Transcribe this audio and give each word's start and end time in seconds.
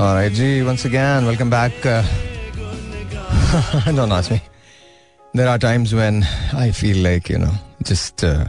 All 0.00 0.15
right, 0.15 0.31
G, 0.31 0.63
once 0.63 0.85
again, 0.85 1.25
welcome 1.25 1.49
back. 1.49 1.73
Uh, 1.85 2.01
don't 3.91 4.11
ask 4.11 4.31
me. 4.31 4.41
There 5.33 5.49
are 5.49 5.57
times 5.57 5.93
when 5.93 6.23
I 6.53 6.71
feel 6.71 7.03
like, 7.03 7.29
you 7.29 7.37
know, 7.39 7.51
just 7.83 8.23
uh, 8.23 8.45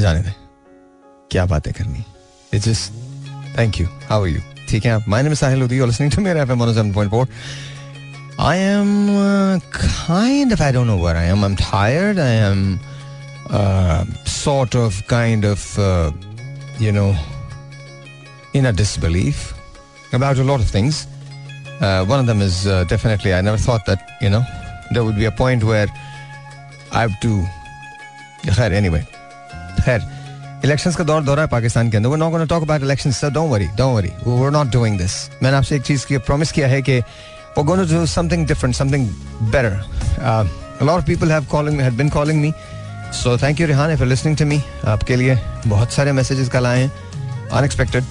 जाने 0.00 0.20
दे 0.22 0.32
क्या 1.30 1.44
बातें 1.46 1.72
करनी 1.72 2.04
It's 2.52 2.64
just 2.64 2.92
thank 3.56 3.80
you. 3.80 3.88
How 4.08 4.20
are 4.22 4.28
you? 4.28 4.42
ठीक 4.68 4.84
है 4.84 4.92
आप 4.92 5.08
My 5.08 5.22
name 5.22 5.32
is 5.32 5.40
Sahil 5.42 5.58
Ludi. 5.58 5.76
You're 5.76 5.88
listening 5.88 6.10
to 6.10 6.20
Mera 6.20 6.46
FM 6.46 6.62
107.4. 6.66 7.26
I 8.38 8.56
am 8.56 9.10
uh, 9.10 9.58
kind 9.72 10.52
of 10.52 10.60
I 10.60 10.70
don't 10.72 10.86
know 10.86 10.96
where 10.96 11.16
I 11.16 11.24
am. 11.24 11.42
I'm 11.42 11.56
tired. 11.56 12.18
I 12.18 12.30
am 12.48 12.78
uh, 13.50 14.04
sort 14.24 14.76
of 14.76 15.02
kind 15.08 15.44
of 15.44 15.66
uh, 15.78 16.12
you 16.78 16.92
know 16.92 17.16
in 18.52 18.66
a 18.66 18.72
disbelief 18.72 19.52
About 20.14 20.38
a 20.38 20.44
lot 20.44 20.60
of 20.60 20.68
things. 20.68 21.06
Uh, 21.80 22.04
one 22.04 22.20
of 22.20 22.26
them 22.26 22.40
is 22.40 22.66
uh, 22.66 22.84
definitely 22.84 23.34
I 23.34 23.40
never 23.40 23.56
thought 23.56 23.84
that 23.86 24.16
you 24.20 24.30
know 24.30 24.42
there 24.92 25.04
would 25.04 25.16
be 25.16 25.24
a 25.26 25.30
point 25.30 25.64
where 25.64 25.88
I 26.92 27.02
have 27.02 27.20
to. 27.20 27.44
खैर 28.46 28.72
anyway, 28.76 29.02
खैर 29.84 30.02
elections 30.64 30.96
का 30.96 31.04
दौर 31.04 31.22
दौरा 31.22 31.42
है 31.42 31.48
पाकिस्तान 31.48 31.90
के 31.90 31.96
अंदर 31.96 32.10
we're 32.10 32.20
not 32.22 32.30
going 32.32 32.46
to 32.46 32.50
talk 32.52 32.62
about 32.66 32.82
elections 32.82 33.16
so 33.16 33.30
don't 33.30 33.50
worry 33.50 33.68
don't 33.76 33.94
worry 33.94 34.12
we're 34.24 34.52
not 34.56 34.70
doing 34.76 34.98
this 35.00 35.14
मैंने 35.42 35.56
आपसे 35.56 35.76
एक 35.76 35.82
चीज़ 35.82 36.06
की 36.06 36.18
प्रॉमिस 36.28 36.52
किया 36.52 36.68
है 36.68 36.80
कि 36.82 37.00
we're 37.56 37.66
going 37.70 37.82
to 37.82 37.88
do 37.90 38.04
something 38.12 38.46
different 38.52 38.78
something 38.80 39.08
better 39.56 39.72
uh, 40.20 40.44
a 40.80 40.84
lot 40.84 40.98
of 40.98 41.06
people 41.06 41.34
have 41.36 41.48
calling 41.48 41.76
me 41.78 41.84
had 41.88 41.96
been 42.02 42.12
calling 42.18 42.40
me 42.44 42.52
so 43.22 43.36
thank 43.44 43.60
you 43.62 43.68
Rehan 43.72 43.96
if 43.96 44.04
you're 44.04 44.12
listening 44.14 44.38
to 44.42 44.48
me 44.52 44.60
आपके 44.94 45.16
लिए 45.16 45.38
बहुत 45.66 45.92
सारे 45.92 46.12
मैसेजेस 46.20 46.48
कल 46.56 46.66
आए 46.66 46.80
हैं 46.82 46.90
अनएक्सपेक्टेड 47.52 48.04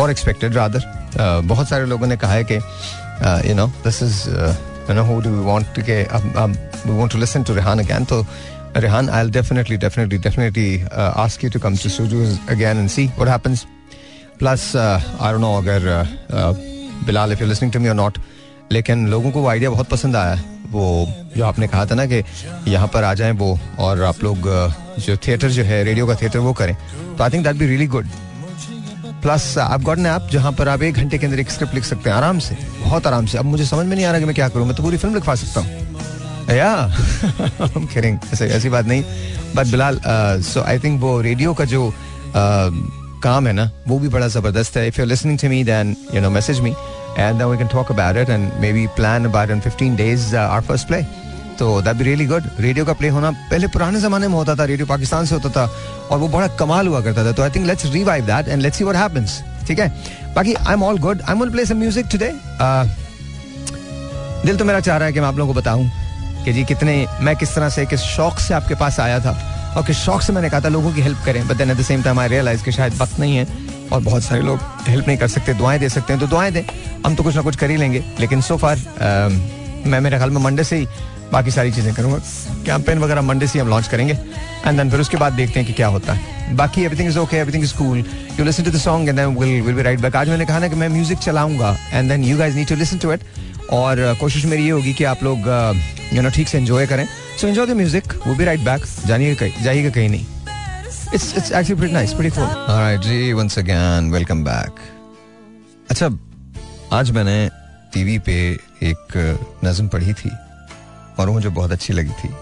और 0.00 0.10
expected 0.10 0.54
rather 0.54 1.01
बहुत 1.18 1.68
सारे 1.68 1.86
लोगों 1.86 2.06
ने 2.06 2.16
कहा 2.16 2.32
है 2.32 2.44
कि 2.44 2.54
you 3.48 3.54
know 3.54 3.66
this 3.84 4.02
is 4.02 4.22
you 4.28 4.94
know 4.94 5.04
who 5.04 5.20
do 5.20 5.30
we 5.30 5.44
want 5.44 5.66
to 5.76 5.82
के 5.82 6.02
we 6.02 6.96
want 6.98 7.12
to 7.12 7.18
listen 7.18 7.42
to 7.42 7.54
Rehan 7.54 7.78
again 7.78 8.04
तो 8.04 8.24
Rehan 8.76 9.08
I 9.10 9.22
will 9.22 9.32
definitely 9.32 9.76
definitely 9.76 10.18
definitely 10.18 10.84
ask 10.96 11.44
you 11.44 11.50
to 11.50 11.58
come 11.60 11.76
to 11.76 11.88
studios 11.88 12.38
again 12.50 12.78
and 12.78 12.88
see 12.90 13.06
what 13.06 13.28
happens 13.28 13.66
plus 14.38 14.72
I 14.76 15.32
don't 15.32 15.40
know 15.40 15.56
अगर 15.58 15.80
Bilal 17.06 17.32
if 17.32 17.40
you 17.40 17.48
listening 17.48 17.72
to 17.72 17.80
me 17.80 17.88
और 17.88 17.94
not 17.94 18.18
लेकिन 18.72 19.06
लोगों 19.08 19.30
को 19.30 19.40
वो 19.40 19.48
idea 19.48 19.70
बहुत 19.70 19.88
पसंद 19.88 20.16
आया। 20.16 20.42
वो 20.70 20.82
जो 21.36 21.44
आपने 21.44 21.66
कहा 21.68 21.84
था 21.86 21.94
ना 21.94 22.04
कि 22.06 22.22
यहाँ 22.68 22.86
पर 22.88 23.04
आ 23.04 23.12
जाएँ 23.14 23.32
वो 23.32 23.58
और 23.78 24.02
आप 24.02 24.22
लोग 24.24 24.48
जो 24.98 25.16
थिएटर 25.16 25.50
जो 25.50 25.62
है 25.62 25.82
रेडियो 25.84 26.06
का 26.06 26.14
थिएटर 26.14 26.38
वो 26.38 26.52
करें। 26.52 26.74
तो 27.16 27.24
I 27.24 27.30
think 27.30 27.44
that 27.44 27.56
be 27.56 27.66
really 27.66 27.86
good 27.86 28.06
plus 29.22 29.56
आप 29.58 29.82
गॉट 29.82 29.98
एन 29.98 30.06
ऐप 30.06 30.28
जहाँ 30.32 30.52
पर 30.52 30.68
आप 30.68 30.82
एक 30.82 30.94
घंटे 30.94 31.18
के 31.18 31.26
अंदर 31.26 31.40
एक 31.40 31.50
स्क्रिप्ट 31.50 31.74
लिख 31.74 31.84
सकते 31.84 32.10
हैं 32.10 32.16
आराम 32.16 32.38
से 32.38 32.56
बहुत 32.80 33.06
आराम 33.06 33.26
से। 33.26 33.38
अब 33.38 33.44
मुझे 33.44 33.66
समझ 33.66 33.86
में 33.86 33.94
नहीं 33.96 34.04
आ 34.06 34.10
रहा 34.10 34.20
कि 34.20 34.26
मैं 34.26 34.34
क्या 34.34 34.48
करूँ 34.48 34.66
मैं 34.66 34.76
तो 34.76 34.82
पूरी 34.82 34.96
फ़िल्म 34.96 35.14
लिखवा 35.14 35.34
सकता 35.34 35.60
हूँ। 35.60 36.56
या? 36.56 36.72
किरिंग 37.94 38.18
ऐसे 38.32 38.48
ऐसी 38.48 38.68
बात 38.68 38.86
नहीं। 38.86 39.04
But 39.56 39.66
Bilal 39.66 40.00
so 40.42 40.62
I 40.62 40.78
think 40.78 41.00
वो 41.00 41.20
रेडियो 41.20 41.54
का 41.54 41.64
जो 41.64 41.88
uh, 41.88 43.22
काम 43.22 43.46
है 43.46 43.52
ना 43.52 43.70
वो 43.88 43.98
भी 43.98 44.08
बड़ा 44.08 44.28
ज़बरदस्त 44.28 44.76
है। 44.76 44.86
If 44.88 45.00
you 45.00 45.06
listening 45.06 45.38
to 45.38 45.48
me 45.48 45.62
then 45.64 45.96
you 46.14 46.20
know 46.20 46.30
message 46.30 46.60
me 46.60 46.74
and 47.18 47.42
we 47.42 47.58
can 47.58 47.68
talk 47.68 47.92
about 47.92 48.16
it 48.16 48.30
and 48.30 48.52
maybe 48.72 48.86
plan 48.96 49.24
about 49.24 49.50
in 49.50 49.60
15 49.60 49.96
days 49.96 50.36
our 50.36 50.60
first 50.60 50.88
play 50.88 51.00
तो 51.58 51.80
that 51.82 51.96
be 51.96 52.04
really 52.04 52.26
good 52.26 52.44
radio 52.60 52.84
का 52.84 52.92
प्ले 52.92 53.08
होना 53.08 53.30
पहले 53.50 53.66
पुराने 53.68 54.00
जमाने 54.00 54.28
में 54.28 54.34
होता 54.34 54.54
था 54.56 54.64
radio 54.64 54.86
Pakistan 54.86 55.26
से 55.26 55.34
होता 55.34 55.50
था, 55.50 55.64
और 56.10 56.18
वो 56.18 56.28
बड़ा 56.28 56.46
कमाल 56.58 56.86
हुआ 56.88 57.00
करता 57.00 57.24
था। 57.24 57.32
तो 57.32 57.42
I 57.42 57.50
think 57.50 57.66
let's 57.66 57.86
revive 57.92 58.26
that 58.26 58.48
and 58.48 58.62
let's 58.62 58.78
see 58.78 58.84
what 58.84 58.96
happens 58.96 59.42
ठीक 59.66 59.78
है? 59.78 59.88
बाकी 60.34 60.54
I 60.54 60.72
am 60.74 60.82
all 60.82 60.98
good 60.98 61.22
I 61.22 61.34
am 61.34 61.50
play 61.50 61.66
some 61.66 61.76
music 61.78 62.06
today 62.12 62.32
दिल 64.46 64.56
तो 64.56 64.64
मेरा 64.64 64.80
चाह 64.80 64.96
रहा 64.96 65.06
है 65.06 65.12
कि 65.12 65.20
मैं 65.20 65.28
आप 65.28 65.36
लोगों 65.38 65.54
को 65.54 65.60
बताऊँ 65.60 65.90
कि 66.44 66.52
जी 66.52 66.64
कितने, 66.64 67.06
मैं 67.20 67.34
किस 67.36 67.54
तरह 67.54 67.68
से, 67.68 67.84
किस 67.86 68.00
शौक 68.00 68.38
से 68.40 68.54
आपके 68.54 68.74
पास 68.74 68.98
आया 69.00 69.18
था 69.20 69.36
और 69.76 69.84
किस 69.86 69.96
शौक 69.96 70.22
से 70.22 70.32
मैंने 70.32 70.48
कहा 70.50 70.60
था 70.60 70.68
लोगों 70.68 70.92
की 70.92 71.00
हेल्प 71.00 71.18
करें 71.26 71.46
but 71.48 71.56
then 71.56 71.70
at 71.70 71.76
the 71.76 71.82
same 71.82 72.02
time 72.02 72.20
I 72.20 72.28
realize 72.28 72.64
कि 72.64 72.72
शायद 72.72 72.94
वक्त 72.94 73.20
नहीं 73.20 73.36
है 73.36 73.46
और 73.92 74.00
बहुत 74.00 74.22
सारे 74.22 74.40
लोग 74.42 74.60
हेल्प 74.88 75.08
नहीं 75.08 75.18
कर 75.18 75.28
सकते, 75.28 75.54
दुआएँ 75.54 75.78
दे 75.78 75.88
सकते 75.88 76.12
हैं। 76.12 76.20
तो 76.20 76.26
दुआएँ 76.26 76.52
दें, 76.52 76.62
हम 77.06 77.14
तो 77.14 77.22
कुछ 77.22 77.36
ना 77.36 77.42
कुछ 77.42 77.56
कर 77.56 77.70
ही 77.70 77.76
लेंगे, 77.76 78.04
लेकिन 78.20 78.40
सो 78.40 78.56
फार 78.56 78.78
मैं 79.86 80.00
मेरे 80.00 80.16
ख्याल 80.16 80.30
में 80.30 80.40
मंडे 80.42 80.64
से 80.64 80.76
ही 80.76 80.86
बाकी 81.32 81.50
सारी 81.50 81.72
चीज़ें 81.72 81.94
करूँगा। 81.94 82.18
कैंपेन 82.66 82.98
वगैरह 82.98 83.22
मंडे 83.22 83.46
से 83.46 83.58
हम 83.58 83.68
लॉन्च 83.68 83.88
करेंगे। 83.88 84.14
एंड 84.66 84.78
देन 84.78 84.90
फिर 84.90 85.00
उसके 85.00 85.16
बाद 85.16 85.32
देखते 85.32 85.60
हैं 85.60 85.66
कि 85.66 85.72
क्या 85.74 85.86
होता 85.88 86.12
है। 86.12 86.56
बाकी 86.56 86.84
everything 86.84 87.08
is 87.08 87.18
okay 87.18 87.36
everything 87.36 87.64
is 87.64 87.74
cool 87.76 87.98
you 88.38 88.44
listen 88.44 88.62
to 88.64 88.70
the 88.70 88.76
song 88.80 89.08
and 89.08 89.18
then 89.18 89.36
will 89.36 89.62
will 89.62 89.74
be 89.74 89.82
right 89.82 90.00
back 90.00 90.16
आज 90.16 90.28
मैंने 90.28 90.46
कहा 90.46 90.58
ना 90.58 90.68
कि 90.68 90.76
मैं 90.76 90.88
म्यूज़िक 90.88 91.18
चलाऊँगा। 91.18 91.76
And 91.92 92.08
then 92.10 92.24
you 92.24 92.36
guys 92.38 92.54
need 92.54 92.68
to 92.68 92.74
listen 92.74 92.98
to 92.98 93.12
it 93.12 93.20
और 93.70 93.98
uh, 93.98 94.18
कोशिश 94.20 94.44
मेरी 94.44 94.64
ये 94.64 94.70
होगी 94.70 94.92
कि 94.94 95.04
आप 95.04 95.22
लोग 95.24 95.48
यू 96.12 96.22
नो 96.22 96.30
ठीक 96.30 96.48
से 96.48 96.58
एंजॉय 96.58 96.86
करें। 96.86 97.06
सो 97.40 97.48
एंजॉय 97.48 97.66
द 97.66 97.76
म्यूज़िक 97.76 98.14
वो 98.26 98.34
भी 98.34 98.44
राइट 98.44 98.60
बैक 98.64 98.84
जानिए 99.06 99.34
कहीं 99.34 99.64
जाइएगा 99.64 99.90
कहीं 99.90 100.08
नहीं। 100.08 100.26
It's 101.16 101.50
actually 101.52 101.76
pretty 101.78 101.92
nice, 101.94 102.12
pretty 102.18 102.30
cool. 102.34 102.52
All 102.68 102.78
right, 102.82 103.02
ji 103.06 103.32
once 103.38 103.58
again, 103.62 104.06
welcome 104.12 104.44
back. 104.46 104.78
अच्छा 105.90 106.08
आज 106.98 107.10
मैंने 107.10 107.34
टीवी 107.94 108.18
पे 108.28 108.36
एक 108.90 109.16
नज्म 109.64 109.88
पढ़ी 109.88 110.12
थी। 110.12 110.30
और 111.18 111.28
वो 111.28 111.34
मुझे 111.34 111.48
बहुत 111.50 111.72
अच्छी 111.72 111.92
लगी 111.92 112.12
थी। 112.14 112.34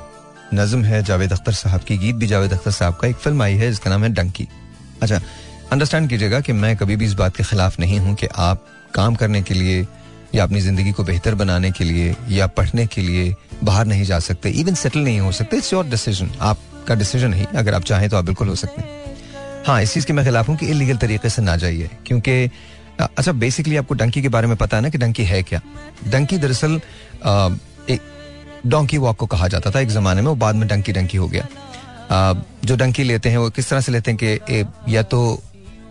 नज़म 0.54 0.82
है 0.84 1.02
जावेद 1.04 1.32
अख्तर 1.32 1.52
साहब 1.54 1.80
की। 1.80 1.96
गीत 1.98 2.16
भी 2.16 2.26
जावेद 2.26 2.52
अख्तर 2.52 2.70
साहब 2.70 2.96
का 2.96 3.08
एक 3.08 3.16
फ़िल्म 3.16 3.42
आई 3.42 3.54
है, 3.54 3.70
जिसका 3.70 3.90
नाम 3.90 4.04
है 4.04 4.12
डंकी। 4.12 4.48
अच्छा 5.02 5.20
अंडरस्टैंड 5.72 6.08
कीजिएगा 6.10 6.40
कि 6.40 6.52
मैं 6.54 6.76
कभी 6.76 6.96
भी 6.96 7.04
इस 7.04 7.12
बात 7.14 7.36
के 7.36 7.42
खिलाफ 7.44 7.78
नहीं 7.80 7.98
हूँ 8.00 8.14
कि 8.14 8.26
आप 8.38 8.64
काम 8.94 9.14
करने 9.14 9.42
के 9.42 9.54
लिए 9.54 9.86
या 10.34 10.44
अपनी 10.44 10.60
ज़िंदगी 10.60 10.92
को 10.92 11.04
बेहतर 11.04 11.34
बनाने 11.34 11.70
के 11.70 11.84
लिए 11.84 12.14
या 12.28 12.46
पढ़ने 12.48 12.86
के 12.86 13.00
लिए 13.00 13.34
बाहर 13.64 13.86
नहीं 13.86 14.04
जा 14.04 14.18
सकते। 14.20 14.50
इवन 14.60 14.74
सेटल 14.74 15.00
नहीं 15.00 15.20
हो 15.20 15.32
सकते 15.32 15.56
इट्स 15.56 15.72
योर 15.72 15.86
डिसीज़न 15.86 16.30
आपका 16.40 16.94
डिसीज़न 16.94 17.34
ही, 17.34 17.46
अगर 17.46 17.74
आप 17.74 17.84
चाहें 17.84 18.08
तो 18.10 18.16
आप 18.16 18.24
बिल्कुल 18.24 18.48
हो 18.48 18.54
सकते 18.56 18.82
हैं। 18.82 19.64
हाँ 19.66 19.80
इस 19.82 19.94
चीज़ 19.94 20.06
के 20.06 20.12
मैं 20.12 20.24
खिलाफ 20.24 20.48
हूँ 20.48 20.56
कि 20.56 20.66
इलीगल 20.66 20.96
तरीके 20.96 21.28
से 21.30 21.42
ना 21.42 21.56
जाइए, 21.56 21.90
क्योंकि 22.06 22.50
अच्छा 23.00 23.32
बेसिकली 23.34 23.76
आपको 23.76 23.94
डंकी 23.94 24.22
के 24.22 24.28
बारे 24.28 24.46
में 24.46 24.56
पता 24.56 24.76
है 24.76 24.82
ना 24.82 24.88
कि 24.88 24.98
डंकी 24.98 25.24
है 25.24 25.42
क्या? 25.42 25.60
डंकी 26.06 26.38
दरअसल 26.38 26.80
डोंकी 28.66 28.98
वॉक 28.98 29.16
को 29.16 29.26
कहा 29.26 29.48
जाता 29.48 29.70
था 29.70 29.80
एक 29.80 29.88
ज़माने 29.88 30.20
में 30.20 30.28
वो 30.28 30.34
बाद 30.34 30.54
में 30.54 30.68
डंकी 30.68 30.92
डंकी 30.92 31.18
हो 31.18 31.28
गया। 31.28 31.46
आ, 32.10 32.34
जो 32.64 32.76
डंकी 32.76 33.02
लेते 33.02 33.28
हैं 33.30 33.38
वो 33.38 33.50
किस 33.50 33.68
तरह 33.68 33.80
से 33.80 33.92
लेते 33.92 34.10
हैं 34.10 34.18
कि 34.22 34.94
या 34.94 35.02
तो 35.02 35.20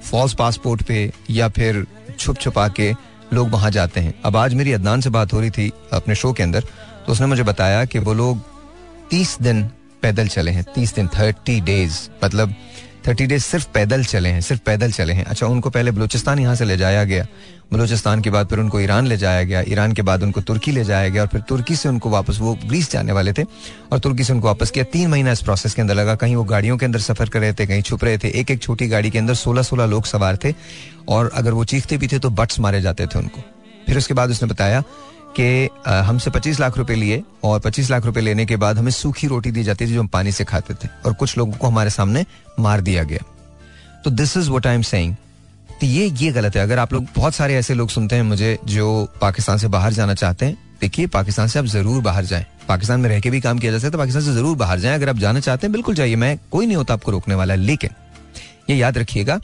फॉल्स 0.03 0.34
पासपोर्ट 0.34 0.84
पे 0.84 1.12
या 1.29 1.47
फिर 1.50 1.85
छुप 2.19 2.38
छुपा 2.38 2.68
के 2.68 2.94
लोग 3.34 3.50
वहाँ 3.50 3.72
जाते 3.72 4.00
हैं। 4.00 4.13
अब 4.25 4.38
आज 4.38 4.53
मेरी 4.53 4.74
अदनान 4.74 5.02
से 5.02 5.09
बात 5.09 5.34
हो 5.34 5.40
रही 5.40 5.50
थी 5.50 5.72
अपने 5.94 6.16
शो 6.16 6.34
के 6.34 6.44
अंदर 6.44 6.63
तो 7.06 7.12
उसने 7.12 7.28
मुझे 7.28 7.44
बताया 7.44 7.84
कि 7.85 8.00
वो 8.00 8.13
लोग 8.13 8.41
तीस 9.09 9.38
दिन 9.41 9.63
पैदल 10.02 10.28
चले 10.28 10.52
हैं 10.52 10.63
तीस 10.75 10.96
दिन 10.96 11.08
थर्टी 11.08 11.59
डेज़ 11.62 12.00
मतलब 12.24 12.53
थर्टी 13.07 13.25
डेज़ 13.25 13.43
सिर्फ़ 13.43 13.67
पैदल 13.73 14.03
चले 14.03 14.29
हैं, 14.29 14.41
सिर्फ़ 14.41 14.61
पैदल 14.65 14.91
चले 14.91 15.13
हैं। 15.13 15.23
अच्छा 15.25 15.47
उनको 15.47 15.69
पहले 15.69 15.91
बलूचिस्तान 15.91 16.39
यहाँ 16.39 16.55
से 16.55 16.65
ले 16.65 16.77
जाया 16.77 17.03
गया। 17.03 17.25
बलूचिस्तान 17.73 18.21
के 18.21 18.29
बाद 18.29 18.47
फिर 18.47 18.59
उनको 18.59 18.79
ईरान 18.79 19.07
ले 19.07 19.17
जाया 19.17 19.43
गया। 19.43 19.63
ईरान 19.67 19.91
के 19.93 20.01
बाद 20.01 20.23
उनको 20.23 20.41
तुर्की 20.41 20.71
ले 20.71 20.83
जाया 20.83 21.09
गया 21.09 21.21
और 21.21 21.27
फिर 21.27 21.41
तुर्की 21.41 21.75
से 21.75 21.89
उनको 21.89 22.09
वापस, 22.09 22.39
वो 22.39 22.53
ग्रीस 22.65 22.91
जाने 22.91 23.11
वाले 23.11 23.33
थे 23.33 23.43
और 23.91 23.99
तुर्की 23.99 24.23
से 24.23 24.33
उनको 24.33 24.47
वापस 24.47 24.71
किया। 24.71 24.83
तीन 24.83 25.09
महीना 25.09 25.31
इस 25.31 25.41
प्रोसेस 25.41 25.73
के 25.73 25.81
अंदर 25.81 25.95
लगा। 25.95 26.15
कहीं 26.15 26.35
वो 26.35 26.43
गाड़ियों 26.43 26.77
के 26.77 26.85
अंदर 26.85 26.99
सफ़र 26.99 27.29
कर 27.29 27.39
रहे 27.39 27.53
थे, 27.53 27.65
कहीं 27.65 27.81
छुप 27.81 28.03
रहे 28.03 28.17
थे। 28.17 28.39
एक 28.39 28.51
एक 28.51 28.61
छोटी 28.61 28.87
गाड़ी 28.87 29.09
के 29.09 29.19
अंदर 29.19 29.33
सोलह 29.35 29.61
सोलह 29.61 29.85
लोग 29.85 30.05
सवार 30.05 30.37
थे 30.37 30.53
और 31.07 31.31
अगर 31.33 31.53
वो 31.53 31.63
चीखते 31.66 31.97
भी 31.97 32.07
थे 32.07 32.19
तो 32.19 32.29
बट्स 32.29 32.59
मारे 32.59 32.81
जाते 32.81 33.05
थे 33.05 33.19
उनको। 33.19 33.41
फिर 33.87 33.97
उसके 33.97 34.13
बाद 34.13 34.29
उसने 34.29 34.49
बताया 34.49 34.83
कि 35.35 35.69
हमसे 35.88 36.31
25 36.31 36.59
लाख 36.59 36.78
रुपए 36.78 36.95
लिए 36.95 37.23
और 37.44 37.59
25 37.59 37.90
लाख 37.91 38.06
रुपए 38.06 38.22
लेने 38.22 38.45
के 38.45 38.56
बाद 38.56 38.78
हमें 38.78 38.91
सूखी 38.91 39.28
रोटी 39.28 39.51
दी 39.51 39.63
जाती 39.63 39.85
थी 39.85 39.94
जो 39.94 40.00
हम 40.00 40.07
पानी 40.09 40.31
से 40.31 40.44
खाते 40.44 40.73
थे 40.73 40.88
और 41.06 41.13
कुछ 41.13 41.38
लोगों 41.38 41.53
को 41.53 41.67
हमारे 41.67 41.90
सामने 41.90 42.25
मार 42.59 42.81
दिया 42.81 43.03
गया। 43.03 43.23
तो 44.03 44.09
this 44.12 44.35
is 44.38 44.50
what 44.51 44.67
I 44.67 44.75
am 44.75 44.81
saying 44.84 45.16
तो 45.72 45.88
ये 45.88 46.06
ये 46.12 46.31
गलत 46.31 46.56
है। 46.56 46.62
अगर 46.62 46.79
आप 46.79 46.94
लोग, 46.94 47.06
बहुत 47.16 47.34
सारे 47.34 47.56
ऐसे 47.56 47.73
लोग 47.73 47.90
सुनते 47.90 48.16
हैं 48.16 48.23
मुझे 48.23 48.58
जो 48.67 49.08
पाकिस्तान 49.22 49.58
से 49.58 49.67
बाहर 49.67 49.93
जाना 49.93 50.14
चाहते 50.14 50.46
हैं, 50.46 50.58
देखिए 50.81 51.08
पाकिस्तान 51.09 51.47
से 51.47 51.59
आप 51.59 51.66
ज़रूर 51.67 52.02
बाहर 52.03 52.26
जाएँ। 52.26 52.46
पाकिस्तान 52.67 52.99
में 52.99 53.09
रह 53.09 53.20
के 53.20 53.29
भी 53.29 53.40
काम 53.41 53.59
किया 53.59 53.72
जा 53.72 53.78
सकता 53.78 53.87
है 53.87 53.91
तो 53.91 53.97
पाकिस्तान 53.97 54.23
से 54.23 54.34
ज़रूर 54.34 54.58
बाहर 54.58 54.79
जाएँ। 54.79 54.96
अगर 54.96 55.09
आप 55.09 55.17
जाना 55.17 55.40
चाहते 55.40 55.67
हैं, 55.67 55.72
बिल्कुल 55.72 55.96
जाइए। 55.96 56.16
मैं, 56.16 56.37
कोई 56.52 56.66
नहीं 56.66 56.78
होता 56.78 56.93
आपको 56.93 57.11
रोकने 57.11 57.35
वाला, 57.35 57.55
लेकिन 57.55 57.90
ये 58.70 58.76
याद 58.78 58.97
रखिएगा 58.97 59.40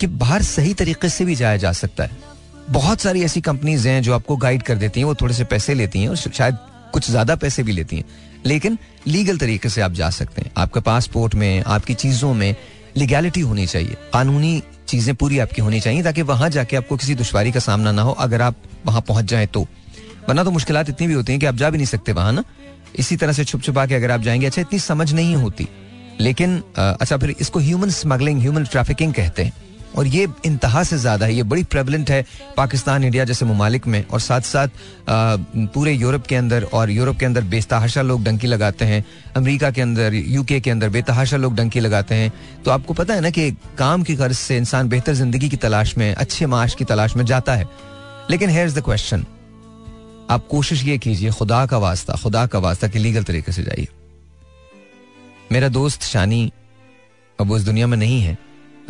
कि 0.00 0.06
बाहर 0.06 0.42
सही 0.44 0.74
तरीके 0.74 1.08
से 1.08 1.24
भी 1.24 1.34
जाया 1.34 1.56
जा 1.56 1.72
सकता 1.74 2.04
है। 2.04 2.27
बहुत 2.68 3.00
सारी 3.00 3.22
ऐसी 3.22 3.40
कंपनीज़ 3.40 3.86
हैं 3.88 4.02
जो 4.02 4.14
आपको 4.14 4.36
गाइड 4.36 4.62
कर 4.62 4.74
देती 4.74 5.00
हैं, 5.00 5.04
वो 5.04 5.14
थोड़े 5.14 5.34
से 5.34 5.44
पैसे 5.44 5.74
लेती 5.74 6.00
हैं 6.00 6.08
और 6.08 6.16
शायद 6.16 6.56
कुछ 6.92 7.10
ज़्यादा 7.10 7.36
पैसे 7.36 7.62
भी 7.62 7.72
लेती 7.72 7.96
हैं। 7.96 8.04
लेकिन 8.46 8.78
लीगल 9.06 9.38
तरीके 9.38 9.68
से 9.68 9.80
आप 9.80 9.92
जा 9.92 10.10
सकते 10.10 10.42
हैं। 10.42 10.50
आपके 10.56 10.80
पासपोर्ट 10.80 11.34
में, 11.34 11.62
आपकी 11.62 11.94
चीज़ों 11.94 12.32
में 12.34 12.54
लीगैलिटी 12.96 13.40
होनी 13.40 13.66
चाहिए। 13.66 13.96
कानूनी 14.12 14.62
चीज़ें 14.88 15.14
पूरी 15.14 15.38
आपकी 15.38 15.62
होनी 15.62 15.80
चाहिए 15.80 16.02
ताकि 16.02 16.22
वहाँ 16.22 16.48
जाके 16.50 16.76
आपको 16.76 16.96
किसी 16.96 17.14
दुश्वारी 17.14 17.52
का 17.52 17.60
सामना 17.60 17.92
ना 17.92 18.02
हो, 18.02 18.12
अगर 18.12 18.42
आप 18.42 18.56
वहाँ 18.86 19.00
पहुँच 19.00 19.24
जाए 19.24 19.46
तो। 19.46 19.66
वरना 20.28 20.44
तो 20.44 20.50
मुश्किल 20.50 20.76
इतनी 20.78 21.06
भी 21.06 21.14
होती 21.14 21.32
हैं 21.32 21.40
कि 21.40 21.46
आप 21.46 21.54
जा 21.54 21.70
भी 21.70 21.78
नहीं 21.78 21.86
सकते 21.86 22.12
वहाँ, 22.12 22.32
ना? 22.32 22.44
इसी 22.96 23.16
तरह 23.16 23.32
से 23.32 23.44
छुप 23.44 23.62
छुपा 23.62 23.86
के 23.86 23.94
अगर 23.94 24.10
आप 24.10 24.20
जाएँगे 24.20 24.46
अच्छा 24.46 24.60
इतनी 24.62 24.78
समझ 24.78 25.12
नहीं 25.12 25.34
होती। 25.36 25.68
लेकिन 26.20 26.62
अच्छा 26.78 27.16
फिर 27.16 27.34
इसको 27.40 27.58
ह्यूमन 27.58 27.90
स्मगलिंग 27.90 28.40
ह्यूमन 28.40 28.64
ट्रैफिकिंग 28.64 29.14
कहते 29.14 29.42
हैं। 29.42 29.52
और 29.96 30.06
ये 30.06 30.26
इंतहा 30.44 30.82
से 30.84 30.96
ज़्यादा 30.98 31.26
है, 31.26 31.34
ये 31.34 31.42
बड़ी 31.42 31.62
प्रेवलेंट 31.64 32.10
है 32.10 32.24
पाकिस्तान, 32.56 33.04
इंडिया 33.04 33.24
जैसे 33.24 33.44
ममालिक 33.44 33.86
में। 33.86 34.04
और 34.04 34.20
साथ 34.20 34.40
साथ 34.40 34.68
पूरे 35.74 35.92
यूरोप 35.92 36.26
के 36.26 36.36
अंदर 36.36 36.64
और 36.72 36.90
यूरोप 36.90 37.18
के 37.18 37.26
अंदर 37.26 37.44
बेतहाशा 37.46 38.02
लोग 38.02 38.24
डंकी 38.24 38.46
लगाते 38.46 38.84
हैं। 38.84 39.04
अमेरिका 39.36 39.70
के 39.70 39.82
अंदर 39.82 40.14
यूके 40.14 40.60
के 40.60 40.70
अंदर 40.70 40.88
बेतहाशा 40.88 41.36
लोग 41.36 41.56
डंकी 41.56 41.80
लगाते 41.80 42.14
हैं। 42.14 42.32
तो 42.64 42.70
आपको 42.70 42.94
पता 42.94 43.14
है 43.14 43.20
ना 43.20 43.30
कि 43.30 43.50
काम 43.78 44.02
की 44.02 44.14
गर्ज 44.14 44.36
से 44.36 44.56
इंसान 44.56 44.88
बेहतर 44.88 45.14
ज़िंदगी 45.14 45.48
की 45.48 45.56
तलाश 45.58 45.96
में, 45.98 46.14
अच्छे 46.14 46.46
माश 46.46 46.74
की 46.74 46.84
तलाश 46.84 47.16
में 47.16 47.24
जाता 47.24 47.54
है। 47.54 47.68
लेकिन 48.30 48.50
हेयर 48.50 48.66
इज़ 48.66 48.78
द 48.78 48.84
क्वेश्चन 48.84 49.24
आप 50.30 50.46
कोशिश 50.46 50.84
ये 50.84 50.98
कीजिए, 50.98 51.30
खुदा 51.30 51.64
का 51.66 51.78
वास्ता, 51.78 52.14
खुदा 52.14 52.46
का 52.46 52.58
वास्ता 52.58 52.88
कि 52.88 52.98
लीगल 52.98 53.22
तरीके 53.22 53.52
से 53.52 53.62
जाइए। 53.62 53.88
मेरा 55.52 55.68
दोस्त 55.70 56.02
शानी 56.02 56.50
अब 57.38 57.46
वो 57.46 57.56
इस 57.56 57.62
दुनिया 57.64 57.86
में 57.86 57.96
नहीं 57.98 58.20
है। 58.22 58.36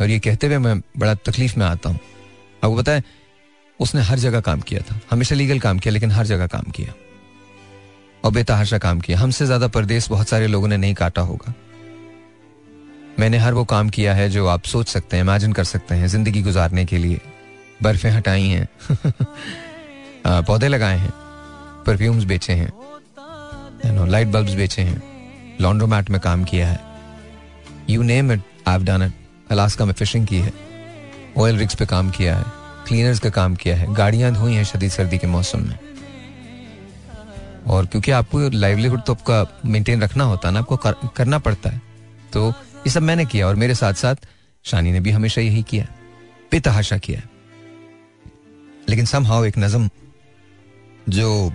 और 0.01 0.09
ये 0.09 0.19
कहते 0.19 0.47
हुए 0.47 0.57
मैं 0.57 0.81
बड़ा 0.97 1.13
तकलीफ़ 1.13 1.59
में 1.59 1.65
आता 1.65 1.89
हूँ। 1.89 1.99
आपको 2.63 2.77
पता 2.77 2.91
है, 2.91 3.03
उसने 3.79 4.01
हर 4.01 4.19
जगह 4.19 4.39
काम 4.39 4.61
किया 4.61 4.81
था। 4.81 4.99
हमेशा 5.11 5.35
लीगल 5.35 5.59
काम 5.59 5.79
किया, 5.79 5.91
लेकिन 5.91 6.11
हर 6.11 6.25
जगह 6.25 6.47
काम 6.47 6.71
किया। 6.71 6.93
और 8.25 8.31
बेतहाशा 8.31 8.77
काम 8.77 8.99
किया। 8.99 9.19
हमसे 9.19 9.45
ज़्यादा 9.45 9.67
परदेश 9.67 10.09
बहुत 10.09 10.27
सारे 10.27 10.47
लोगों 10.47 10.67
ने 10.67 10.77
नहीं 10.77 10.93
काटा 10.93 11.21
होगा। 11.21 11.53
मैंने 13.19 13.37
हर 13.37 13.53
वो 13.53 13.63
काम 13.63 13.89
किया 13.89 14.13
है 14.13 14.29
जो 14.29 14.47
आप 14.47 14.63
सोच 14.63 14.87
सकते 14.87 15.17
हैं, 15.17 15.23
इमेजिन 15.23 15.53
कर 15.53 15.63
सकते 15.63 15.95
हैं, 15.95 16.07
ज़िंदगी 16.07 16.41
गुजारने 16.41 16.85
के 16.85 16.97
लिए। 16.97 17.21
बर्फें 17.83 18.11
हटाई 18.11 18.47
हैं। 18.47 18.67
पौधे 20.43 20.67
लगाए 20.67 20.97
हैं। 20.97 21.13
परफ्यूम्स 21.85 22.23
बेचे 22.23 22.53
हैं। 22.53 22.73
नो 23.85 24.05
लाइट 24.05 24.27
बल्ब्स 24.27 24.53
बेचे 24.53 24.81
हैं। 24.81 25.03
लॉन्ड्रोमैट 25.61 26.09
में 26.09 26.21
काम 26.21 26.43
किया 26.43 26.67
है। 26.67 26.79
You 27.89 28.01
name 28.01 28.31
it 28.31 28.41
I 28.67 28.77
done 28.77 29.01
it 29.01 29.13
Alaska 29.51 29.85
में 29.85 29.93
फिशिंग 29.93 30.27
की 30.27 30.39
है 30.39 30.53
ऑयल 31.37 31.57
रिक्स 31.57 31.75
पे 31.75 31.85
काम 31.85 32.09
किया 32.09 32.37
है 32.37 32.45
क्लीनर्स 32.87 33.19
का 33.19 33.29
काम 33.29 33.55
किया 33.55 33.75
है 33.77 33.93
गाड़ियाँ 33.93 34.31
धोई 34.33 34.53
हैं 34.53 34.63
शदीद 34.63 34.91
सर्दी 34.91 35.17
के 35.17 35.27
मौसम 35.27 35.67
में। 35.67 35.77
और 37.67 37.85
क्योंकि 37.85 38.11
आपको 38.11 38.39
लाइवलीहुड 38.49 39.01
तो 39.03 39.13
आपका 39.13 39.61
मेंटेन 39.65 40.01
रखना 40.01 40.23
होता 40.23 40.47
है 40.47 40.53
ना 40.53 40.59
आपको 40.59 40.77
कर, 40.77 40.95
करना 41.15 41.39
पड़ता 41.39 41.69
है 41.69 41.81
तो 42.33 42.49
ये 42.49 42.89
सब 42.89 43.01
मैंने 43.01 43.25
किया 43.25 43.47
और 43.47 43.55
मेरे 43.55 43.75
साथ 43.75 43.93
साथ 43.93 44.15
शानी 44.65 44.91
ने 44.91 44.99
भी 44.99 45.11
हमेशा 45.11 45.41
यही 45.41 45.63
किया 45.63 45.87
बेतहाशा 46.51 46.97
किया। 46.97 47.21
लेकिन 48.89 49.05
सम 49.05 49.25
हाउ 49.25 49.43
एक 49.45 49.57
नज़म 49.57 49.89
जो 51.09 51.51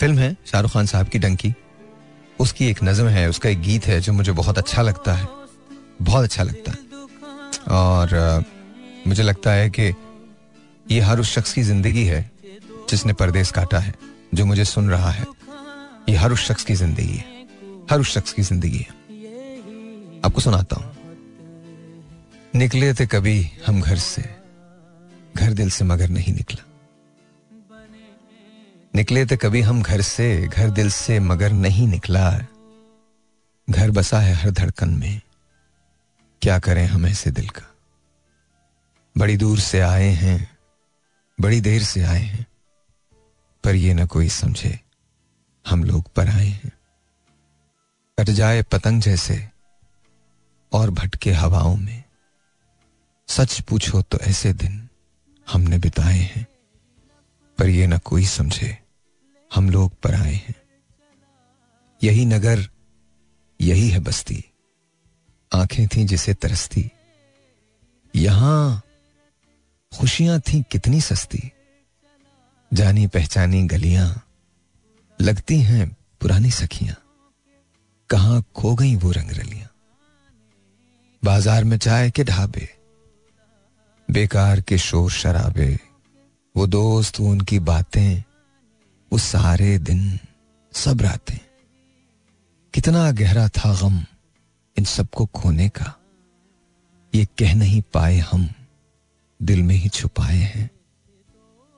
फ़िल्म 0.00 0.18
है 0.18 0.36
शाहरुख 0.46 0.72
खान 0.72 0.86
साहब 0.86 1.08
की 1.08 1.18
डंकी 1.18 1.52
उसकी 2.40 2.66
एक 2.66 2.82
नज़म 2.84 3.06
है 3.08 3.28
उसका 3.28 3.48
एक 3.48 3.60
गीत 3.62 3.86
है 3.86 4.00
जो 4.00 4.12
मुझे 4.12 4.32
बहुत 4.32 4.58
अच्छा 4.58 4.82
लगता 4.82 5.14
है 5.14 5.28
बहुत 6.02 6.24
अच्छा 6.24 6.42
लगता 6.42 6.72
है। 6.72 6.89
और 7.68 8.44
मुझे 9.06 9.22
लगता 9.22 9.52
है 9.52 9.70
कि 9.70 9.92
ये 10.90 11.00
हर 11.00 11.20
उस 11.20 11.32
शख्स 11.32 11.52
की 11.52 11.62
ज़िंदगी 11.62 12.04
है 12.04 12.30
जिसने 12.88 13.12
परदेश 13.12 13.50
काटा 13.50 13.78
है, 13.78 13.94
जो 14.34 14.44
मुझे 14.46 14.64
सुन 14.64 14.90
रहा 14.90 15.10
है। 15.10 15.26
ये 16.08 16.16
हर 16.16 16.32
उस 16.32 16.46
शख्स 16.46 16.64
की 16.64 16.74
ज़िंदगी 16.74 17.16
है। 17.16 17.46
हर 17.90 18.00
उस 18.00 18.14
शख्स 18.14 18.32
की 18.32 18.42
ज़िंदगी 18.42 18.78
है। 18.78 18.98
आपको 20.24 20.40
सुनाता 20.40 20.76
हूँ। 20.76 20.92
निकले 22.54 22.92
थे 22.94 23.06
कभी 23.06 23.50
हम 23.66 23.80
घर 23.80 23.96
से, 23.96 24.22
घर 25.36 25.52
दिल 25.52 25.70
से 25.70 25.84
मगर 25.84 26.08
नहीं 26.08 26.34
निकला। 26.34 26.64
निकले 28.94 29.24
थे 29.26 29.36
कभी 29.36 29.60
हम 29.60 29.82
घर 29.82 30.00
से, 30.00 30.46
घर 30.46 30.70
दिल 30.70 30.90
से 30.90 31.18
मगर 31.20 31.52
नहीं 31.52 31.86
निकला। 31.88 32.30
घर 33.68 33.90
बसा 33.90 34.20
है 34.20 34.34
हर 34.34 34.50
धड़कन 34.50 34.88
में। 34.90 35.20
क्या 36.42 36.58
करें 36.58 36.86
हम 36.86 37.06
ऐसे 37.06 37.30
दिल 37.30 37.48
का? 37.48 37.62
बड़ी 39.18 39.36
दूर 39.36 39.60
से 39.60 39.80
आए 39.80 40.08
हैं, 40.08 40.58
बड़ी 41.40 41.60
देर 41.60 41.82
से 41.82 42.02
आए 42.02 42.20
हैं, 42.20 42.46
पर 43.64 43.74
ये 43.74 43.94
ना 43.94 44.06
कोई 44.06 44.28
समझे 44.28 44.80
हम 45.66 45.84
लोग 45.84 46.12
पर 46.12 46.28
आए 46.28 46.46
हैं। 46.46 46.72
कट 48.18 48.30
जाए 48.30 48.62
पतंग 48.62 49.02
जैसे 49.02 49.48
और 50.72 50.90
भटके 50.90 51.32
हवाओं 51.32 51.76
में। 51.76 52.02
सच 53.28 53.60
पूछो 53.60 54.02
तो 54.02 54.18
ऐसे 54.18 54.52
दिन 54.52 54.88
हमने 55.52 55.78
बिताए 55.78 56.18
हैं, 56.18 56.46
पर 57.58 57.68
ये 57.68 57.86
ना 57.86 57.98
कोई 57.98 58.26
समझे 58.26 58.78
हम 59.54 59.70
लोग 59.70 60.00
पर 60.00 60.14
आए 60.14 60.34
हैं। 60.34 60.54
यही 62.02 62.24
नगर, 62.24 62.68
यही 63.60 63.90
है 63.90 63.98
बस्ती। 63.98 64.44
आँखें 65.52 65.86
थीं 65.88 66.06
जिसे 66.06 66.34
तरसती। 66.34 66.90
यहाँ 68.14 68.82
खुशियाँ 69.92 70.40
थीं 70.40 70.62
कितनी 70.62 71.00
सस्ती। 71.00 71.50
जानी 72.72 73.06
पहचानी 73.06 73.62
गलियाँ, 73.66 74.08
लगती 75.18 75.60
हैं 75.60 75.88
पुरानी 76.20 76.50
सखियाँ। 76.50 76.96
कहाँ 78.10 78.42
खो 78.56 78.74
गई 78.74 78.94
वो 78.96 79.10
रंग 79.10 79.30
रलियाँ 79.30 79.68
बाज़ार 81.22 81.64
में 81.64 81.76
चाय 81.78 82.10
के 82.10 82.24
ढाबे, 82.24 82.68
बेकार 84.08 84.60
के 84.60 84.78
शोर 84.78 85.10
शराबे, 85.10 85.78
वो 86.54 86.66
दोस्त, 86.66 87.20
वो 87.20 87.30
उनकी 87.30 87.58
बातें, 87.58 88.22
वो 89.12 89.18
सारे 89.18 89.78
दिन, 89.78 90.18
सब 90.74 91.02
रातें। 91.02 91.38
कितना 92.74 93.10
गहरा 93.10 93.48
था 93.48 93.74
गम 93.80 93.98
इन 94.80 94.84
सबको 94.84 95.26
खोने 95.26 95.68
का। 95.68 96.00
ये 97.14 97.24
कह 97.24 97.54
नहीं 97.54 97.82
पाए 97.82 98.18
हम, 98.18 98.48
दिल 99.42 99.62
में 99.62 99.74
ही 99.74 99.88
छुपाए 99.88 100.36
हैं। 100.36 100.70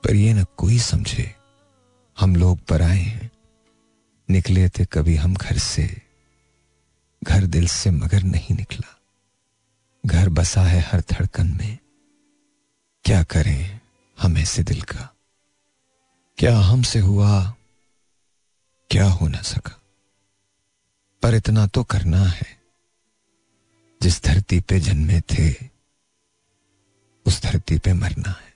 पर 0.03 0.15
ये 0.15 0.33
न 0.33 0.43
कोई 0.43 0.79
समझे, 0.79 1.35
हम 2.19 2.35
लोग 2.35 2.59
पर 2.59 2.81
आए 2.81 3.01
हैं। 3.01 3.31
निकले 4.29 4.69
थे 4.69 4.85
कभी 4.85 5.15
हम 5.15 5.33
घर 5.33 5.57
से, 5.57 6.01
घर 7.23 7.45
दिल 7.45 7.67
से 7.67 7.91
मगर 7.91 8.23
नहीं 8.23 8.55
निकला। 8.55 9.01
घर 10.05 10.29
बसा 10.29 10.63
है 10.63 10.79
हर 10.79 11.01
धड़कन 11.01 11.47
में। 11.47 11.77
क्या 13.03 13.23
करें 13.23 13.79
हम 14.21 14.37
ऐसे 14.37 14.63
दिल 14.63 14.81
का? 14.81 15.15
क्या 16.37 16.57
हमसे 16.57 16.99
हुआ, 16.99 17.53
क्या 18.89 19.05
हो 19.05 19.27
ना 19.27 19.41
सका? 19.41 19.81
पर 21.23 21.35
इतना 21.35 21.67
तो 21.67 21.83
करना 21.83 22.23
है। 22.23 22.62
जिस 24.03 24.23
धरती 24.23 24.59
पे 24.59 24.79
जन्मे 24.79 25.21
थे, 25.21 25.69
उस 27.25 27.43
धरती 27.43 27.79
पे 27.79 27.93
मरना 27.93 28.29
है। 28.29 28.53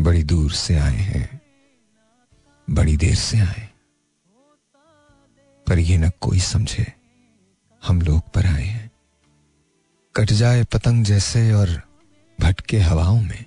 बड़ी 0.00 0.22
दूर 0.22 0.52
से 0.52 0.78
आए 0.78 0.96
हैं, 0.96 1.40
बड़ी 2.70 2.96
देर 2.96 3.14
से 3.14 3.40
आए। 3.40 3.68
पर 5.66 5.78
ये 5.78 5.98
न 5.98 6.10
कोई 6.10 6.40
समझे, 6.40 6.92
हम 7.84 8.02
लोग 8.02 8.30
पर 8.30 8.46
आए 8.46 8.64
हैं। 8.64 8.90
कट 10.16 10.32
जाए 10.32 10.64
पतंग 10.64 11.04
जैसे 11.04 11.52
और 11.52 11.82
भटके 12.40 12.78
हवाओं 12.78 13.22
में, 13.22 13.44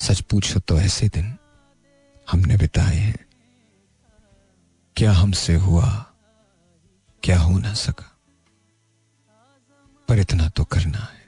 सच 0.00 0.20
पूछो 0.20 0.60
तो 0.60 0.80
ऐसे 0.80 1.08
दिन 1.08 1.38
हमने 2.30 2.56
बिताए 2.56 2.96
हैं। 2.96 3.26
क्या 4.96 5.12
हमसे 5.12 5.54
हुआ, 5.54 6.14
क्या 7.22 7.40
हो 7.40 7.58
ना 7.58 7.74
सका। 7.74 8.17
पर 10.08 10.18
इतना 10.18 10.48
तो 10.48 10.64
करना 10.64 10.98
है। 10.98 11.26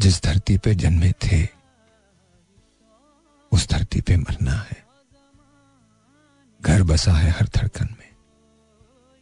जिस 0.00 0.22
धरती 0.22 0.58
पे 0.58 0.74
जन्मे 0.74 1.12
थे, 1.12 1.48
उस 3.52 3.68
धरती 3.68 4.00
पे 4.00 4.16
मरना 4.16 4.52
है। 4.52 4.86
घर 6.60 6.82
बसा 6.82 7.12
है 7.12 7.30
हर 7.30 7.48
धड़कन 7.56 7.88
में। 8.00 8.14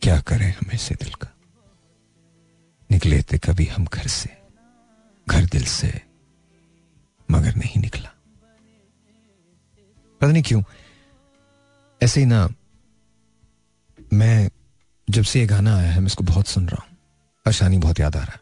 क्या 0.02 0.20
करें 0.20 0.52
हमें 0.52 0.76
से 0.76 0.94
दिल 0.94 1.12
का? 1.12 1.34
निकले 2.90 3.23
थे 3.23 3.38
कभी 3.38 3.66
हम 3.66 3.84
घर 3.84 4.06
से, 4.06 4.42
घर 5.28 5.44
दिल 5.44 5.64
से, 5.64 6.02
मगर 7.30 7.54
नहीं 7.54 7.80
निकला। 7.80 8.11
पता 10.20 10.26
नहीं 10.26 10.42
क्यों, 10.42 10.62
ऐसे 12.02 12.20
ही 12.20 12.26
ना, 12.26 12.49
मैं 14.12 14.50
जब 15.11 15.23
से 15.23 15.40
ये 15.40 15.46
गाना 15.46 15.76
आया 15.76 15.92
है, 15.92 16.00
मैं 16.00 16.06
इसको 16.06 16.25
बहुत 16.25 16.46
सुन 16.46 16.68
रहा 16.68 16.87
हूँ। 16.88 16.93
और 17.46 17.52
शानी 17.52 17.78
बहुत 17.78 18.00
याद 18.00 18.16
आ 18.16 18.20
रहा 18.20 18.32
है। 18.32 18.40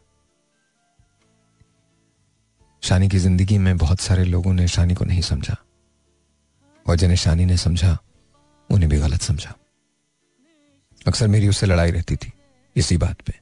शानी 2.82 3.08
की 3.08 3.18
ज़िंदगी 3.18 3.58
में 3.58 3.78
बहुत 3.78 4.00
सारे 4.00 4.24
लोगों 4.24 4.52
ने 4.52 4.68
शानी 4.68 4.94
को 4.94 5.04
नहीं 5.04 5.20
समझा। 5.20 5.56
और 6.86 6.96
जिन्हें 6.96 7.16
शानी 7.16 7.44
ने 7.44 7.56
समझा, 7.56 7.98
उन्हें 8.70 8.90
भी 8.90 8.98
गलत 8.98 9.20
समझा। 9.20 9.54
अक्सर 11.08 11.28
मेरी 11.28 11.48
उससे 11.48 11.66
लड़ाई 11.66 11.90
रहती 11.90 12.16
थी, 12.16 12.32
इसी 12.76 12.96
बात 12.96 13.20
पे। 13.20 13.40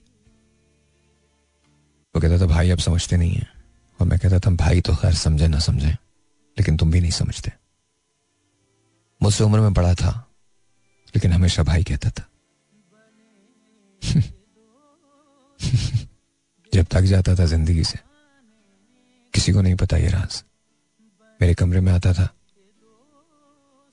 वो 2.17 2.21
कहता 2.21 2.41
था, 2.41 2.47
भाई, 2.47 2.71
अब 2.71 2.79
समझते 2.79 3.17
नहीं 3.17 3.33
है। 3.33 3.49
और 4.01 4.07
मैं 4.07 4.19
कहता 4.19 4.39
था, 4.39 4.51
भाई 4.51 4.81
तो 4.81 4.97
खैर 4.97 5.15
समझे 5.15 5.49
ना 5.49 5.59
समझे, 5.59 5.93
लेकिन 6.59 6.77
तुम 6.77 6.91
भी 6.91 7.01
नहीं 7.01 7.11
समझते। 7.11 7.53
मुझसे 9.23 9.45
उम्र 9.45 9.61
में 9.61 9.73
बड़ा 9.73 9.95
था, 9.95 10.29
लेकिन 11.07 11.33
हमेशा 11.33 11.63
भाई 11.63 11.85
कहता 11.85 12.11
था। 12.11 12.29
जब 16.75 16.87
थक 16.91 17.03
जाता 17.03 17.35
था 17.35 17.45
ज़िंदगी 17.47 17.85
से, 17.85 17.99
किसी 19.35 19.53
को 19.53 19.63
नहीं 19.63 19.77
पता 19.77 19.97
ये 19.97 20.09
राज। 20.09 20.43
मेरे 21.41 21.55
कमरे 21.55 21.81
में 21.81 21.93
आता 21.93 22.13
था, 22.13 22.29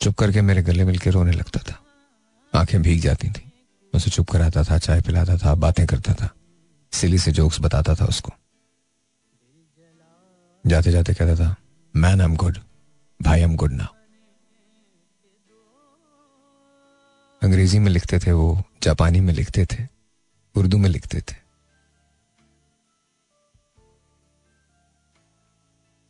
चुप 0.02 0.16
करके 0.16 0.42
मेरे 0.42 0.62
गले 0.64 0.86
मिलके 0.86 1.10
रोने 1.10 1.32
लगता 1.32 1.60
था। 1.60 1.80
आँखें 2.54 2.82
भीग 2.82 3.02
जाती 3.02 3.30
थी। 3.30 3.52
उसे 3.94 4.12
चुप 4.12 4.30
कराता 4.30 4.64
था, 4.64 4.78
चाय 4.78 5.02
पिलाता 5.02 5.38
था, 5.38 5.56
बातें 5.56 5.86
करता 5.88 6.14
था, 6.14 6.30
सिली 6.94 7.18
से 7.18 7.32
जोक्स 7.32 7.62
बताता 7.62 7.96
था 7.96 8.06
उसको। 8.06 8.32
जाते 10.66 10.92
जाते 10.92 11.14
कहता 11.14 11.36
था 11.36 11.56
मैन 11.96 12.22
एम 12.22 12.36
गुड 12.36 12.58
भाई 13.20 13.42
एम 13.42 13.56
गुड 13.56 13.74
ना 13.74 13.88
अंग्रेज़ी 17.42 17.80
में 17.80 17.92
लिखते 17.92 18.20
थे 18.20 18.32
वो, 18.32 18.64
जापानी 18.84 19.20
में 19.20 19.34
लिखते 19.34 19.66
थे, 19.66 19.84
उर्दू 20.56 20.78
में 20.78 20.90
लिखते 20.90 21.22
थे। 21.22 21.47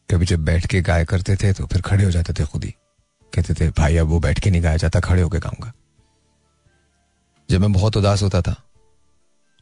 कभी 0.09 0.25
जब 0.25 0.43
बैठ 0.45 0.65
के 0.65 0.81
गाया 0.81 1.03
करते 1.03 1.35
थे 1.35 1.51
तो 1.53 1.65
फिर 1.65 1.81
खड़े 1.81 2.03
हो 2.03 2.11
जाते 2.11 2.33
थे 2.33 2.45
खुद 2.45 2.63
ही। 2.63 2.71
कहते 3.33 3.53
थे, 3.53 3.69
भाई, 3.71 3.97
अब 3.97 4.07
वो 4.07 4.19
बैठ 4.19 4.39
के 4.39 4.49
नहीं 4.49 4.63
गाया 4.63 4.77
जाता, 4.77 4.99
खड़े 4.99 5.21
होके 5.21 5.39
गाऊँगा। 5.39 5.71
जब 7.49 7.61
मैं 7.61 7.71
बहुत 7.73 7.97
उदास 7.97 8.21
होता 8.23 8.41
था 8.41 8.55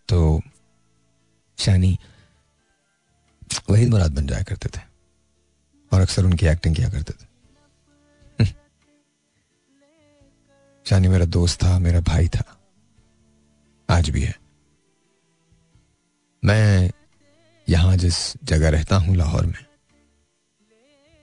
तो 0.09 0.41
शानी 1.57 1.97
वही 3.69 3.89
मुराद 3.89 4.11
बन 4.11 4.27
जाया 4.27 4.43
करते 4.43 4.69
थे 4.69 4.81
और 5.91 6.01
अक्सर 6.01 6.25
उनकी 6.25 6.45
एक्टिंग 6.47 6.75
किया 6.75 6.89
करते 6.89 7.13
थे। 7.13 7.25
शानी 10.85 11.07
मेरा 11.07 11.25
दोस्त 11.27 11.63
था, 11.63 11.77
मेरा 11.79 11.99
भाई 12.03 12.27
था, 12.27 12.43
आज 13.89 14.09
भी 14.09 14.21
है। 14.21 14.35
मैं 16.43 16.91
यहाँ 17.67 17.95
जिस 17.97 18.17
जगह 18.43 18.69
रहता 18.69 18.95
हूँ, 18.97 19.15
लाहौर 19.15 19.45
में 19.45 19.63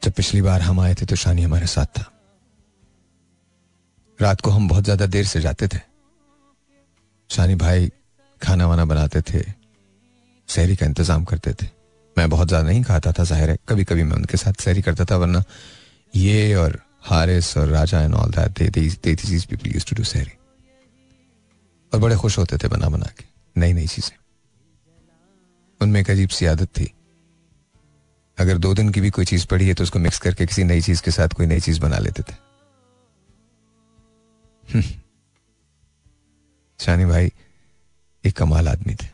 जब 0.03 0.13
पिछली 0.13 0.41
बार 0.43 0.61
हम 0.63 0.81
आए 0.81 0.95
थे 0.95 1.07
तो 1.07 1.17
शानी 1.17 1.43
हमारे 1.43 1.67
साथ 1.69 1.87
था। 1.99 2.05
रात 4.21 4.41
को 4.41 4.51
हम 4.51 4.69
बहुत 4.69 4.85
ज़्यादा 4.85 5.07
देर 5.09 5.25
से 5.27 5.41
जाते 5.41 5.69
थे। 5.69 5.79
शानी 7.31 7.55
भाई 7.57 7.91
खाना 8.43 8.67
वाना 8.67 8.85
बनाते 8.85 9.21
थे 9.23 9.43
शहरी 10.49 10.77
का 10.77 10.87
इंतज़ाम 10.87 11.25
करते 11.25 11.53
थे। 11.53 11.67
मैं 12.17 12.29
बहुत 12.31 12.49
ज़्यादा 12.49 12.69
नहीं 12.69 12.83
खाता 12.85 13.13
था, 13.13 13.25
ज़ाहिर 13.25 13.51
है 13.51 13.59
कभी 13.69 13.85
कभी 13.85 14.03
मैं 14.03 14.17
उनके 14.17 14.37
साथ 14.37 14.63
शहरी 14.63 14.83
करता 14.83 15.05
था, 15.05 15.17
वरना 15.17 15.43
ये 16.15 16.55
और 16.55 16.79
हारिस 17.03 17.57
और 17.57 17.69
Raja 17.69 18.01
and 18.01 18.15
all 18.15 18.31
that 18.31 18.51
they 18.53 18.69
they 18.71 18.87
people 19.47 19.71
used 19.71 19.89
to 19.89 19.97
do 19.97 20.05
सहरी 20.05 20.33
और 21.93 22.01
बड़े 22.01 22.17
खुश 22.17 22.39
होते 22.39 22.59
थे 22.59 22.69
बना 22.69 22.89
बना 22.89 23.07
के 23.19 23.25
नई 23.57 23.73
नई 23.73 23.87
चीज़ें। 23.87 24.17
उनमें 25.81 26.01
एक 26.01 26.11
अजीब 26.11 26.29
सी 26.31 26.47
आदत 26.47 26.69
थी 26.71 26.93
अगर 28.39 28.59
दो 28.59 28.75
दिन 28.75 28.89
की 28.89 29.01
भी 29.01 29.11
कोई 29.11 29.25
चीज़ 29.25 29.47
पड़ी 29.47 29.69
है 29.69 29.75
तो 29.75 29.83
उसको 29.83 29.99
मिक्स 29.99 30.19
करके 30.19 30.47
किसी 30.47 30.65
नई 30.65 30.81
चीज़ 30.81 31.03
के 31.03 31.11
साथ 31.11 31.29
कोई 31.29 31.47
नई 31.47 31.61
चीज़ 31.61 31.81
बना 31.81 31.99
लेते 31.99 32.23
थे। 32.23 32.35
हम्म। 34.75 34.83
शानी 36.81 37.05
भाई, 37.05 37.33
एक 38.25 38.37
कमाल 38.37 38.69
आदमी 38.69 38.95
थे। 38.95 39.07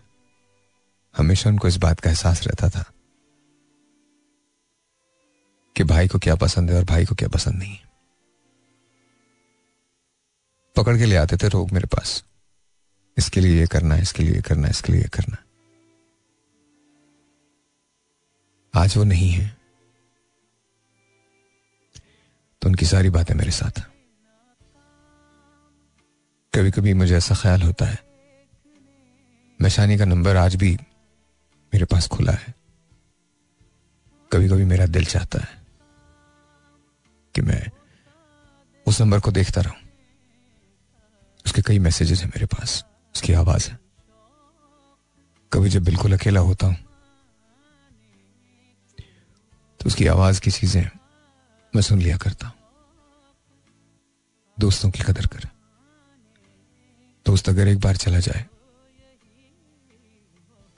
हमेशा 1.16 1.50
उनको 1.50 1.68
इस 1.68 1.76
बात 1.76 2.00
का 2.00 2.10
एहसास 2.10 2.46
रहता 2.46 2.68
था 2.68 2.84
कि 5.76 5.84
भाई 5.84 6.08
को 6.08 6.18
क्या 6.18 6.34
पसंद 6.34 6.70
है 6.70 6.76
और 6.76 6.84
भाई 6.84 7.04
को 7.04 7.14
क्या 7.14 7.28
पसंद 7.28 7.54
नहीं 7.54 7.76
पकड़ 10.76 10.96
के 10.98 11.04
ले 11.04 11.16
आते 11.16 11.36
थे 11.36 11.48
रोग 11.48 11.70
मेरे 11.70 11.86
पास। 11.86 12.24
इसके 13.18 13.40
लिए 13.40 13.60
ये 13.60 13.66
करना 13.66 13.94
है, 13.94 14.02
इसके 14.02 14.22
लिए 14.22 14.34
ये 14.34 14.42
करना 14.42 14.64
है, 14.64 14.70
इसके 14.70 14.92
लिए 14.92 15.02
ये 15.02 15.08
करना 15.08 15.36
आज 18.74 18.96
वो 18.96 19.04
नहीं 19.04 19.30
है। 19.30 19.56
तो 22.62 22.68
उनकी 22.68 22.86
सारी 22.86 23.10
बातें 23.10 23.34
मेरे 23.34 23.50
साथ 23.50 23.80
कभी 26.54 26.70
कभी 26.70 26.94
मुझे 26.94 27.16
ऐसा 27.16 27.34
ख्याल 27.34 27.62
होता 27.62 27.84
है। 27.84 27.98
मैं 29.60 29.70
शानी 29.70 29.98
का 29.98 30.04
नंबर 30.04 30.36
आज 30.36 30.54
भी 30.54 30.74
मेरे 31.74 31.84
पास 31.84 32.08
खुला 32.08 32.32
है। 32.32 32.54
कभी 34.32 34.48
कभी 34.48 34.64
मेरा 34.64 34.86
दिल 34.86 35.04
चाहता 35.04 35.38
है 35.38 35.62
कि 37.34 37.42
मैं 37.42 37.70
उस 38.86 39.00
नंबर 39.00 39.20
को 39.20 39.30
देखता 39.30 39.60
रहूँ। 39.60 39.76
उसके 41.46 41.62
कई 41.62 41.78
मैसेजेस 41.78 42.20
हैं 42.20 42.28
मेरे 42.28 42.46
पास। 42.46 42.84
उसकी 43.14 43.32
आवाज़ 43.32 43.70
है। 43.70 43.78
कभी 45.52 45.68
जब 45.68 45.84
बिल्कुल 45.84 46.18
अकेला 46.18 46.40
होता 46.40 46.66
हूँ 46.66 46.87
तो 49.80 49.86
उसकी 49.86 50.06
आवाज़ 50.06 50.40
की 50.40 50.50
चीज़ें 50.50 50.88
मैं 51.74 51.82
सुन 51.82 51.98
लिया 51.98 52.16
करता 52.16 52.46
हूँ। 52.46 52.54
दोस्तों 54.60 54.90
की 54.90 55.02
कदर 55.02 55.26
कर। 55.26 55.48
दोस्त 57.26 57.48
अगर 57.48 57.68
एक 57.68 57.78
बार 57.78 57.96
चला 57.96 58.18
जाए, 58.18 58.46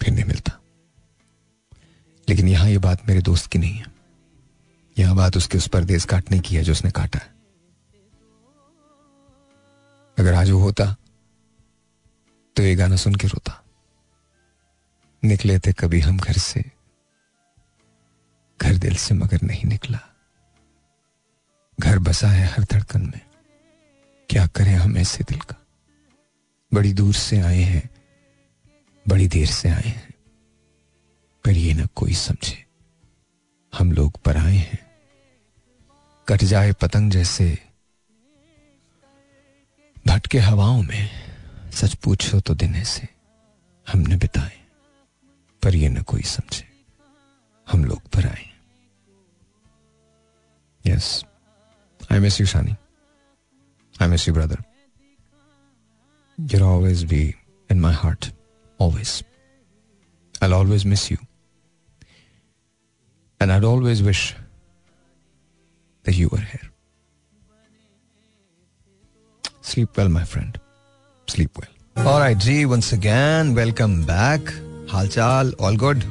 फिर 0.00 0.14
नहीं 0.14 0.24
मिलता। 0.24 0.52
लेकिन 2.28 2.48
यहाँ 2.48 2.68
यह 2.68 2.78
बात 2.78 3.08
मेरे 3.08 3.20
दोस्त 3.20 3.50
की 3.50 3.58
नहीं 3.58 3.74
है। 3.74 3.86
यह 4.98 5.14
बात 5.14 5.36
उसके 5.36 5.58
उस 5.58 5.68
परदेश 5.68 6.04
काटने 6.04 6.38
की 6.40 6.56
है 6.56 6.62
जो 6.62 6.72
उसने 6.72 6.90
काटा 6.90 7.18
है। 7.18 7.34
अगर 10.18 10.34
आज 10.34 10.50
वो 10.50 10.60
होता 10.60 10.96
तो 12.56 12.62
ये 12.62 12.74
गाना 12.74 12.96
सुन 12.96 13.14
के 13.14 13.26
रोता। 13.26 13.64
निकले 15.24 15.58
थे 15.58 15.72
कभी 15.72 16.00
हम 16.00 16.18
घर 16.18 16.32
से 16.32 16.64
घर 18.62 18.76
दिल 18.76 18.94
से 18.96 19.14
मगर 19.14 19.42
नहीं 19.42 19.64
निकला। 19.64 19.98
घर 21.80 21.98
बसा 21.98 22.28
है 22.28 22.46
हर 22.46 22.64
धड़कन 22.64 23.02
में। 23.02 23.20
क्या 24.30 24.46
करें 24.46 24.74
हम 24.74 24.96
ऐसे 24.96 25.24
दिल 25.24 25.38
का? 25.40 25.56
बड़ी 26.74 26.92
दूर 26.92 27.14
से 27.14 27.40
आए 27.40 27.62
हैं, 27.62 27.88
बड़ी 29.08 29.28
देर 29.28 29.46
से 29.46 29.68
आए 29.68 29.88
हैं। 29.88 30.14
पर 31.44 31.50
ये 31.50 31.72
न 31.74 31.86
कोई 31.86 32.14
समझे, 32.14 32.66
हम 33.72 33.92
लोग 33.92 34.20
पर 34.22 34.36
आए 34.36 34.56
हैं। 34.56 34.78
कट 36.28 36.44
जाए 36.44 36.72
पतंग 36.72 37.10
जैसे, 37.10 37.58
भटके 40.06 40.38
हवाओं 40.38 40.82
में, 40.82 41.08
सच 41.72 41.94
पूछो 41.94 42.40
तो 42.40 42.54
दिन 42.54 42.74
ऐसे 42.74 43.08
हमने 43.86 44.16
बिताए। 44.16 44.60
पर 45.62 45.74
ये 45.74 45.88
न 45.88 46.02
कोई 46.02 46.22
समझे, 46.22 46.68
हम 47.66 47.84
लोग 47.84 48.02
पर 48.02 48.26
आए 48.26 48.49
Yes. 50.82 51.24
I 52.08 52.18
miss 52.18 52.40
you, 52.40 52.46
Sunny. 52.46 52.76
I 53.98 54.06
miss 54.06 54.26
you, 54.26 54.32
brother. 54.32 54.58
You'll 56.46 56.64
always 56.64 57.04
be 57.04 57.36
in 57.68 57.80
my 57.80 57.92
heart. 57.92 58.32
Always. 58.78 59.22
I'll 60.40 60.54
always 60.54 60.86
miss 60.86 61.10
you. 61.10 61.18
And 63.40 63.52
I'd 63.52 63.64
always 63.64 64.02
wish 64.02 64.34
that 66.04 66.14
you 66.14 66.28
were 66.28 66.38
here. 66.38 66.70
Sleep 69.60 69.96
well, 69.96 70.08
my 70.08 70.24
friend. 70.24 70.58
Sleep 71.26 71.50
well. 71.58 72.06
All 72.06 72.20
right, 72.20 72.38
G, 72.38 72.64
once 72.64 72.92
again, 72.92 73.54
welcome 73.54 74.04
back. 74.04 74.40
Halchal, 74.86 75.54
all 75.60 75.76
good? 75.76 76.04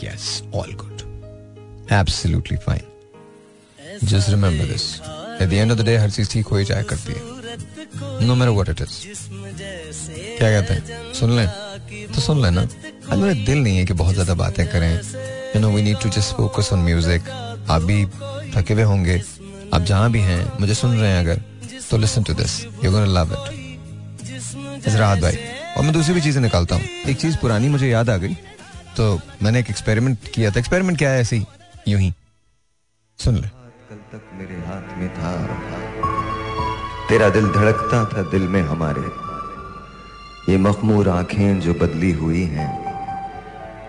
Yes, 0.00 0.42
all 0.52 0.70
good. 0.72 1.02
Absolutely 1.90 2.56
fine. 2.56 2.84
Just 4.04 4.28
remember 4.28 4.66
this. 4.66 5.00
At 5.40 5.48
the 5.50 5.58
end 5.58 5.70
of 5.70 5.78
the 5.78 5.84
day, 5.84 5.96
हर 5.98 6.10
चीज़ 6.10 6.30
ठीक 6.30 6.46
हो 6.46 6.56
ही 6.56 6.64
जाया 6.64 6.82
करती 6.90 7.12
है। 7.12 8.26
No 8.26 8.34
matter 8.34 8.50
what 8.50 8.68
it 8.68 8.80
is 8.80 8.96
क्या 10.38 10.50
कहते 10.50 10.74
हैं? 10.74 11.12
सुन 11.14 11.36
लें। 11.36 11.48
तो 12.14 12.20
सुन 12.20 12.42
लेना 12.42 12.60
आज 12.60 13.18
मेरा 13.18 13.44
दिल 13.44 13.58
नहीं 13.58 13.76
है 13.78 13.84
कि 13.84 13.92
बहुत 13.94 14.14
ज़्यादा 14.14 14.34
बातें 14.34 14.66
करें। 14.66 14.92
You 14.92 15.60
know 15.60 15.70
we 15.70 15.82
need 15.82 16.00
to 16.02 16.08
just 16.08 16.36
focus 16.36 16.72
on 16.72 16.78
music 16.84 17.28
आप 17.70 17.82
भी 17.82 18.04
थके 18.56 18.74
हुए 18.74 18.82
होंगे। 18.82 19.20
आप 19.74 19.82
जहाँ 19.82 20.10
भी 20.12 20.20
हैं 20.20 20.40
मुझे 20.60 20.74
सुन 20.74 20.98
रहे 20.98 21.10
हैं 21.10 21.20
अगर 21.20 21.42
तो 21.90 21.98
listen 21.98 22.22
to 22.22 22.34
this 22.34 22.60
you 22.84 22.90
gonna 22.90 23.06
love 23.20 23.32
it 23.34 24.88
Rahat 24.88 25.18
भाई। 25.22 25.36
और 25.76 25.82
मैं 25.82 25.92
दूसरी 25.92 26.14
भी 26.14 26.20
चीज़ें 26.20 26.40
निकालता 26.42 26.74
हूँ। 26.74 26.84
एक 27.08 27.20
चीज़ 27.20 27.36
पुरानी 27.38 27.68
मुझे 27.68 27.88
याद 27.88 28.10
आ 28.10 28.16
गई। 28.16 28.34
तो 28.96 29.20
मैंने 29.42 29.60
एक 29.60 29.70
एक्सपेरिमेंट 29.70 30.28
किया 30.34 30.50
था। 30.50 30.58
एक्सपेरिमेंट 30.58 30.98
क्या 30.98 31.10
है 31.10 31.20
ऐसे? 31.20 31.36
ही 31.36 31.46
यूँ 31.88 32.00
ही। 32.00 32.12
सुन 33.18 33.36
ले। 33.36 33.48
तक 34.16 34.28
मेरे 34.34 34.56
हाथ 34.66 34.92
में 34.98 35.08
था 35.14 35.30
तेरा 37.08 37.28
दिल 37.28 37.48
धड़कता 37.52 37.98
था 38.04 38.22
दिल 38.30 38.42
में 38.48 38.60
हमारे। 38.62 39.02
ये 40.52 40.56
मखमूर 40.58 41.08
आँखें 41.08 41.60
जो 41.60 41.74
बदली 41.74 42.12
हुई 42.12 42.44
हैं, 42.52 42.70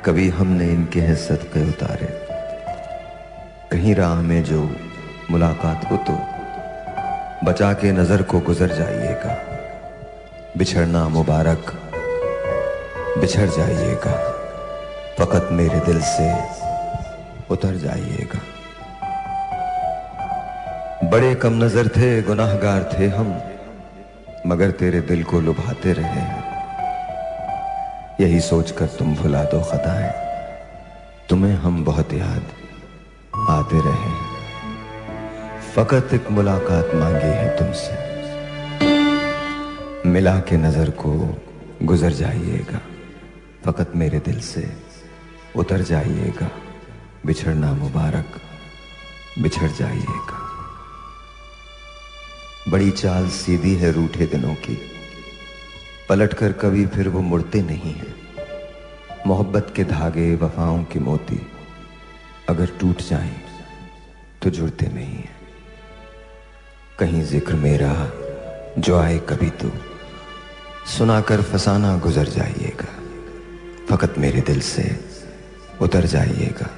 कभी 0.06 0.28
हमने 0.30 0.66
इनके 0.72 1.02
हैं 1.02 1.16
सदके 1.16 1.62
उतारे। 1.70 2.08
कहीं 3.72 3.96
राह 3.96 4.22
में 4.22 4.44
जो 4.44 4.60
मुलाकात 5.32 5.88
हो 5.92 5.98
तो 6.10 6.18
बचा 7.46 7.72
के 7.74 7.92
नज़र 7.92 8.22
को 8.24 8.40
गुजर 8.42 8.76
जाइएगा। 8.76 9.38
बिछड़ना 10.58 11.08
मुबारक, 11.10 11.74
बिछड़ 13.18 13.50
जाइएगा। 13.50 14.18
फकत 15.20 15.50
मेरे 15.54 15.80
दिल 15.86 16.02
से 16.08 16.30
उतर 17.50 17.76
जाइएगा। 17.78 18.42
बड़े 21.12 21.36
कम 21.36 21.54
नज़र 21.64 21.88
थे, 21.88 22.22
गुनाहगार 22.22 22.84
थे 22.94 23.08
हम, 23.08 23.28
मगर 24.48 24.72
तेरे 24.72 25.02
दिल 25.02 25.24
को 25.24 25.40
लुभाते 25.42 25.94
रहे 25.94 26.24
यही 28.24 28.40
सोचकर 28.40 28.86
तुम 28.86 29.16
भुला 29.16 29.44
दो 29.44 29.60
खताएँ 29.62 30.10
तुम्हें 31.30 31.54
हम 31.56 31.84
बहुत 31.86 32.14
याद 32.14 32.46
आते 33.50 33.80
रहे 33.86 34.14
फकत 35.74 36.14
एक 36.14 36.32
मुलाकात 36.32 36.96
मांगी 36.96 37.32
है 37.34 37.50
तुमसे। 37.58 37.94
मिला 40.10 40.40
के 40.40 40.58
नज़र 40.58 40.90
को 40.90 41.12
गुजर 41.84 42.12
जाइएगा। 42.14 42.80
फकत 43.66 43.92
मेरे 43.96 44.20
दिल 44.20 44.40
से 44.40 44.66
उतर 45.56 45.82
जाइएगा। 45.82 46.50
बिछड़ना 47.26 47.74
मुबारक, 47.74 48.30
बिछड़ 49.40 49.72
जाइएगा। 49.72 50.37
बड़ी 52.68 52.92
चाल 52.92 53.28
सीधी 53.30 53.76
है 53.76 53.92
रूठे 53.92 54.26
दिनों 54.26 54.56
की। 54.56 54.78
पलटकर 56.10 56.52
कभी 56.52 56.86
फिर 56.86 57.10
वो 57.10 57.22
मुड़ते 57.22 57.62
नहीं 57.62 57.94
हैं। 57.94 58.16
मोहब्बत 59.28 59.74
के 59.76 59.84
धागे 59.84 60.36
वफाओं 60.36 60.84
के 60.84 61.00
मोती 61.00 61.40
अगर 62.50 62.72
टूट 62.80 63.02
जाएँ 63.02 63.36
तो 64.42 64.50
जुड़ते 64.50 64.88
नहीं 64.88 65.16
हैं। 65.16 65.36
कहीं 67.00 67.24
ज़िक्र 67.24 67.54
मेरा, 67.54 67.94
जो 68.80 69.00
आए 69.00 69.18
कभी 69.20 69.50
तो। 69.50 69.72
सुनाकर 70.98 71.42
फसाना 71.42 71.98
गुजर 71.98 72.28
जाइएगा। 72.28 72.94
फकत 73.90 74.18
मेरे 74.18 74.42
दिल 74.42 74.62
से 74.62 75.00
उतर 75.82 76.06
जाइएगा। 76.06 76.70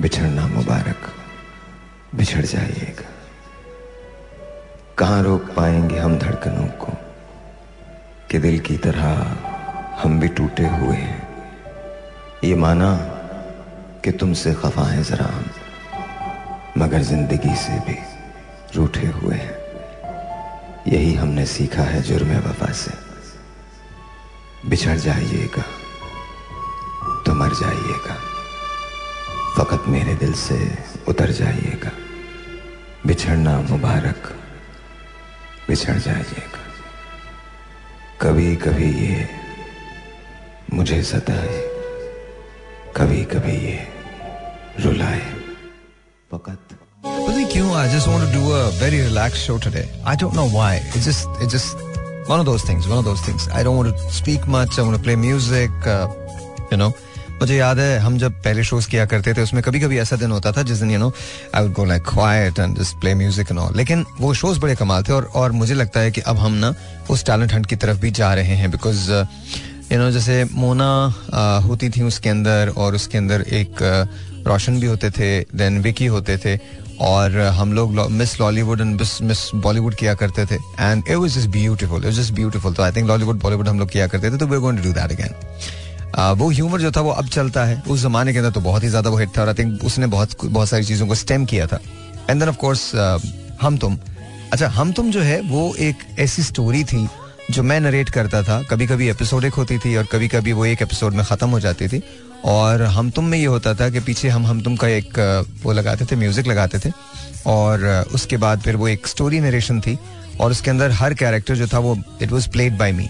बिछड़ना 0.00 0.46
मुबारक, 0.46 1.12
बिछड़ 2.14 2.44
जाइएगा। 2.44 3.09
कहाँ 5.00 5.22
रोक 5.22 5.42
पाएँगे 5.42 5.98
हम 5.98 6.18
धड़कनों 6.18 6.66
को? 6.66 6.92
कि 8.30 8.38
दिल 8.38 8.58
की 8.58 8.76
तरह 8.76 9.36
हम 10.02 10.20
भी 10.20 10.28
टूटे 10.28 10.66
हुए 10.66 10.96
हैं। 10.96 11.28
ये 12.44 12.54
माना 12.54 12.96
कि 14.04 14.12
तुमसे 14.12 14.54
खफा 14.54 14.82
है 14.82 15.02
जरा 15.02 15.26
हम, 15.26 15.44
मगर 16.78 17.02
ज़िंदगी 17.02 17.56
से 17.56 17.72
भी 17.72 17.98
रूठे 18.76 19.06
हुए 19.06 19.34
हैं। 19.34 19.58
यही 20.88 21.14
हमने 21.14 21.46
सीखा 21.46 21.82
है 21.82 22.02
जुर्म 22.02 22.36
वफा 22.36 22.72
से। 22.72 22.92
बिछड़ 24.68 24.96
जाइएगा 24.96 25.62
तो 27.26 27.34
मर 27.34 27.48
जाइएगा। 27.48 28.14
फकत 29.58 29.84
मेरे 29.88 30.14
दिल 30.14 30.32
से 30.32 30.78
उतर 31.08 31.30
जाइएगा। 31.30 31.90
बिछड़ना 33.06 33.60
मुबारक 33.60 34.39
बिछड़ 35.70 35.98
जाइएगा 36.04 36.62
कभी 38.20 38.54
कभी 38.62 38.88
ये 39.00 39.26
मुझे 40.74 41.02
सताए 41.10 41.58
कभी 42.96 43.22
कभी 43.34 43.54
ये 43.66 43.78
रुलाए 44.84 45.20
फकत 46.32 46.76
Really 47.04 47.46
क्यों? 47.52 47.68
Just 47.92 48.08
want 48.08 48.24
to 48.26 48.32
do 48.32 48.42
a 48.52 48.70
very 48.80 49.00
relaxed 49.02 49.44
show 49.46 49.58
today. 49.66 49.86
I 50.04 50.16
don't 50.16 50.34
know 50.38 50.48
why. 50.56 50.72
It's 50.94 51.04
just, 51.04 51.28
it's 51.40 51.52
just 51.52 51.78
one 52.26 52.40
of 52.40 52.46
those 52.46 52.64
things. 52.70 52.88
One 52.88 52.98
of 52.98 53.04
those 53.04 53.22
things. 53.28 53.46
I 53.60 53.62
don't 53.62 53.76
want 53.76 53.96
to 53.96 54.10
speak 54.16 54.48
much. 54.48 54.78
I 54.78 54.82
want 54.82 54.96
to 54.96 55.02
play 55.02 55.16
music. 55.16 55.70
Uh, 55.86 56.08
you 56.72 56.78
know. 56.82 56.92
मुझे 57.40 57.56
याद 57.56 57.78
है 57.78 57.98
हम 57.98 58.16
जब 58.18 58.32
पहले 58.44 58.64
shows 58.64 58.88
किया 58.88 59.04
करते 59.06 59.32
थे 59.34 59.42
उसमें 59.42 59.62
कभी 59.62 59.80
कभी 59.80 59.98
ऐसा 59.98 60.16
दिन 60.16 60.30
होता 60.30 60.52
था 60.52 60.62
जिस 60.62 60.78
दिन 60.78 60.90
you 60.90 60.98
know 60.98 61.12
I 61.54 61.62
would 61.62 61.72
go 61.72 61.84
like 61.84 62.02
quiet 62.04 62.58
and 62.58 62.76
just 62.78 62.96
play 63.00 63.14
music 63.14 63.50
and 63.50 63.60
all 63.60 63.76
लेकिन 63.76 64.04
वो 64.20 64.32
शोज़ 64.34 64.60
बड़े 64.60 64.74
कमाल 64.76 65.02
थे 65.02 65.12
और 65.12 65.30
और 65.34 65.52
मुझे 65.52 65.74
लगता 65.74 66.00
है 66.00 66.10
कि 66.10 66.20
अब 66.20 66.38
हम 66.38 66.54
ना 66.56 66.74
उस 67.10 67.24
टैलेंट 67.24 67.52
हंट 67.52 67.66
की 67.66 67.76
तरफ़ 67.76 68.00
भी 68.00 68.10
जा 68.20 68.32
रहे 68.34 68.56
हैं 68.56 68.70
बिकॉज़ 68.70 69.10
यू 69.92 69.98
नो 69.98 70.10
जैसे 70.10 70.44
मोना 70.52 70.90
uh, 71.08 71.68
होती 71.68 71.90
थी 71.90 72.02
उसके 72.02 72.28
अंदर 72.28 72.72
और 72.76 72.94
उसके 72.94 73.18
अंदर 73.18 73.44
एक 73.52 73.82
uh, 73.84 74.46
रोशन 74.46 74.80
भी 74.80 74.86
होते 74.86 75.10
थे 75.10 75.40
देन 75.54 75.80
विकी 75.82 76.06
होते 76.08 76.36
थे 76.44 76.58
और 77.00 77.38
हम 77.56 77.72
लोग 77.72 77.96
miss 78.12 78.38
Lollywood 78.40 78.80
and 78.80 78.94
miss 78.94 79.20
miss 79.22 79.38
Bollywood 79.56 79.94
किया 79.94 80.14
करते 80.14 80.44
थे 80.46 80.54
and 80.80 81.02
it 81.08 81.16
was 81.16 81.38
just 81.38 81.48
beautiful 81.50 81.98
it 81.98 82.04
was 82.04 82.14
just 82.14 82.32
beautiful 82.34 82.74
तो 82.74 82.82
आई 82.82 82.92
थिंक 82.92 83.08
लॉलीवुड 83.08 83.40
बॉलीवुड 83.42 83.68
हम 83.68 83.78
लोग 83.78 83.90
किया 83.90 84.06
करते 84.06 84.30
थे 84.30 84.38
तो 84.38 84.46
we 84.46 84.54
are 84.54 84.60
going 84.60 84.78
to 84.78 84.84
do 84.84 84.92
that 84.92 85.12
again 85.12 85.34
वो 86.18 86.48
ह्यूमर 86.50 86.80
जो 86.80 86.90
था 86.92 87.00
वो 87.00 87.10
अब 87.12 87.28
चलता 87.28 87.64
है। 87.64 87.82
उस 87.88 88.00
जमाने 88.02 88.32
के 88.32 88.38
अंदर 88.38 88.50
तो 88.50 88.60
बहुत 88.60 88.82
ही 88.82 88.88
ज़्यादा 88.88 89.10
वो 89.10 89.16
हिट 89.16 89.36
था 89.36 89.40
और 89.42 89.48
आई 89.48 89.54
थिंक 89.54 89.84
उसने 89.84 90.06
बहुत 90.08 90.44
बहुत 90.44 90.68
सारी 90.68 90.84
चीज़ों 90.84 91.06
को 91.06 91.14
स्टेम 91.14 91.44
किया 91.44 91.66
था। 91.66 91.80
एंड 92.30 92.40
देन 92.40 92.48
ऑफ़ 92.48 92.56
कोर्स 92.56 92.94
हम 93.60 93.76
तुम। 93.78 93.98
अच्छा 94.52 94.68
हम 94.68 94.92
तुम 94.92 95.10
जो 95.10 95.20
है, 95.20 95.40
वो 95.40 95.74
एक 95.78 95.96
ऐसी 96.18 96.42
स्टोरी 96.42 96.84
थी 96.84 97.06
जो 97.50 97.62
मैं 97.62 97.78
नरेट 97.80 98.10
करता 98.10 98.42
था। 98.42 98.62
कभी 98.62 98.86
कभी 98.86 99.08
एपिसोड 99.10 99.44
एक 99.44 99.54
होती 99.54 99.78
थी 99.78 99.96
और 99.96 100.06
कभी 100.12 100.28
कभी 100.28 100.52
वो 100.52 100.64
एक 100.66 100.82
एपिसोड 100.82 101.14
में 101.14 101.24
ख़त्म 101.24 101.48
हो 101.48 101.60
जाती 101.60 101.88
थी। 101.88 102.02
और 102.44 102.82
हम 102.82 103.10
तुम 103.10 103.24
में 103.24 103.38
ये 103.38 103.44
होता 103.46 103.74
था 103.74 103.88
कि 103.90 104.00
पीछे 104.00 104.28
हम 104.28 104.46
हम 104.46 104.60
तुम 104.60 104.76
का 104.76 104.88
एक 104.88 105.18
वो 105.62 105.72
लगाते 105.72 106.04
थे 106.04 106.16
म्यूज़िक 106.16 106.46
लगाते 106.46 106.78
थे। 106.78 106.92
और 107.46 107.86
उसके 108.14 108.36
बाद 108.36 108.60
फिर 108.60 108.76
वो 108.76 108.88
एक 108.88 109.06
स्टोरी 109.06 109.40
नरेशन 109.40 109.80
थी। 109.80 109.98
और 110.40 110.50
उसके 110.50 110.70
अंदर 110.70 110.90
हर 110.90 111.14
कैरेक्टर 111.14 111.56
जो 111.56 111.66
था 111.68 111.78
वो 111.78 111.96
it 112.22 112.30
was 112.32 112.48
played 112.48 112.76
by 112.78 112.92
me 112.92 113.08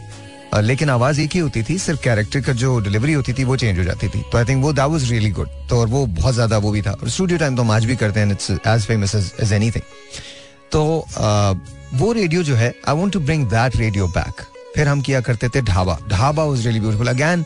लेकिन 0.54 0.90
आवाज़ 0.90 1.20
एक 1.20 1.30
ही 1.34 1.40
होती 1.40 1.62
थी, 1.62 1.78
सिर्फ़ 1.78 2.00
कैरेक्टर 2.02 2.40
का 2.40 2.52
जो 2.54 2.78
डिलीवरी 2.80 3.12
होती 3.12 3.32
थी, 3.32 3.44
वो 3.44 3.56
चेंज 3.56 3.78
हो 3.78 3.84
जाती 3.84 4.08
थी। 4.08 4.22
तो 4.32 4.38
आई 4.38 4.44
थिंक 4.44 4.62
वो 4.62 4.72
दैट 4.72 4.88
वाज 4.90 5.10
रियली 5.10 5.30
गुड 5.30 5.48
तो 5.70 5.80
और 5.80 5.86
वो 5.88 6.04
बहुत 6.08 6.34
ज़्यादा 6.34 6.58
वो 6.58 6.70
भी 6.70 6.82
था। 6.82 6.92
और 6.92 7.08
स्टूडियो 7.08 7.38
टाइम 7.38 7.56
तो 7.56 7.62
हम 7.62 7.70
आज 7.70 7.84
भी 7.84 7.96
करते 7.96 8.20
हैं 8.20 8.30
it's 8.32 8.50
as 8.50 8.86
famous 8.86 9.14
as 9.40 9.52
anything 9.52 9.82
तो 10.72 10.84
वो 11.94 12.12
रेडियो 12.12 12.42
जो 12.42 12.54
है 12.54 12.74
I 12.88 12.96
want 12.96 13.12
to 13.12 13.20
bring 13.20 13.46
that 13.48 13.76
radio 13.76 14.06
back 14.08 14.42
फिर 14.74 14.88
हम 14.88 15.00
किया 15.00 15.20
करते 15.20 15.48
थे 15.48 15.60
dhaba. 15.62 15.98
Dhaba 16.08 16.44
was 16.44 16.66
really 16.66 16.80
beautiful 16.80 17.08
again 17.08 17.44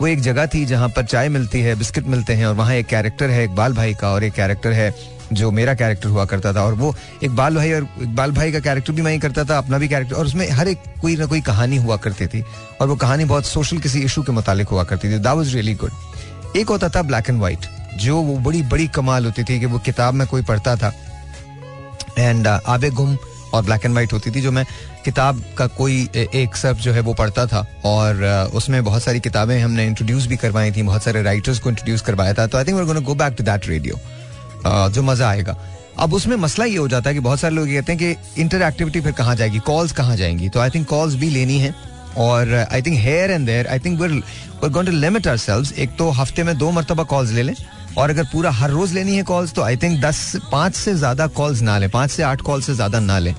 वो 0.00 0.06
एक 0.06 0.20
जगह 0.22 0.46
थी 0.46 0.64
जहाँ 0.66 0.88
पर 0.88 1.04
चाय 1.04 1.28
मिलती 1.28 1.60
है, 1.60 1.74
बिस्किट 1.74 2.06
मिलते 2.06 2.34
हैं, 2.34 2.46
और 2.46 2.54
वहाँ 2.54 2.74
एक 2.74 2.86
कैरेक्टर 2.86 3.30
है 3.30 3.42
इकबाल 3.44 3.72
भाई 3.72 3.94
का, 3.94 4.10
और 4.10 4.24
एक 4.24 4.32
कैरेक्टर 4.32 4.72
है 4.72 4.90
जो 5.32 5.50
मेरा 5.50 5.74
कैरेक्टर 5.74 6.08
हुआ 6.08 6.24
करता 6.24 6.52
था 6.52 6.62
और 6.62 6.74
वो 6.74 6.94
इकबाल 7.22 7.56
भाई 7.56 7.72
और 7.72 7.86
इकबाल 8.02 8.32
भाई 8.32 8.52
का 8.52 8.60
कैरेक्टर 8.60 8.92
भी 8.92 9.02
मैं 9.02 9.12
ही 9.12 9.18
करता 9.18 9.44
था, 9.44 9.58
अपना 9.58 9.78
भी 9.78 9.88
कैरेक्टर 9.88 10.16
और 10.16 10.26
उसमें 10.26 10.48
हर 10.50 10.68
एक 10.68 10.78
कोई 11.00 11.16
ना 11.16 11.26
कोई 11.26 11.40
कहानी 11.40 11.76
हुआ 11.76 11.96
करती 11.98 12.26
थी 12.26 12.44
और 12.80 12.88
वो 12.88 12.96
कहानी 12.96 13.24
बहुत 13.24 13.46
सोशल 13.46 13.78
किसी 13.78 14.00
इशू 14.00 14.22
के 14.22 14.32
मुतालिक 14.32 14.68
हुआ 14.68 14.84
करती 14.84 15.08
थी। 15.08 15.18
दैट 15.18 15.36
वाज 15.36 15.54
रियली 15.54 15.74
गुड 15.74 16.56
एक 16.56 16.68
होता 16.68 16.88
था 16.88 17.02
ब्लैक 17.02 17.30
एंड 17.30 17.40
वाइट 17.40 17.66
जो 17.98 18.16
वो 18.16 18.36
बड़ी 18.40 18.62
बड़ी 18.64 18.86
कमाल 18.88 19.24
होती 19.24 19.44
थी 19.44 19.58
कि 19.60 19.66
वो 19.66 19.78
किताब 19.80 20.14
में 20.14 20.26
कोई 20.28 20.42
पढ़ता 20.42 20.76
था। 20.76 20.92
एंड 22.18 22.46
आबे 22.46 22.90
गुम 22.90 23.16
और 23.54 23.62
ब्लैक 23.64 23.84
एंड 23.84 23.94
वाइट 23.94 24.12
होती 24.12 24.30
थी, 24.30 24.40
जो 24.40 24.50
मैं 24.52 24.64
किताब 25.04 25.42
का 25.58 25.66
कोई 25.66 26.08
एक 26.16 26.56
सब 26.56 26.78
जो 26.78 26.92
है 26.92 27.00
वो 27.00 27.14
पढ़ता 27.14 27.46
था। 27.46 27.64
और 27.84 28.50
उसमें 28.54 28.82
बहुत 28.84 29.02
सारी 29.02 29.20
किताबें 29.20 29.58
हमने 29.60 29.86
इंट्रोड्यूस 29.86 30.26
भी 30.26 30.36
करवाई 30.36 30.72
थी, 30.72 30.82
बहुत 30.82 31.02
सारे 31.02 31.22
राइटर्स 31.22 31.58
को 31.58 31.70
इंट्रोड्यूस 31.70 32.02
करवाया 32.02 32.34
था। 32.34 32.46
तो 32.46 32.58
I 32.58 32.64
think 32.64 32.80
we 32.80 33.00
go 33.00 33.14
back 33.14 33.34
to 33.38 33.44
that 33.44 33.68
radio 33.68 33.98
जो 34.66 35.02
मज़ा 35.02 35.28
आएगा। 35.28 35.56
अब 35.98 36.14
उसमें 36.14 36.36
मसला 36.36 36.64
ये 36.64 36.76
हो 36.76 36.88
जाता 36.88 37.10
है 37.10 37.14
कि 37.14 37.20
बहुत 37.20 37.40
सारे 37.40 37.54
लोग 37.54 37.66
कहते 37.66 37.92
हैं 37.92 37.98
कि 37.98 38.40
इंटर 38.42 38.62
एक्टिविटी 38.62 39.00
फिर 39.00 39.12
कहाँ 39.12 39.34
जाएगी? 39.36 39.58
कॉल्स 39.60 39.92
कहाँ 39.92 40.16
जाएँगी? 40.16 40.48
तो 40.48 40.60
आई 40.60 40.70
थिंक 40.70 40.86
कॉल्स 40.88 41.14
भी 41.14 41.30
लेनी 41.30 41.58
है। 41.58 41.74
और 42.18 42.54
I 42.54 42.82
think 42.82 42.98
here 42.98 43.30
and 43.30 43.46
there 43.46 43.66
I 43.66 43.78
think 43.78 44.00
we're 44.00 44.08
going 44.62 44.86
to 44.86 44.92
limit 44.92 45.26
ourselves 45.26 45.72
एक 45.74 45.90
तो 45.98 46.08
हफ़्ते 46.10 46.42
में 46.42 46.56
दो 46.58 46.70
मरतबा 46.70 47.02
कॉल्स 47.04 47.30
ले 47.32 47.42
लें। 47.42 47.54
और 47.98 48.10
अगर 48.10 48.24
पूरा 48.32 48.50
हर 48.50 48.70
रोज 48.70 48.92
लेनी 48.94 49.16
है 49.16 49.22
कॉल्स 49.22 49.52
तो 49.52 49.62
आई 49.62 49.76
थिंक 49.76 50.00
दस 50.00 50.32
पाँच 50.52 50.74
से 50.74 50.94
ज़्यादा 50.94 51.26
कॉल्स 51.28 51.60
ना 51.62 51.78
लें। 51.78 51.88
पाँच 51.90 52.10
से 52.10 52.22
आठ 52.22 52.40
कॉल 52.40 52.62
से 52.62 52.74
ज़्यादा 52.74 53.00
ना 53.00 53.18
लें। 53.18 53.34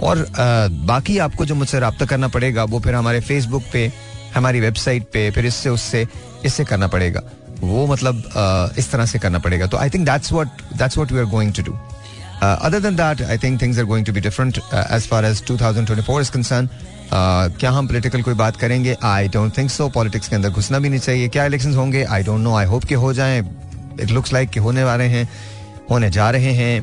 और 0.00 0.18
आ, 0.18 0.68
बाकी 0.86 1.18
आपको 1.18 1.44
जो 1.46 1.54
मुझसे 1.54 1.80
रब्ता 1.80 2.06
करना 2.06 2.28
पड़ेगा 2.28 2.64
वो 2.64 2.80
फिर 2.80 2.94
हमारे 2.94 3.20
फेसबुक 3.20 3.62
पे 3.72 3.90
हमारी 4.34 4.60
वेबसाइट 4.60 5.02
पे 5.12 5.30
फिर 5.30 5.46
इससे 5.46 5.70
उससे 5.70 6.06
इससे 6.44 6.64
करना 6.64 6.86
पड़ेगा। 6.86 7.20
वो 7.60 7.86
मतलब 7.86 8.72
इस 8.78 8.90
तरह 8.90 9.06
से 9.06 9.18
करना 9.18 9.38
पड़ेगा। 9.38 9.66
तो 9.66 9.76
I 9.76 9.90
think 9.90 10.06
that's 10.06 10.32
what 10.32 10.62
that's 10.78 10.96
what 10.98 11.12
we 11.12 11.18
are 11.18 11.24
going 11.26 11.52
to 11.54 11.62
do 11.62 11.78
other 12.42 12.80
than 12.80 12.96
that 12.96 13.22
I 13.22 13.38
think 13.38 13.60
things 13.62 13.78
are 13.78 13.84
going 13.84 14.06
to 14.06 14.12
be 14.12 14.20
different 14.20 14.58
as 14.74 15.08
far 15.08 15.24
as 15.24 15.42
2024 15.50 16.20
is 16.20 16.30
concern 16.32 16.68
क्या 17.12 17.70
हम 17.70 17.86
पॉलिटिकल 17.86 18.22
कोई 18.22 18.34
बात 18.34 18.56
करेंगे? 18.56 18.96
I 19.04 19.28
don't 19.28 19.56
think 19.58 19.70
so 19.70 19.88
politics 19.88 20.28
के 20.28 20.36
अंदर 20.36 20.50
घुसना 20.50 20.78
भी 20.78 20.88
नहीं 20.88 21.00
चाहिए। 21.00 21.28
क्या 21.28 21.44
इलेक्शन 21.46 21.74
होंगे? 21.74 22.04
I 22.04 22.22
don't 22.22 22.40
know 22.40 22.54
I 22.56 22.66
hope 22.66 22.84
के 22.84 22.94
हो 22.96 23.12
जाएँ। 23.12 23.40
इट 24.00 24.10
लुक्स 24.10 24.32
लाइक 24.32 24.50
कि 24.50 24.60
होने 24.60 24.84
वाले 24.84 25.04
हैं 25.06 25.28
होने 25.90 26.10
जा 26.10 26.30
रहे 26.30 26.52
हैं। 26.54 26.82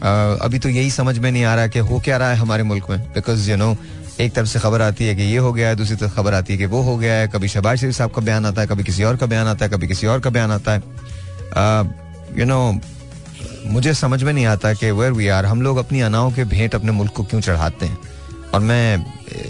Uh, 0.00 0.40
अभी 0.42 0.58
तो 0.58 0.68
यही 0.68 0.90
समझ 0.90 1.18
में 1.18 1.30
नहीं 1.30 1.44
आ 1.44 1.54
रहा 1.54 1.66
कि 1.66 1.78
हो 1.78 1.98
क्या 2.00 2.16
रहा 2.16 2.28
है 2.30 2.36
हमारे 2.36 2.62
मुल्क 2.62 2.86
में। 2.90 2.98
बिकॉज़ 3.14 3.50
यू 3.50 3.56
नो 3.56 3.74
एक 4.20 4.32
तरफ़ 4.34 4.48
से 4.48 4.58
खबर 4.58 4.82
आती 4.82 5.06
है 5.06 5.14
कि 5.16 5.22
ये 5.22 5.38
हो 5.38 5.52
गया 5.52 5.68
है 5.68 5.76
दूसरी 5.76 5.96
तरफ़ 5.96 6.14
खबर 6.14 6.34
आती 6.34 6.52
है 6.52 6.58
कि 6.58 6.66
वो 6.66 6.80
हो 6.82 6.96
गया 6.98 7.14
है। 7.14 7.28
कभी 7.28 7.48
शहबाज 7.48 7.78
शरीफ 7.78 7.94
साहब 7.96 8.10
का 8.10 8.22
बयान 8.22 8.46
आता 8.46 8.60
है 8.60 8.66
कभी 8.66 8.84
किसी 8.84 9.04
और 9.04 9.16
का 9.16 9.26
बयान 9.26 9.46
आता 9.46 9.64
है 9.64 9.70
कभी 9.70 9.88
किसी 9.88 10.06
और 10.06 10.20
का 10.20 10.30
बयान 10.30 10.50
आता 10.50 10.72
है। 10.72 10.80
यू 12.38 12.44
नो 12.46 12.60
मुझे 13.66 13.94
समझ 13.94 14.22
में 14.22 14.32
नहीं 14.32 14.46
आता 14.46 14.72
कि 14.74 14.90
वेयर 14.90 15.12
वी 15.12 15.28
आर 15.28 15.46
हम 15.46 15.62
लोग 15.62 15.76
अपनी 15.76 16.00
अनाओं 16.00 16.30
के 16.32 16.44
भेंट 16.46 16.74
अपने 16.74 16.92
मुल्क 16.92 17.12
को 17.12 17.24
क्यों 17.24 17.40
चढ़ाते 17.40 17.86
हैं? 17.86 17.98
और 18.54 18.60
मैं 18.60 18.84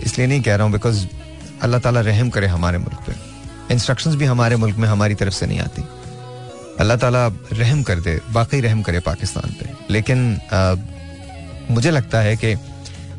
इसलिए 0.05 0.27
नहीं 0.27 0.43
कह 0.43 0.55
रहा 0.55 0.65
हूँ 0.65 0.73
बिकॉज़ 0.73 1.07
अल्लाह 1.63 1.81
ताला 1.81 2.01
रहम 2.01 2.31
करे 2.31 2.47
हमारे 2.49 2.79
मुल्क 2.79 3.01
पे। 3.07 3.15
इंस्ट्रक्शंस 3.75 4.15
भी 4.15 4.25
हमारे 4.25 4.57
मुल्क 4.57 4.77
में 4.77 4.89
हमारी 4.89 5.15
तरफ़ 5.15 5.35
से 5.35 5.47
नहीं 5.47 5.61
आती। 5.61 5.83
अल्लाह 6.81 6.97
ताला 6.97 7.27
रहम 7.53 7.83
कर 7.83 8.01
दे 8.01 8.19
वाकई 8.31 8.61
रहम 8.61 8.83
करे 8.83 9.01
पाकिस्तान 9.03 9.55
पे। 9.61 9.71
लेकिन 9.91 10.41
आ, 10.53 10.75
मुझे 11.71 11.91
लगता 11.91 12.21
है 12.21 12.37
कि 12.37 12.55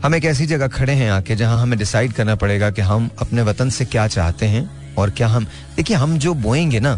हम 0.03 0.15
एक 0.15 0.25
ऐसी 0.25 0.45
जगह 0.45 0.67
खड़े 0.67 0.93
हैं 0.93 1.09
आके 1.11 1.35
जहाँ 1.35 1.57
हमें 1.61 1.77
डिसाइड 1.79 2.13
करना 2.13 2.35
पड़ेगा 2.35 2.69
कि 2.71 2.81
हम 2.81 3.09
अपने 3.21 3.41
वतन 3.41 3.69
से 3.69 3.85
क्या 3.85 4.07
चाहते 4.07 4.45
हैं 4.45 4.95
और 4.95 5.09
क्या 5.09 5.27
हम, 5.27 5.45
देखिए 5.75 5.97
हम 5.97 6.17
जो 6.19 6.33
बोएँगे 6.35 6.79
ना, 6.79 6.97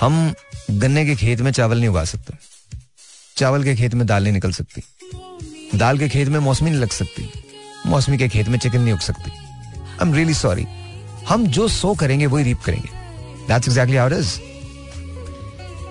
हम 0.00 0.32
गन्ने 0.70 1.04
के 1.06 1.14
खेत 1.16 1.40
में 1.40 1.50
चावल 1.52 1.78
नहीं 1.78 1.88
उगा 1.88 2.04
सकते, 2.04 2.34
चावल 3.36 3.64
के 3.64 3.74
खेत 3.76 3.94
में 3.94 4.06
दाल 4.06 4.22
नहीं 4.22 4.32
निकल 4.32 4.52
सकती, 4.52 4.82
दाल 5.74 5.98
के 5.98 6.08
खेत 6.08 6.28
में 6.28 6.38
मौसमी 6.40 6.70
नहीं 6.70 6.80
लग 6.80 6.90
सकती, 6.90 7.30
मौसमी 7.86 8.18
के 8.18 8.28
खेत 8.28 8.48
में 8.48 8.58
चिकन 8.58 8.80
नहीं 8.80 8.94
उग 8.94 9.00
सकती। 9.00 9.30
आई 9.30 10.08
एम 10.08 10.14
रियली 10.14 10.34
सॉरी 10.34 10.66
हम 11.28 11.46
जो 11.48 11.68
सो 11.70 11.94
करेंगे, 11.94 12.26
वही 12.26 12.44
रीप 12.44 12.60
करेंगे। 12.66 12.88
दैट्स 13.48 13.68
एग्जैक्टली 13.68 13.96
हाउ 13.96 14.10
इज़ 14.10 14.38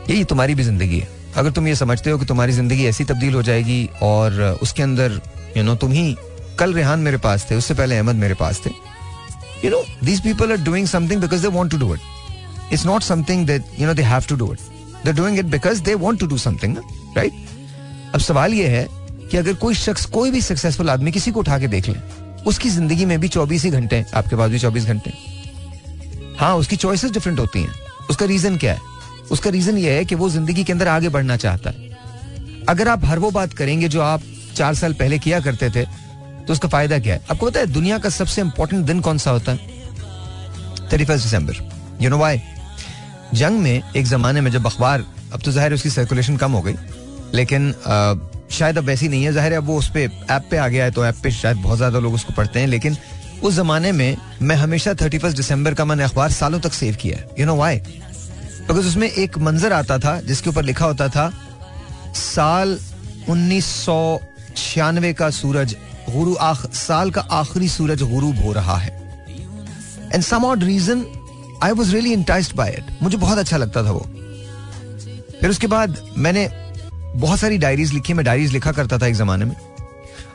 यही 0.10 0.24
तुम्हारी 0.26 0.56
भी 0.56 0.64
ज़िंदगी 0.64 1.00
है। 1.00 1.08
अगर 1.38 1.52
तुम 1.52 1.68
ये 1.68 1.76
समझते 1.78 2.10
हो 2.10 2.18
कि 2.20 2.26
तुम्हारी 2.26 2.52
ज़िंदगी 2.54 2.86
ऐसी 2.86 3.04
तब्दील 3.06 3.34
हो 3.34 3.42
जाएगी 3.44 3.90
और 4.04 4.42
उसके 4.62 4.84
अंदर 4.84 5.20
यू 5.58 5.64
नो 5.64 5.76
तुम 5.76 5.92
ही 5.92 6.16
कल 6.60 6.74
रेहान 6.74 7.00
मेरे 7.00 7.18
पास 7.18 7.48
थे, 7.52 7.56
उससे 7.56 7.74
पहले 7.74 7.98
अहमद 7.98 8.16
मेरे 8.16 8.34
पास 8.34 8.62
थे। 8.66 8.70
You 9.66 9.72
know 9.72 9.84
these 10.04 10.22
people 10.24 10.52
are 10.52 10.58
doing 10.64 10.88
something 10.88 11.22
because 11.22 11.42
they 11.42 11.48
want 11.50 11.72
to 11.72 11.78
do 11.78 11.94
it 11.94 12.74
it's 12.74 12.86
not 12.86 13.04
something 13.04 13.46
that 13.48 13.80
you 13.80 13.88
know 13.88 13.94
they 13.94 14.04
have 14.04 14.26
to 14.30 14.36
do 14.36 14.52
it 14.54 15.06
they 15.06 15.14
doing 15.14 15.40
it 15.40 15.46
because 15.48 15.82
they 15.84 15.94
want 15.96 16.20
to 16.20 16.26
do 16.28 16.38
something 16.38 16.78
right 17.18 17.48
अब 18.14 18.20
सवाल 18.20 18.54
ये 18.54 18.68
है 18.68 18.88
कि 19.32 19.38
अगर 19.38 19.54
कोई 19.56 19.76
शख्स, 19.76 20.06
कोई 20.06 20.32
भी 20.32 20.42
सक्सेसफुल 20.42 20.90
आदमी 20.90 21.12
किसी 21.12 21.32
को 21.32 21.40
उठा 21.40 21.58
के 21.60 21.68
देख 21.68 21.88
ले, 21.90 21.96
उसकी 22.48 22.70
ज़िंदगी 22.70 23.06
में 23.06 23.20
भी 23.20 23.28
चौबीस 23.28 23.64
ही 23.64 23.70
घंटे, 23.70 24.04
आपके 24.14 24.36
पास 24.36 24.52
भी 24.52 24.60
चौबीस 24.60 24.86
घंटे। 24.86 25.12
हाँ 26.38 26.56
उसकी 26.56 26.76
चॉइसेस 26.76 27.12
डिफरेंट 27.12 27.40
होती 27.40 27.62
हैं। 27.62 27.74
उसका 28.10 28.26
रीजन 28.26 28.58
क्या 28.58 28.74
है? 28.74 28.80
उसका 29.32 29.50
रीजन 29.50 29.78
ये 29.78 29.92
है 29.94 30.06
कि 30.06 30.16
वो 30.16 30.30
ज़िंदगी 30.30 30.64
के 30.64 30.74
अंदर 30.74 30.88
आगे 30.88 31.10
बढ़ना 31.10 31.38
चाहता 31.38 31.70
है। 31.70 31.90
अगर 32.70 32.88
आप 32.88 33.06
हर 33.06 33.20
वो 33.20 33.32
बात 33.32 33.54
करेंगे 33.54 33.88
जो 33.88 34.02
आप 34.02 34.22
चार 34.60 34.76
साल 34.76 34.94
पहले 35.02 35.20
किया 35.20 35.40
करते 35.40 35.70
थे 35.70 35.86
तो 36.46 36.54
उसका 36.54 36.70
फ़ायदा 36.70 37.00
क्या 37.00 37.14
है? 37.14 37.22
आपको 37.32 37.46
पता 37.46 37.60
है 37.60 37.66
दुनिया 37.68 37.98
का 37.98 38.10
सबसे 38.12 38.42
इंपॉर्टेंट 38.42 38.86
दिन 38.86 39.00
कौन 39.02 39.18
सा 39.18 39.32
होता 39.32 39.52
है? 39.52 39.58
Thirty 40.92 41.06
first 41.06 41.26
December 41.26 41.68
you 42.02 42.10
know 42.10 42.18
why 42.18 42.42
जंग 43.34 43.60
में 43.60 43.82
एक 43.96 44.06
जमाने 44.08 44.42
में 44.42 44.52
जब 44.52 44.66
अखबार 44.68 45.06
अब 45.34 45.42
तो 45.46 45.52
ज़ाहिर 45.52 45.74
उसकी 45.74 45.90
सर्कुलेशन 45.90 46.38
कम 46.38 46.52
हो 46.52 46.62
गई 46.62 46.76
लेकिन 47.34 47.74
आ, 47.88 48.14
शायद 48.52 48.78
अब 48.78 48.84
वैसी 48.84 49.08
नहीं 49.08 49.24
है। 49.24 49.32
ज़ाहिर 49.34 49.54
है 49.54 49.58
वो 49.60 49.78
उस 49.78 49.90
पर 49.90 50.26
ऐप 50.32 50.48
पे 50.52 50.58
आ 50.58 50.68
गया 50.68 50.84
है 50.84 50.92
तो 50.92 51.06
ऐप 51.06 51.16
पे 51.24 51.32
शायद 51.32 51.58
बहुत 51.58 51.78
ज़्यादा 51.78 52.00
लोग 52.00 52.14
उसको 52.14 52.34
पढ़ते 52.34 52.60
हैं 52.60 52.68
लेकिन 52.68 52.98
उस 53.44 53.54
जमाने 53.54 53.92
में 53.92 54.18
मैं 54.42 54.56
हमेशा 54.56 54.94
थर्टी 55.02 55.18
फ़र्स्ट 55.18 55.38
दिसंबर 55.38 55.74
का 55.74 55.86
मैंने 55.86 56.04
अखबार 56.04 56.32
सालों 56.32 56.60
तक 56.60 56.74
सेव 56.74 56.96
किया 57.02 57.20
यू 57.40 57.46
नो 57.46 57.56
वाई 57.56 57.78
बिकॉज़ 57.78 58.88
उसमें 58.88 59.10
एक 59.10 59.38
मंजर 59.40 59.74
आता 59.74 59.98
था 60.00 60.20
जिसके 60.22 60.50
ऊपर 60.50 60.64
लिखा 60.64 60.86
होता 60.86 61.08
था 61.10 61.32
साल 62.16 62.78
उन्नीस 63.30 63.66
सौ 63.76 64.00
छियानवे 64.56 65.14
का 65.14 65.30
सूरज 65.32 65.76
गुरु 66.10 66.36
आख, 66.36 66.66
साल 66.74 67.12
का 67.12 67.22
आखिरी 67.22 67.68
सूरज 67.70 68.02
गुरूब 68.04 68.40
हो 68.40 68.52
रहा 68.54 68.78
है। 68.78 68.98
And 70.14 70.24
some 70.24 70.46
odd 70.46 70.64
reason 70.64 71.06
I 71.64 71.72
was 71.72 71.92
really 71.94 72.14
enticed 72.14 72.56
by 72.56 72.70
it 72.70 73.02
मुझे 73.04 73.18
बहुत 73.18 73.38
अच्छा 73.38 73.58
लगता 73.58 73.84
था 73.84 73.92
वो। 73.92 74.06
फिर 75.42 75.50
उसके 75.50 75.68
बाद 75.68 76.02
मैंने 76.18 76.48
बहुत 76.94 77.40
सारी 77.40 77.58
डायरीज 77.58 77.94
लिखी 77.94 78.14
मैं 78.14 78.26
डायरीज 78.26 78.54
लिखा 78.54 78.72
करता 78.72 78.98
था 78.98 79.08
एक 79.08 79.16
जमाने 79.16 79.46
में। 79.46 79.56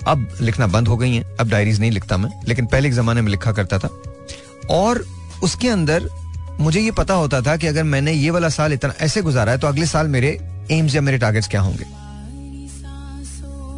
अब 0.06 0.28
लिखना 0.40 0.66
बंद 0.66 0.88
हो 0.88 0.96
गई 0.96 1.14
हैं 1.14 1.24
अब 1.40 1.48
डायरीज 1.48 1.80
नहीं 1.80 1.90
लिखता 1.90 2.16
मैं 2.16 2.30
लेकिन 2.48 2.66
पहले 2.66 2.88
एक 2.88 2.94
जमाने 2.94 3.20
में 3.20 3.30
लिखा 3.30 3.52
करता 3.52 3.78
था। 3.78 3.88
और 4.70 5.04
उसके 5.42 5.68
अंदर 5.68 6.08
मुझे 6.60 6.80
ये 6.80 6.90
पता 6.90 7.14
होता 7.14 7.40
था 7.40 7.56
कि 7.56 7.66
अगर 7.66 7.84
मैंने 7.84 8.12
ये 8.12 8.30
वाला 8.30 8.48
साल 8.48 8.72
इतना 8.72 8.94
ऐसे 9.00 9.22
गुजारा 9.22 9.52
है 9.52 9.58
तो 9.58 9.66
अगले 9.66 9.86
साल 9.86 10.08
मेरे 10.08 10.28
एम्स 10.70 10.94
या 10.94 11.00
मेरे 11.00 11.18
टारगेट्स 11.18 11.48
क्या 11.48 11.60
होंगे। 11.60 11.84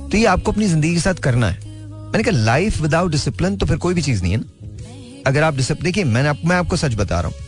तो 0.06 0.18
ये 0.18 0.24
आपको 0.26 0.52
अपनी 0.52 0.66
ज़िंदगी 0.66 0.92
के 0.94 1.00
साथ 1.00 1.14
करना 1.22 1.48
है। 1.48 1.64
मैंने 1.64 2.22
कहा 2.22 2.36
लाइफ 2.36 2.80
विदाउट 2.80 3.10
डिसिप्लिन 3.10 3.56
तो 3.56 3.66
फिर 3.66 3.76
कोई 3.76 3.94
भी 3.94 4.02
चीज़ 4.02 4.22
नहीं 4.22 4.32
है 4.32 4.38
ना? 4.38 5.22
अगर 5.26 5.42
आप 5.42 5.56
डिसिप्लिन 5.56 5.84
देखिए 5.84 6.04
मैंने 6.04 6.28
आप, 6.28 6.40
मैं 6.44 6.56
आपको 6.56 6.76
सच 6.76 6.94
बता 6.94 7.20
रहा 7.20 7.28
हूँ। 7.28 7.44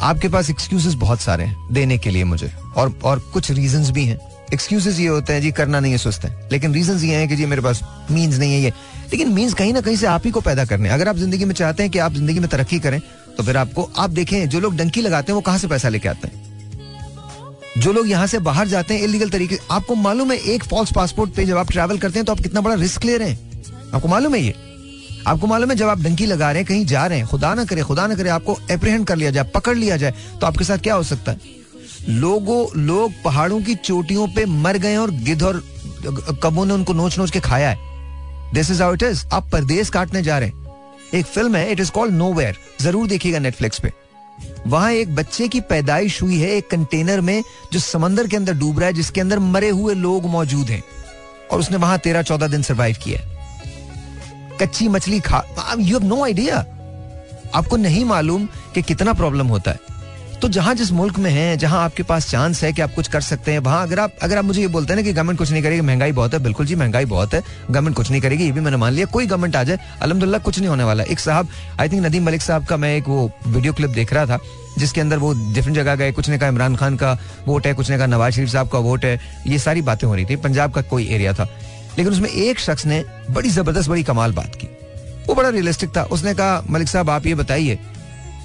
आपके 0.00 0.28
पास 0.28 0.50
एक्सक्यूजेस 0.50 0.94
बहुत 0.94 1.20
सारे 1.20 1.44
हैं 1.44 1.72
देने 1.72 1.98
के 1.98 2.10
लिए 2.10 2.24
मुझे 2.24 2.52
और 2.76 2.98
और 3.04 3.18
कुछ 3.32 3.50
रीजंस 3.50 3.90
भी 3.90 4.04
हैं। 4.04 4.18
एक्सक्यूजेस 4.52 4.98
ये 5.00 5.06
होते 5.06 5.32
हैं 5.32 5.40
जी 5.42 5.50
करना 5.52 5.80
नहीं 5.80 5.92
है 5.92 5.98
सुस्त 5.98 6.24
है। 6.24 6.48
लेकिन 6.52 6.74
रीजन 6.74 6.98
ये 6.98 7.16
हैं 7.16 7.28
कि 7.28 7.36
जी 7.36 7.46
मेरे 7.46 7.62
पास 7.62 7.80
मीन्स 8.10 8.38
नहीं 8.38 8.52
है 8.52 8.60
ये। 8.60 8.72
लेकिन 9.12 9.32
मीन्स 9.32 9.54
कहीं 9.54 9.72
ना 9.72 9.80
कहीं 9.80 9.96
से 9.96 10.06
आप 10.06 10.22
ही 10.24 10.30
को 10.30 10.40
पैदा 10.40 10.64
करने 10.64 10.88
अगर 10.88 11.08
आप 11.08 11.16
ज़िंदगी 11.16 11.44
में 11.44 11.54
चाहते 11.54 11.82
हैं 11.82 11.92
कि 11.92 11.98
आप 11.98 12.12
ज़िंदगी 12.12 12.40
में 12.40 12.48
तरक्की 12.48 12.78
करें 12.80 13.00
तो 13.36 13.42
फिर 13.42 13.56
आपको 13.56 13.90
आप 13.96 14.10
देखें 14.10 14.48
जो 14.48 14.60
लोग 14.60 14.76
डंकी 14.76 15.00
लगाते 15.00 15.32
हैं 15.32 15.34
वो 15.34 15.40
कहाँ 15.40 15.58
से 15.58 15.68
पैसा 15.68 15.88
लेके 15.88 16.08
आते 16.08 16.28
हैं? 16.28 16.51
जो 17.78 17.92
लोग 17.92 18.08
यहाँ 18.08 18.26
से 18.26 18.38
बाहर 18.40 18.68
जाते 18.68 18.94
हैं 18.94 19.02
इलीगल 19.02 19.30
तरीके, 19.30 19.58
आपको 19.70 19.94
मालूम 19.94 20.32
है 20.32 20.38
एक 20.46 20.64
फॉल्स 20.64 20.92
पासपोर्ट 20.92 21.30
पे 21.34 21.44
जब 21.44 21.56
आप 21.56 21.70
ट्रैवल 21.70 21.98
करते 21.98 22.18
हैं 22.18 22.26
तो 22.26 22.32
आप 22.32 22.40
कितना 22.40 22.60
बड़ा 22.60 22.74
रिस्क 22.74 23.04
ले 23.04 23.16
रहे 23.16 23.28
हैं? 23.28 23.90
आपको 23.94 24.08
मालूम 24.08 24.34
है 24.34 24.40
ये? 24.40 24.54
आपको 25.26 25.46
मालूम 25.46 25.70
है 25.70 25.76
जब 25.76 25.88
आप 25.88 26.00
डंकी 26.00 26.26
लगा 26.26 26.50
रहे 26.50 26.60
हैं, 26.60 26.66
कहीं 26.66 26.84
जा 26.86 27.06
रहे 27.06 27.18
हैं, 27.18 27.26
खुदा 27.26 27.54
ना 27.54 27.64
करे, 27.64 27.82
खुदा 27.82 28.06
ना 28.06 28.14
करे 28.14 28.28
आपको 28.30 28.54
अप्रीहेंड 28.70 29.06
कर 29.06 29.16
लिया 29.16 29.30
जाए, 29.30 29.44
पकड़ 29.44 29.76
लिया 29.76 29.96
जाए 29.96 30.14
तो 30.40 30.46
आपके 30.46 30.64
साथ 30.64 30.78
क्या 30.78 30.94
हो 30.94 31.02
सकता 31.02 31.32
है? 31.32 31.40
लोगों, 32.08 32.66
लोग 32.76 33.12
पहाड़ों 33.24 33.60
की 33.62 33.74
चोटियों 33.74 34.26
पे 34.28 34.44
मर 34.46 34.76
गए 34.78 34.96
और 34.96 35.10
गिद्ध 35.10 35.42
और 35.42 35.62
कबों 36.42 36.66
ने 36.66 36.74
उनको 36.74 36.92
नोच 36.92 37.18
नोच 37.18 37.30
के 37.30 37.40
खाया 37.40 37.70
है। 37.70 38.52
This 38.54 38.70
is 38.70 38.82
how 38.82 38.94
it 38.94 39.02
is 39.02 39.24
आप 39.32 39.48
परदेश 39.52 39.90
काटने 39.90 40.22
जा 40.22 40.38
रहे 40.38 40.48
हैं। 40.48 40.60
एक 41.14 41.26
फ़िल्म 41.26 41.56
है 41.56 41.70
इट 41.72 41.80
इज़ 41.80 41.90
कॉल्ड 41.90 42.14
नो 42.14 42.34
ज़रूर 42.80 43.06
देखिएगा 43.06 43.38
नेटफ्लिक्स 43.38 43.78
पे। 43.78 43.92
वहाँ 44.66 44.92
एक 44.92 45.14
बच्चे 45.14 45.48
की 45.48 45.60
पैदाइश 45.60 46.22
हुई 46.22 46.38
है 46.38 46.50
एक 46.50 46.70
कंटेनर 46.70 47.20
में, 47.20 47.42
जो 47.72 47.78
समंदर 47.78 48.26
के 48.26 48.36
अंदर 48.36 48.54
डूब 48.54 48.78
रहा 48.78 48.86
है, 48.86 48.92
जिसके 48.92 49.20
अंदर 49.20 49.38
मरे 49.38 49.68
हुए 49.68 49.94
लोग 49.94 50.26
मौजूद 50.26 50.70
हैं। 50.70 50.82
और 51.50 51.60
उसने 51.60 51.76
वहाँ 51.76 51.98
तेरह 51.98 52.22
चौदह 52.22 52.48
दिन 52.48 52.62
सर्वाइव 52.62 52.96
किया 53.02 53.20
कच्ची 54.60 54.88
मछली 54.88 55.20
खा 55.20 55.42
यू 55.78 55.98
हैव 55.98 56.08
नो 56.08 56.24
आइडिया 56.24 56.56
आपको 57.54 57.76
नहीं 57.76 58.04
मालूम 58.04 58.46
कि 58.74 58.82
कितना 58.82 59.12
प्रॉब्लम 59.12 59.46
होता 59.46 59.70
है। 59.70 59.91
तो 60.42 60.48
जहाँ 60.48 60.74
जिस 60.74 60.90
मुल्क 60.92 61.18
में 61.18 61.30
है, 61.30 61.56
जहाँ 61.56 61.82
आपके 61.84 62.02
पास 62.02 62.28
चांस 62.30 62.62
है 62.64 62.72
कि 62.72 62.82
आप 62.82 62.94
कुछ 62.94 63.08
कर 63.08 63.20
सकते 63.20 63.52
हैं, 63.52 63.58
वहाँ 63.58 63.82
अगर 63.82 63.98
आप 64.00 64.12
अगर 64.22 64.38
आप 64.38 64.44
मुझे 64.44 64.60
ये 64.60 64.66
बोलते 64.66 64.92
हैं 64.92 64.96
ना 64.96 65.02
कि 65.02 65.12
गवर्नमेंट 65.12 65.38
कुछ 65.38 65.50
नहीं 65.50 65.62
करेगी, 65.62 65.80
महँगाई 65.80 66.12
बहुत 66.12 66.34
है, 66.34 66.38
बिल्कुल 66.38 66.66
जी, 66.66 66.74
महँगाई 66.74 67.04
बहुत 67.04 67.34
है 67.34 67.42
गवर्नमेंट 67.70 67.96
कुछ 67.96 68.10
नहीं 68.10 68.20
करेगी, 68.20 68.44
ये 68.44 68.52
भी 68.52 68.60
मैंने 68.60 68.76
मान 68.76 68.92
लिया, 68.92 69.06
कोई 69.06 69.26
गवर्नमेंट 69.26 69.56
आ 69.56 69.62
जाए, 69.62 69.78
अलहमदुल्ला 70.02 70.38
कुछ 70.38 70.58
नहीं 70.58 70.68
होने 70.68 70.84
वाला। 70.84 71.04
एक 71.04 71.18
साहब 71.18 71.48
आई 71.80 71.88
थिंक 71.88 72.04
नदीम 72.06 72.26
मलिक 72.26 72.42
साहब 72.42 72.64
का 72.64 72.76
मैं 72.76 72.96
एक 72.96 73.08
वो 73.08 73.30
वीडियो 73.46 73.72
क्लिप 73.72 73.90
देख 73.90 74.12
रहा 74.12 74.26
था, 74.26 74.38
जिसके 74.78 75.00
अंदर 75.00 75.18
वो 75.18 75.32
डिफरेंट 75.54 75.76
जगह 75.76 75.94
गए, 75.94 76.12
कुछ 76.12 76.28
ने 76.28 76.38
कहा 76.38 76.48
इमरान 76.48 76.76
खान 76.76 76.96
का 76.96 77.18
वोट 77.46 77.66
है, 77.66 77.74
कुछ 77.74 77.90
ने 77.90 77.96
कहा 77.96 78.06
नवाज़ 78.06 78.34
शरीफ 78.34 78.48
साहब 78.48 78.68
का 78.68 78.78
वोट 78.78 79.04
है, 79.04 79.20
ये 79.46 79.58
सारी 79.58 79.82
बातें 79.82 80.08
हो 80.08 80.14
रही 80.14 80.24
थी, 80.24 80.36
पंजाब 80.36 80.72
का 80.72 80.82
कोई 80.82 81.08
एरिया 81.08 81.32
था। 81.32 81.48
लेकिन 81.98 82.12
उसमें 82.12 82.30
एक 82.30 82.58
शख्स 82.58 82.86
ने 82.86 83.04
बड़ी 83.30 83.50
ज़बरदस्त, 83.50 83.88
बड़ी 83.88 84.02
कमाल 84.02 84.32
बात 84.32 84.54
की। 84.54 84.68
वो 85.26 85.34
बड़ा 85.34 85.48
रियलिस्टिक 85.48 85.96
था, 85.96 86.02
उसने 86.02 86.34
कहा, 86.34 86.62
मलिक 86.70 86.88
साहब, 86.88 87.10
आप 87.10 87.26
ये 87.26 87.34
बताइए 87.34 87.78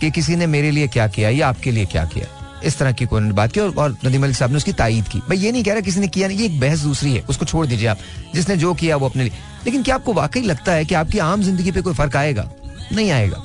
कि 0.02 0.12
किसी 0.12 0.36
ने 0.36 0.48
मेरे 0.48 0.72
लिए 0.72 0.88
क्या 0.88 1.08
किया 1.08 1.30
या 1.30 1.48
आपके 1.50 1.72
लिए 1.72 1.86
क्या 1.86 2.06
किया। 2.06 2.28
इस 2.64 2.78
तरह 2.78 2.92
की 2.92 3.06
कोई 3.06 3.22
बात 3.32 3.52
की 3.52 3.60
और, 3.60 3.74
और 3.76 3.98
नदीम 4.06 4.22
मलिक 4.22 4.36
साहब 4.36 4.52
ने 4.52 4.58
उसकी 4.58 4.74
तायद 4.74 5.08
की। 5.08 5.20
भाई 5.20 5.38
ये 5.38 5.52
नहीं 5.52 5.64
कह 5.64 5.72
रहा 5.72 5.82
किसी 5.82 6.00
ने 6.00 6.08
किया 6.08 6.28
नहीं 6.28 6.38
ये 6.38 6.46
एक 6.46 6.60
बहस 6.60 6.80
दूसरी 6.80 7.14
है 7.14 7.22
उसको 7.30 7.46
छोड़ 7.46 7.66
दीजिए 7.68 7.88
आप। 7.88 7.98
जिसने 8.36 8.58
जो 8.58 8.74
किया 8.74 8.96
वो 8.98 9.10
अपने 9.10 9.24
लिए। 9.24 9.34
लेकिन 9.66 9.84
क्या 9.84 9.96
आपको 9.96 10.14
वाकई 10.14 10.42
लगता 10.42 10.72
है 10.72 10.86
कि 10.86 10.96
आपकी 10.96 11.20
आम 11.20 11.42
ज़िंदगी 11.42 11.72
पे 11.72 11.82
कोई 11.82 11.94
फ़र्क 11.94 12.16
आएगा? 12.16 12.50
नहीं 12.94 13.12
आएगा। 13.12 13.44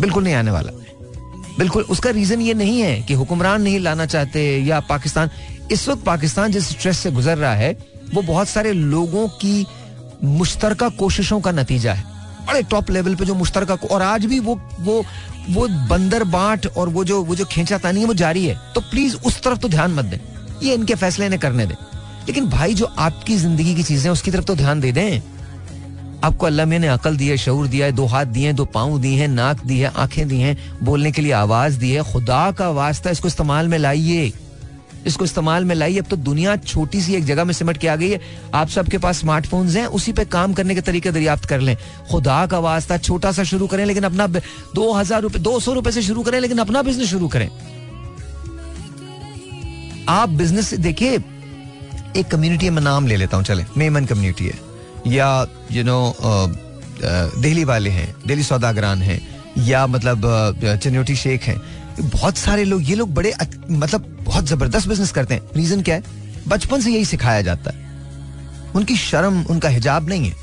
बिल्कुल 0.00 0.24
नहीं 0.24 0.34
आने 0.34 0.50
वाला। 0.50 0.70
बिल्कुल 1.58 1.82
उसका 1.82 2.10
रीजन 2.10 2.40
ये 2.40 2.54
नहीं 2.54 2.80
है 2.80 3.00
कि 3.02 3.14
हुक्मरान 3.14 3.62
नहीं 3.62 3.78
लाना 3.80 4.06
चाहते 4.06 4.40
या 4.58 4.80
पाकिस्तान। 4.80 5.30
इस 5.72 5.88
वक्त 5.88 6.04
पाकिस्तान 6.04 6.52
जिस 6.52 6.68
स्ट्रेस 6.68 6.98
से 6.98 7.10
गुजर 7.10 7.38
रहा 7.38 7.54
है 7.54 7.76
वो 8.14 8.22
बहुत 8.22 8.48
सारे 8.48 8.72
लोगों 8.72 9.28
की 9.28 9.66
मुश्तरका 10.24 10.88
कोशिशों 10.88 11.40
का 11.40 11.50
नतीजा 11.52 11.92
है। 11.92 12.04
बड़े 12.46 12.62
टॉप 12.62 12.90
लेवल 12.90 13.14
पे 13.14 13.24
जो 13.24 13.34
मुश्तरका 13.34 13.74
और 13.90 14.02
आज 14.02 14.24
भी 14.26 14.38
वो 14.40 14.54
वो 14.80 15.04
वो 15.50 15.66
बंदर 15.88 16.24
बांट 16.24 16.66
और 16.66 16.88
वो 16.88 17.04
जो 17.04 17.22
वो 17.24 17.34
जो 17.34 17.44
खींचा 17.44 17.78
तानी 17.78 18.00
है, 18.00 18.06
वो 18.06 18.14
जारी 18.14 18.46
है 18.46 18.58
तो 18.74 18.80
प्लीज़ 18.80 19.16
उस 19.16 19.42
तरफ़ 19.42 19.58
तो 19.58 19.68
ध्यान 19.68 19.90
मत 19.90 20.04
दें। 20.04 20.18
ये 20.62 20.74
इनके 20.74 20.94
फैसले 20.94 21.28
ने 21.28 21.38
करने 21.38 21.66
दें। 21.66 21.74
लेकिन 22.26 22.48
भाई, 22.48 22.74
जो 22.74 22.86
आपकी 22.86 23.36
ज़िंदगी 23.36 23.74
की 23.74 23.82
चीज़ें 23.82 24.10
उसकी 24.10 24.30
तरफ़ 24.30 24.44
तो 24.44 24.54
ध्यान 24.54 24.80
दे 24.80 24.92
दें। 24.92 25.20
आपको 26.24 26.46
अल्लाह 26.46 26.66
ने 26.66 26.86
अकल 26.86 27.16
दी 27.16 27.28
है 27.28 27.36
शूर 27.36 27.66
दिया 27.66 27.86
है, 27.86 27.92
दो 27.92 28.06
हाथ 28.06 28.26
दिए 28.26 28.46
हैं, 28.46 28.56
दो 28.56 28.64
पाँव 28.64 28.98
दिए 29.00 29.20
हैं, 29.20 29.28
नाक 29.28 29.64
दी 29.66 29.78
है, 29.78 29.92
आँखें 29.96 30.28
दी 30.28 30.38
हैं, 30.40 30.56
बोलने 30.82 31.12
के 31.12 31.22
लिए 31.22 31.32
आवाज़ 31.32 31.78
दी 31.78 31.90
है। 31.90 32.02
खुदा 32.02 32.50
का 32.50 32.70
वास्ता 32.70 33.10
इसको 33.10 33.28
इस्तेमाल 33.28 33.68
में 33.68 33.78
लाइए। 33.78 34.32
इसको 35.06 35.24
इस्तेमाल 35.24 35.64
में 35.64 35.74
लाइए 35.74 35.98
अब 35.98 36.06
तो 36.10 36.16
दुनिया 36.18 36.56
छोटी 36.58 37.00
सी 37.00 37.14
एक 37.14 37.24
जगह 37.24 37.44
में 37.44 37.52
सिमट 37.54 37.76
के 37.78 37.88
आ 37.88 37.96
गई 37.96 38.10
है। 38.10 38.20
आप 38.54 38.68
सबके 38.68 38.98
पास 38.98 39.18
स्मार्टफोन्स 39.20 39.76
हैं, 39.76 39.86
उसी 39.88 40.12
पे 40.12 40.24
काम 40.26 40.52
करने 40.54 40.74
के 40.74 40.80
तरीके 40.80 41.10
दरियाफ्त 41.12 41.44
कर 41.44 41.60
लें। 41.60 41.76
खुदा 42.10 42.44
का 42.46 42.58
वास्ता 42.60 42.98
छोटा 42.98 43.32
सा 43.32 43.44
शुरू 43.44 43.66
करें, 43.66 43.84
लेकिन 43.86 44.04
अपना 44.04 44.26
दो 44.26 44.92
हज़ार 44.92 45.22
रुपए 45.22 45.38
दो 45.40 45.58
सौ 45.60 45.72
रुपए 45.72 45.90
से 45.92 46.02
शुरू 46.02 46.22
करें, 46.22 46.40
लेकिन 46.40 46.58
अपना 46.58 46.82
बिज़नेस 46.82 47.10
शुरू 47.10 47.28
करें। 47.28 47.48
आप 50.08 50.28
बिज़नेस 50.30 50.74
देखिए, 50.76 51.18
एक 52.16 52.26
कम्युनिटी 52.30 52.70
में 52.70 52.82
नाम 52.82 53.06
ले 53.06 53.16
लेता 53.16 53.36
हूँ, 53.36 53.44
चले। 53.44 53.64
मेमन 53.76 54.04
कम्युनिटी 54.04 54.46
है। 54.46 54.58
या 55.06 55.46
यू 55.72 55.84
नो 55.84 56.14
दिल्ली 57.40 57.64
वाले 57.64 57.90
हैं, 57.90 58.14
दिल्ली 58.26 58.44
सौदागरान 58.44 59.02
हैं, 59.02 59.20
या 59.58 59.86
मतलब 59.86 60.20
चन्योटी 60.82 61.16
शेख 61.16 61.42
हैं। 61.42 61.56
बहुत 62.00 62.36
सारे 62.36 62.64
लोग, 62.64 62.88
ये 62.88 62.94
लोग 62.94 63.14
बड़े 63.14 63.34
मतलब 63.70 64.18
बहुत 64.22 64.46
ज़बरदस्त 64.46 64.88
बिज़नेस 64.88 65.12
करते 65.12 65.34
हैं। 65.34 65.42
रीजन 65.56 65.82
क्या 65.82 65.94
है? 65.94 66.02
बचपन 66.48 66.80
से 66.80 66.90
यही 66.90 67.04
सिखाया 67.04 67.42
जाता 67.42 67.70
है। 67.70 67.84
उनकी 68.76 68.96
शर्म, 68.96 69.42
उनका 69.42 69.68
हिजाब 69.68 70.08
नहीं 70.08 70.30
है। 70.30 70.36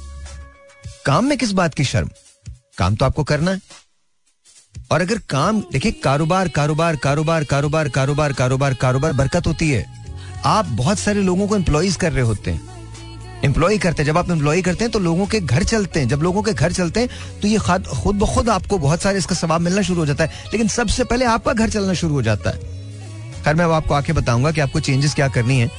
काम 1.06 1.26
में 1.26 1.38
किस 1.38 1.52
बात 1.52 1.74
की 1.74 1.84
शर्म? 1.84 2.10
काम 2.78 2.96
तो 2.96 3.06
आपको 3.06 3.24
करना 3.24 3.52
है। 3.52 3.62
और 4.92 5.02
अगर 5.02 5.18
काम, 5.18 5.62
देखिए, 5.62 5.92
कारोबार 5.92 6.48
कारोबार 6.48 6.96
कारोबार 6.96 7.44
कारोबार 7.44 7.90
कारोबार 7.90 8.34
कारोबार 8.34 8.74
कारोबार, 8.74 9.14
बरकत 9.14 9.48
होती 9.48 9.72
है। 9.72 10.06
आप 10.46 10.66
बहुत 10.66 11.00
सारे 11.00 11.22
लोगों 11.22 11.48
को 11.48 11.56
एम्प्लॉयज़ 11.56 11.98
कर 11.98 12.12
रहे 12.12 12.24
होते 12.24 12.52
हैं। 12.52 12.81
एम्प्लॉय 13.44 13.78
करते 13.78 14.04
हैं। 14.04 14.08
जब 14.08 14.18
आप 14.18 14.30
एम्प्लॉय 14.32 14.62
करते 14.62 14.84
हैं 14.84 14.92
तो 14.92 15.00
लोगों 15.00 15.26
के 15.26 15.40
घर 15.40 15.64
चलते 15.64 16.00
हैं। 16.00 16.08
जब 16.08 16.22
लोगों 16.22 16.42
के 16.42 16.54
घर 16.54 16.72
चलते 16.72 17.00
हैं 17.00 17.10
तो 17.42 17.48
ये 17.48 17.58
खुद 17.58 18.16
ब 18.16 18.26
खुद 18.26 18.50
आपको 18.50 18.78
बहुत 18.78 19.02
सारे 19.02 19.18
इसका 19.18 19.36
सवाब 19.36 19.62
मिलना 19.62 19.82
शुरू 19.82 20.00
हो 20.00 20.06
जाता 20.06 20.24
है। 20.24 20.32
लेकिन 20.52 20.68
सबसे 20.70 21.04
पहले 21.04 21.26
आपका 21.28 21.54
घर 21.54 21.70
चलना 21.70 21.94
शुरू 21.94 22.14
हो 22.14 22.22
जाता 22.22 22.50
है। 22.50 22.60
खैर, 23.44 23.56
मैं 23.56 23.66
अब 23.66 23.72
आपको 23.72 23.94
आके 23.94 24.14
बताऊँगा 24.14 24.52
कि 24.52 24.62
आपको 24.62 24.80
चेंजेस 24.80 25.14
क्या 25.14 25.28
करनी 25.28 25.60
है। 25.60 25.70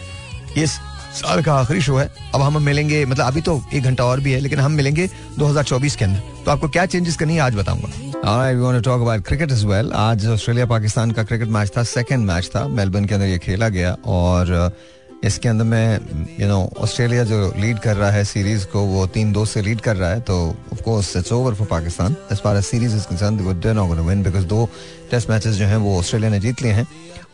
ये 0.59 0.67
साल 0.67 1.43
का 1.43 1.55
आखिरी 1.55 1.81
शो 1.83 1.97
है। 1.97 2.11
अब 2.35 2.43
हम 2.43 2.63
मिलेंगे 2.63 3.05
मतलब 3.07 3.27
अभी 3.27 3.41
तो 3.41 3.63
एक 3.75 3.83
घंटा 3.83 4.05
और 4.05 4.21
भी 4.21 4.33
है, 4.33 4.41
लेकिन 4.41 4.61
हम 4.61 4.73
मिलेंगे 4.73 5.09
2024 5.39 5.97
के 5.97 6.05
अंदर। 6.05 6.23
तो 6.45 6.51
आपको 6.51 6.69
क्या 6.69 6.87
चेंजेस 6.87 7.17
करनी 7.17 7.35
है, 7.35 7.41
आज 7.41 7.55
बताऊँगा। 7.55 8.81
Talk 8.81 9.01
about 9.01 9.25
cricket 9.25 9.53
is 9.53 9.67
well 9.67 9.93
आज 9.93 10.27
ऑस्ट्रेलिया 10.27 10.67
पाकिस्तान 10.67 11.11
का 11.11 11.23
क्रिकेट 11.23 11.49
मैच 11.49 11.71
था 11.77 11.83
सेकंड 11.83 12.27
मैच 12.27 12.51
था। 12.57 12.67
मेलबर्न 12.69 13.05
के 13.05 13.15
अंदर 13.15 13.27
ये 13.27 13.39
खेला 13.39 13.69
गया 13.69 13.97
और 14.07 14.77
इसके 15.25 15.49
अंदर 15.49 15.65
में 15.65 16.37
यू 16.41 16.49
नो 16.49 16.59
ऑस्ट्रेलिया 16.79 17.25
जो 17.25 17.53
लीड 17.57 17.79
कर 17.79 17.97
रहा 17.97 18.11
है 18.11 18.25
सीरीज़ 18.25 18.67
को 18.67 18.81
वो 18.87 19.07
तीन 19.07 19.33
दो 19.33 19.45
से 19.47 19.63
लीड 19.63 19.81
कर 19.81 19.97
रहा 19.97 20.11
है 20.11 20.21
तो 20.21 20.37
of 20.73 20.83
course 20.83 21.17
it's 21.17 21.33
over 21.33 21.55
for 21.55 21.67
Pakistan 21.67 22.17
as 22.33 22.39
far 22.39 22.57
as 22.57 22.65
series 22.65 22.97
is 22.97 23.07
concern 23.07 23.37
they 23.37 23.45
were 23.45 23.75
not 23.75 23.89
gonna 23.89 24.03
win 24.03 24.23
because 24.23 24.47
दो 24.47 24.69
टेस्ट 25.11 25.31
मैचेस 25.31 25.55
जो 25.55 25.67
हैं 25.67 25.77
वो 25.77 25.99
ऑस्ट्रेलिया 25.99 26.31
ने 26.31 26.41
जीत 26.41 26.63
लिए 26.63 26.73
हैं। 26.73 26.87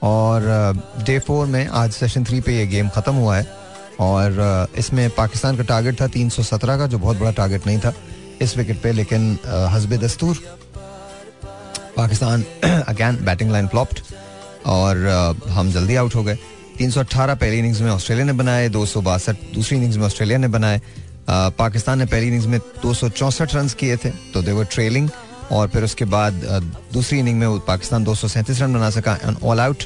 और 0.02 0.42
डे 1.06 1.18
uh, 1.18 1.24
फोर 1.26 1.46
में 1.46 1.66
आज 1.66 1.92
सेशन 1.92 2.24
थ्री 2.24 2.40
पे 2.40 2.56
ये 2.56 2.66
गेम 2.66 2.88
ख़त्म 2.88 3.14
हुआ 3.14 3.36
है। 3.36 3.46
और 4.00 4.68
uh, 4.70 4.78
इसमें 4.78 5.08
पाकिस्तान 5.10 5.56
का 5.56 5.62
टारगेट 5.62 6.00
था 6.00 6.06
317 6.08 6.78
का 6.78 6.86
जो 6.86 6.98
बहुत 6.98 7.18
बड़ा 7.18 7.30
टारगेट 7.30 7.66
नहीं 7.66 7.78
था 7.78 7.92
इस 8.42 8.56
विकेट 8.56 8.82
पे 8.82 8.92
लेकिन 8.92 9.34
uh, 9.36 9.66
हसब 9.74 9.96
दस्तूर 10.04 10.38
Pakistan 11.96 12.44
again 12.64 13.24
batting 13.24 13.50
line 13.50 13.68
flopped 13.68 14.00
और 14.66 15.06
हम 15.48 15.72
जल्दी 15.72 15.96
आउट 15.96 16.14
हो 16.14 16.22
गए। 16.22 16.38
318 16.78 17.34
पहली 17.34 17.58
इनिंग्स 17.58 17.80
में 17.80 17.90
ऑस्ट्रेलिया 17.90 18.26
ने 18.26 18.32
बनाए, 18.32 18.68
दो 18.68 18.84
सौ 18.86 19.00
बासठ 19.02 19.36
दूसरी 19.54 19.76
इनिंग्स 19.76 19.96
में 19.96 20.04
ऑस्ट्रेलिया 20.06 20.38
ने 20.38 20.48
बनाए। 20.48 20.80
पाकिस्तान 21.28 21.98
ने 21.98 22.06
पहली 22.06 22.26
इनिंग्स 22.26 22.46
में 22.46 22.58
दो 22.82 22.92
सौ 22.94 23.08
चौंसठ 23.10 23.54
रन 23.54 23.68
किए 23.78 23.96
थे 23.96 24.10
तो 24.34 24.42
देवर 24.42 24.64
ट्रेलिंग 24.64 25.08
और 25.52 25.68
फिर 25.68 25.84
उसके 25.84 26.04
बाद 26.04 26.34
दूसरी 26.92 27.18
इनिंग 27.18 27.38
में 27.38 27.58
पाकिस्तान 27.66 28.04
दो 28.04 28.14
सौ 28.14 28.28
सैंतीस 28.28 28.60
रन 28.60 28.74
बना 28.74 28.90
सका। 28.90 29.14
एंड 29.16 29.36
ऑल 29.42 29.60
आउट 29.60 29.84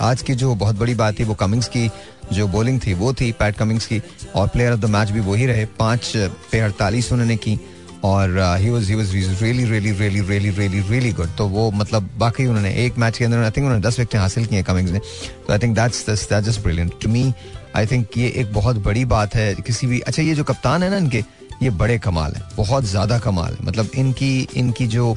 आज 0.00 0.22
की 0.22 0.34
जो 0.34 0.54
बहुत 0.54 0.76
बड़ी 0.76 0.94
बात 0.94 1.18
थी, 1.18 1.24
वो 1.24 1.34
कमिंग्स 1.34 1.68
की 1.68 1.90
जो 2.32 2.46
बॉलिंग 2.48 2.80
थी, 2.86 2.94
वो 2.94 3.12
थी 3.14 3.30
पैट 3.32 3.56
कमिंग्स 3.56 3.86
की, 3.86 4.00
और 4.34 4.48
प्लेयर 4.48 4.72
ऑफ़ 4.72 4.80
द 4.80 4.84
मैच 4.90 5.10
भी 5.10 5.20
वही 5.22 5.46
रहे। 5.46 5.64
पाँच 5.78 6.12
पे 6.52 6.60
अड़तालीस 6.60 7.12
उन्होंने 7.12 7.36
की। 7.38 7.58
और 8.04 8.38
he 8.60 8.70
was 8.70 8.88
he 8.88 8.94
was 8.94 9.14
really 9.42 9.64
really 9.64 9.92
really 9.92 10.20
really 10.20 10.50
really 10.50 10.80
really 10.88 11.12
good 11.12 11.36
तो 11.38 11.46
वो 11.48 11.70
मतलब 11.70 12.08
बाकी 12.18 12.46
उन्होंने 12.46 12.72
एक 12.84 12.98
मैच 12.98 13.18
के 13.18 13.24
अंदर 13.24 13.38
आई 13.38 13.50
थिंक 13.50 13.64
उन्होंने 13.64 13.82
दस 13.82 13.98
विकेटें 13.98 14.18
हासिल 14.18 14.46
की 14.46 14.56
हैं 14.56 14.64
कमिंग्स 14.64 14.92
ने 14.92 14.98
तो 15.46 15.52
I 15.52 15.58
think 15.58 15.74
that's 15.76 16.06
that's 16.06 16.46
just 16.48 16.62
brilliant 16.62 16.92
to 17.02 17.08
me 17.08 17.32
I 17.76 17.86
think 17.86 18.18
ये 18.18 18.28
एक 18.36 18.52
बहुत 18.52 18.76
बड़ी 18.84 19.04
बात 19.04 19.34
है 19.34 19.54
किसी 19.66 19.86
भी 19.86 20.00
अच्छा 20.00 20.22
ये 20.22 20.34
जो 20.34 20.44
कप्तान 20.44 20.82
है 20.82 20.90
ना 20.90 20.96
इनके, 20.96 21.24
ये 21.62 21.70
बड़े 21.70 21.98
कमाल 21.98 22.32
है, 22.32 22.42
बहुत 22.56 22.84
ज़्यादा 22.84 23.18
कमाल 23.18 23.52
है। 23.52 23.66
मतलब 23.66 23.90
इनकी 23.96 24.48
इनकी 24.56 24.86
जो 24.86 25.16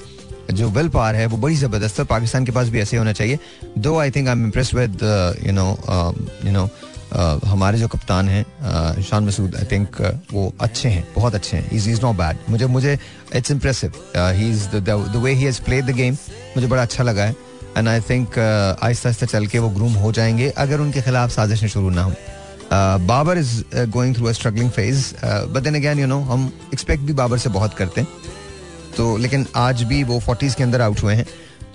जो 0.51 0.69
विल 0.69 0.87
पार 0.89 1.15
है 1.15 1.25
वो 1.25 1.37
बड़ी 1.37 1.55
ज़बरदस्त 1.55 1.99
है 1.99 2.05
पाकिस्तान 2.05 2.45
के 2.45 2.51
पास 2.51 2.69
भी 2.69 2.79
ऐसे 2.79 2.97
होना 2.97 3.13
चाहिए। 3.13 3.39
Though 3.77 3.97
I 3.99 4.11
think 4.11 4.27
I 4.27 4.33
am 4.33 4.43
impress 4.45 4.73
with 4.73 4.99
you 5.45 5.51
know 5.53 5.67
you 6.45 6.51
know 6.51 6.69
हमारे 7.11 7.77
जो 7.79 7.87
कप्तान 7.87 8.29
हैं 8.29 9.01
शान 9.03 9.23
मसूद 9.25 9.55
आई 9.55 9.65
थिंक 9.71 10.01
वो 10.33 10.53
अच्छे 10.61 10.89
हैं, 10.89 11.03
बहुत 11.15 11.35
अच्छे 11.35 11.57
हैं। 11.57 11.69
इज़ 11.71 11.89
इज़ 11.89 12.01
नॉट 12.01 12.15
बैड 12.15 12.37
मुझे 12.49 12.65
मुझे 12.67 12.97
it's 13.35 13.51
impressive 13.51 13.93
he 14.15 14.49
is 14.49 14.67
the 14.69 15.21
way 15.23 15.33
he 15.33 15.43
has 15.43 15.61
played 15.63 15.85
the 15.85 15.95
game 15.95 16.17
मुझे 16.55 16.67
बड़ा 16.67 16.81
अच्छा 16.81 17.03
लगा 17.03 17.23
है। 17.23 17.35
And 17.77 17.87
I 17.87 17.99
think 18.01 18.39
Aahista 18.39 19.09
Aahista 19.09 19.25
चल 19.25 19.47
के 19.47 19.59
वो 19.59 19.69
ग्रूम 19.69 19.93
हो 19.95 20.11
जाएँगे, 20.11 20.49
अगर 20.49 20.79
उनके 20.79 21.01
खिलाफ 21.01 21.31
साजिशें 21.31 21.67
शुरू 21.67 21.89
ना 21.89 22.03
हो। 22.03 22.13
Babar 23.07 23.37
is 23.37 23.61
going 23.89 24.15
through 24.15 24.25
a 24.25 24.31
struggling 24.31 24.71
phase 24.71 25.13
but 25.25 25.63
then 25.63 25.75
again 25.75 25.99
you 25.99 26.07
know 26.07 26.19
हम 26.23 26.51
एक्सपेक्ट 26.73 27.03
भी 27.03 27.13
बाबर 27.13 27.37
से 27.37 27.49
बहुत 27.49 27.73
करते 27.73 28.01
हैं। 28.01 28.07
तो 28.97 29.15
लेकिन 29.17 29.45
आज 29.57 29.83
भी 29.83 30.03
वो 30.03 30.19
फोर्टीज 30.19 30.55
के 30.55 30.63
अंदर 30.63 30.81
आउट 30.81 31.03
हुए 31.03 31.13
हैं। 31.15 31.25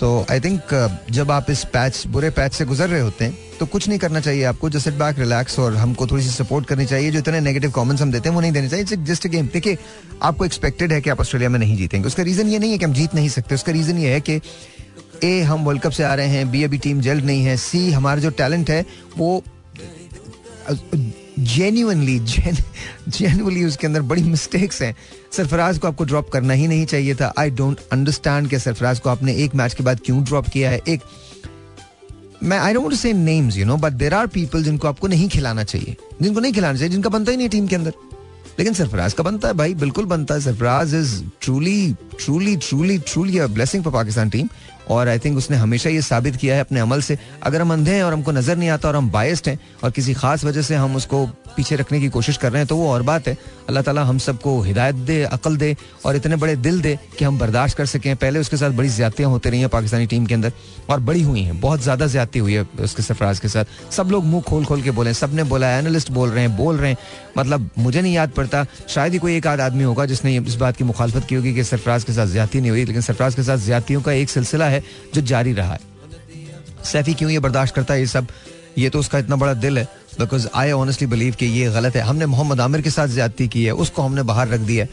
तो 0.00 0.26
आई 0.30 0.40
थिंक 0.40 0.60
uh, 0.74 1.12
जब 1.12 1.30
आप 1.30 1.50
इस 1.50 1.64
पैच 1.64 2.06
बुरे 2.06 2.30
पैच 2.30 2.52
से 2.52 2.64
गुजर 2.64 2.88
रहे 2.88 3.00
होते 3.00 3.24
हैं 3.24 3.36
तो 3.58 3.66
कुछ 3.66 3.88
नहीं 3.88 3.98
करना 3.98 4.20
चाहिए 4.20 4.44
आपको 4.44 4.70
जस्ट 4.70 4.84
सेट 4.84 4.94
बैक 4.94 5.18
रिलैक्स 5.18 5.58
और 5.58 5.76
हमको 5.76 6.06
थोड़ी 6.06 6.22
सी 6.22 6.30
सपोर्ट 6.30 6.66
करनी 6.66 6.86
चाहिए। 6.86 7.10
जो 7.10 7.18
इतने 7.18 7.40
नेगेटिव 7.40 7.70
कमेंट्स 7.70 8.02
हम 8.02 8.12
देते 8.12 8.28
हैं 8.28 8.34
वो 8.34 8.40
नहीं 8.40 8.52
देने 8.52 8.68
चाहिए। 8.68 8.84
जस्ट 9.04 9.26
गेम 9.26 9.48
देखिए 9.52 9.78
आपको 10.22 10.44
एक्सपेक्टेड 10.44 10.92
है 10.92 11.00
कि 11.00 11.10
आप 11.10 11.20
ऑस्ट्रेलिया 11.20 11.50
में 11.50 11.58
नहीं 11.58 11.76
जीतेंगे। 11.76 12.06
उसका 12.06 12.22
रीजन 12.22 12.48
ये 12.48 12.58
नहीं 12.58 12.72
है 12.72 12.78
कि 12.78 12.84
हम 12.84 12.92
जीत 12.92 13.14
नहीं 13.14 13.28
सकते। 13.28 13.54
उसका 13.54 13.72
रीजन 13.72 13.98
ये 13.98 14.12
है 14.12 14.20
कि 14.20 14.40
ए 15.24 15.40
हम 15.42 15.64
वर्ल्ड 15.64 15.82
कप 15.82 15.90
से 15.90 16.04
आ 16.04 16.14
रहे 16.14 16.28
हैं 16.28 16.50
बी 16.50 16.62
अभी 16.64 16.78
टीम 16.78 17.00
जल्द 17.00 17.24
नहीं 17.24 17.44
है 17.44 17.56
सी 17.56 17.90
हमारा 17.92 18.20
जो 18.20 18.30
टैलेंट 18.32 18.70
है 18.70 18.84
वो 19.18 19.42
जेन्यूनली 21.38 22.18
जेन्युअली 22.18 23.64
उसके 23.64 23.86
अंदर 23.86 24.02
बड़ी 24.02 24.22
मिस्टेक्स 24.22 24.82
हैं। 24.82 24.96
सरफराज 25.32 25.78
को 25.78 25.88
आपको 25.88 26.04
ड्रॉप 26.04 26.30
करना 26.30 26.54
ही 26.54 26.68
नहीं 26.68 26.86
चाहिए 26.86 27.14
था। 27.14 27.32
आई 27.38 27.50
डोंट 27.50 27.80
अंडरस्टैंड 27.92 28.48
कि 28.48 28.58
सरफराज 28.58 29.00
को 29.00 29.10
आपने 29.10 29.34
एक 29.34 29.54
मैच 29.54 29.74
के 29.74 29.82
बाद 29.82 30.00
क्यों 30.04 30.24
ड्रॉप 30.24 30.48
किया 30.48 30.70
है? 30.70 30.80
एक, 30.88 31.00
मैं 32.42 32.58
I 32.58 32.74
don't 32.74 32.94
say 32.94 33.12
names 33.12 33.56
you 33.56 33.64
know 33.64 33.76
but 33.76 33.92
there 33.92 34.14
are 34.14 34.26
people 34.26 34.62
जिनको 34.64 34.88
आपको 34.88 35.06
नहीं 35.06 35.28
खिलाना 35.28 35.64
चाहिए। 35.64 35.96
जिनको 36.22 36.40
नहीं 36.40 36.52
खिलाना 36.52 36.78
चाहिए, 36.78 36.92
जिनका 36.92 37.08
बनता 37.08 37.30
ही 37.30 37.36
नहीं 37.36 37.48
टीम 37.48 37.66
के 37.66 37.76
अंदर। 37.76 37.92
लेकिन 38.58 38.74
सरफराज 38.74 39.12
का 39.12 39.22
बनता 39.22 39.48
है 39.48 39.54
भाई, 39.54 39.74
बिल्कुल 39.74 40.04
बनता 40.04 40.34
है। 40.34 40.40
Sarfaraz 40.40 40.94
is 40.94 41.22
truly 41.40 41.92
truly 41.92 42.56
truly 42.56 42.98
truly 42.98 43.38
a 43.38 43.46
blessing 43.46 43.84
for 43.84 43.92
Pakistan 43.92 44.30
team 44.30 44.48
और 44.90 45.08
आई 45.08 45.18
थिंक 45.18 45.36
उसने 45.38 45.56
हमेशा 45.56 45.90
ये 45.90 46.02
साबित 46.02 46.36
किया 46.36 46.54
है 46.54 46.60
अपने 46.60 46.80
अमल 46.80 47.00
से। 47.02 47.18
अगर 47.42 47.60
हम 47.60 47.72
अंधे 47.72 47.94
हैं 47.94 48.02
और 48.04 48.12
हमको 48.12 48.32
नज़र 48.32 48.56
नहीं 48.56 48.68
आता 48.68 48.88
और 48.88 48.96
हम 48.96 49.10
बायस्ड 49.10 49.48
हैं 49.48 49.58
और 49.84 49.90
किसी 49.90 50.14
खास 50.14 50.44
वजह 50.44 50.62
से 50.62 50.74
हम 50.74 50.96
उसको 50.96 51.26
पीछे 51.56 51.76
रखने 51.76 52.00
की 52.00 52.08
कोशिश 52.08 52.36
कर 52.36 52.52
रहे 52.52 52.60
हैं 52.60 52.66
तो 52.68 52.76
वो 52.76 52.88
और 52.90 53.02
बात 53.02 53.28
है। 53.28 53.36
अल्लाह 53.68 53.82
ताला 53.82 54.02
हम 54.04 54.18
सबको 54.18 54.60
हिदायत 54.62 54.94
दे, 54.96 55.22
अकल 55.24 55.56
दे 55.56 55.76
और 56.06 56.16
इतने 56.16 56.36
बड़े 56.36 56.56
दिल 56.58 56.80
दे 56.82 56.98
कि 57.18 57.24
हम 57.24 57.38
बर्दाश्त 57.38 57.76
कर 57.76 57.86
सकें। 57.86 58.14
पहले 58.16 58.38
उसके 58.38 58.56
साथ 58.56 58.70
बड़ी 58.72 58.88
ज्यादतियाँ 58.90 59.30
होती 59.30 59.50
रही 59.50 59.60
हैं 59.60 59.68
पाकिस्तानी 59.68 60.06
टीम 60.06 60.26
के 60.26 60.34
अंदर 60.34 60.52
और 60.90 61.00
बड़ी 61.00 61.22
हुई 61.22 61.42
हैं। 61.42 61.60
बहुत 61.60 61.82
ज़्यादा 61.82 62.06
ज्यादती 62.06 62.38
हुई 62.38 62.54
है 62.54 62.66
उसके 62.80 63.02
सरफराज 63.02 63.38
के 63.38 63.48
साथ। 63.48 63.92
सब 63.92 64.10
लोग 64.10 64.24
मुँह 64.24 64.42
खोल 64.42 64.64
खोल 64.64 64.82
के 64.82 64.90
बोले 64.90 65.14
सबने 65.14 65.42
बोला 65.44 65.70
एनालिस्ट 65.78 66.10
बोल 66.10 66.30
रहे 66.30 66.44
हैं, 66.44 66.56
बोल 66.56 66.76
रहे 66.76 66.90
हैं। 66.90 66.98
मतलब 67.38 67.70
मुझे 67.78 68.00
नहीं 68.00 68.14
याद 68.14 68.30
पड़ता, 68.30 68.64
शायद 68.88 69.12
ही 69.12 69.18
कोई 69.18 69.36
एक 69.36 69.46
आदमी 69.46 69.84
होगा 69.84 70.06
जिसने 70.06 70.36
इस 70.36 70.54
बात 70.56 70.76
की 70.76 70.84
मुखालफत 70.84 71.26
की 71.28 71.34
होगी 71.34 71.54
कि 71.54 71.64
सरफराज 71.64 72.04
के 72.04 72.12
साथ 72.12 72.26
ज़्यादा 72.26 72.60
नहीं 72.60 72.70
हुई, 72.70 72.84
लेकिन 72.84 73.02
सरफराज 73.02 73.34
के 73.34 73.42
साथ 73.42 73.58
ज्यादतियों 73.60 74.02
का 74.02 74.12
एक 74.12 74.30
सिलसिला 74.30 74.68
है 74.74 74.82
जो 75.14 75.20
जारी 75.22 75.52
रहा 75.52 75.72
है। 75.72 75.80
सैफी 76.84 77.14
क्यों 77.14 77.30
ये 77.30 77.38
बर्दाश्त 77.40 77.74
करता 77.74 77.94
है 77.94 78.00
ये 78.00 78.06
सब? 78.08 78.26
ये 78.78 78.88
तो 78.90 78.98
उसका 78.98 79.18
इतना 79.18 79.36
बड़ा 79.36 79.52
दिल 79.56 79.78
है 79.78 79.84
बिकॉज़ 80.18 80.46
आई 80.54 80.72
ऑनेस्टली 80.72 81.06
बिलीव 81.08 81.34
कि 81.34 81.46
ये 81.48 81.70
गलत 81.72 81.96
है। 81.96 82.02
हमने 82.02 82.26
मोहम्मद 82.26 82.60
आमिर 82.60 82.80
के 82.80 82.90
साथ 82.90 83.08
ज्यादती 83.10 83.48
की 83.48 83.64
है, 83.64 83.72
उसको 83.72 84.02
हमने 84.02 84.22
बाहर 84.24 84.48
रख 84.48 84.60
दिया 84.62 84.86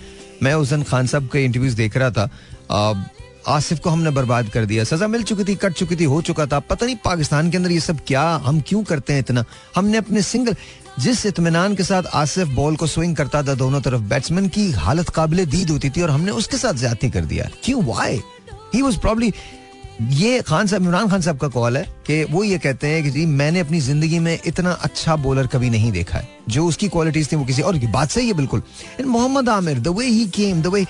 मैं 0.43 0.53
उस 0.55 0.69
दिन 0.69 0.83
खान 0.83 1.07
साहब 1.07 1.27
के 1.33 1.43
इंटरव्यूज़ 1.45 1.75
देख 1.75 1.97
रहा 1.97 2.11
था 2.11 3.09
आसिफ 3.47 3.79
को 3.79 3.89
हमने 3.89 4.09
बर्बाद 4.11 4.49
कर 4.49 4.65
दिया। 4.65 4.83
सजा 4.83 5.07
मिल 5.07 5.23
चुकी 5.23 5.43
थी, 5.43 5.55
कट 5.55 5.73
चुकी 5.73 5.95
थी, 5.95 6.03
हो 6.03 6.21
चुका 6.21 6.45
था। 6.45 6.59
पता 6.61 6.85
नहीं 6.85 6.95
पाकिस्तान 7.05 7.49
के 7.51 7.57
अंदर 7.57 7.71
ये 7.71 7.79
सब 7.79 7.99
क्या, 8.07 8.23
हम 8.45 8.61
क्यों 8.67 8.83
करते 8.83 9.13
हैं 9.13 9.19
इतना? 9.19 9.43
हमने 9.75 9.97
अपने 9.97 10.21
सिंगल 10.21 10.55
जिस 10.99 11.25
इतमान 11.25 11.75
के 11.75 11.83
साथ 11.83 12.03
आसिफ 12.15 12.47
बॉल 12.49 12.75
को 12.75 12.87
स्विंग 12.87 13.15
करता 13.15 13.41
था 13.43 13.53
दोनों 13.55 13.81
तरफ़ 13.81 14.01
बैट्समैन 14.09 14.47
की 14.49 14.69
हालत 14.73 15.09
काबिल 15.09 15.45
दीद 15.47 15.69
होती 15.69 15.89
थी 15.89 16.01
और 16.01 16.09
हमने 16.09 16.31
उसके 16.33 16.57
साथ 16.57 16.73
ज़्यादा 16.75 17.09
कर 17.09 17.25
दिया। 17.25 17.49
क्यों? 17.63 17.83
वाई 17.85 18.19
ही 18.73 18.81
वॉज़ 18.81 18.99
प्रॉब्ली 18.99 19.33
ये 20.01 20.41
खान 20.41 20.67
साहब, 20.67 20.83
इमरान 20.83 21.09
खान 21.09 21.21
साहब 21.21 21.37
का 21.37 21.47
कॉल 21.47 21.77
है 21.77 21.83
कि 22.07 22.23
वो 22.31 22.43
ये 22.43 22.57
कहते 22.57 22.87
हैं 22.87 23.03
कि 23.03 23.09
जी, 23.09 23.25
मैंने 23.25 23.59
अपनी 23.59 23.79
ज़िंदगी 23.81 24.19
में 24.19 24.37
इतना 24.45 24.71
अच्छा 24.83 25.15
बॉलर 25.15 25.47
कभी 25.47 25.69
नहीं 25.69 25.91
देखा 25.91 26.17
है। 26.17 26.27
जो 26.49 26.65
उसकी 26.65 26.87
क्वालिटीज 26.87 27.31
थी 27.31 27.35
वो 27.35 27.45
किसी 27.45 27.61
और 27.61 27.77
की। 27.77 27.87
बात 27.87 28.11
सही 28.11 28.27
है 28.27 28.33
बिल्कुल। 28.33 28.63
Mohammad 29.05 29.49
Amir 29.49 29.79
the 29.79 29.87
way 29.97 30.05
he 30.05 30.25
came 30.35 30.61
the 30.61 30.67
way 30.67 30.85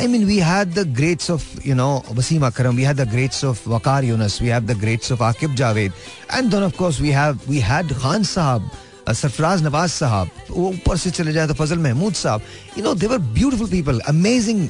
I 0.00 0.06
mean 0.06 0.24
we 0.24 0.38
had 0.38 0.72
the 0.74 0.86
greats 0.96 1.30
of 1.30 1.44
you 1.66 1.74
know 1.74 1.90
Wasim 2.12 2.46
Akram 2.46 2.76
we 2.76 2.82
had 2.84 2.96
the 2.96 3.08
greats 3.10 3.44
of 3.44 3.68
Waqar 3.68 4.04
Younis 4.04 4.40
we 4.42 4.48
have 4.48 4.66
the 4.66 4.78
greats 4.80 5.12
of 5.12 5.22
Aaqib 5.22 5.54
Javed 5.54 5.92
and 6.32 6.50
then 6.50 6.62
of 6.62 6.76
course 6.76 7.00
we 7.00 7.10
have 7.10 7.38
we 7.48 7.58
had 7.60 7.92
Khan 7.92 8.24
Sahab. 8.24 8.70
Sarfaraz 9.12 9.62
Nawaz 9.62 9.90
साहब, 9.90 10.30
वो 10.50 10.68
ऊपर 10.68 10.96
से 10.96 11.10
चले 11.10 11.32
जाए 11.32 11.46
तो 11.48 11.54
Fazal 11.54 11.78
Mahmood 11.78 12.14
Sahab 12.14 12.42
you 12.78 12.84
know 12.84 12.94
they were 12.96 13.18
beautiful 13.18 13.68
people 13.70 14.00
amazing 14.08 14.68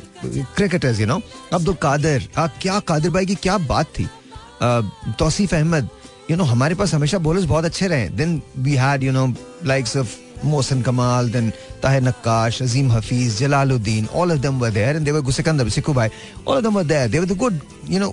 cricketers 0.56 1.00
you 1.00 1.06
know 1.06 1.20
Abdul 1.52 1.74
Qadir 1.82 2.28
क्या 2.36 2.78
कादिर 2.88 3.10
भाई 3.10 3.26
की 3.26 3.34
क्या 3.36 3.56
बात 3.60 3.86
थी? 3.98 4.08
तौसीफ 5.18 5.54
अहमद 5.54 5.88
यू 6.30 6.36
नो 6.36 6.44
हमारे 6.44 6.74
पास 6.74 6.94
हमेशा 6.94 7.18
बॉलर्स 7.18 7.44
बहुत 7.46 7.64
अच्छे 7.64 7.86
रहे। 7.88 8.08
Then 8.10 8.40
we 8.58 8.74
had 8.76 9.02
you 9.02 9.12
know 9.12 9.26
likes 9.64 9.96
of 9.96 10.14
Mohsin 10.44 10.82
Kamal 10.82 11.30
then 11.30 11.50
Tahir 11.82 12.02
Naqqash, 12.02 12.62
Azeem 12.62 12.92
Hafeez, 12.92 13.38
Jalaluddin 13.38 14.06
all 14.14 14.32
of 14.32 14.38
them 14.38 14.58
were 14.60 14.70
there 14.70 14.96
and 14.96 15.04
they 15.04 15.10
were 15.10 15.20
गुसिकंदर 15.22 15.68
सिक्कू 15.70 15.92
भाई 15.94 16.08
all 16.48 16.56
of 16.56 16.62
them 16.64 16.74
were 16.74 16.84
there 16.84 17.08
they 17.08 17.20
the 17.20 17.36
good 17.38 17.60
you 17.90 18.00
know 18.00 18.12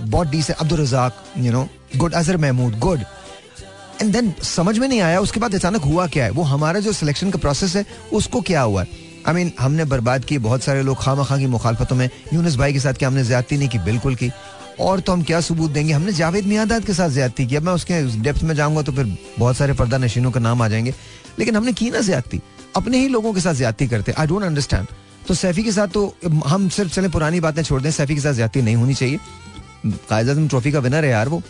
बहुत 0.00 0.28
decent 0.28 0.58
Abdul 0.58 0.80
Razzaq 0.80 1.24
you 1.38 1.52
know 1.52 1.68
good 1.96 2.12
Azhar 2.14 2.36
Mahmood 2.36 2.78
good 2.78 3.04
and 4.02 4.12
then 4.12 4.32
समझ 4.42 4.78
में 4.78 4.88
नहीं 4.88 5.00
आया, 5.00 5.20
उसके 5.20 5.40
बाद 5.40 5.54
अचानक 5.54 5.82
हुआ 5.82 6.06
क्या 6.06 6.24
है? 6.24 6.30
वो 6.30 6.42
हमारा 6.42 6.80
जो 6.80 6.92
सिलेक्शन 6.92 7.30
का 7.30 7.38
प्रोसेस 7.38 7.76
है, 7.76 7.86
उसको 8.12 8.40
क्या 8.40 8.62
हुआ? 8.62 8.82
है 8.82 8.88
आई 9.28 9.34
मीन 9.34 9.52
हमने 9.60 9.84
बर्बाद 9.84 10.24
की 10.24 10.38
बहुत 10.38 10.62
सारे 10.62 10.82
लोग 10.82 11.02
खामा 11.02 11.24
खा 11.24 11.36
की 11.36 11.46
मुखालफतों 11.46 11.96
में, 11.96 12.10
यूनिस 12.34 12.56
भाई 12.56 12.72
के 12.72 12.80
साथ 12.80 12.94
क्या 12.94 13.08
हमने 13.08 13.24
ज्यादती 13.24 13.56
नहीं 13.56 13.68
की? 13.68 13.78
बिल्कुल 13.78 14.14
की। 14.14 14.30
और 14.80 15.00
तो 15.00 15.12
हम 15.12 15.22
क्या 15.22 15.40
सबूत 15.40 15.70
देंगे? 15.70 15.92
हमने 15.92 16.12
जावेद 16.12 16.44
मियादाद 16.44 16.84
के 16.84 16.94
साथ 16.94 17.10
ज्यादती 17.10 17.46
की। 17.46 17.56
अब 17.56 17.62
मैं 17.62 17.72
उसके 17.72 18.20
डेप्थ 18.20 18.42
में 18.42 18.54
जाऊँगा 18.54 18.82
तो 18.82 18.92
फिर 18.92 19.18
बहुत 19.38 19.56
सारे 19.56 19.72
पर्दा 19.72 19.98
नशीनों 19.98 20.30
का 20.30 20.40
नाम 20.40 20.62
आ 20.62 20.68
जाएँगे। 20.68 20.94
लेकिन 21.38 21.56
हमने 21.56 21.72
की 21.72 21.90
ना 21.90 22.00
ज्यादती। 22.00 22.40
अपने 22.76 22.98
ही 22.98 23.08
लोगों 23.08 23.32
के 23.34 23.40
साथ 23.40 23.54
ज्यादती 23.54 23.88
करते। 23.88 24.12
आई 24.12 24.26
डोंट 24.26 24.42
अंडरस्टैंड 24.42 24.86
तो 25.28 25.34
सैफी 25.34 25.62
के 25.62 25.72
साथ 25.72 25.88
तो 25.88 26.14
हम 26.46 26.68
सिर्फ़ 26.68 26.92
चले, 26.92 27.08
पुरानी 27.08 27.40
बातें 27.40 27.62
छोड़ 27.62 27.82
दें, 27.82 27.90
सैफी 27.90 28.14
के 28.14 28.20
साथ 28.20 28.34
ज्यादती 28.34 28.62
नहीं 28.62 28.76
होनी 28.76 28.94
चाहिए। 28.94 29.18
कायद 29.86 30.48
ट्रॉफी 30.48 30.72
का 30.72 30.78
विनर 30.78 31.04
है 31.04 31.10
यार 31.10 31.28
वो। 31.28 31.42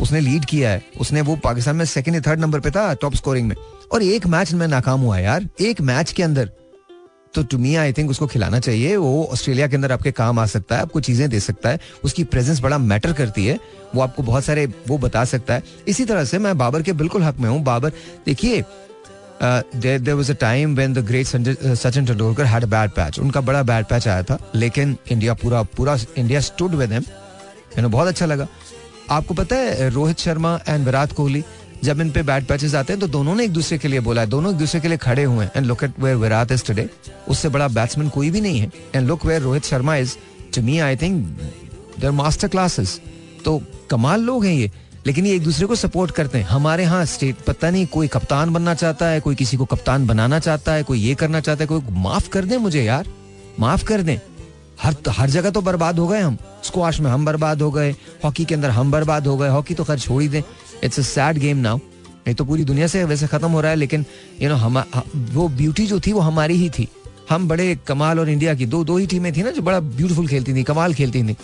उसने 0.00 0.20
लीड 0.20 0.44
किया 0.44 0.70
है। 0.70 0.82
उसने 1.00 1.20
वो 1.20 1.36
पाकिस्तान 1.36 1.76
में 1.76 1.84
सेकंड 1.86 2.14
या 2.14 2.20
थर्ड 2.20 2.40
नंबर 2.40 2.60
पे 2.60 2.70
था 2.70 2.92
टॉप 2.94 3.14
स्कोरिंग 3.14 3.48
में। 3.48 3.56
और 3.92 4.02
एक 4.02 4.26
मैच 4.26 4.52
में 4.52 4.66
नाकाम 4.68 5.00
हुआ 5.00 5.18
यार, 5.18 5.48
एक 5.60 5.80
मैच 5.82 6.12
के 6.12 6.22
अंदर। 6.22 6.50
तो 7.34 7.42
टू 7.42 7.58
मी 7.58 7.74
आई 7.76 7.92
थिंक 7.92 8.10
उसको 8.10 8.26
खिलाना 8.26 8.58
चाहिए। 8.60 8.96
वो 8.96 9.24
ऑस्ट्रेलिया 9.32 9.66
के 9.68 9.76
अंदर 9.76 9.92
आपके 9.92 10.10
काम 10.12 10.38
आ 10.38 10.46
सकता 10.46 10.76
है, 10.76 10.82
आपको 10.82 11.00
चीज़ें 11.00 11.28
दे 11.30 11.40
सकता 11.40 11.70
है। 11.70 11.80
उसकी 12.04 12.24
प्रेजेंस 12.24 12.60
बड़ा 12.60 12.78
मैटर 12.78 13.12
करती 13.12 13.46
है। 13.46 13.58
वो 13.94 14.02
आपको 14.02 14.22
बहुत 14.22 14.44
सारे 14.44 14.66
वो 14.88 14.98
बता 14.98 15.24
सकता 15.26 15.54
है। 15.54 15.62
इसी 15.88 16.04
तरह 16.04 16.24
से 16.24 16.38
मैं 16.38 16.56
बाबर 16.58 16.82
के 16.82 16.92
बिल्कुल 16.94 17.22
हक 17.22 17.38
में 17.38 17.48
हूँ। 17.48 17.62
बाबर, 17.64 17.92
देखिए 18.26 18.64
there 19.42 20.12
was 20.12 20.30
a 20.32 20.34
time 20.34 20.74
when 20.76 20.92
the 20.94 20.98
great 21.06 21.26
Sachin 21.26 22.06
Tendulkar 22.06 22.44
had 22.44 22.64
bad 22.66 22.90
patch 22.90 23.18
उनका 23.18 23.40
बड़ा 23.40 23.62
बैड 23.62 23.84
पैच 23.84 24.08
आया 24.08 24.22
था। 24.22 24.38
लेकिन 24.54 24.96
इंडिया 25.10 25.34
पूरा 25.34 25.62
पूरा 25.76 25.96
इंडिया 26.16 26.40
स्टूड 26.42 26.74
विद 26.74 26.92
हिम 26.92 27.88
बहुत 27.88 28.08
अच्छा 28.08 28.26
लगा। 28.26 28.46
आपको 29.10 29.34
पता 29.34 29.56
है, 29.56 29.88
रोहित 29.90 30.18
शर्मा 30.18 30.58
एंड 30.68 30.84
विराट 30.84 31.12
कोहली 31.12 31.42
जब 31.84 32.00
इन 32.00 32.10
पे 32.10 32.22
बैट 32.22 32.46
पैचेस 32.46 32.74
आते 32.74 32.92
हैं 32.92 33.00
तो 33.00 33.06
दोनों 33.06 33.34
ने 33.34 33.44
एक 33.44 33.52
दूसरे 33.52 33.78
के 33.78 33.88
लिए 33.88 34.00
बोला 34.00 34.20
है। 34.20 34.26
दोनों 34.26 34.52
एक 34.52 34.58
दूसरे 34.58 34.80
के 34.80 34.88
लिए 34.88 34.96
खड़े 34.96 35.22
हुए 35.24 35.44
हैं। 35.44 35.52
And 35.56 35.66
look 35.66 35.84
at 35.84 36.00
where 36.00 36.16
Virat 36.16 36.52
is 36.52 36.64
today 36.64 36.88
उससे 37.28 37.48
बड़ा 37.48 37.68
बैट्समैन 37.68 38.08
कोई 38.08 38.30
भी 38.30 38.40
नहीं 38.40 38.60
है। 38.60 38.70
And 38.94 39.06
look 39.08 39.26
where 39.26 39.42
Rohit 39.42 39.64
Sharma 39.64 39.96
is 39.96 40.14
to 40.54 40.62
me 40.62 40.78
I 40.78 40.96
think 40.96 41.24
their 42.00 42.10
master 42.10 42.48
classes 42.48 43.00
तो 43.44 43.60
कमाल 43.90 44.20
लोग 44.20 44.44
हैं 44.44 44.54
ये। 44.54 44.70
लेकिन 45.06 45.26
ये 45.26 45.34
एक 45.34 45.42
दूसरे 45.42 45.66
को 45.66 45.74
सपोर्ट 45.74 46.10
करते 46.10 46.38
हैं। 46.38 46.44
हमारे 46.44 46.82
यहाँ 46.82 47.04
स्टेट 47.04 47.36
पता 47.36 47.70
नहीं, 47.70 47.86
कोई 47.86 48.08
कप्तान 48.08 48.52
बनना 48.52 48.74
चाहता 48.74 49.06
है, 49.06 49.20
कोई 49.20 49.34
किसी 49.34 49.56
को 49.56 49.64
कप्तान 49.64 50.06
बनाना 50.06 50.38
चाहता 50.38 50.72
है, 50.72 50.82
कोई 50.82 51.00
ये 51.00 51.14
करना 51.14 51.40
चाहता 51.40 51.62
है, 51.62 51.66
कोई 51.66 51.80
माफ़ 51.90 52.28
कर 52.28 52.44
दे 52.44 52.58
मुझे 52.58 52.82
यार। 52.82 53.06
माफ़ 53.60 53.84
कर 53.84 54.02
दें। 54.02 54.18
हर 54.82 54.94
हर 55.10 55.30
जगह 55.30 55.50
तो 55.50 55.60
बर्बाद 55.60 55.98
हो 55.98 56.06
गए 56.08 56.20
हम। 56.20 56.36
स्क्वाश 56.64 57.00
में 57.00 57.10
हम 57.10 57.24
बर्बाद 57.24 57.62
हो 57.62 57.70
गए। 57.70 57.90
हॉकी 58.24 58.44
के 58.44 58.54
अंदर 58.54 58.70
हम 58.70 58.90
बर्बाद 58.90 59.26
हो 59.26 59.36
गए। 59.36 59.48
हॉकी 59.48 59.74
तो 59.74 59.84
खैर 59.84 59.98
छोड़ 59.98 60.22
ही 60.22 60.28
दें। 60.28 60.42
It's 60.84 60.98
a 60.98 61.02
sad 61.02 61.38
game 61.38 61.56
now 61.58 61.78
ये 62.28 62.34
तो 62.34 62.44
पूरी 62.44 62.64
दुनिया 62.64 62.86
से 62.86 63.04
वैसे 63.04 63.26
खत्म 63.26 63.48
हो 63.48 63.60
रहा 63.60 63.70
है, 63.70 63.76
लेकिन 63.76 64.04
यू 64.42 64.48
नो 64.48 64.54
हम 64.56 64.82
वो 65.32 65.48
ब्यूटी 65.50 65.86
जो 65.86 66.00
थी, 66.00 66.12
वो 66.12 66.20
हमारी 66.20 66.56
ही 66.56 66.68
थी। 66.70 66.88
हम 67.30 67.48
बड़े 67.48 67.74
कमाल 67.86 68.20
और 68.20 68.28
इंडिया 68.28 68.54
की 68.54 68.66
दो 68.66 68.82
दो 68.84 68.96
ही 68.96 69.06
टीमें 69.06 69.32
थी 69.32 69.42
ना 69.42 69.50
जो 69.50 69.62
बड़ा 69.62 69.80
ब्यूटीफुल 69.80 70.26
खेलती 70.28 70.54
थी, 70.54 70.62
कमाल 70.62 70.94
खेलती 70.94 71.22
थी। 71.22 71.36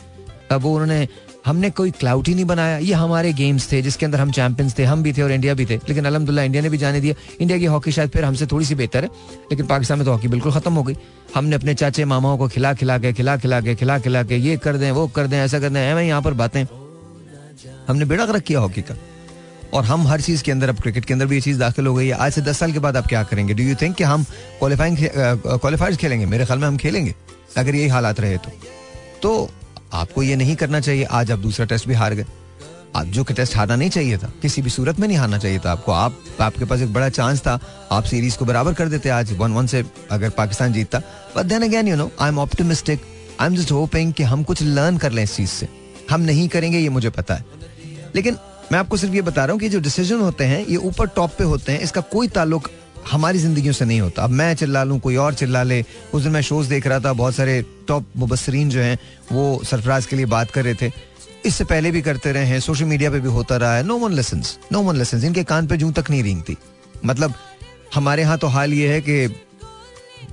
वो 0.52 0.72
उन्होंने, 0.72 1.08
हमने 1.46 1.70
कोई 1.70 1.90
क्लाउट 1.90 2.28
ही 2.28 2.34
नहीं 2.34 2.44
बनाया। 2.44 2.78
ये 2.78 2.92
हमारे 2.94 3.32
गेम्स 3.32 3.70
थे, 3.72 3.80
जिसके 3.82 4.06
अंदर 4.06 4.20
हम 4.20 4.30
चैंपियंस 4.30 4.78
थे, 4.78 4.84
हम 4.84 5.02
भी 5.02 5.12
थे 5.12 5.22
और 5.22 5.32
इंडिया 5.32 5.54
भी 5.54 5.66
थे। 5.66 5.76
लेकिन 5.88 6.04
अलहमदुल्ला 6.04 6.42
इंडिया 6.42 6.62
ने 6.62 6.68
भी 6.68 6.78
जाने 6.78 7.00
दिया। 7.00 7.14
इंडिया 7.40 7.58
की 7.58 7.64
हॉकी 7.64 7.92
शायद 7.92 8.10
फिर 8.10 8.24
हमसे 8.24 8.46
थोड़ी 8.46 8.66
सी 8.66 8.74
बेहतर 8.74 9.04
है, 9.04 9.10
लेकिन 9.52 9.66
पाकिस्तान 9.66 9.98
में 9.98 10.04
तो 10.06 10.12
हॉकी 10.12 10.28
बिल्कुल 10.28 10.52
खत्म 10.52 10.72
हो 10.72 10.82
गई। 10.82 10.96
हमने 11.34 11.56
अपने 11.56 11.74
चाचे, 11.74 12.04
मामाओं 12.04 12.38
को 12.38 12.48
खिला 12.48 12.72
खिला 12.74 12.98
के, 12.98 13.12
खिला 13.12 13.36
खिला 13.36 13.60
के, 13.60 13.74
खिला 13.74 13.98
खिला 13.98 14.22
के, 14.22 14.36
ये 14.36 14.56
कर 14.56 14.76
दें, 14.76 14.90
वो 14.90 15.06
कर 15.08 15.26
दें, 15.26 15.38
ऐसा 15.38 15.58
कर 15.58 15.68
दें 15.68 16.02
यहाँ 16.02 16.22
पर 16.22 16.34
बातें। 16.34 16.64
हमने 17.88 18.04
बेड़ा 18.04 18.24
रख 18.24 18.42
किया 18.42 18.60
हॉकी 18.60 18.82
का। 18.82 18.96
और 19.74 19.84
हम 19.84 20.06
हर 20.06 20.20
चीज़ 20.20 20.42
के 20.42 20.52
अंदर, 20.52 20.68
अब 20.68 20.80
क्रिकेट 20.80 21.04
के 21.04 21.14
अंदर 21.14 21.26
भी 21.26 21.34
ये 21.34 21.40
चीज़ 21.40 21.58
दाखिल 21.58 21.86
हो 21.86 21.94
गई 21.94 22.06
है। 22.06 22.14
आज 22.14 22.32
से 22.32 22.40
दस 22.40 22.58
साल 22.58 22.72
के 22.72 22.78
बाद 22.78 22.96
आप 22.96 23.06
क्या 23.06 23.22
करेंगे? 23.22 23.54
डू 23.54 23.62
यू 23.62 23.74
थिंक 23.74 23.96
कि 23.96 24.04
हम 24.04 24.24
क्वालिफाइंग 24.58 24.96
क्वालिफायर्स 25.00 25.96
खेलेंगे? 25.96 26.26
मेरे 26.26 26.44
ख्याल 26.44 26.58
में 26.58 26.66
हम 26.68 26.76
खेलेंगे, 26.76 27.14
अगर 27.56 27.74
यही 27.74 27.88
हालात 27.88 28.20
रहे 28.20 28.36
तो। 28.36 28.50
तो 29.22 29.50
आपको 29.92 30.22
ये 30.22 30.36
नहीं 30.36 30.56
करना 30.56 30.80
चाहिए। 30.80 31.04
आज 31.04 31.32
आप 31.32 31.38
दूसरा 31.38 31.66
टेस्ट 31.66 31.88
भी 31.88 31.94
हार 31.94 32.14
गए। 32.14 32.26
आप 32.96 33.06
जो 33.06 33.24
टेस्ट 33.24 33.56
हारना 33.56 33.76
नहीं 33.76 33.90
चाहिए 33.90 34.18
था, 34.18 34.32
किसी 34.42 34.62
भी 34.62 34.70
सूरत 34.70 35.00
में 35.00 35.08
नहीं 35.08 35.18
हारना 35.18 35.38
चाहिए 35.38 35.58
था 35.58 35.72
आपको। 35.72 35.92
आप, 35.92 36.20
आपके 36.40 36.64
पास 36.64 36.80
एक 36.80 36.92
बड़ा 36.92 37.08
चांस 37.08 37.40
था। 37.40 37.60
आप 37.92 38.04
सीरीज़ 38.04 38.38
को 38.38 38.44
बराबर 38.44 38.74
कर 38.74 38.88
देते 38.88 39.08
आज 39.08 39.32
वन 39.32 39.52
वन 39.52 39.66
से 39.66 39.84
अगर 40.10 40.30
पाकिस्तान 40.30 40.72
जीतता। 40.72 40.98
But 41.36 41.46
then 41.46 41.62
again 41.62 41.88
you 41.88 41.96
know 41.96 42.10
I 42.20 42.28
am 42.28 42.38
optimistic 42.38 43.02
I 43.40 43.46
am 43.46 43.56
just 43.56 43.72
hoping 43.72 44.12
कि 44.12 44.22
हम 44.22 44.42
कुछ 44.42 44.62
लर्न 44.62 44.98
कर 44.98 45.12
लें 45.12 45.22
इस 45.22 45.36
चीज़ 45.36 45.50
से। 45.50 45.68
हम 46.10 46.20
नहीं 46.20 46.48
करेंगे, 46.48 46.78
ये 46.78 46.88
मुझे 46.88 47.10
पता 47.10 47.34
है। 47.34 47.44
लेकिन 48.14 48.36
मैं 48.72 48.78
आपको 48.78 48.96
सिर्फ़ 48.96 49.14
ये 49.14 49.22
बता 49.22 49.44
रहा 49.44 49.52
हूँ 49.52 49.60
कि 49.60 49.68
जो 49.68 49.80
डिसीज़न 49.80 50.20
होते 50.20 50.44
हैं, 50.44 50.66
ये 50.66 50.76
ऊपर 50.76 51.06
टॉप 51.06 51.30
पे 51.38 51.44
होते 51.44 51.72
हैं। 51.72 51.80
इसका 51.80 52.00
कोई 52.00 52.28
ताल्लुक 52.28 52.70
हमारी 53.06 53.38
ज़िंदगी 53.38 53.72
से 53.72 53.84
नहीं 53.84 54.00
होता। 54.00 54.22
अब 54.22 54.30
मैं 54.30 54.54
चिल्ला 54.54 54.82
लूँ, 54.84 54.98
कोई 55.00 55.16
और 55.16 55.34
चिल्ला 55.34 55.62
ले। 55.62 55.84
उस 56.14 56.22
दिन 56.22 56.32
मैं 56.32 56.40
शोज़ 56.42 56.68
देख 56.68 56.86
रहा 56.86 57.00
था, 57.00 57.12
बहुत 57.12 57.34
सारे 57.34 57.64
टॉप 57.88 58.06
मुबसरीन 58.16 58.70
जो 58.70 58.80
हैं, 58.80 58.98
वो 59.32 59.62
सरफराज 59.64 60.06
के 60.06 60.16
लिए 60.16 60.26
बात 60.26 60.50
कर 60.50 60.64
रहे 60.64 60.74
थे। 60.74 60.90
इससे 61.46 61.64
पहले 61.64 61.90
भी 61.90 62.02
करते 62.02 62.32
रहे 62.32 62.46
हैं 62.46 62.60
सोशल 62.60 62.84
मीडिया 62.84 63.10
पे 63.10 63.20
भी 63.20 63.28
होता 63.28 63.56
रहा 63.56 63.76
है। 63.76 63.82
No 63.82 63.96
one 63.98 64.12
lesson 64.12 64.42
no 64.72 64.80
one 64.82 64.96
lesson 64.96 65.24
इनके 65.24 65.44
कान 65.44 65.66
पे 65.66 65.76
जूं 65.76 65.92
तक 65.92 66.10
नहीं 66.10 66.22
रेंगती। 66.22 66.56
मतलब 67.04 67.34
हमारे 67.94 68.22
यहाँ 68.22 68.38
तो 68.38 68.46
हाल 68.46 68.72
ये 68.74 68.92
है 68.92 69.00
कि 69.00 69.24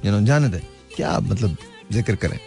यू 0.06 0.12
नो 0.12 0.22
जाने 0.22 0.50
दे। 0.50 0.62
क्या 0.96 1.20
मतलब 1.20 1.58
ज़िक्र 1.92 2.16
करें? 2.16 2.40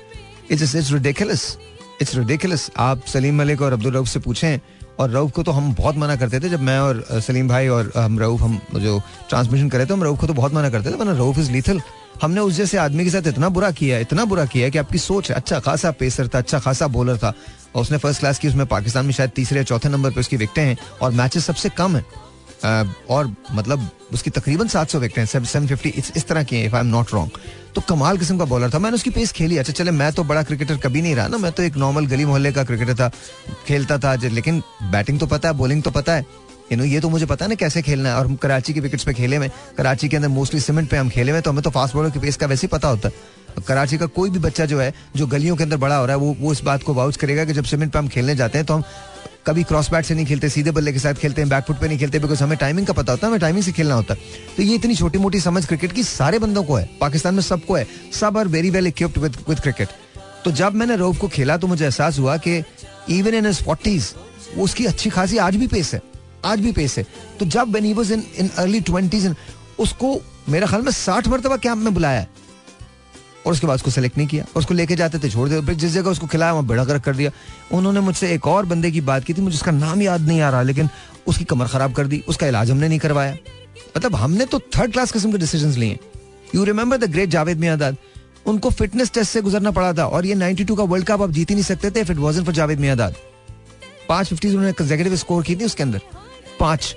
इट्स 0.51 0.75
इट्स 0.77 1.57
इट्स 2.01 2.71
आप 2.77 3.05
सलीम 3.07 3.39
मलिक 3.39 3.63
और 3.63 3.73
अब्दुल 3.73 3.93
रऊफ 3.93 4.09
से 4.09 4.21
पूछें 4.21 4.59
और 4.99 5.11
रऊफ 5.11 5.33
को 5.33 5.43
तो 5.43 5.53
हम 5.53 5.75
बहुत 5.75 5.97
मना 5.97 6.17
करते 6.17 6.41
थे, 6.41 6.49
जब 6.49 6.61
मैं 6.61 6.79
और 6.79 7.05
सलीम 7.21 7.49
भाई 7.49 7.69
और 7.69 7.93
हम 7.97 8.19
रऊफ, 8.19 8.41
हम 8.41 8.61
जो 8.77 9.01
ट्रांसमिशन 9.29 9.69
करे 9.69 9.87
थे, 9.87 9.93
हम 9.93 10.03
रऊफ 10.05 10.21
को 10.21 10.27
तो 10.27 10.35
बहुत 10.35 10.55
मना 10.55 10.71
करते 10.71 10.91
थे, 10.91 10.95
वरना 10.95 11.13
रऊफ 11.19 11.39
इज़ 11.39 11.51
लीथल 11.53 11.81
हमने 12.23 12.41
उस 12.41 12.55
जैसे 12.55 12.79
आदमी 12.79 13.05
के 13.05 13.11
साथ 13.11 13.27
इतना 13.27 13.49
बुरा 13.49 13.71
किया 13.71 13.99
इतना 13.99 14.25
बुरा 14.25 14.45
किया 14.47 14.69
कि 14.69 14.79
आपकी 14.79 14.99
सोच 14.99 15.31
है 15.31 15.37
अच्छा 15.37 15.59
खासा 15.61 15.91
पेसर 15.93 16.29
था 16.29 16.39
अच्छा 16.39 16.59
खासा 16.59 16.87
बॉलर 16.89 17.19
था। 17.19 17.33
और 17.75 17.83
उसने 17.83 17.99
फ़र्स्ट 17.99 18.21
क्लास 18.21 18.39
की 18.39 18.49
उसमें 18.49 18.67
पाकिस्तान 18.67 19.07
में 19.07 19.13
शायद 19.13 19.31
तीसरे 19.37 19.59
या 19.59 19.65
चौथे 19.65 19.89
नंबर 19.89 20.11
पर 20.11 20.21
उसकी 20.21 20.37
विकटें 20.37 20.63
हैं, 20.63 20.77
और 21.03 21.11
मैचेस 21.13 21.47
सबसे 21.47 21.69
कम 21.79 21.97
है। 21.97 22.05
और 23.11 23.35
मतलब 23.53 23.89
उसकी 24.15 24.31
तकरीबन 24.31 24.69
700 24.69 24.99
विकेट 24.99 25.29
सेवन 25.29 25.67
फिफ्टी 25.67 25.89
इस 25.89 26.27
तरह 26.29 26.43
की 26.43 26.57
हैं 26.57 26.67
if 26.67 26.75
I 26.75 26.81
am 26.81 26.87
not 26.87 27.13
wrong 27.13 27.39
तो 27.77 27.81
कमाल 27.89 28.19
किस्म 28.19 28.39
का 28.39 28.45
बॉलर 28.45 28.71
था। 28.71 28.79
मैंने 28.79 28.95
उसकी 28.95 29.11
पेस 29.11 29.33
खेली। 29.33 29.57
अच्छा 29.59 29.73
चले, 29.73 29.91
मैं 29.91 30.13
तो 30.13 30.25
बड़ा 30.25 30.43
क्रिकेटर 30.43 30.77
कभी 30.79 31.03
नहीं 31.03 31.15
रहा 31.15 31.27
ना। 31.29 31.39
मैं 31.39 31.53
तो 31.53 31.63
एक 31.63 31.77
नॉर्मल 31.77 32.07
गली 32.07 32.25
मोहल्ले 32.25 32.53
का 32.53 32.65
क्रिकेटर 32.65 32.95
था। 32.95 33.11
खेलता 33.67 33.99
था 33.99 34.15
लेकिन 34.25 34.63
बैटिंग 34.83 35.19
तो 35.21 35.27
पता 35.27 35.49
है 35.49 35.55
बॉलिंग 35.55 35.83
तो 35.83 35.91
पता 35.91 36.15
है। 36.15 36.27
यू 36.73 36.79
नो 36.79 36.85
ये 36.85 37.01
तो 37.01 37.09
मुझे 37.09 37.27
पता 37.27 37.45
है 37.45 37.49
ना 37.49 37.55
कैसे 37.55 37.83
खेलना 37.83 38.09
है। 38.09 38.15
और 38.17 38.27
हम 38.27 38.37
कराची 38.37 38.73
के 38.73 38.81
विकेट्स 38.81 39.05
पे 39.05 39.13
खेले 39.15 39.39
में 39.39 39.51
कराची 39.79 40.09
के 40.09 40.17
अंदर 40.17 40.29
मोस्टली 40.29 40.61
सीमेंट 40.61 40.89
पे 40.91 40.97
हम 40.97 41.09
खेले 41.09 41.33
में 41.33 41.41
तो 41.43 41.51
हमें 41.51 41.63
तो 41.63 41.71
फास्ट 41.71 41.95
बॉलर 41.95 42.11
की 42.11 42.19
पेस 42.19 42.37
का 42.37 42.47
वैसे 42.47 42.67
ही 42.67 42.69
पता 42.69 42.89
होता 42.89 43.09
है। 43.09 43.63
कराची 43.69 43.99
का 43.99 44.07
कोई 44.09 44.31
भी 44.31 44.39
बच्चा 44.39 44.65
जो 44.65 44.81
है, 44.81 44.93
जो 45.17 45.27
गलियों 45.27 45.57
के 45.57 45.65
अंदर 45.65 45.77
बड़ा 45.77 45.97
हो 45.97 46.07
रहा 46.07 46.17
है, 46.17 46.21
वो 46.21 46.37
वो 46.41 46.53
इस 46.53 46.63
बात 46.63 46.83
को 46.83 46.95
वाउच 46.95 47.17
करेगा 47.17 47.45
कि 47.45 47.53
जब 47.53 47.65
सीमेंट 47.65 47.93
पे 47.93 47.99
हम 47.99 48.09
खेलने 48.09 48.35
जाते 48.37 48.59
हैं 48.59 48.67
तो 48.67 48.75
हम 48.75 48.83
कभी 49.47 49.63
क्रॉस 49.65 49.91
बैट 49.91 50.05
से 50.05 50.15
नहीं 50.15 50.27
खेलते, 50.27 50.49
सीधे 50.49 50.71
बल्ले 50.71 50.93
के 50.93 50.99
साथ 50.99 51.15
खेलते 51.15 51.41
हैं 51.41 51.49
बैकफुट 51.51 51.79
पे 51.81 51.89
नहीं 51.89 51.99
खेलते 51.99 52.19
बिकॉज़ 52.19 52.43
हमें 52.43 52.57
टाइमिंग 52.59 52.87
का 52.87 52.93
पता 52.93 53.13
होता 53.13 53.27
है, 53.27 53.31
हमें 53.31 53.41
टाइमिंग 53.41 53.65
से 53.65 53.73
खेलना 53.73 53.95
होता 53.95 54.15
है। 54.15 54.21
तो 54.57 54.63
ये 54.63 54.75
इतनी 54.75 54.95
छोटी 54.97 55.19
मोटी 55.19 55.41
समझ 55.41 55.65
क्रिकेट 55.67 55.93
की 55.93 56.03
सारे 56.05 56.39
बंदों 56.39 56.65
को 56.65 56.77
है, 56.77 56.89
पाकिस्तान 57.01 57.35
में 57.35 57.43
सबको 57.43 57.75
है, 57.75 57.87
सब 58.13 58.39
are 58.39 58.49
very 58.49 58.71
well 58.71 58.87
equipped 58.87 59.19
with 59.19 59.37
with 59.49 59.61
cricket 59.61 59.89
तो 60.45 60.51
जब 60.53 60.75
मैंने 60.75 60.97
रोब 60.97 61.17
को 61.17 61.29
खेला 61.29 61.57
तो 61.57 61.67
मुझे 61.67 61.85
एहसास 61.85 62.19
हुआ 62.19 62.37
कि 62.39 62.63
इवन 63.11 63.35
इन 63.35 63.53
फोर्टीज 63.55 64.15
उसकी 64.59 64.85
अच्छी 64.87 65.11
खासी 65.11 65.39
आज 65.39 65.57
भी 65.57 65.67
पेस 65.67 65.93
है, 65.95 66.01
आज 66.45 66.61
भी 66.61 66.73
पेस 66.73 66.97
है। 66.99 67.05
तो 67.39 67.47
जब 67.47 67.73
when 67.75 67.93
was 67.95 68.13
in 68.13 68.23
in 68.39 68.51
early 68.59 68.81
twenties 68.83 69.35
उसको 69.79 70.19
मेरा 70.49 70.67
ख्याल 70.67 70.83
में 70.83 70.91
साठ 70.93 71.29
मरतबा 71.29 71.57
कैंप 71.59 71.79
में 71.79 71.95
बुलाया 71.95 72.21
है। 72.21 72.29
और 73.47 73.53
उसके 73.53 73.67
बाद 73.67 73.75
उसको 73.75 73.91
सेलेक्ट 73.91 74.19
नहीं 74.19 74.29
किया। 74.29 74.45
और 74.45 74.59
उसको 74.59 74.75
लेके 74.75 74.97
जाते 74.97 75.19
थे, 75.19 75.31
छोड़ 75.31 75.49
दिया 75.49 75.73
जिस 75.73 75.93
जगह 75.93 76.11
उसको 76.11 76.27
खिलाया, 76.27 76.53
वहाँ 76.53 76.67
बेड़ा 76.67 76.85
कर 76.85 76.99
कर 76.99 77.17
दिया। 77.17 77.31
उन्होंने 77.73 78.01
मुझसे 78.01 78.33
एक 78.35 78.47
और 78.47 78.67
बंदे 78.67 78.91
की 78.91 79.01
बात 79.01 79.25
की 79.25 79.35
थी, 79.35 79.41
मुझे 79.41 79.55
उसका 79.55 79.73
नाम 79.73 80.03
याद 80.03 80.21
नहीं 80.21 80.41
आ 80.41 80.51
रहा, 80.51 80.63
लेकिन 80.63 80.89
उसकी 81.27 81.45
कमर 81.45 81.67
खराब 81.67 81.93
कर 81.93 82.07
दी, 82.07 82.23
उसका 82.29 82.47
इलाज 82.47 82.71
हमने 82.71 82.89
नहीं 82.89 82.99
करवाया। 82.99 83.37
मतलब 83.97 84.15
हमने 84.15 84.45
तो 84.45 84.59
थर्ड 84.59 84.93
क्लास 84.93 85.13
किस्म 85.13 85.33
के 85.33 85.39
डिसीज़न 85.39 85.73
लिए। 85.73 85.99
You 86.55 86.65
remember 86.65 86.97
the 86.97 87.11
great 87.11 87.29
Javed 87.29 87.59
Miandad 87.59 87.97
उनको 88.47 88.71
फिटनेस 88.71 89.11
टेस्ट 89.11 89.33
से 89.33 89.41
गुजरना 89.43 89.71
पड़ा 89.71 89.93
था, 89.93 90.07
और 90.07 90.27
ये 90.27 90.35
92 90.35 90.77
का 90.77 90.83
वर्ल्ड 90.85 91.07
कप 91.07 91.23
आप 91.23 91.31
जीत 91.31 91.51
ही 91.51 91.55
नहीं 91.55 91.65
सकते 91.65 91.91
थे 91.91 92.01
if 92.01 92.13
it 92.13 92.19
wasn't 92.19 92.45
for 92.45 92.55
Javed 92.55 92.81
Miandad 92.81 93.15
पाँच 94.09 94.29
फिफ्टी 94.29 94.55
उन्होंने 94.55 95.17
स्कोर 95.17 95.43
की 95.43 95.57
थी 95.57 95.65
उसके 95.65 95.83
अंदर। 95.83 96.01
पाँच। 96.61 96.97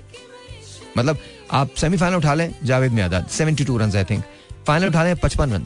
मतलब 0.97 1.17
आप 1.51 1.69
सेमीफाइनल 1.77 2.15
उठा 2.17 2.33
लें 2.33 2.53
Javed 2.63 2.91
Miandad 2.91 3.27
72 3.29 3.77
run 3.77 3.95
I 3.97 4.03
think 4.03 4.23
final 4.67 4.87
उठा 4.87 5.03
लें, 5.03 5.15
पचपन 5.15 5.53
रन 5.53 5.63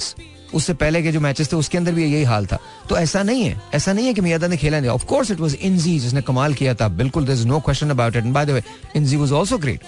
उससे 0.53 0.73
पहले 0.75 1.01
के 1.03 1.11
जो 1.11 1.19
मैचेस 1.19 1.51
थे, 1.51 1.55
उसके 1.55 1.77
अंदर 1.77 1.91
भी 1.91 2.03
यही 2.03 2.23
हाल 2.23 2.45
था। 2.45 2.59
तो 2.89 2.97
ऐसा 2.97 3.23
नहीं 3.23 3.43
है, 3.43 3.61
ऐसा 3.73 3.93
नहीं 3.93 4.07
है 4.07 4.13
कि 4.13 4.21
मियादा 4.21 4.47
ने 4.47 4.57
खेला 4.57 4.79
नहीं। 4.79 4.91
Of 4.91 5.05
course 5.05 5.31
it 5.31 5.39
was 5.39 5.55
Inzi 5.55 5.97
जिसने 5.99 6.21
कमाल 6.23 6.53
किया 6.53 6.73
था। 6.75 6.87
बिल्कुल 6.95 7.25
there 7.25 7.37
is 7.39 7.47
no 7.47 7.59
question 7.59 7.89
about 7.89 8.15
it 8.15 8.23
by 8.25 8.45
the 8.45 8.49
way 8.49 8.63
Inzi 8.95 9.17
was 9.17 9.33
also 9.33 9.57
great 9.57 9.81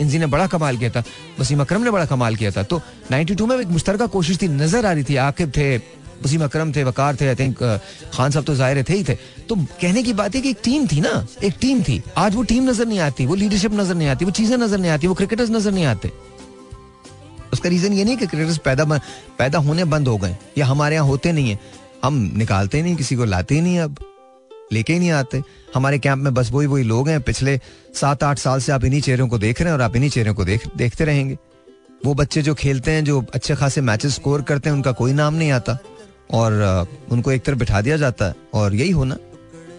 Inzi 0.00 0.18
ने 0.18 0.26
बड़ा 0.26 0.46
कमाल 0.46 0.76
किया 0.76 0.90
था। 0.90 1.02
वसीम 1.40 1.60
अकरम 1.60 1.82
ने 1.82 1.90
बड़ा 1.90 2.04
कमाल 2.06 2.36
किया 2.36 2.50
था। 2.50 2.62
तो 2.62 2.80
92 3.10 3.46
में 3.46 3.56
एक 3.56 3.68
मुश्तरका 3.68 4.06
कोशिश 4.08 4.42
थी, 4.42 4.48
नज़र 4.48 4.86
आ 4.86 4.92
रही 4.92 5.04
थी, 5.04 5.16
आकिब 5.16 5.52
थे, 5.56 5.76
वसीम 6.24 6.44
अकरम 6.44 6.72
थे, 6.72 6.84
वकार 6.84 7.16
थे 7.16 7.28
आई 7.28 7.34
थिंक 7.34 7.58
खान 8.14 8.30
साहब 8.30 8.44
तो 8.44 8.54
ज़ाहिर 8.54 8.82
थे 8.88 8.94
ही 8.94 9.04
थे। 9.04 9.14
तो 9.48 9.54
कहने 9.54 10.02
की 10.02 10.12
बात 10.12 10.34
है 10.34 10.40
कि 10.40 10.50
एक 10.50 10.58
टीम 10.64 10.86
थी 10.86 11.00
ना, 11.00 11.26
एक 11.44 11.54
टीम 11.60 11.82
थी। 11.82 12.02
आज 12.16 12.34
वो 12.34 12.42
टीम 12.42 12.70
नज़र 12.70 12.86
नहीं 12.86 12.98
आती, 13.00 13.26
वो 13.26 13.34
लीडरशिप 13.34 13.72
नज़र 13.74 13.94
नहीं 13.94 14.08
आती, 14.08 14.24
वो 14.24 14.30
चीज़ें 14.30 14.56
नज़र 14.58 14.78
नहीं 14.78 14.90
आती, 14.90 15.06
वो 15.06 15.14
क्रिकेटर्स 15.14 15.50
नज़र 15.50 15.72
नहीं 15.72 15.84
आते। 15.84 16.10
उसका 17.54 17.68
रीजन 17.68 17.92
ये 17.92 18.04
नहीं 18.04 18.16
कि 18.16 18.26
क्रिकेटर्स 18.26 18.58
पैदा 18.58 18.84
पैदा 19.38 19.58
होने 19.58 19.84
बंद 19.84 20.08
हो 20.08 20.16
गए। 20.16 20.36
या 20.58 20.66
हमारे 20.66 20.94
यहाँ 20.94 21.06
होते 21.06 21.32
नहीं 21.32 21.50
है। 21.50 21.58
हम 22.04 22.32
निकालते 22.36 22.82
नहीं, 22.82 22.96
किसी 22.96 23.16
को 23.16 23.24
लाते 23.24 23.54
ही 23.54 23.60
नहीं 23.60 23.78
अब। 23.78 23.96
लेके 24.72 24.92
ही 24.92 24.98
नहीं 24.98 25.10
आते। 25.10 25.42
हमारे 25.74 25.98
कैंप 25.98 26.18
में 26.18 26.34
बस 26.34 26.50
वही 26.50 26.66
वही 26.66 26.84
लोग 26.84 27.08
हैं। 27.08 27.20
पिछले 27.20 27.60
सात 27.94 28.22
आठ 28.22 28.38
साल 28.38 28.60
से 28.60 28.72
आप 28.72 28.84
इन्हीं 28.84 29.00
चेहरों 29.00 29.28
को 29.28 29.38
देख 29.38 29.60
रहे 29.60 29.68
हैं 29.68 29.74
और 29.74 29.82
आप 29.82 29.96
इन्हीं 29.96 30.10
चेहरों 30.10 30.34
को 30.34 30.44
देख, 30.44 30.68
देखते 30.76 31.04
रहेंगे। 31.04 31.38
वो 32.06 32.14
बच्चे 32.14 32.42
जो 32.42 32.54
खेलते 32.54 32.90
हैं, 32.90 33.04
जो 33.04 33.26
अच्छे 33.34 33.54
खासे 33.54 33.80
मैचेस 33.80 34.14
स्कोर 34.14 34.42
करते 34.42 34.68
हैं, 34.68 34.76
उनका 34.76 34.92
कोई 34.92 35.12
नाम 35.12 35.34
नहीं 35.34 35.50
आता। 35.50 35.78
और 36.30 36.52
उनको 37.10 37.32
एक 37.32 37.42
तरफ़ 37.42 37.58
बिठा 37.58 37.80
दिया 37.80 37.96
जाता 37.96 38.24
है। 38.24 38.34
और 38.54 38.74
यही 38.74 38.90
होना। 38.90 39.16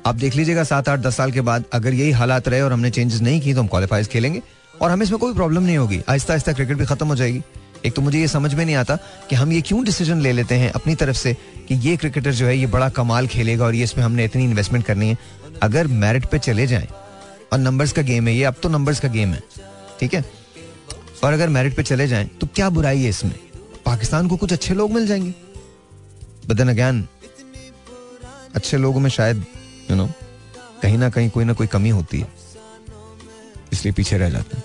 आप 0.06 0.16
देख 0.16 0.36
लीजिएगा 0.36 0.64
सात 0.64 0.90
आठ 0.90 1.00
दस 1.00 1.16
साल 1.18 1.32
के 1.32 1.42
बाद 1.42 1.64
अगर 1.74 1.94
यही 1.94 2.12
हालात 2.12 2.48
रहे 2.48 2.62
और 2.62 2.74
हमने 2.74 2.90
चेंजेस 2.90 3.22
नहीं 3.22 3.42
की 3.42 3.54
तो 3.54 3.60
हम 3.60 3.68
क्वालिफाइज 3.68 4.08
खेलेंगे। 4.08 4.42
और 4.82 4.92
हमें 4.92 5.04
इसमें 5.04 5.20
कोई 5.20 5.34
प्रॉब्लम 5.34 5.64
नहीं 5.64 5.78
होगी। 5.78 6.02
आहिस्ता 6.10 6.34
आहिस्ता 6.34 6.54
क्रिकेट 6.54 6.78
भी 6.78 6.86
खत्म 6.86 7.08
हो 7.08 7.16
जाएगी। 7.16 7.42
एक 7.86 7.94
तो 7.94 8.02
मुझे 8.02 8.20
ये 8.20 8.28
समझ 8.28 8.54
में 8.54 8.64
नहीं 8.66 8.76
आता 8.76 8.96
कि 9.30 9.36
हम 9.36 9.52
ये 9.52 9.62
क्यों 9.62 9.84
डिसीज़न 9.86 10.22
ले 10.22 10.32
लेते 10.32 10.56
हैं 10.56 10.72
अपनी 10.72 10.96
तरफ़ 10.96 11.18
से 11.18 11.34
कि 11.68 11.76
ये 11.80 11.96
क्रिकेटर 11.98 12.32
जो 12.32 12.46
है 12.46 12.58
ये 12.58 12.68
बड़ा 12.68 12.90
कमाल 12.92 13.28
खेलेगा 13.28 13.66
और 13.66 13.76
ये 13.76 13.84
इसमें 13.84 14.04
हमने 14.04 14.26
इतनी 14.26 14.44
इन्वेस्टमेंट 14.44 14.86
करनी 14.86 15.10
है। 15.10 15.18
अगर 15.64 15.88
मेरिट 15.88 16.26
पे 16.26 16.40
चले 16.40 16.68
जाएँ, 16.68 16.88
और 17.54 17.60
नंबर्स 17.60 17.92
का 17.92 18.02
गेम 18.02 18.28
है, 18.28 18.34
ये 18.36 18.44
अब 18.44 18.56
तो 18.64 18.70
नंबर्स 18.70 19.00
का 19.00 19.08
गेम 19.08 19.34
है, 19.34 19.42
ठीक 20.00 20.14
है? 20.14 20.24
और 21.24 21.34
अगर 21.34 21.50
मेरिट 21.50 21.76
पे 21.76 21.84
चले 21.84 22.08
जाएँ 22.08 22.28
तो 22.42 22.48
क्या 22.48 22.70
बुराई 22.70 23.02
है 23.04 23.10
इसमें? 23.10 23.36
पाकिस्तान 23.86 24.28
को 24.28 24.38
कुछ 24.38 24.54
अच्छे 24.54 24.74
लोग 24.74 24.92
मिल 24.92 25.08
जाएँगे। 25.08 25.34
बदन 26.48 26.70
अज्ञान 26.70 27.08
अच्छे 28.56 28.78
लोगों 28.78 29.00
में 29.00 29.10
शायद 29.10 29.46
यू 29.92 29.96
नो 29.96 30.10
कहीं 30.82 30.98
ना 30.98 31.10
कहीं 31.10 31.30
कोई 31.30 31.46
ना 31.46 31.54
कोई 31.54 31.68
कमी 31.68 31.90
होती 31.92 32.20
है, 32.20 32.28
इसलिए 33.74 33.94
पीछे 33.94 34.18
रह 34.18 34.30
जाते 34.30 34.58
हैं। 34.58 34.64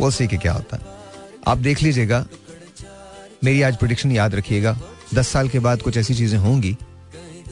वो 0.00 0.10
सी 0.10 0.26
के 0.26 0.36
क्या 0.36 0.52
होता 0.52 0.76
है? 0.76 0.82
आप 1.46 1.58
देख 1.58 1.82
लीजिएगा, 1.82 2.24
मेरी 3.44 3.62
आज 3.62 3.76
प्रोडिक्शन 3.76 4.12
याद 4.12 4.34
रखिएगा, 4.34 4.76
दस 5.14 5.28
साल 5.28 5.48
के 5.48 5.58
बाद 5.58 5.82
कुछ 5.82 5.96
ऐसी 5.96 6.14
चीज़ें 6.14 6.38
होंगी, 6.38 6.76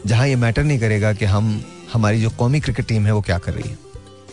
जहाँ 0.06 0.26
ये 0.28 0.36
मैटर 0.36 0.64
नहीं 0.64 0.78
करेगा 0.78 1.12
कि 1.12 1.24
हम, 1.24 1.62
हमारी 1.92 2.20
जो 2.20 2.30
कौमी 2.30 2.60
क्रिकेट 2.60 2.86
टीम 2.86 3.06
है 3.06 3.12
वो 3.12 3.20
क्या 3.20 3.38
कर 3.38 3.52
रही 3.52 3.70
है। 3.70 3.78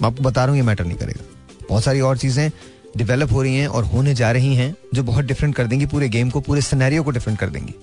मैं 0.01 0.07
आपको 0.07 0.23
बता 0.23 0.41
रहा 0.41 0.49
हूँ, 0.49 0.57
ये 0.57 0.63
मैटर 0.63 0.85
नहीं 0.85 0.97
करेगा। 0.97 1.23
बहुत 1.69 1.83
सारी 1.83 2.01
और 2.01 2.17
चीज़ें 2.17 2.51
डेवलप 2.97 3.31
हो 3.31 3.41
रही 3.41 3.55
हैं 3.55 3.67
और 3.67 3.83
होने 3.83 4.13
जा 4.15 4.31
रही 4.31 4.55
हैं, 4.55 4.75
जो 4.93 5.03
बहुत 5.03 5.25
डिफरेंट 5.25 5.55
कर 5.55 5.67
देंगी 5.67 5.85
पूरे 5.85 6.09
गेम 6.09 6.29
को, 6.29 6.39
पूरे 6.39 6.61
सिनेरियो 6.61 7.03
को 7.03 7.11
डिफरेंट 7.11 7.39
कर 7.39 7.49
देंगी। 7.49 7.73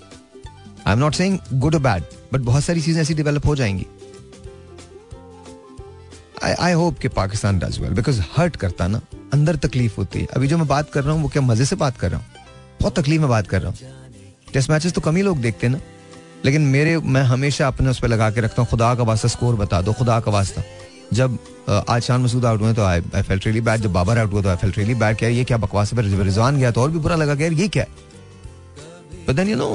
I 0.86 0.92
am 0.92 0.98
not 0.98 1.14
saying 1.14 1.38
good 1.52 1.74
और 1.74 1.80
बैड 1.80 2.02
बट 2.32 2.40
बहुत 2.40 2.64
सारी 2.64 2.80
चीज़ें 2.80 3.02
ऐसी 3.02 3.14
डेवलप 3.14 3.46
हो 3.46 3.56
जाएँगी। 3.56 3.86
आई 6.42 6.72
होप 6.72 6.98
कि 6.98 7.08
Pakistan 7.08 7.58
does 7.58 7.78
well 7.80 7.92
because 7.94 8.20
hurt 8.36 8.56
करता 8.56 8.86
ना, 8.86 9.00
अंदर 9.32 9.56
तकलीफ़ 9.58 9.96
होती 9.98 10.20
है। 10.20 10.26
अभी 10.36 10.48
जो 10.48 10.58
मैं 10.58 10.66
बात 10.68 10.90
कर 10.90 11.04
रहा 11.04 11.12
हूँ, 11.14 11.22
वो 11.22 11.28
क्या 11.28 11.42
मज़े 11.42 11.64
से 11.64 11.76
बात 11.76 11.96
कर 11.98 12.10
रहा 12.10 12.20
हूँ? 12.20 12.26
बहुत 12.80 12.98
तकलीफ़ 12.98 13.20
में 13.20 13.28
बात 13.30 13.46
कर 13.46 13.62
रहा 13.62 13.70
हूँ। 13.70 13.78
टेस्ट 14.52 14.70
मैचेस 14.70 14.92
तो 14.92 15.00
कम 15.00 15.16
ही 15.16 15.22
लोग 15.22 15.38
देखते 15.40 15.68
ना। 15.68 15.80
लेकिन 16.44 16.62
मेरे, 16.62 16.96
मैं 16.98 17.22
हमेशा 17.24 17.66
अपने 17.66 17.90
उस 17.90 18.00
पर 18.00 18.08
लगा 18.08 18.30
के 18.30 18.40
रखता 18.40 18.62
हूँ, 18.62 18.70
खुदा 18.70 18.94
का 18.94 19.02
वास्ता 19.02 19.28
स्कोर 19.28 19.54
बता 19.56 19.80
दो, 19.82 19.92
खुदा 19.92 20.18
का 20.20 20.30
वास्ता। 20.30 20.62
जब 21.12 21.38
आज 21.88 22.02
शान 22.02 22.20
मसूद 22.20 22.44
आउट 22.44 22.60
हुए 22.60 22.72
तो 22.74 22.84
I 22.84 23.02
I 23.14 23.22
felt 23.22 23.44
really 23.44 23.60
bad 23.60 23.80
जब 23.80 23.92
बाबर 23.92 24.18
आउट 24.18 24.32
हुआ 24.32 24.42
तो 24.42 24.48
आई 24.48 24.56
फेल्ट 24.56 24.76
रियली 24.78 24.94
बैड 24.94 25.16
क्या 25.16 25.28
ये 25.28 25.44
क्या 25.44 25.56
बकवास 25.56 25.94
फिर 25.94 26.04
रिजवान 26.04 26.56
गया 26.58 26.70
तो 26.70 26.80
और 26.82 26.90
भी 26.90 26.98
बुरा 26.98 27.16
लगा 27.16 27.34
यार 27.42 27.52
ये 27.52 27.68
क्या 27.68 27.84
but 29.28 29.34
then 29.34 29.48
you 29.48 29.56
know 29.56 29.74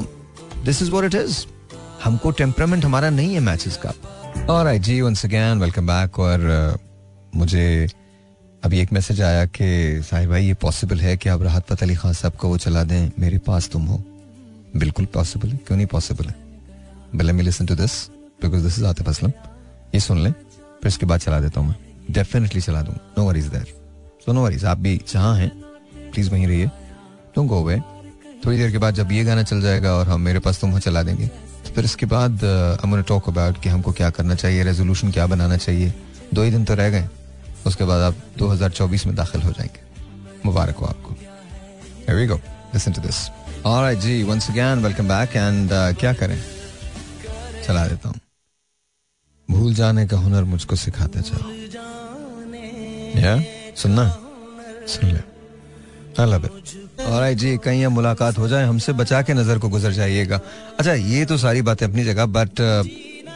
this 0.65 0.81
is 0.81 0.91
what 0.91 1.05
it 1.05 1.15
is 1.15 1.37
हमको 2.03 2.31
टेम्परामेंट 2.31 2.85
हमारा 2.85 3.09
नहीं 3.09 3.33
है 3.33 3.39
मैचेस 3.39 3.77
का। 3.85 3.93
और 4.49 4.67
आई 4.67 4.79
जी 4.79 4.99
वंस 5.01 5.25
अगेन 5.25 5.59
वेलकम 5.59 5.87
बैक 5.87 6.19
और 6.19 6.77
मुझे 7.35 7.87
अभी 8.63 8.79
एक 8.79 8.93
मैसेज 8.93 9.21
आया 9.21 9.45
कि 9.47 10.01
साहिर 10.03 10.29
भाई, 10.29 10.45
ये 10.45 10.53
पॉसिबल 10.53 10.99
है 10.99 11.15
कि 11.17 11.29
आप 11.29 11.41
राहत 11.41 11.65
फत 11.67 11.83
अली 11.83 11.95
खान 11.95 12.13
साहब 12.13 12.33
को 12.33 12.47
वो 12.47 12.57
चला 12.57 12.83
दें? 12.83 13.11
मेरे 13.19 13.37
पास 13.37 13.69
तुम 13.69 13.85
हो। 13.85 13.97
बिल्कुल 14.75 15.05
पॉसिबल 15.05 15.49
है। 15.49 15.57
क्यों 15.57 15.77
नहीं 15.77 15.87
पॉसिबल 15.87 16.25
है? 16.25 16.35
Let 17.15 17.35
me 17.35 17.43
listen 17.43 17.65
to 17.65 17.75
this 17.75 17.93
because 18.41 18.63
this 18.63 18.79
is 18.79 18.85
Atif 18.85 19.09
Aslam 19.09 19.31
ये 19.95 19.99
सुन 19.99 20.23
लें, 20.23 20.31
फिर 20.31 20.87
इसके 20.87 21.05
बाद 21.05 21.19
चला 21.19 21.39
देता 21.39 21.59
हूँ 21.59 21.67
मैं। 21.69 22.13
डेफिनेटली 22.13 22.61
चला 22.61 22.81
दूँ 22.81 22.95
no 23.17 23.27
worries 23.27 23.45
there 23.47 23.65
so 24.25 24.33
no 24.33 24.43
worries 24.43 24.65
आप 24.65 24.77
भी 24.77 24.99
जहाँ 25.09 25.35
हैं 25.37 25.49
प्लीज़ 26.13 26.29
वहीं 26.31 26.47
रहिए। 26.47 26.69
तुम 27.35 27.47
गो 27.47 27.63
वे 27.63 27.79
थोड़ी 28.45 28.57
देर 28.57 28.71
के 28.71 28.77
बाद 28.77 28.95
जब 28.95 29.11
ये 29.11 29.23
गाना 29.23 29.43
चल 29.43 29.61
जाएगा 29.61 29.93
और 29.93 30.07
हम 30.07 30.21
मेरे 30.21 30.39
पास 30.39 30.61
तुम 30.61 30.77
चला 30.79 31.03
देंगे। 31.03 31.29
फिर 31.75 31.85
इसके 31.85 32.05
बाद 32.05 32.43
अमन 32.83 33.01
टॉक 33.01 33.29
अबाउट 33.29 33.61
कि 33.61 33.69
हमको 33.69 33.91
क्या 33.91 34.09
करना 34.09 34.35
चाहिए 34.35 34.63
रेजोल्यूशन 34.63 35.11
क्या 35.11 35.27
बनाना 35.27 35.57
चाहिए। 35.57 35.93
दो 36.33 36.43
ही 36.43 36.51
दिन 36.51 36.65
तो 36.65 36.75
रह 36.75 36.89
गए। 36.89 37.09
उसके 37.67 37.83
बाद 37.83 38.01
आप 38.01 38.15
2024 38.39 39.05
में 39.05 39.15
दाखिल 39.15 39.41
हो 39.41 39.51
जाएँगे। 39.51 39.81
मुबारक 40.45 40.75
हो 40.75 40.85
आपको। 40.85 41.15
Here 42.05 42.17
we 42.19 42.33
go. 42.33 42.45
Listen 42.75 43.11
ji, 44.01 44.23
once 44.23 44.43
again, 44.43 44.75
welcome 44.75 45.07
back 45.07 45.27
and 45.27 45.69
क्या 45.99 46.13
करें? 46.13 46.43
चला 47.67 47.87
देता 47.87 48.09
हूँ। 48.09 48.19
भूल 49.51 49.73
जाने 49.73 50.07
का 50.07 50.17
हुनर 50.17 50.43
मुझको 50.43 50.75
सिखाते 50.75 51.19
जाओ 51.19 51.51
या 53.21 53.43
सुनना? 53.75 54.09
सुन 54.87 55.09
ले। 55.09 55.19
आई 56.21 56.31
लव 56.31 56.45
इट 56.45 56.90
और 57.05 57.33
जी 57.33 57.57
कहीं 57.57 57.87
मुलाकात 57.87 58.37
हो 58.37 58.47
जाए 58.47 58.65
हमसे 58.65 58.93
बचा 58.93 59.21
के 59.21 59.33
नज़र 59.33 59.57
को 59.59 59.69
गुजर 59.69 59.91
जाइएगा। 59.91 60.39
अच्छा 60.79 60.93
ये 60.93 61.25
तो 61.25 61.37
सारी 61.37 61.61
बातें 61.61 61.85
अपनी 61.85 62.03
जगह 62.03 62.25
बट 62.25 62.49
uh, 62.49 62.87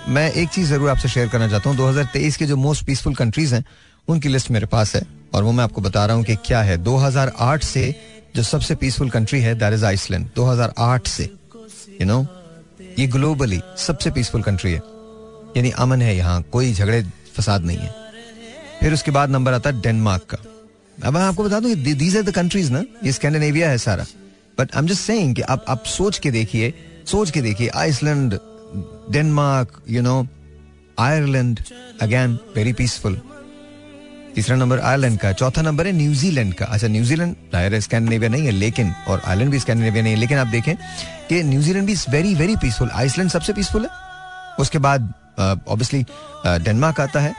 मैं 0.09 0.32
एक 0.32 0.49
चीज़ 0.49 0.70
ज़रूर 0.70 0.89
आपसे 0.89 1.09
शेयर 1.09 1.28
करना 1.28 1.47
चाहता 1.47 1.70
हूँ। 1.70 1.78
2023 1.78 2.38
के 2.38 2.45
जो 2.45 2.55
मोस्ट 2.55 2.86
पीसफुल 2.86 3.16
कंट्रीज़ 3.16 3.55
हैं 3.55 3.63
उनकी 4.07 4.30
लिस्ट 4.30 4.51
मेरे 4.51 4.66
पास 4.66 4.95
है 4.95 5.01
और 5.34 5.43
वो 5.43 5.51
मैं 5.51 5.63
आपको 5.63 5.82
बता 5.82 6.05
रहा 6.05 6.16
हूँ 6.16 6.24
कि 6.24 6.36
क्या 6.36 6.61
है। 6.61 6.78
2008 6.78 7.63
से 7.63 7.95
जो 8.36 8.43
सबसे 8.43 8.76
पीसफुल 8.76 9.09
कंट्री 9.09 9.41
है 9.41 9.55
दैट 9.55 9.74
इज़ 9.74 9.86
आइसलैंड 9.86 10.28
2008 10.36 11.07
से 11.07 11.24
यू 11.24 11.97
you 11.99 12.07
नो 12.07 12.22
know, 12.22 12.99
ये 12.99 13.07
ग्लोबली 13.07 13.61
सबसे 13.78 14.11
पीसफुल 14.11 14.41
कंट्री 14.41 14.72
है। 14.72 14.82
यानी 15.57 15.70
अमन 15.70 16.01
है 16.01 16.16
यहाँ 16.18 16.41
कोई 16.41 16.74
झगड़े 16.74 17.03
फसाद 17.38 17.66
नहीं 17.66 17.78
है। 17.78 17.93
फिर 18.82 18.93
उसके 18.93 19.11
बाद 19.11 19.30
नंबर 19.30 19.53
आता 19.53 19.70
है 19.70 19.82
डेनमार्क 19.82 20.24
का। 20.24 20.38
अब 21.03 21.13
मैं 21.13 21.21
आपको 21.21 21.43
बता 21.43 21.59
दूँ 21.59 21.73
दीज 21.75 22.17
आर 22.17 22.23
द 22.23 22.31
कंट्रीज़ 22.31 22.71
ना, 22.71 22.83
ये 23.03 23.11
स्कैंडिनेविया 23.11 23.69
है 23.69 23.77
सारा। 23.77 24.05
But 24.57 24.75
I 24.75 24.79
am 24.79 24.87
just 24.87 25.01
saying 25.01 25.35
कि 25.35 25.41
आप 25.43 25.65
आप 25.69 25.83
सोच 25.87 26.19
के 26.19 26.31
देखिए, 26.31 26.73
सोच 27.07 27.31
के 27.31 27.41
देखिए 27.41 27.67
Iceland 27.75 28.33
Denmark 29.11 29.81
you 29.89 30.01
know 30.01 30.27
Ireland 30.99 31.59
again 32.01 32.37
very 32.55 32.73
peaceful 32.73 33.19
तीसरा 34.35 34.55
नंबर 34.57 34.79
आयरलैंड 34.79 35.17
का, 35.19 35.31
चौथा 35.33 35.61
नंबर 35.61 35.87
है 35.87 35.91
न्यूजीलैंड 35.93 36.53
का। 36.53 36.65
अच्छा 36.65 36.87
न्यूजीलैंड 36.87 37.79
स्कैंडिनेविया 37.79 38.29
नहीं 38.29 38.45
है, 38.45 38.51
लेकिन, 38.51 38.93
और 39.07 39.21
आयरलैंड 39.25 39.51
भी 39.51 39.59
स्कैंडिनेविया 39.59 40.03
नहीं 40.03 40.13
है, 40.13 40.19
लेकिन 40.19 40.37
आप 40.37 40.47
देखें 40.47 40.75
कि 41.29 41.43
न्यूजीलैंड 41.43 41.87
भी 41.87 41.95
वेरी 42.09 42.33
वेरी 42.35 42.55
पीसफुल 42.55 42.89
आइसलैंड 42.93 43.29
सबसे 43.31 43.53
पीसफुल 43.53 43.85
है। 43.85 43.89
उसके 44.59 44.77
बाद 44.79 45.13
ऑब्वियसली 45.39 46.05
डेनमार्क 46.45 46.99
आता 47.01 47.19
है 47.19 47.33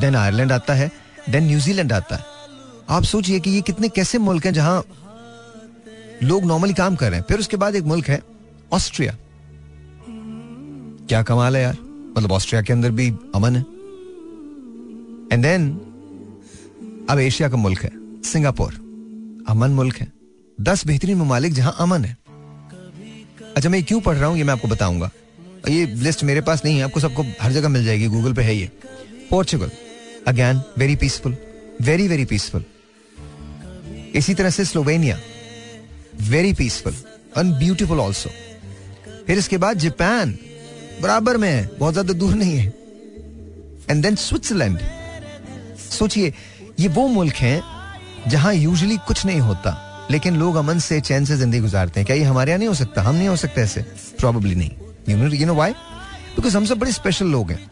देन 0.00 0.16
आयरलैंड 0.16 0.52
आता 0.52 0.74
है 0.74 0.90
देन 1.30 1.46
न्यूजीलैंड 1.46 1.92
आता 1.92 2.16
है। 2.16 2.30
आप 2.92 3.02
सोचिए 3.02 3.40
कि 3.40 3.50
ये 3.50 3.60
कितने 3.60 3.88
कैसे 3.88 4.18
मुल्क 4.18 4.44
हैं 4.46 4.52
जहाँ 4.52 4.84
लोग 6.22 6.44
नॉर्मली 6.44 6.74
काम 6.74 6.96
कर 6.96 7.10
रहे 7.10 7.18
हैं। 7.18 7.24
फिर 7.28 7.38
उसके 7.38 7.56
बाद 7.56 7.74
एक 7.74 7.84
मुल्क 7.84 8.08
है, 8.08 8.20
ऑस्ट्रिया। 8.72 9.16
क्या 11.08 11.22
कमाल 11.22 11.56
है 11.56 11.62
यार। 11.62 11.76
मतलब 12.16 12.32
ऑस्ट्रिया 12.32 12.62
के 12.62 12.72
अंदर 12.72 12.90
भी 12.90 13.08
अमन 13.34 13.56
है। 13.56 13.62
एंड 15.32 15.42
देन 15.42 15.70
अब 17.10 17.18
एशिया 17.18 17.48
का 17.48 17.56
मुल्क 17.56 17.82
है, 17.82 17.90
सिंगापुर। 18.22 18.74
अमन 19.48 19.70
मुल्क 19.70 19.96
है। 19.96 20.10
दस 20.58 20.86
बेहतरीन 20.86 21.18
ममालिक 21.18 21.52
जहाँ 21.52 21.74
अमन 21.78 22.04
है। 22.04 22.16
अच्छा 23.56 23.68
मैं 23.68 23.82
क्यों 23.84 24.00
पढ़ 24.00 24.16
रहा 24.16 24.28
हूँ, 24.28 24.36
ये 24.38 24.44
मैं 24.44 24.52
आपको 24.52 24.68
बताऊँगा। 24.68 25.10
ये 25.68 25.86
लिस्ट 25.86 26.24
मेरे 26.24 26.40
पास 26.40 26.64
नहीं 26.64 26.76
है, 26.76 26.84
आपको 26.84 27.00
सबको 27.00 27.24
हर 27.42 27.52
जगह 27.52 27.68
मिल 27.68 27.84
जाएगी 27.84 28.08
गूगल 28.08 28.32
पे 28.32 28.42
है 28.42 28.56
ये। 28.56 28.70
Portugal 29.30 29.70
again 30.28 30.62
very 30.78 30.96
peaceful 30.96 31.36
very 31.82 32.08
very 32.08 32.24
peaceful 32.24 32.64
इसी 34.14 34.34
तरह 34.34 34.50
से 34.50 34.64
Slovenia 34.64 35.18
very 36.30 36.52
peaceful 36.52 36.94
and 37.38 37.54
beautiful 37.54 38.00
also 38.00 38.30
फिर 39.26 39.38
इसके 39.38 39.58
बाद 39.58 39.78
जापान, 39.78 40.34
बराबर 41.02 41.36
में 41.36 41.48
है, 41.48 41.70
बहुत 41.78 41.92
ज़्यादा 41.92 42.12
दूर 42.14 42.34
नहीं 42.34 42.56
है। 42.56 42.66
एंड 43.90 44.02
देन 44.02 44.16
स्विट्जरलैंड 44.16 44.78
सोचिए, 45.90 46.32
ये 46.80 46.88
वो 46.88 47.06
मुल्क 47.08 47.34
हैं 47.36 48.30
जहाँ 48.30 48.54
यूजुअली 48.54 48.96
कुछ 49.06 49.24
नहीं 49.26 49.40
होता, 49.40 49.76
लेकिन 50.10 50.36
लोग 50.36 50.56
अमन 50.56 50.78
से, 50.78 51.00
चैन 51.00 51.24
से 51.24 51.36
ज़िंदगी 51.36 51.60
गुजारते 51.60 52.00
हैं। 52.00 52.06
क्या 52.06 52.16
ये 52.16 52.24
हमारे 52.24 52.50
यहाँ 52.50 52.58
नहीं 52.58 52.68
हो 52.68 52.74
सकता? 52.74 53.02
हम 53.02 53.14
नहीं 53.14 53.28
हो 53.28 53.36
सकते 53.36 53.60
ऐसे। 53.60 53.80
प्रॉब्ली 54.18 54.54
नहीं। 54.54 54.70
You 55.08 55.16
know 55.16 55.28
you 55.28 55.46
know 55.46 55.54
why 55.54 55.72
because 56.36 56.56
हम 56.56 56.66
सब 56.66 56.78
बड़े 56.78 56.92
स्पेशल 56.92 57.26
लोग 57.28 57.50
हैं। 57.50 57.68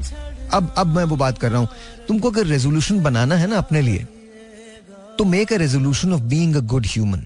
अब 0.53 0.75
अब 0.79 0.97
मैं 0.97 1.05
वो 1.05 1.17
बात 1.17 1.39
कर 1.39 1.51
रहा 1.51 1.61
हूँ। 1.61 1.69
तुमको 2.09 2.31
अगर 2.31 2.47
रेजोल्यूशन 2.47 3.01
बनाना 3.03 3.35
है 3.35 3.47
ना 3.47 3.57
अपने 3.59 3.83
लिए 3.83 4.07
तो 5.21 5.25
make 5.25 5.53
a 5.53 5.57
resolution 5.57 6.13
of 6.13 6.21
being 6.23 6.55
a 6.57 6.61
good 6.67 6.87
human 6.87 7.25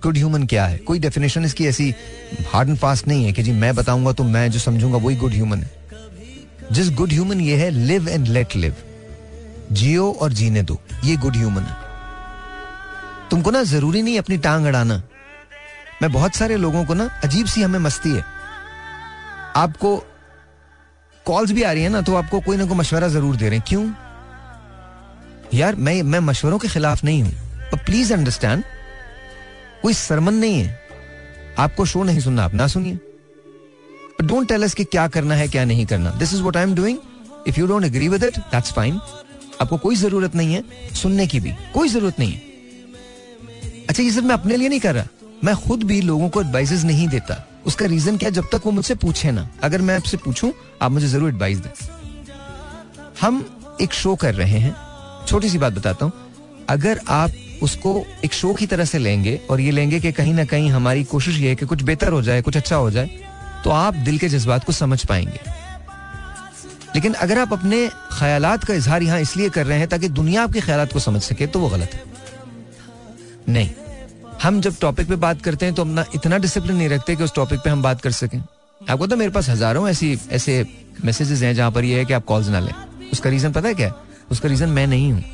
good 0.00 0.16
human 0.16 0.44
क्या 0.46 0.66
है? 0.66 0.76
कोई 0.78 0.98
डेफिनेशन 0.98 1.44
इसकी 1.44 1.66
ऐसी 1.66 1.88
हार्ड 2.50 2.68
एंड 2.68 2.76
फास्ट 2.78 3.08
नहीं 3.08 3.24
है 3.24 3.32
कि 3.32 3.42
जी 3.42 3.52
मैं 3.52 3.74
बताऊँगा 3.74 4.12
तो 4.12 4.24
मैं 4.24 4.50
जो 4.50 4.58
समझूँगा 4.58 4.98
वही 4.98 5.16
गुड 5.16 5.32
ह्यूमन 5.32 5.62
है। 5.62 5.70
जिस 6.72 6.90
गुड 6.90 7.12
ह्यूमन 7.12 7.40
ये 7.40 7.56
है 7.56 7.70
लिव 7.70 8.08
एंड 8.08 8.26
लेट 8.28 8.54
लिव 8.56 8.76
जियो 9.72 10.10
और 10.12 10.32
जीने 10.32 10.62
दो, 10.62 10.78
ये 11.04 11.16
गुड 11.16 11.36
ह्यूमन 11.36 11.62
है। 11.62 11.76
तुमको 13.30 13.50
ना 13.50 13.62
ज़रूरी 13.64 14.02
नहीं 14.02 14.18
अपनी 14.18 14.38
टांग 14.38 14.66
अड़ाना। 14.66 15.02
मैं 16.02 16.12
बहुत 16.12 16.36
सारे 16.36 16.56
लोगों 16.56 16.84
को 16.84 16.94
ना 16.94 17.08
अजीब 17.24 17.46
सी 17.46 17.62
हमें 17.62 17.78
मस्ती 17.80 18.10
है। 18.10 18.24
आपको 19.56 19.96
कॉल्स 21.26 21.50
भी 21.50 21.62
आ 21.62 21.72
रही 21.72 21.82
है 21.82 21.88
ना 21.88 22.00
तो 22.00 22.14
आपको 22.14 22.40
कोई 22.40 22.56
ना 22.56 22.66
कोई 22.66 22.76
मशवरा 22.76 23.08
ज़रूर 23.08 23.36
दे 23.36 23.48
रहे 23.48 23.58
हैं। 23.58 23.64
क्यों? 23.68 23.86
यार, 25.54 25.74
मैं 25.74 26.02
मैं 26.02 26.20
मशवरों 26.20 26.58
के 26.58 26.68
खिलाफ 26.68 27.04
नहीं 27.04 27.22
हूँ। 27.22 27.32
प्लीज़ 27.86 28.12
अंडरस्टैंड 28.12 28.62
कोई 29.82 29.94
सरमन 29.94 30.34
नहीं 30.34 30.60
है। 30.60 30.80
आपको 31.58 31.84
शो 31.84 32.02
नहीं 32.02 32.20
सुनना, 32.20 32.44
आप 32.44 32.54
ना 32.54 32.66
सुनिए। 32.66 32.98
डोंट 34.22 34.48
टेल 34.48 34.62
अस 34.62 34.74
कि 34.74 34.84
क्या 34.84 35.06
करना 35.08 35.34
है, 35.34 35.48
क्या 35.48 35.64
नहीं 35.64 35.86
करना। 35.86 36.10
This 36.10 36.34
is 36.34 36.40
what 36.40 36.56
I 36.56 36.62
am 36.62 36.74
doing 36.74 36.98
if 37.48 37.60
you 37.60 37.66
don't 37.66 37.84
agree 37.84 38.08
with 38.08 38.24
it 38.24 38.38
that's 38.38 38.72
fine 38.72 39.00
आपको 39.60 39.78
कोई 39.78 39.96
ज़रूरत 39.96 40.34
नहीं 40.34 40.54
है 40.54 40.64
सुनने 40.94 41.26
की 41.26 41.40
भी। 41.40 41.52
कोई 41.74 41.88
ज़रूरत 41.88 42.18
नहीं 42.18 42.32
है। 42.32 42.40
अच्छा 43.88 44.02
ये 44.02 44.10
सब 44.10 44.24
मैं 44.24 44.34
अपने 44.34 44.56
लिए 44.56 44.68
नहीं 44.68 44.80
कर 44.80 44.94
रहा। 44.94 45.06
मैं 45.44 45.54
खुद 45.56 45.82
भी 45.82 46.00
लोगों 46.00 46.28
को 46.28 46.40
एडवाइस 46.40 46.84
नहीं 46.84 47.08
देता। 47.08 47.44
उसका 47.66 47.86
रीजन 47.86 48.16
क्या 48.16 48.30
जब 48.30 48.44
तक 48.52 48.62
वो 48.66 48.72
मुझसे 48.72 48.94
पूछे 48.94 49.30
ना। 49.30 49.48
अगर 49.62 49.80
मैं 49.80 49.96
आपसे 49.96 50.16
पूछूँ, 50.16 50.52
आप 50.82 50.90
मुझे 50.90 51.06
ज़रूर 51.06 51.28
एडवाइस 51.28 51.58
दें। 51.58 51.70
हम 53.20 53.44
एक 53.80 53.92
शो 53.92 54.14
कर 54.16 54.34
रहे 54.34 54.58
हैं। 54.58 54.91
छोटी 55.26 55.48
सी 55.48 55.58
बात 55.58 55.72
बताता 55.72 56.04
हूँ। 56.04 56.12
अगर 56.68 57.00
आप 57.10 57.30
उसको 57.62 58.04
एक 58.24 58.32
शो 58.34 58.52
की 58.54 58.66
तरह 58.66 58.84
से 58.84 58.98
लेंगे 58.98 59.40
और 59.50 59.60
ये 59.60 59.70
लेंगे 59.70 60.00
कि 60.00 60.12
कहीं 60.12 60.34
ना 60.34 60.44
कहीं 60.44 60.70
हमारी 60.70 61.04
कोशिश 61.06 61.38
ये 61.38 61.48
है 61.48 61.54
कि 61.54 61.66
कुछ 61.66 61.82
बेहतर 61.82 62.12
हो 62.12 62.22
जाए, 62.22 62.42
कुछ 62.42 62.56
अच्छा 62.56 62.76
हो 62.76 62.90
जाए 62.90 63.20
तो 63.64 63.70
आप 63.70 63.94
दिल 64.04 64.18
के 64.18 64.28
जज्बात 64.28 64.64
को 64.64 64.72
समझ 64.72 65.04
पाएँगे। 65.04 65.40
लेकिन 66.94 67.12
अगर 67.16 67.38
आप 67.38 67.52
अपने 67.52 67.86
ख्यालात 68.12 68.64
का 68.64 68.74
इजहार 68.74 69.02
यहाँ 69.02 69.20
इसलिए 69.20 69.48
कर 69.50 69.66
रहे 69.66 69.78
हैं 69.78 69.88
ताकि 69.88 70.08
दुनिया 70.10 70.42
आपके 70.42 70.60
ख्याल 70.60 70.86
को 70.86 70.98
समझ 71.00 71.22
सके 71.22 71.46
तो 71.46 71.60
वो 71.60 71.68
गलत 71.68 71.94
है। 71.94 72.02
नहीं, 73.48 73.70
हम 74.42 74.60
जब 74.60 74.76
टॉपिक 74.80 75.08
पे 75.08 75.16
बात 75.18 75.42
करते 75.42 75.66
हैं 75.66 75.74
तो 75.74 75.82
अपना 75.82 76.04
इतना 76.14 76.38
डिसिप्लिन 76.38 76.76
नहीं 76.76 76.88
रखते 76.88 77.16
कि 77.16 77.24
उस 77.24 77.34
टॉपिक 77.34 77.60
पे 77.60 77.70
हम 77.70 77.82
बात 77.82 78.00
कर 78.00 78.12
सकें। 78.12 78.38
आपको 78.80 79.06
तो 79.06 79.16
मेरे 79.16 79.30
पास 79.30 79.48
हज़ारों 79.48 79.88
ऐसी, 79.88 80.18
ऐसे 80.30 80.64
मैसेजेस 81.04 81.42
हैं 81.42 81.54
जहाँ 81.54 81.70
पर 81.72 81.84
ये 81.84 81.98
है 81.98 82.04
कि 82.04 82.12
आप 82.12 82.24
कॉल्स 82.24 82.48
ना 82.48 82.60
लें। 82.60 82.72
उसका 83.12 83.30
रीजन 83.30 83.52
पता 83.52 83.68
है 83.68 83.74
क्या? 83.74 83.94
उसका 84.32 84.48
रीजन 84.48 84.68
मैं 84.68 84.86
नहीं 84.86 85.12
हूँ। 85.12 85.24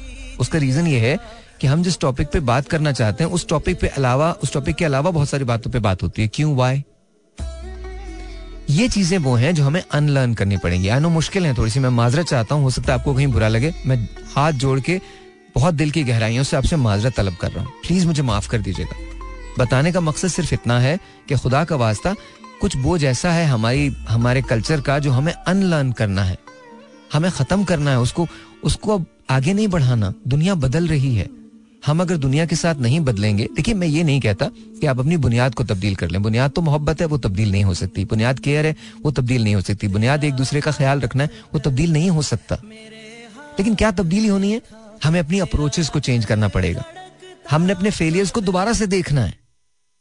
उसका 0.40 0.59
रीजन 0.59 0.86
ये 0.86 0.99
है 1.01 1.18
कि 1.61 1.66
हम 1.66 1.82
जिस 1.82 1.99
टॉपिक 2.01 2.28
पे 2.28 2.40
बात 2.40 2.68
करना 2.68 2.92
चाहते 2.92 3.24
हैं, 3.24 3.30
उस 3.30 3.49
टॉपिक 3.49 3.80
पे 3.80 3.86
अलावा, 3.86 4.30
उस 4.32 4.53
टॉपिक 4.53 4.76
के 4.76 4.84
अलावा 4.84 5.11
बहुत 5.11 5.28
सारी 5.28 5.44
बातों 5.44 5.70
पे 5.70 5.78
बात 5.78 6.03
होती 6.03 6.22
है। 6.22 6.28
क्यों? 6.28 6.57
वाई 6.57 6.84
ये 8.70 8.88
चीज़ें 8.88 9.18
वो 9.18 9.34
हैं 9.34 9.55
जो 9.55 9.64
हमें 9.64 9.82
अनलर्न 9.92 10.34
करनी 10.34 10.57
पड़ेंगी। 10.57 10.88
आई 10.88 11.01
नो 11.01 11.09
मुश्किल 11.09 11.46
है 11.46 11.57
थोड़ी 11.57 11.70
सी, 11.70 11.80
मैं 11.80 11.90
माजरत 11.90 12.26
चाहता 12.26 12.55
हूँ, 12.55 12.62
हो 12.62 12.70
सकता 12.70 12.92
है 12.92 12.99
आपको 12.99 13.14
कहीं 13.14 13.26
बुरा 13.26 13.49
लगे। 13.49 13.74
मैं 13.86 14.09
हाथ 14.34 14.53
जोड़ 14.53 14.80
के 14.80 15.01
बहुत 15.55 15.74
दिल 15.74 15.90
की 15.90 16.05
गहराइयों 16.05 16.42
से 16.44 16.57
आपसे 16.57 16.76
माजरत 16.76 17.16
तलब 17.16 17.36
कर 17.36 17.51
रहा 17.51 17.64
हूँ। 17.64 17.72
प्लीज़ 17.86 18.07
मुझे 18.07 18.22
माफ़ 18.22 18.49
कर 18.49 18.59
दीजिएगा। 18.59 18.96
बताने 19.59 19.92
का 19.92 20.01
मकसद 20.01 20.28
सिर्फ़ 20.28 20.55
इतना 20.55 20.80
है 20.80 20.99
कि 21.28 21.36
खुदा 21.36 21.64
का 21.64 21.76
वास्ता 21.76 22.14
कुछ 22.61 22.76
बोझ 22.76 23.05
ऐसा 23.05 23.32
है 23.32 23.46
हमारी, 23.46 23.88
हमारे 24.09 24.42
कल्चर 24.42 24.80
का 24.80 24.99
जो 24.99 25.11
हमें 25.11 25.32
अनलर्न 25.32 25.92
करना 25.92 26.22
है। 26.22 26.38
हमें 27.13 27.31
खत्म 27.31 27.65
करना 27.65 27.91
है, 27.91 28.01
उसको 28.01 28.29
उसको 28.65 28.95
अब 28.95 29.07
आगे 29.31 29.53
नहीं 29.53 29.69
बढ़ाना। 29.69 30.15
दुनिया 30.29 30.55
बदल 30.55 30.87
रही 30.87 31.15
है। 31.17 31.29
हम 31.87 32.01
अगर 32.01 32.17
दुनिया 32.17 32.47
के 32.47 32.57
साथ 32.57 32.75
नहीं 32.75 33.01
बदलेंगे, 33.01 33.49
देखिए 33.57 33.75
मैं 33.75 33.89
ये 33.89 34.03
नहीं 34.03 34.21
कहता 34.21 34.47
कि 34.47 34.87
आप 34.87 34.99
अपनी 34.99 35.17
बुनियाद 35.17 35.55
को 35.55 35.65
तब्दील 35.65 35.95
कर 35.95 36.11
लें। 36.11 36.23
बुनियाद 36.23 36.51
तो 36.51 36.61
मोहब्बत 36.61 37.01
है, 37.01 37.07
वो 37.07 37.19
तब्दील 37.19 37.53
नहीं 37.53 37.65
हो 37.65 37.75
सकती। 37.75 38.05
बुनियाद 38.05 38.39
केयर 38.39 38.67
है, 38.67 38.77
वो 39.03 39.11
तब्दील 39.11 39.45
नहीं 39.45 39.55
हो 39.55 39.61
सकती। 39.61 39.89
बुनियाद 39.89 40.25
एक 40.25 40.35
दूसरे 40.35 40.61
का 40.61 40.73
ख्याल 40.73 41.01
रखना 41.01 41.23
है, 41.23 41.31
वो 41.55 41.61
तब्दील 41.61 41.93
नहीं 41.93 42.11
हो 42.11 42.23
सकता। 42.23 42.55
लेकिन 43.59 43.75
क्या 43.75 43.91
तब्दीली 43.91 44.29
होनी 44.29 44.53
है? 44.53 44.63
हमें 45.05 45.21
अपनी 45.21 45.39
अप्रोचेस 45.39 45.89
को 45.89 46.01
चेंज 46.01 46.25
करना 46.25 46.49
पड़ेगा। 46.49 46.85
हमने 47.51 47.73
अपने 47.73 47.91
फेलियर्स 47.91 48.31
को 48.31 48.41
दोबारा 48.41 48.73
से 48.73 48.87
देखना 48.87 49.21
है। 49.25 49.39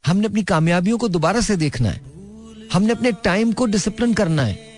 हमने 0.05 0.25
अपनी 0.25 0.43
कामयाबियों 0.43 0.97
को 0.97 1.07
दोबारा 1.07 1.41
से 1.41 1.55
देखना 1.55 1.89
है। 1.89 2.01
हमने 2.73 2.91
अपने 2.91 3.11
टाइम 3.11 3.51
को 3.51 3.65
डिसिप्लिन 3.65 4.13
करना 4.13 4.43
है। 4.43 4.76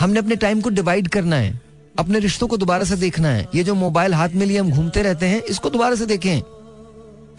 हमने 0.00 0.18
अपने 0.18 0.36
टाइम 0.36 0.60
को 0.60 0.70
डिवाइड 0.70 1.08
करना 1.08 1.36
है। 1.36 1.60
अपने 1.98 2.18
रिश्तों 2.18 2.48
को 2.48 2.56
दोबारा 2.56 2.84
से 2.84 2.96
देखना 2.96 3.28
है। 3.28 3.48
ये 3.54 3.64
जो 3.64 3.74
मोबाइल 3.74 4.14
हाथ 4.14 4.28
में 4.28 4.46
लिए 4.46 4.58
हम 4.58 4.70
घूमते 4.70 5.02
रहते 5.02 5.26
हैं, 5.26 5.42
इसको 5.42 5.70
दोबारा 5.70 5.94
से 5.94 6.06
देखें। 6.06 6.42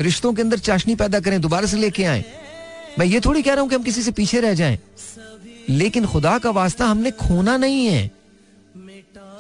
रिश्तों 0.02 0.34
के 0.34 0.42
अंदर 0.42 0.58
चाशनी 0.58 0.96
पैदा 0.96 1.20
करें, 1.20 1.42
दोबारा 1.42 1.68
से 1.68 1.78
लेके 1.78 2.04
आए। 2.04 2.26
मैं 3.00 3.06
ये 3.06 3.20
थोड़ी 3.20 3.42
कह 3.42 3.54
रहा 3.54 3.62
हूँ 3.62 3.70
कि 3.70 3.76
हम 3.76 3.84
किसी 3.84 4.02
से 4.02 4.12
पीछे 4.12 4.40
रह 4.40 4.54
जाएँ। 4.54 4.80
लेकिन 5.70 6.06
खुदा 6.06 6.38
का 6.38 6.50
वास्ता 6.50 6.86
हमने 6.86 7.12
खोना 7.12 7.58
नहीं 7.58 7.86
है। 7.86 8.12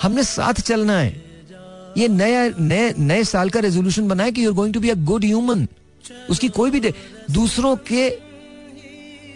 हमने 0.01 0.23
साथ 0.23 0.53
चलना 0.53 0.99
है। 0.99 1.23
ये 1.97 2.07
नया, 2.07 2.49
नए 2.59 2.93
नए 2.99 3.23
साल 3.23 3.49
का 3.49 3.59
रेजोल्यूशन 3.59 4.07
बनाए 4.07 4.31
कि 4.31 4.45
you're 4.45 4.53
going 4.53 4.73
to 4.73 4.79
be 4.79 4.89
a 4.89 4.95
good 4.95 5.23
human 5.23 5.67
उसकी 6.29 6.49
कोई 6.49 6.71
भी 6.71 6.79
दूसरों 7.31 7.75
के 7.75 8.09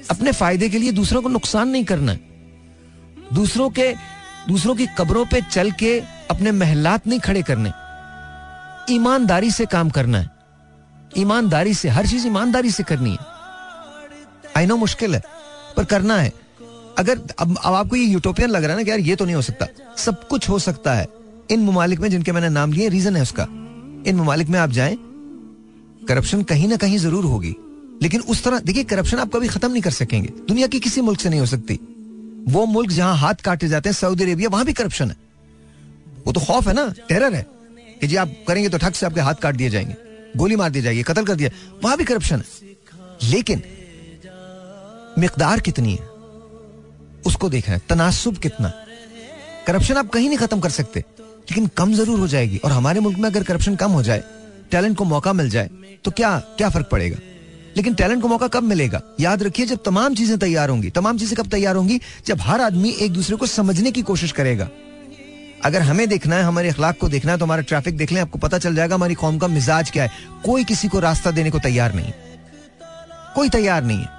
अपने 0.09 0.32
फ़ायदे 0.32 0.69
के 0.69 0.78
लिए 0.78 0.91
दूसरों 0.91 1.21
को 1.21 1.30
नुकसान 1.30 1.69
नहीं 1.69 1.84
करना 1.84 2.11
है। 2.11 2.26
दूसरों 3.34 3.69
के 3.69 3.95
दूसरों 4.49 4.75
की 4.75 4.88
कब्रों 4.88 5.25
पे 5.25 5.41
चल 5.41 5.71
के 5.71 5.99
अपने 6.32 6.51
महलात 6.51 7.07
नहीं 7.07 7.19
खड़े 7.19 7.41
करने। 7.41 7.71
ईमानदारी 8.93 9.51
से 9.51 9.65
काम 9.65 9.89
करना 9.89 10.19
है। 10.19 10.30
ईमानदारी 11.17 11.73
से 11.73 11.89
हर 11.89 12.07
चीज़ 12.07 12.28
ईमानदारी 12.28 12.71
से 12.71 12.84
करनी 12.84 13.09
है। 13.09 13.17
आई 14.57 14.65
नो 14.65 14.78
मुश्किल 14.78 15.15
है 15.15 15.23
पर 15.78 15.86
करना 15.86 16.17
है। 16.17 16.34
अगर 16.97 17.19
अब, 17.39 17.57
अब 17.65 17.73
आपको 17.73 17.95
ये 17.95 18.03
यूटोपियन 18.03 18.49
लग 18.49 18.63
रहा 18.63 18.71
है 18.71 18.78
ना 18.78 18.84
कि 18.84 18.91
यार 18.91 18.99
ये 18.99 19.15
तो 19.15 19.25
नहीं 19.25 19.36
हो 19.36 19.41
सकता। 19.41 19.65
सब 19.97 20.28
कुछ 20.28 20.49
हो 20.49 20.59
सकता 20.59 20.93
है। 20.93 21.07
इन 21.51 21.65
ममालिक 21.65 21.99
में 21.99 22.09
जिनके 22.09 22.32
मैंने 22.32 22.49
नाम 22.49 22.71
लिए 22.71 22.89
रीजन 22.89 23.15
है 23.15 23.21
उसका। 23.21 23.43
इन 24.07 24.15
ममालिक 24.15 24.49
में 24.49 24.59
आप 24.59 24.69
जाए 24.69 24.97
करप्शन 26.07 26.43
कहीं 26.43 26.67
ना 26.67 26.75
कहीं 26.75 26.97
ज़रूर 26.97 27.25
होगी। 27.25 27.55
लेकिन 28.01 28.21
उस 28.21 28.43
तरह 28.43 28.59
देखिए 28.59 28.84
करप्शन 28.84 29.17
आप 29.17 29.30
कभी 29.36 29.47
खत्म 29.47 29.71
नहीं 29.71 29.82
कर 29.82 29.91
सकेंगे। 29.91 30.28
दुनिया 30.28 30.67
की 30.67 30.80
किसी 30.80 31.01
मुल्क 31.01 31.19
से 31.19 31.30
नहीं 31.30 31.39
हो 31.39 31.45
सकती। 31.45 31.80
वो 32.48 32.66
मुल्क 32.66 32.91
जहाँ 32.91 33.16
हाथ 33.18 33.41
काटे 33.43 33.68
जाते 33.68 33.89
हैं, 33.89 33.93
सऊदी 33.95 34.24
अरेबिया, 34.24 34.50
वहाँ 34.50 34.66
भी 34.66 34.74
करप्शन 34.74 35.10
है। 35.10 35.16
वो 36.26 36.34
तो 36.34 36.39
खौफ 36.39 36.68
है 36.68 36.74
ना 36.74 36.88
टेरर 37.10 37.34
है 37.34 37.45
कि 38.02 38.08
जी 38.08 38.16
आप 38.16 38.34
करेंगे 38.48 38.70
तो 38.70 38.78
ठग 38.78 38.93
से 38.93 39.06
आपके 39.06 39.22
हाथ 39.22 39.36
काट 39.36 39.56
दिए 39.56 39.70
जाएँगे, 39.70 39.95
गोली 40.38 40.56
मार 40.56 40.70
दी 40.70 40.82
जाएगी, 40.82 41.04
कत्ल 41.04 41.24
कर 41.26 41.36
दिया, 41.36 41.50
वहाँ 41.84 41.98
भी 41.98 42.04
करप्शन 42.04 42.38
है। 42.38 42.76
लेकिन 43.24 43.62
मकदार 45.20 45.60
कितनी 45.60 45.91
है? 45.91 46.06
उसको 47.26 47.50
देखना 47.50 47.74
है, 47.74 47.82
तनासुब 47.89 48.38
कितना। 48.38 48.72
करप्शन 49.68 49.98
आप 49.98 50.10
कहीं 50.10 50.28
नहीं 50.28 50.38
खत्म 50.38 50.60
कर 50.60 50.70
सकते, 50.72 51.00
लेकिन 51.00 51.68
कम 51.78 51.93
ज़रूर 51.93 52.20
हो 52.20 52.28
जाएगी। 52.28 52.58
और 52.58 52.72
हमारे 52.72 53.00
मुल्क 53.00 53.18
में 53.18 53.30
अगर 53.30 53.43
करप्शन 53.43 53.76
कम 53.76 53.91
हो 53.91 54.04
जाए 54.04 54.24
टैलेंट 54.72 54.98
को 54.98 55.04
मौका 55.06 55.34
मिल 55.34 55.50
जाए 55.50 55.70
तो 56.06 56.12
क्या 56.12 56.38
क्या 56.58 56.70
फ़र्क 56.70 56.88
पड़ेगा? 56.91 57.18
लेकिन 57.78 57.93
टैलेंट 57.93 58.21
को 58.21 58.28
मौका 58.28 58.47
कब 58.47 58.63
मिलेगा? 58.63 59.01
याद 59.19 59.43
रखिए, 59.43 59.65
जब 59.65 59.80
तमाम 59.86 60.15
चीज़ें 60.15 60.38
तैयार 60.38 60.69
होंगी, 60.69 60.89
तमाम 60.89 61.17
चीज़ें 61.17 61.36
कब 61.38 61.49
तैयार 61.49 61.75
होंगी? 61.75 61.99
जब 62.25 62.41
हर 62.41 62.61
आदमी 62.61 62.89
एक 62.89 63.13
दूसरे 63.13 63.36
को 63.36 63.45
समझने 63.45 63.91
की 63.91 64.01
कोशिश 64.01 64.32
करेगा। 64.32 64.69
अगर 65.65 65.82
हमें 65.82 66.07
देखना 66.09 66.36
है, 66.36 66.43
हमारे 66.43 66.69
अखलाक 66.69 66.97
को 66.97 67.09
देखना 67.09 67.32
है 67.32 67.38
तो 67.38 67.45
हमारा 67.45 67.61
ट्रैफ़िक 67.61 67.97
देख 67.97 68.11
लें, 68.11 68.21
आपको 68.21 68.39
पता 68.39 68.57
चल 68.57 68.75
जाएगा 68.75 68.95
हमारी 68.95 69.13
कौम 69.13 69.38
का 69.38 69.47
मिजाज 69.47 69.91
क्या 69.91 70.03
है। 70.03 70.11
कोई 70.45 70.63
किसी 70.63 70.88
को 70.88 70.99
रास्ता 70.99 71.32
देने 71.32 71.51
को 71.51 71.59
तैयार 71.59 71.93
नहीं। 71.93 72.13
कोई 73.36 73.49
तैयार 73.49 73.84
नहीं 73.84 73.99
है। 73.99 74.09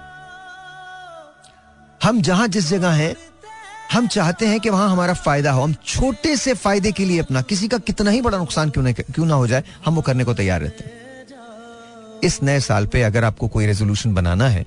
हम 2.02 2.22
जहाँ 2.22 2.48
जिस 2.48 2.68
जगह 2.68 2.90
हैं, 2.90 3.16
हम 3.92 4.06
चाहते 4.06 4.46
हैं 4.46 4.60
कि 4.60 4.70
वहाँ 4.70 4.90
हमारा 4.90 5.14
फ़ायदा 5.14 5.52
हो। 5.52 5.62
हम 5.62 5.74
छोटे 5.86 6.36
से 6.36 6.54
फ़ायदे 6.54 6.92
के 6.92 7.04
लिए 7.04 7.18
अपना, 7.18 7.42
किसी 7.42 7.68
का 7.68 7.78
कितना 7.78 8.10
ही 8.10 8.20
बड़ा 8.20 8.38
नुकसान 8.38 8.70
क्यों 8.70 8.84
ना 8.84 8.92
क्यों 8.92 9.26
ना 9.26 9.34
हो 9.34 9.46
जाए, 9.46 9.64
हम 9.84 9.94
वो 9.94 10.02
करने 10.02 10.24
को 10.24 10.34
तैयार 10.34 10.60
रहते 10.60 10.84
हैं। 10.84 11.07
इस 12.24 12.42
नए 12.42 12.60
साल 12.60 12.86
पे 12.86 13.02
अगर 13.02 13.24
आपको 13.24 13.48
कोई 13.48 13.66
रेजोल्यूशन 13.66 14.14
बनाना 14.14 14.48
है 14.48 14.62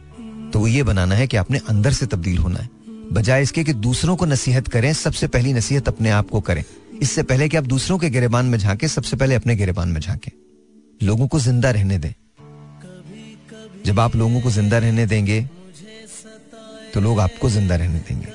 तो 0.52 0.60
वो 0.60 0.68
ये 0.68 0.84
बनाना 0.84 1.16
है 1.16 1.28
कि 1.28 1.38
आपने 1.38 1.60
अंदर 1.70 1.92
से 1.94 2.06
तब्दील 2.08 2.38
होना 2.38 2.60
है। 2.60 2.70
बजाय 3.14 3.42
इसके 3.42 3.64
कि 3.64 3.74
दूसरों 3.76 4.16
को 4.16 4.26
नसीहत 4.26 4.68
करें, 4.68 4.92
सबसे 4.94 5.28
पहली 5.28 5.54
नसीहत 5.54 5.88
अपने 5.88 6.10
आप 6.12 6.30
को 6.30 6.42
करें। 6.42 6.64
इससे 7.02 7.24
पहले 7.24 7.48
कि 7.50 7.58
आप 7.58 7.64
दूसरों 7.66 7.98
के 7.98 8.10
गिरेबान 8.10 8.46
में 8.46 8.58
झांके, 8.58 8.88
सबसे 8.88 9.18
पहले 9.18 9.36
अपने 9.36 9.56
गिरेबान 9.56 9.90
में 9.90 10.00
झांके। 10.02 10.32
लोगों 11.02 11.28
को 11.28 11.40
ज़िंदा 11.40 11.72
रहने 11.72 11.98
दें। 11.98 12.14
जब 13.86 14.00
आप 14.00 14.16
लोगों 14.16 14.42
को 14.42 14.52
ज़िंदा 14.52 14.78
रहने 14.78 15.06
देंगे 15.06 15.42
तो 16.94 17.02
लोग 17.02 17.20
आपको 17.20 17.50
ज़िंदा 17.50 17.76
रहने 17.76 18.00
देंगे। 18.00 18.28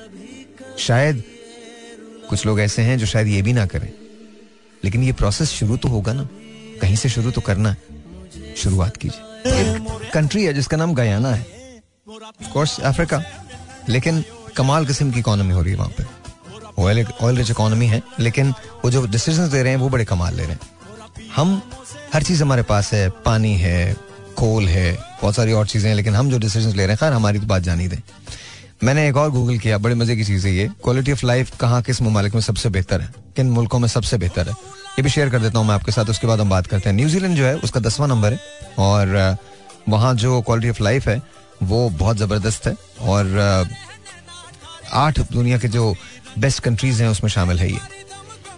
शायद 0.79 1.23
कुछ 2.29 2.47
लोग 2.47 2.61
ऐसे 2.61 2.83
हैं 2.83 2.99
जो 2.99 3.07
शायद 3.07 3.29
ये 3.29 3.43
भी 3.43 3.53
ना 3.53 3.67
करें। 3.67 3.91
लेकिन 4.85 5.03
ये 5.03 5.13
प्रोसेस 5.15 5.51
शुरू 5.51 5.77
तो 5.77 5.89
होगा 5.89 6.13
ना। 6.13 6.29
कहीं 6.81 6.97
से 6.97 7.09
शुरू 7.09 7.31
तो 7.31 7.41
करना 7.41 7.71
है। 7.71 7.96
शुरुआत 8.57 8.97
कीजिए। 8.97 9.53
एक 9.53 10.11
कंट्री 10.15 10.45
है 10.45 10.53
जिसका 10.55 10.77
नाम 10.77 10.95
गयाना 10.95 11.31
है। 11.31 11.47
कोर्स 12.53 12.81
अफ्रीका 12.81 13.23
लेकिन 13.89 14.25
कमाल 14.57 14.87
किस्म 14.87 15.11
की 15.11 15.19
इकोनॉमी 15.19 15.55
हो 15.55 15.63
रही 15.63 15.73
है 15.73 15.79
वहाँ 15.79 15.91
पे। 15.91 16.05
ऑयल 16.83 17.07
ऑयल 17.23 17.37
रिच 17.37 17.51
इकोनॉमी 17.51 17.87
है, 17.87 18.03
लेकिन 18.21 18.51
वो 18.85 18.91
जो 18.91 19.07
डिसीज़न 19.07 19.51
दे 19.51 19.63
रहे 19.63 19.73
हैं, 19.73 19.79
वो 19.79 19.89
बड़े 19.89 20.05
कमाल 20.05 20.35
ले 20.35 20.43
रहे 20.43 20.53
हैं। 20.53 20.61
हम, 21.37 21.63
हर 22.15 22.23
चीज़ 22.23 22.43
हमारे 22.43 22.63
पास 22.63 22.93
है। 22.93 23.09
पानी 23.11 23.55
है 23.55 23.97
कोल 24.37 24.69
है, 24.69 24.93
बहुत 24.93 25.35
सारी 25.35 25.53
और 25.53 25.67
चीज़ें 25.67 25.89
हैं, 25.89 25.97
लेकिन 25.97 26.15
हम 26.15 26.31
जो 26.31 26.39
डिसीज़न 26.39 26.71
ले 26.71 26.77
रहे 26.77 26.87
हैं, 26.87 26.97
खैर, 26.97 27.13
हमारी 27.13 27.39
तो 27.39 27.47
बात 27.47 27.63
जानी 27.63 27.89
दें। 27.89 27.99
मैंने 28.85 29.09
एक 29.09 29.17
और 29.17 29.31
गूगल 29.31 29.59
किया, 29.59 29.79
बड़े 29.79 29.95
मज़े 29.95 30.17
की 30.17 30.25
चीज़ 30.25 30.47
है 30.47 30.55
ये। 30.55 30.69
क्वालिटी 30.85 31.13
ऑफ़ 31.13 31.27
लाइफ 31.27 31.57
कहाँ, 31.57 31.83
किस 31.83 32.03
ममालिक 32.03 32.35
में 32.35 32.41
सबसे 32.41 32.69
बेहतर 32.69 33.01
है? 33.01 33.15
किन 33.37 33.51
मुल्कों 33.51 33.79
में 33.79 33.89
सबसे 33.89 34.19
बेहतर 34.19 34.49
है? 34.49 34.55
ये 34.99 35.03
भी 35.03 35.11
शेयर 35.11 35.31
कर 35.31 35.39
देता 35.39 35.59
हूँ 35.59 35.67
मैं 35.67 35.75
आपके 35.75 35.93
साथ, 35.93 36.05
उसके 36.11 36.27
बाद 36.27 36.41
हम 36.41 36.51
बात 36.51 36.67
करते 36.67 36.89
हैं। 36.89 36.97
न्यूजीलैंड 36.97 37.37
जो 37.37 37.45
है, 37.45 37.55
उसका 37.59 37.81
दसवां 37.81 38.09
नंबर 38.09 38.33
है 38.33 38.39
और 38.79 39.37
वहाँ 39.89 40.15
जो 40.17 40.41
क्वालिटी 40.43 40.71
ऑफ़ 40.71 40.83
लाइफ 40.83 41.09
है, 41.09 41.21
वो 41.63 41.89
बहुत 41.91 42.17
ज़बरदस्त 42.17 42.67
है 42.67 42.75
और 43.03 43.69
आठ 44.95 45.21
दुनिया 45.33 45.59
के 45.59 45.69
जो 45.69 45.95
बेस्ट 46.39 46.63
कंट्रीज़ 46.63 47.03
हैं, 47.03 47.09
उसमें 47.11 47.31
शामिल 47.31 47.59
है 47.59 47.71
ये। 47.73 47.79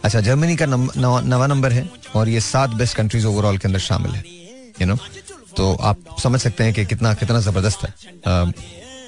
अच्छा 0.05 0.20
जर्मनी 0.20 0.57
का 0.57 0.66
नवा 0.66 1.47
नंबर 1.47 1.72
है 1.72 1.89
और 2.16 2.28
ये 2.28 2.41
सात 2.43 2.70
बेस्ट 2.74 2.97
कंट्रीज़ 2.97 3.26
ओवरऑल 3.26 3.59
के 3.59 3.68
अंदर 3.68 3.78
शामिल 3.80 4.12
है 4.12 4.22
यू 4.80 4.86
नो 4.86 4.97
तो 5.57 5.72
आप 5.82 6.16
समझ 6.22 6.41
सकते 6.41 6.64
हैं 6.64 6.72
कि 6.74 6.84
कितना 6.86 7.14
कितना 7.14 7.41
ज़बरदस्त 7.41 7.84
है। 7.84 7.91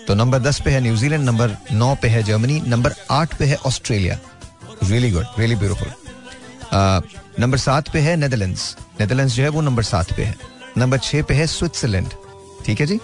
तो 0.07 0.15
नंबर 0.15 0.39
दस 0.41 0.61
पे 0.61 0.71
है 0.71 0.81
न्यूजीलैंड 0.81 1.25
नंबर 1.25 1.57
नौ 1.73 1.95
पे 2.03 2.09
है 2.09 2.23
जर्मनी 2.23 2.61
नंबर 2.67 2.95
आठ 3.13 3.35
पे 3.39 3.45
है 3.45 3.57
Australia 3.67 4.19
really 4.83 5.11
good 5.11 5.27
really 5.39 5.57
beautiful 5.57 5.93
number 6.73 7.59
सात 7.59 7.89
पे 7.93 8.01
है 8.01 8.17
नेदरलैंड्स। 8.17 8.77
नेदरलैंड्स 9.01 9.35
जो 9.35 9.43
है 9.43 9.49
वो 9.49 9.61
नंबर 9.61 9.83
सात 9.83 10.13
पे 10.17 10.25
है। 10.25 10.35
नंबर 10.79 10.99
छह 10.99 11.23
पे 11.23 11.35
है 11.35 11.47
स्विट्जरलैंड। 11.47 12.09
ठीक 12.67 12.81
है 12.81 12.87
जी? 12.87 12.99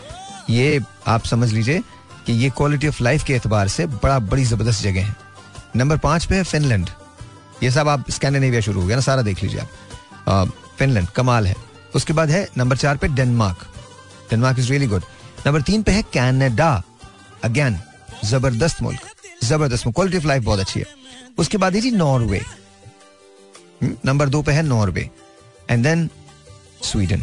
ये 0.50 0.80
आप 1.06 1.24
समझ 1.24 1.52
लीजिए 1.52 1.82
कि 2.26 2.32
ये 2.32 2.50
क्वालिटी 2.56 2.88
ऑफ़ 2.88 3.02
लाइफ 3.02 3.24
के 3.24 3.34
एतबार 3.34 3.68
से 3.68 3.86
बड़ा 3.86 4.18
बड़ी 4.18 4.44
ज़बरदस्त 4.44 4.82
जगह 4.82 5.04
है। 5.06 5.14
नंबर 5.76 5.96
पाँच 5.98 6.24
पे 6.24 6.34
है 6.34 6.42
फिनलैंड। 6.44 6.90
ये 7.62 7.70
सब 7.70 7.88
आप 7.88 8.10
स्कैंडिनेविया 8.10 8.60
शुरू 8.60 8.80
हो 8.80 8.86
गया 8.86 8.96
ना, 8.96 9.02
सारा 9.02 9.22
देख 9.22 9.42
लीजिए 9.42 9.60
आप। 9.60 10.52
फिनलैंड, 10.78 11.08
कमाल 11.08 11.46
है। 11.46 11.54
उसके 11.94 12.12
बाद 12.12 12.30
है 12.30 12.48
नंबर 12.58 12.76
चार 12.76 12.96
पे 12.96 13.08
Denmark. 13.08 13.66
Denmark 14.30 14.58
is 14.58 14.70
really 14.70 14.86
good 14.86 15.02
number 15.46 15.62
तीन 15.62 15.82
पे 15.82 15.92
है 15.92 16.02
कैनेडा। 16.12 16.82
अगेन 17.44 17.78
ज़बरदस्त 18.24 18.82
मुल्क। 18.82 19.00
ज़बरदस्त 19.44 19.88
क्वालिटी 19.88 20.18
ऑफ़ 20.18 20.26
लाइफ 20.26 20.42
बहुत 20.42 20.60
अच्छी 20.60 20.80
है। 20.80 20.86
उसके 21.38 21.58
बाद 21.58 21.74
है 21.74 21.80
जी 21.80 21.90
नॉर्वे। 21.90 22.40
नंबर 23.82 24.28
दो 24.28 24.42
पे 24.42 24.52
है 24.52 24.62
नॉर्वे 24.62 25.08
एंड 25.70 25.82
देन 25.84 26.08
स्वीडन 26.82 27.22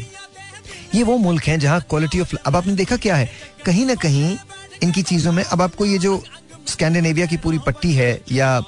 ये 0.95 1.04
वो 1.04 1.18
मुल्क 1.18 1.43
हैं 1.47 1.60
जहाँ 1.60 1.80
क्वालिटी 1.89 2.20
ऑफ़ 2.20 2.36
अब 2.45 2.56
आपने 2.56 2.74
देखा 2.76 2.97
क्या 2.97 3.16
है? 3.16 3.30
कहीं 3.66 3.86
ना 3.86 3.95
कहीं 3.95 4.38
इनकी 4.84 5.01
चीज़ों 5.04 5.32
में 5.32 5.43
अब 5.43 5.62
आपको 5.62 5.86
ये 5.86 5.97
जो 5.97 6.22
स्कैंडिनेविया 6.68 7.26
की 7.26 7.38
पूरी 7.38 7.60
पट्टी 7.66 7.93
है, 7.93 8.20
या 8.32 8.60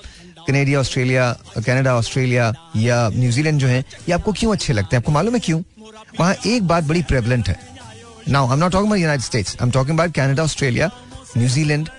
कनेडिया 0.47 0.79
ऑस्ट्रेलिया 0.79 1.31
कनाडा 1.65 1.95
ऑस्ट्रेलिया 1.95 2.53
या 2.75 2.97
न्यूजीलैंड 3.13 3.59
जो 3.59 3.67
है, 3.67 3.79
ये 3.79 4.11
आपको 4.13 4.33
क्यों 4.33 4.51
अच्छे 4.53 4.73
लगते 4.73 4.95
हैं? 4.95 5.01
आपको 5.01 5.11
मालूम 5.11 5.33
है 5.33 5.39
क्यों? 5.39 5.61
वहाँ 6.19 6.35
एक 6.47 6.67
बात 6.67 6.83
बड़ी 6.83 7.01
प्रेवलेंट 7.03 7.47
है। 7.49 7.57
Now 8.29 8.47
I 8.47 8.53
am 8.53 8.59
not 8.59 8.71
talking 8.71 8.99
United 8.99 9.25
States 9.25 9.55
I 9.55 9.65
am 9.65 9.71
talking 9.71 9.97
about 9.97 10.13
Canada 10.15 10.43
Australia 10.43 10.89
New Zealand 11.37 11.89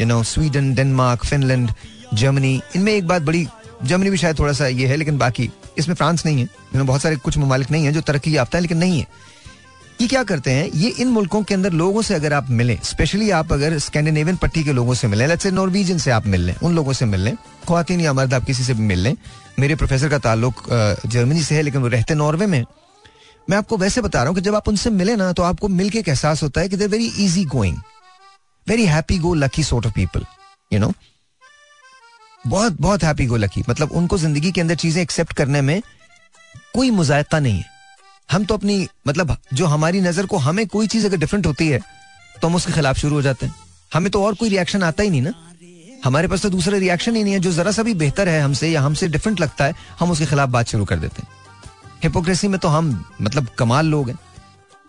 you 0.00 0.06
know 0.06 0.22
Sweden 0.24 0.74
Denmark 0.74 1.24
Finland 1.26 1.70
Germany 2.14 2.60
इनमें 2.76 2.92
एक 2.92 3.06
बात 3.06 3.22
बड़ी 3.22 3.46
जर्मनी 3.84 4.10
भी 4.10 4.16
शायद 4.16 4.38
थोड़ा 4.38 4.52
सा 4.52 4.66
ये 4.66 4.86
है, 4.86 4.96
लेकिन 4.96 5.18
बाकी 5.18 5.50
इसमें 5.78 5.94
फ्रांस 5.94 6.24
नहीं 6.26 6.38
है। 6.38 6.44
इनमें 6.44 6.86
बहुत 6.86 7.02
सारे 7.02 7.16
कुछ 7.18 7.38
ममालिक 7.38 7.70
नहीं 7.70 7.84
है 7.84 7.92
जो 7.92 8.00
तरक्की 8.02 8.36
याफ्ता 8.36 8.58
है, 8.58 8.62
लेकिन 8.62 8.78
नहीं 8.78 8.98
है। 8.98 9.06
ये 10.00 10.06
क्या 10.08 10.22
करते 10.24 10.50
हैं? 10.50 10.70
ये 10.74 10.88
इन 10.90 11.08
मुल्कों 11.08 11.42
के 11.42 11.54
अंदर 11.54 11.72
लोगों 11.72 12.02
से 12.02 12.14
अगर 12.14 12.32
आप 12.32 12.50
मिलें 12.50 12.78
स्पेशली 12.84 13.30
आप 13.30 13.52
अगर 13.52 13.78
स्कैंडिनेवियन 13.78 14.36
पट्टी 14.36 14.62
के 14.64 14.72
लोगों 14.72 14.94
से 14.94 15.08
मिलें 15.08 15.26
लेट्स 15.26 15.46
नॉर्वीजन 15.48 15.98
से 15.98 16.10
आप 16.10 16.26
मिल 16.26 16.40
लें 16.40 16.54
उन 16.56 16.74
लोगों 16.74 16.92
से 16.92 17.04
मिल 17.04 17.20
लें 17.20 17.34
खातन 17.68 18.00
या 18.00 18.12
मर्द 18.12 18.34
आप 18.34 18.44
किसी 18.44 18.64
से 18.64 18.74
भी 18.74 18.82
मिल 18.82 18.98
लें 18.98 19.14
मेरे 19.58 19.74
प्रोफेसर 19.74 20.08
का 20.08 20.18
ताल्लुक 20.18 20.62
जर्मनी 21.06 21.42
से 21.42 21.54
है, 21.54 21.62
लेकिन 21.62 21.82
वो 21.82 21.88
रहते 21.88 22.14
नॉर्वे 22.14 22.46
में। 22.46 22.64
मैं 23.50 23.56
आपको 23.56 23.76
वैसे 23.76 24.00
बता 24.00 24.18
रहा 24.18 24.28
हूँ 24.28 24.34
कि 24.34 24.40
जब 24.40 24.54
आप 24.54 24.68
उनसे 24.68 24.90
मिले 24.90 25.16
ना 25.16 25.32
तो 25.32 25.42
आपको 25.42 25.68
मिलके 25.70 25.98
एक 25.98 26.08
एहसास 26.08 26.42
होता 26.42 26.60
है 26.60 26.68
कि 26.68 26.76
there 26.76 26.88
very 26.88 27.06
easy 27.18 27.44
going 27.46 27.76
very 28.66 28.86
happy 28.86 29.18
go 29.18 29.34
lucky 29.36 29.62
sort 29.62 29.86
of 29.86 29.94
people 29.94 30.24
you 30.72 30.78
know 30.80 30.92
बहुत 32.46 32.80
बहुत 32.80 33.02
हैप्पी 33.04 33.26
गो 33.26 33.36
लकी 33.36 33.62
मतलब 33.68 33.92
उनको 33.92 34.18
ज़िंदगी 34.18 34.50
के 34.52 34.60
अंदर 34.60 34.74
चीज़ें 34.76 35.00
एक्सेप्ट 35.02 35.32
करने 35.32 35.60
में 35.60 35.80
कोई 36.74 36.90
मुजायका 36.90 37.38
नहीं 37.40 37.58
है। 37.58 37.72
हम 38.28 38.44
तो 38.44 38.54
अपनी 38.54 38.86
मतलब 39.08 39.36
जो 39.52 39.66
हमारी 39.66 40.00
नज़र 40.00 40.26
को 40.26 40.36
हमें 40.38 40.66
कोई 40.66 40.86
चीज़ 40.86 41.06
अगर 41.06 41.16
डिफरेंट 41.16 41.46
होती 41.46 41.68
है 41.68 41.80
तो 42.36 42.48
हम 42.48 42.54
उसके 42.54 42.72
खिलाफ 42.72 42.98
शुरू 42.98 43.14
हो 43.14 43.22
जाते 43.22 43.46
हैं। 43.46 43.54
हमें 43.92 44.10
तो 44.10 44.22
और 44.24 44.34
कोई 44.34 44.48
रिएक्शन 44.48 44.82
आता 44.82 45.02
ही 45.02 45.10
नहीं 45.10 45.22
ना। 45.22 45.32
हमारे 46.04 46.28
पास 46.28 46.42
तो 46.42 46.50
दूसरा 46.50 46.78
रिएक्शन 46.78 47.16
ही 47.16 47.22
नहीं 47.24 47.32
है, 47.34 47.40
जो 47.40 47.52
जरा 47.52 47.70
सा 47.70 47.82
भी 47.82 47.94
बेहतर 47.94 48.28
है 48.28 48.40
हमसे 48.40 48.68
या 48.70 48.80
हमसे 48.82 49.08
डिफरेंट 49.08 49.40
लगता 49.40 49.64
है, 49.64 49.74
हम 50.00 50.10
उसके 50.10 50.26
खिलाफ 50.26 50.48
बात 50.48 50.68
शुरू 50.68 50.84
कर 50.84 50.96
देते 50.98 51.22
हैं। 51.22 51.28
हिपोक्रेसी 52.02 52.48
में 52.48 52.58
तो 52.60 52.68
हम 52.68 53.04
मतलब 53.22 53.48
कमाल 53.58 53.86
लोग 53.86 54.08
हैं। 54.08 54.18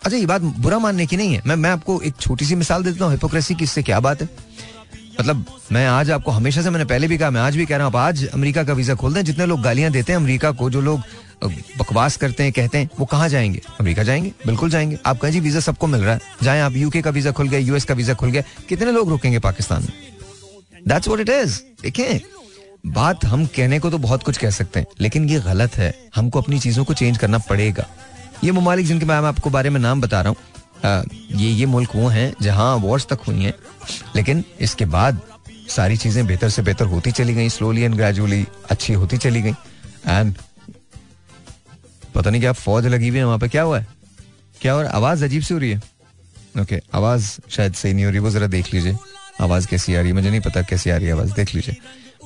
अच्छा 0.01 0.17
ये 0.17 0.25
बात 0.25 0.41
बुरा 0.41 0.79
मानने 0.79 1.05
की 1.05 1.17
नहीं 1.17 1.35
है। 1.35 1.41
मैं 1.45 1.55
मैं 1.55 1.69
आपको 1.69 1.99
एक 2.01 2.15
छोटी 2.21 2.45
सी 2.45 2.55
मिसाल 2.55 2.83
देता 2.83 3.05
हूँ। 3.05 3.13
हिपोक्रेसी 3.13 3.55
की 3.55 3.63
इससे 3.63 3.83
क्या 3.83 3.99
बात 3.99 4.21
है? 4.21 4.29
मतलब 5.19 5.45
मैं 5.71 5.85
आज 5.87 6.09
आपको 6.11 6.31
हमेशा 6.31 6.61
से 6.61 6.69
मैंने 6.69 6.85
पहले 6.85 7.07
भी 7.07 7.17
कहा, 7.17 7.29
मैं 7.29 7.41
आज 7.41 7.55
भी 7.55 7.65
कह 7.65 7.77
रहा 7.77 7.87
हूँ 7.87 7.97
आज 7.97 8.25
अमेरिका 8.27 8.63
का 8.63 8.73
वीज़ा 8.73 8.95
खोल 8.95 9.13
दें, 9.13 9.23
जितने 9.23 9.45
लोग 9.45 9.61
गालियाँ 9.61 9.91
देते 9.91 10.11
हैं 10.11 10.19
अमेरिका 10.19 10.51
को, 10.51 10.69
जो 10.69 10.81
लोग 10.81 11.01
बकवास 11.79 12.17
करते 12.17 12.43
हैं, 12.43 12.51
कहते 12.51 12.77
हैं, 12.77 12.89
वो 12.99 13.05
कहाँ 13.05 13.29
जाएँगे? 13.29 13.61
अमेरिका 13.79 14.03
जाएँगे? 14.03 14.31
बिल्कुल 14.45 14.69
जाएँगे। 14.69 14.97
आप 15.05 15.19
कहें, 15.19 15.31
जी, 15.31 15.39
वीज़ा 15.39 15.59
सबको 15.59 15.87
मिल 15.87 16.01
रहा 16.01 16.13
है। 16.13 16.21
जाए 16.43 16.59
आप 16.59 16.75
यूके 16.75 17.01
का 17.01 17.09
वीज़ा 17.09 17.31
खुल 17.31 17.49
गया 17.49 17.59
यूएस 17.59 17.85
का 17.85 17.93
वीज़ा 17.93 18.13
खुल 18.13 18.31
गया। 18.31 18.43
कितने 18.69 18.91
लोग 18.91 19.09
रुकेंगे 19.09 19.39
पाकिस्तान 19.39 19.81
में? 19.81 19.93
दैट्स 20.87 21.07
व्हाट 21.07 21.21
इट 21.21 21.29
इज़ 21.31 21.59
देखें, 21.81 22.19
बात 22.87 23.25
हम 23.25 23.45
कहने 23.47 23.79
को 23.79 23.89
तो 23.89 23.97
बहुत 23.97 24.23
कुछ 24.23 24.37
कह 24.37 24.49
सकते 24.49 24.79
हैं, 24.79 24.87
लेकिन 25.01 25.29
ये 25.29 25.39
गलत 25.39 25.77
है। 25.77 25.93
हमको 26.15 26.41
अपनी 26.41 26.59
चीज़ों 26.59 26.85
को 26.85 26.93
चेंज 26.93 27.17
करना 27.17 27.37
पड़ेगा। 27.39 27.87
ये 28.43 28.51
ममालिक 28.51 28.85
जिनके 28.85 29.05
मैं 29.05 29.15
आपको 29.17 29.49
बारे 29.49 29.69
में 29.69 29.79
नाम 29.79 30.01
बता 30.01 30.21
रहा 30.21 30.29
हूँ 30.29 30.37
ये 30.83 31.49
ये 31.49 31.65
मुल्क 31.65 31.95
वो 31.95 32.07
हैं 32.07 32.33
जहाँ 32.41 32.75
वॉर्स 32.77 33.05
तक 33.07 33.19
हुई 33.27 33.43
हैं 33.43 33.53
लेकिन 34.15 34.43
इसके 34.61 34.85
बाद 34.87 35.19
सारी 35.69 35.97
चीज़ें 35.97 36.25
बेहतर 36.27 36.49
से 36.49 36.61
बेहतर 36.61 36.85
होती 36.85 37.11
चली 37.11 37.33
गई 37.33 37.49
स्लोली 37.49 37.81
एंड 37.81 37.95
ग्रेजुअली 37.95 38.45
अच्छी 38.69 38.93
होती 38.93 39.17
चली 39.17 39.41
गई। 39.41 39.53
एंड 40.07 40.35
पता 42.15 42.29
नहीं 42.29 42.41
क्या 42.41 42.51
फौज 42.53 42.87
लगी 42.87 43.07
हुई 43.09 43.17
है 43.17 43.25
वहाँ 43.25 43.39
पे 43.39 43.47
क्या 43.47 43.61
हुआ 43.63 43.79
है? 43.79 43.87
क्या 44.61 44.75
और 44.75 44.85
आवाज़ 44.85 45.23
अजीब 45.25 45.41
सी 45.43 45.53
हो 45.53 45.59
रही 45.59 45.71
है। 45.71 45.77
ओके 45.77 46.75
okay, 46.75 46.95
आवाज़ 46.95 47.31
शायद 47.49 47.73
सही 47.73 47.93
नहीं 47.93 48.05
हो 48.05 48.11
रही 48.11 48.19
वो 48.19 48.29
जरा 48.29 48.47
देख 48.47 48.73
लीजिए। 48.73 48.97
आवाज़ 49.41 49.67
कैसी 49.67 49.95
आ 49.95 49.99
रही 49.99 50.07
है? 50.07 50.13
मुझे 50.13 50.29
नहीं 50.29 50.41
पता 50.41 50.61
कैसी 50.61 50.89
आ 50.89 50.97
रही 50.97 51.07
है 51.07 51.13
आवाज़ 51.13 51.33
देख 51.33 51.55
लीजिए। 51.55 51.75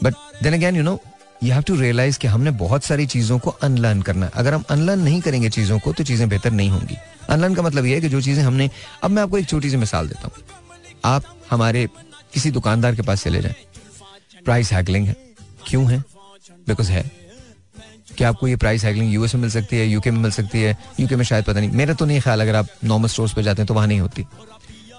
But 0.03 0.13
then 0.43 0.53
again 0.53 0.75
you 0.75 0.83
know 0.83 0.99
you 1.43 1.53
have 1.53 1.61
to 1.61 1.75
realise 1.75 2.19
कि 2.19 2.27
हमने 2.27 2.51
बहुत 2.51 2.83
सारी 2.83 3.05
चीज़ों 3.05 3.39
को 3.39 3.49
अनलर्न 3.49 4.01
करना 4.01 4.25
है। 4.25 4.31
अगर 4.35 4.53
हम 4.53 4.63
अनलर्न 4.69 4.99
नहीं 4.99 5.21
करेंगे 5.21 5.49
चीज़ों 5.49 5.79
को 5.79 5.93
तो 5.93 6.03
चीज़ें 6.03 6.29
बेहतर 6.29 6.51
नहीं 6.51 6.69
होंगी। 6.69 6.97
अनलर्न 7.29 7.53
का 7.53 7.61
मतलब 7.61 7.85
यह 7.85 7.95
है 7.95 8.01
कि 8.01 8.09
जो 8.09 8.21
चीज़ें 8.21 8.43
हमने, 8.43 8.69
अब 9.03 9.11
मैं 9.11 9.23
आपको 9.23 9.37
एक 9.37 9.49
छोटी 9.49 9.69
सी 9.69 9.77
मिसाल 9.77 10.07
देता 10.07 10.21
हूँ। 10.21 10.31
आप 11.05 11.23
हमारे 11.51 11.89
किसी 12.33 12.51
दुकानदार 12.51 12.95
के 12.95 13.01
पास 13.01 13.23
चले 13.23 13.41
जाए। 13.41 13.55
प्राइस 14.45 14.73
हैगलिंग 14.73 15.07
है। 15.07 15.15
क्यों 15.67 15.91
है? 15.91 16.03
बिकॉज़ 16.67 16.91
है। 16.91 17.11
क्या 18.17 18.29
आपको 18.29 18.47
ये 18.47 18.55
प्राइस 18.55 18.83
हैगलिंग 18.83 19.13
यूएस 19.13 19.35
में 19.35 19.41
मिल 19.41 19.51
सकती 19.51 19.77
है 19.77 19.87
यूके 19.87 20.11
में 20.11 20.19
मिल 20.19 20.31
सकती 20.31 20.61
है? 20.61 20.77
यूके 20.99 21.15
में 21.15 21.25
शायद 21.25 21.45
पता 21.45 21.59
नहीं। 21.59 21.71
मेरा 21.71 21.93
तो 21.93 22.05
नहीं 22.05 22.21
ख्याल 22.21 22.41
अगर 22.41 22.55
आप 22.55 22.67
नॉर्मल 22.83 23.07
स्टोर्स 23.07 23.33
पर 23.33 23.41
जाते 23.41 23.61
हैं 23.61 23.67
तो 23.67 23.73
वहाँ 23.73 23.87
नहीं 23.87 23.99
होती। 23.99 24.25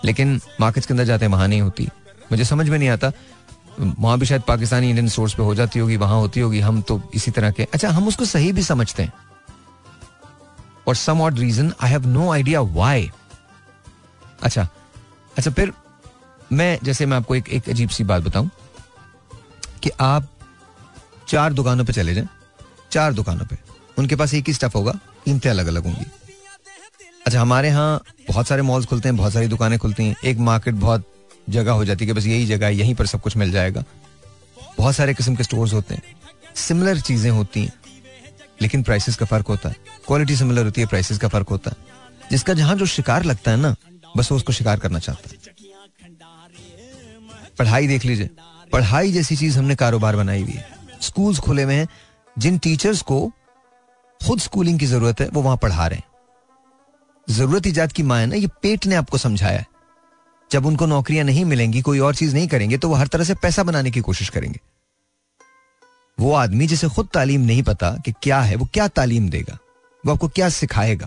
लेकिन 0.05 0.41
मार्केट्स 0.61 0.87
के 0.87 0.95
अंदर 0.95 1.05
जाते 1.05 1.25
हैं, 1.25 1.33
वहाँ 1.33 1.49
नहीं 1.49 1.61
होती। 1.61 1.89
मुझे 2.33 2.45
समझ 2.45 2.69
में 2.69 2.79
नहीं 2.79 2.89
आता 2.89 3.13
वहाँ 3.81 4.19
भी 4.19 4.27
शायद 4.27 4.43
पाकिस्तानी 4.43 4.89
इंडियन 4.91 5.09
सोर्स 5.09 5.35
पे 5.35 5.43
हो 5.43 5.55
जाती 5.55 5.79
होगी, 5.79 5.97
वहाँ 5.97 6.19
होती 6.21 6.41
होगी, 6.41 6.61
हम 6.61 6.81
तो 6.83 7.01
इसी 7.15 7.31
तरह 7.31 7.51
के। 7.51 7.63
अच्छा 7.65 7.91
हम 7.91 8.09
उसको 8.09 8.25
सही 8.25 8.53
भी 8.53 8.63
समझते 8.63 9.03
हैं। 9.03 9.13
और 10.89 10.95
some 10.97 11.21
odd 11.21 11.39
reason 11.39 11.73
I 11.83 11.91
have 11.91 12.07
no 12.07 12.31
idea 12.33 12.61
why 12.61 13.11
अच्छा 14.43 14.69
अच्छा 15.37 15.51
फिर 15.51 15.73
मैं, 16.53 16.79
जैसे 16.83 17.07
मैं 17.07 17.17
आपको 17.17 17.35
एक 17.35 17.49
एक 17.49 17.69
अजीब 17.69 17.89
सी 17.89 18.05
बात 18.05 18.23
बताऊँ 18.23 18.51
कि 19.83 19.91
आप 20.01 20.29
चार 21.29 21.53
दुकानों 21.53 21.85
पे 21.85 21.93
चले 21.93 22.15
जाएँ, 22.15 22.29
चार 22.93 23.13
दुकानों 23.13 23.47
पे। 23.47 23.59
उनके 23.99 24.17
पास 24.17 24.35
एक 24.35 24.47
ही 24.47 24.53
स्टफ़ 24.55 24.77
होगा, 24.77 24.93
कीमतें 25.25 25.51
अलग 25.51 25.67
अलग 25.67 25.85
होंगी। 25.85 26.07
अच्छा 27.27 27.41
हमारे 27.41 27.69
यहाँ 27.69 28.03
बहुत 28.29 28.47
सारे 28.47 28.63
मॉल्स 28.63 28.87
खुलते 28.87 29.09
हैं, 29.09 29.17
बहुत 29.17 29.33
सारी 29.33 29.49
दुकानें 29.49 29.79
खुलती 29.79 30.05
हैं। 30.05 30.17
एक 30.25 30.39
मार्केट 30.41 30.75
बहुत 30.77 31.05
जगह 31.51 31.73
हो 31.73 31.85
जाती 31.85 32.05
है 32.05 32.07
कि 32.07 32.13
बस 32.13 32.27
यही 32.27 32.47
जगह 32.47 32.67
है, 32.67 32.75
यहीं 32.75 32.95
पर 32.95 33.07
सब 33.07 33.21
कुछ 33.21 33.37
मिल 33.37 33.53
जाएगा। 33.53 33.85
बहुत 34.79 34.97
सारे 34.97 35.15
किस्म 35.15 35.37
के 35.37 35.43
स्टोर्स 35.43 35.73
होते 35.73 35.95
हैं। 35.95 36.03
सिमिलर 36.55 37.01
चीज़ें 37.01 37.31
होती 37.31 37.65
हैं, 37.65 37.73
लेकिन 38.63 38.83
प्राइसेस 38.83 39.17
का 39.17 39.27
फ़र्क 39.27 39.47
होता 39.47 39.69
है। 39.69 39.77
क्वालिटी 40.07 40.37
सिमिलर 40.37 40.65
होती 40.65 40.81
है 40.81 40.87
प्राइसेस 40.87 41.19
का 41.19 41.29
फ़र्क 41.29 41.49
होता 41.49 41.71
है। 41.71 41.77
जिसका 42.31 42.55
जहाँ 42.55 42.77
जो 42.77 42.87
शिकार 42.87 43.25
लगता 43.25 43.51
है 43.51 43.57
ना, 43.57 43.77
बस 44.17 44.33
वो 44.33 44.37
उसको 44.37 44.53
शिकार 44.53 44.79
करना 44.79 44.99
चाहता 44.99 45.31
है। 45.31 45.37
पढ़ाई 47.59 47.87
देख 47.87 48.05
लीजिए। 48.05 48.31
पढ़ाई 48.73 49.13
जैसी 49.13 49.37
चीज़ 49.37 49.59
हमने 49.59 49.75
कारोबार 49.75 50.17
बनाई 50.17 50.43
हुई 50.43 50.53
है। 50.53 50.69
स्कूल्स 51.01 51.39
खुले 51.39 51.63
हुए 51.63 51.75
हैं। 51.75 51.89
जिन 52.39 52.59
टीचर्स 52.59 53.03
को 53.03 53.33
खुद 54.27 54.41
स्कूलिंग 54.41 54.79
की 54.79 54.87
ज़रूरत 54.87 55.21
है, 55.21 55.29
वो 55.29 55.43
वहाँ 55.43 55.57
पढ़ा 55.57 55.87
रहे 55.87 55.99
हैं। 55.99 56.05
ज़रूरत 57.31 57.67
ईजाद 57.67 57.93
की 57.93 58.03
माँ 58.03 58.19
है 58.19 58.27
ना, 58.27 58.37
ये 58.37 58.49
पेट 58.63 58.87
ने 58.87 58.95
आपको 58.95 59.19
समझाया 59.19 59.59
है। 59.59 59.67
जब 60.53 60.67
उनको 60.67 60.87
नौकरियाँ 60.87 61.25
नहीं 61.25 61.45
मिलेंगी, 61.45 61.83
कोई 61.83 61.99
और 61.99 62.15
चीज़ 62.15 62.35
नहीं 62.35 62.49
करेंगे 62.49 62.79
तो 62.79 62.89
वो 62.89 62.95
हर 62.95 63.07
तरह 63.07 63.25
से 63.25 63.35
पैसा 63.35 63.63
बनाने 63.63 63.91
की 63.91 64.01
कोशिश 64.01 64.29
करेंगे। 64.29 64.61
वो 66.21 66.33
आदमी 66.35 66.67
जिसे 66.67 66.89
खुद 66.89 67.09
तालीम 67.15 67.41
नहीं 67.41 67.63
पता 67.63 67.91
कि 68.05 68.13
क्या 68.23 68.41
है, 68.41 68.57
वो 68.57 68.69
क्या 68.75 68.89
तालीम 68.89 69.29
देगा? 69.29 69.59
वो 70.07 70.13
आपको 70.13 70.29
क्या 70.29 70.49
सिखाएगा? 70.49 71.07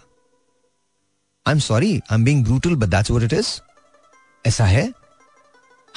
I 1.48 1.54
am 1.54 1.60
sorry 1.60 1.96
I 2.12 2.16
am 2.16 2.24
being 2.26 2.44
brutal 2.44 2.76
but 2.76 3.24
it 3.24 3.34
is 3.34 3.60
ऐसा 4.48 4.66
है? 4.66 4.94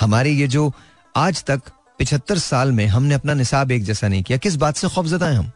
हमारे 0.01 0.30
ये 0.30 0.49
जो 0.49 0.72
आज 1.16 1.44
तक 1.44 1.62
पिछहत्तर 1.99 2.38
साल 2.38 2.72
में 2.72 2.86
हमने 2.86 3.14
अपना 3.14 3.34
निसाब 3.34 3.70
एक 3.70 3.84
जैसा 3.84 4.09
नहीं 4.09 4.22
किया, 4.22 4.38
किस 4.38 4.57
बात 4.57 4.76
से 4.76 4.88
खौफजदा 4.88 5.26
है 5.26 5.34
हम? 5.34 5.51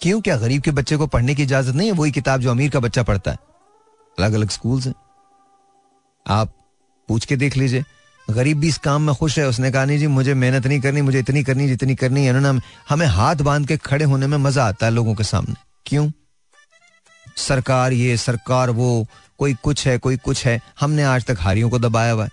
क्यों 0.00 0.20
क्या 0.20 0.36
गरीब 0.36 0.62
के 0.62 0.70
बच्चे 0.70 0.96
को 0.96 1.06
पढ़ने 1.06 1.34
की 1.34 1.42
इजाज़त 1.42 1.74
नहीं 1.74 1.88
है? 1.88 1.94
वही 1.94 2.12
किताब 2.12 2.40
जो 2.40 2.50
अमीर 2.50 2.70
का 2.70 2.80
बच्चा 2.80 3.02
पढ़ता 3.02 3.30
है। 3.30 3.38
अलग 4.18 4.32
अलग 4.32 4.50
स्कूल 4.50 4.80
हैं। 4.80 4.94
आप 6.26 6.52
पूछ 7.08 7.24
के 7.24 7.36
देख 7.36 7.56
लीजिए। 7.56 7.84
गरीब 8.30 8.58
भी 8.58 8.68
इस 8.68 8.78
काम 8.78 9.02
में 9.02 9.14
खुश 9.14 9.38
है। 9.38 9.48
उसने 9.48 9.70
कहा, 9.70 9.84
नहीं 9.84 9.98
जी, 9.98 10.06
मुझे 10.06 10.34
मेहनत 10.34 10.66
नहीं 10.66 10.80
करनी, 10.80 11.00
मुझे 11.00 11.18
इतनी 11.18 11.44
करनी, 11.44 11.68
जितनी 11.68 11.94
करनी 11.94 12.26
है। 12.26 12.40
ना 12.40 12.60
हमें 12.88 13.06
हाथ 13.06 13.36
बाँध 13.36 13.68
के 13.68 13.76
खड़े 13.76 14.04
होने 14.04 14.26
में 14.26 14.38
मज़ा 14.38 14.64
आता 14.64 14.86
है 14.86 14.92
लोगों 14.92 15.14
के 15.14 15.24
सामने। 15.24 15.54
क्यों? 15.86 16.10
सरकार 17.36 17.92
ये, 17.92 18.16
सरकार 18.16 18.70
वो, 18.70 19.06
कोई 19.38 19.54
कुछ 19.54 19.86
है, 19.86 19.98
कोई 19.98 20.16
कुछ 20.16 20.46
है। 20.46 20.62
हमने 20.80 21.02
आज 21.02 21.24
तक 21.24 21.36
हारियों 21.40 21.70
को 21.70 21.78
दबाया 21.78 22.12
हुआ 22.12 22.24
है। 22.24 22.30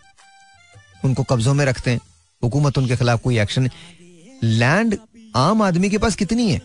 उनको 1.05 1.23
कब्जों 1.23 1.53
में 1.53 1.65
रखते 1.65 1.91
हैं। 1.91 1.99
हुकूमत 2.43 2.77
उनके 2.77 2.95
खिलाफ 2.95 3.21
कोई 3.21 3.39
एक्शन 3.39 3.69
लैंड 4.43 4.97
आम 5.35 5.61
आदमी 5.61 5.89
के 5.89 5.97
पास 5.97 6.15
कितनी 6.15 6.51
है? 6.51 6.61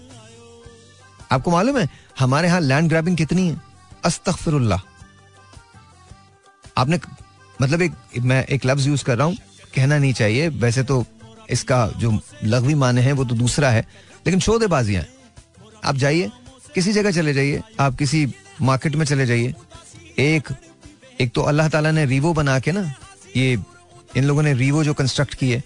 आपको 1.33 1.51
मालूम 1.51 1.79
है, 1.79 1.89
हमारे 2.19 2.49
यहाँ 2.49 2.61
लैंड 2.61 2.89
ग्रैबिंग 2.89 3.17
कितनी 3.17 3.49
है? 3.49 3.61
अस्तगफिरुल्लाह। 4.05 4.79
आपने 6.79 6.99
मतलब 7.63 7.83
एक, 7.83 7.93
मैं 8.19 8.45
एक 8.47 8.67
लफ्ज 8.67 8.87
यूज़ 8.87 9.05
कर 9.05 9.19
रहा 9.19 9.27
हूँ, 9.27 9.37
कहना 9.75 9.99
नहीं 9.99 10.13
चाहिए। 10.13 10.49
वैसे 10.49 10.83
तो 10.83 11.05
इसका 11.51 11.87
जो 11.97 12.19
लघवी 12.45 12.75
माने 12.75 13.01
हैं, 13.01 13.13
वो 13.13 13.25
तो 13.25 13.35
दूसरा 13.35 13.71
है। 13.71 13.81
लेकिन 14.27 14.41
शोदेबाजियाँ 14.41 15.05
आप 15.85 15.97
जाइए, 15.97 16.31
किसी 16.75 16.93
जगह 16.93 17.11
चले 17.11 17.35
जाइए, 17.35 17.63
आप 17.81 17.97
किसी 17.97 18.27
मार्केट 18.63 18.95
में 18.97 19.05
चले 19.07 19.27
जाइए। 19.27 19.55
एक 20.19 20.49
एक 21.21 21.33
तो 21.35 21.43
अल्लाह 21.43 21.69
ताला 21.69 21.91
ने 21.91 22.05
रीवो 22.07 22.33
बना 22.35 22.59
के 22.59 22.73
ना, 22.73 22.95
ये, 23.37 23.59
इन 24.17 24.25
लोगों 24.25 24.43
ने 24.43 24.53
रीवो 24.55 24.85
जो 24.85 24.95
कंस्ट्रक्ट 24.95 25.35
की 25.35 25.51
है 25.51 25.63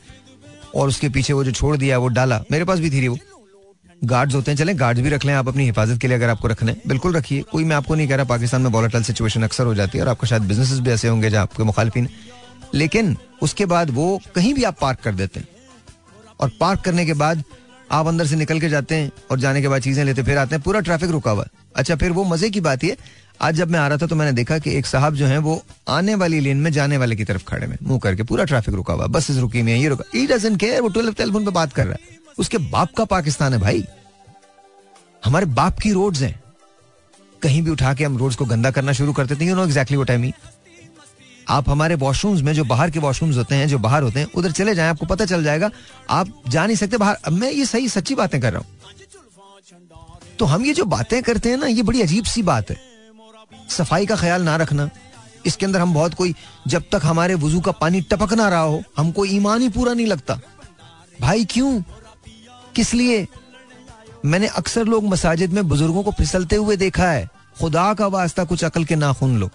और 0.75 0.89
उसके 0.89 1.09
पीछे 1.09 1.33
वो 1.33 1.45
जो 1.45 1.53
छोड़ 1.53 1.77
दिया, 1.77 1.99
वो 1.99 2.09
डाला। 2.09 2.43
मेरे 2.51 2.65
पास 2.65 2.79
भी 2.79 2.91
थी 2.91 3.01
रीवो। 3.01 3.17
गार्ड्स 4.03 4.35
होते 4.35 4.51
हैं, 4.51 4.59
चले 4.59 4.75
गार्ड्स 4.75 5.01
भी 5.03 5.09
रख 5.09 5.25
लें, 5.25 5.33
आप 5.35 5.49
अपनी 5.49 5.65
हिफाजत 5.65 5.99
के 6.01 6.09
लिए 6.09 6.17
अगर 6.17 6.29
आपको 6.29 6.49
रखने 6.49 6.77
बिल्कुल 6.87 7.13
रखिए, 7.13 7.43
कोई 7.43 7.65
मैं 7.65 7.77
आपको 7.77 7.95
नहीं 7.95 8.09
कह 8.09 8.17
रहा, 8.17 8.25
पाकिस्तान 8.27 8.63
में 8.63 8.71
वॉलेटाइल 8.71 9.05
सिचुएशन 9.05 9.43
अक्सर 9.43 9.67
हो 9.67 9.75
जाती 9.75 9.99
है 9.99 10.05
और 10.05 10.11
आपका 10.11 10.29
शायद 10.29 10.43
बिज़नेस 10.43 10.79
भी 10.79 10.91
ऐसे 10.91 11.09
होंगे 11.09 11.31
जहाँ 11.31 11.43
आपके 11.43 11.63
मुखालफिन 11.63 12.09
लेकिन 12.75 13.17
उसके 13.43 13.67
बाद 13.67 13.91
वो 13.91 14.21
कहीं 14.35 14.53
भी 14.55 14.65
आप 14.65 14.77
पार्क 14.81 14.99
कर 15.01 15.15
देते 15.15 15.41
हैं। 15.41 15.49
और 16.41 16.51
पार्क 16.61 16.81
करने 16.81 17.07
के 17.07 17.15
बाद 17.15 17.43
आप 17.91 18.07
अंदर 18.07 18.27
से 18.27 18.37
निकल 18.37 18.61
के 18.61 18.69
जाते 18.69 18.95
हैं 18.95 19.11
और 19.31 19.39
जाने 19.41 19.63
के 19.63 19.69
बाद 19.69 19.83
चीज़ें 19.83 20.05
लेते, 20.05 20.23
फिर 20.23 20.39
आते 20.39 20.55
हैं, 20.55 20.63
पूरा 20.63 20.81
ट्रैफ़िक 20.81 21.11
रुका 21.11 21.31
हुआ 21.31 21.47
अच्छा 21.77 21.97
फिर 21.97 22.13
वो 22.13 22.25
मज़े 22.25 22.51
की 22.51 22.61
बात 22.61 22.85
है 22.85 22.97
आज 23.43 23.55
जब 23.55 23.71
मैं 23.71 23.79
आ 23.79 23.87
रहा 23.89 23.99
था 23.99 24.07
तो 24.07 24.17
मैंने 24.17 24.33
देखा 24.33 24.59
कि 24.59 24.71
एक 24.77 24.87
साहब 24.87 25.15
जो 25.15 25.27
है 25.27 25.39
वो 25.39 25.63
आने 25.89 26.15
वाली 26.15 26.41
लेन 26.41 26.57
में 26.57 26.71
जाने 26.73 26.97
वाले 26.97 27.17
की 27.17 27.25
तरफ़ 27.25 27.45
खड़े 27.45 27.67
में 27.67 27.77
मुँह 27.83 27.99
करके 27.99 28.23
पूरा 28.23 28.45
ट्रैफ़िक 28.45 28.75
रुका 28.75 28.93
हुआ 28.93 29.07
बसेस 29.09 29.37
रुकी 29.39 29.61
हुई 29.61 29.71
है, 29.71 29.79
ये 29.79 29.89
रुका 29.89 30.05
ई 30.17 30.27
डजंट 30.27 30.61
केयर 30.61 30.81
वो 30.81 30.89
टेलीफोन 30.89 31.45
पे 31.45 31.51
बात 31.51 31.73
कर 31.73 31.87
रहा 31.87 31.97
है। 32.03 32.18
उसके 32.39 32.59
बाप 32.59 32.93
का 32.93 33.05
पाकिस्तान 33.05 33.53
है 33.53 33.59
भाई। 33.61 33.85
हमारे 35.25 35.47
बाप 35.47 35.79
की 35.79 35.93
रोड्स 35.93 36.23
हैं। 36.23 36.43
कहीं 37.43 37.63
भी 37.63 37.71
उठा 37.71 37.95
के 37.95 38.05
हम 38.05 38.17
रोड्स 38.19 38.37
को 38.37 38.45
गंदा 38.45 38.71
करना 38.71 38.93
शुरू 38.93 39.13
करते 39.13 39.37
थे 39.37 39.45
you 39.45 39.55
know 39.55 39.65
exactly 39.65 39.97
what 39.97 40.11
I 40.11 40.17
mean 40.17 40.33
आप 41.49 41.69
हमारे 41.71 41.95
वॉशरूम्स 41.95 42.41
में, 42.43 42.53
जो 42.53 42.65
बाहर 42.65 42.91
के 42.91 42.99
वॉशरूम्स 42.99 43.37
होते 43.37 43.55
हैं, 43.55 43.69
जो 43.69 43.79
बाहर 43.79 44.03
होते 44.03 44.21
हैं, 44.21 44.29
उधर 44.35 44.53
चले 44.53 44.75
जाएँ, 44.75 44.91
आपको 44.91 45.07
पता 45.07 45.25
चल 45.25 45.45
जाएगा, 45.45 45.71
आप 46.11 46.43
जा 46.49 46.67
नहीं 46.67 46.77
सकते 46.77 46.97
बाहर। 46.97 47.31
मैं 47.31 47.51
ये 47.53 47.65
सही, 47.67 47.89
सच्ची 47.89 48.15
बातें 48.15 48.41
कर 48.41 48.53
रहा 48.53 48.63
हूँ। 48.63 48.69
तो 50.39 50.45
हम 50.45 50.65
ये 50.65 50.75
जो 50.75 50.85
बातें 50.85 51.23
करते 51.23 51.51
हैं 51.51 51.57
ना, 51.57 51.67
ये 51.67 51.83
बड़ी 51.83 52.03
अजीब 52.03 52.25
सी 52.25 52.43
बात 52.43 52.71
है। 52.71 52.77
सफ़ाई 53.69 54.07
का 54.07 54.17
ख्याल 54.17 54.43
ना 54.43 54.57
रखना। 54.57 54.91
इसके 55.47 55.67
अंदर 55.67 55.81
हम 55.81 55.95
बहुत 55.95 56.15
कोई, 56.15 56.35
जब 56.67 56.83
तक 56.93 57.01
हमारे 57.05 57.35
वज़ू 57.35 57.61
का 57.61 57.73
पानी 57.73 58.01
टपक 58.01 58.33
ना 58.33 58.49
रहा 58.49 58.61
हो, 58.61 58.83
हमको 58.97 59.25
ईमान 59.25 59.63
ही 59.63 59.69
पूरा 59.69 59.93
नहीं 59.93 60.07
लगता। 60.07 60.41
भाई 61.21 61.45
क्यों? 61.45 61.83
किस 62.79 62.95
लिए? 62.95 63.27
मैंने 64.25 64.47
अक्सर 64.57 64.85
लोग 64.87 65.05
मसाजिद 65.07 65.53
में 65.53 65.67
बुज़ुर्गों 65.69 66.03
को 66.03 66.11
फिसलते 66.19 66.57
हुए 66.57 66.77
देखा 66.79 67.11
है। 67.11 67.29
खुदा 67.61 67.93
का 67.95 68.07
वास्ता 68.09 68.45
कुछ 68.45 68.65
अकल 68.65 68.85
के 68.85 68.97
नाखून 68.97 69.39
लो। 69.39 69.51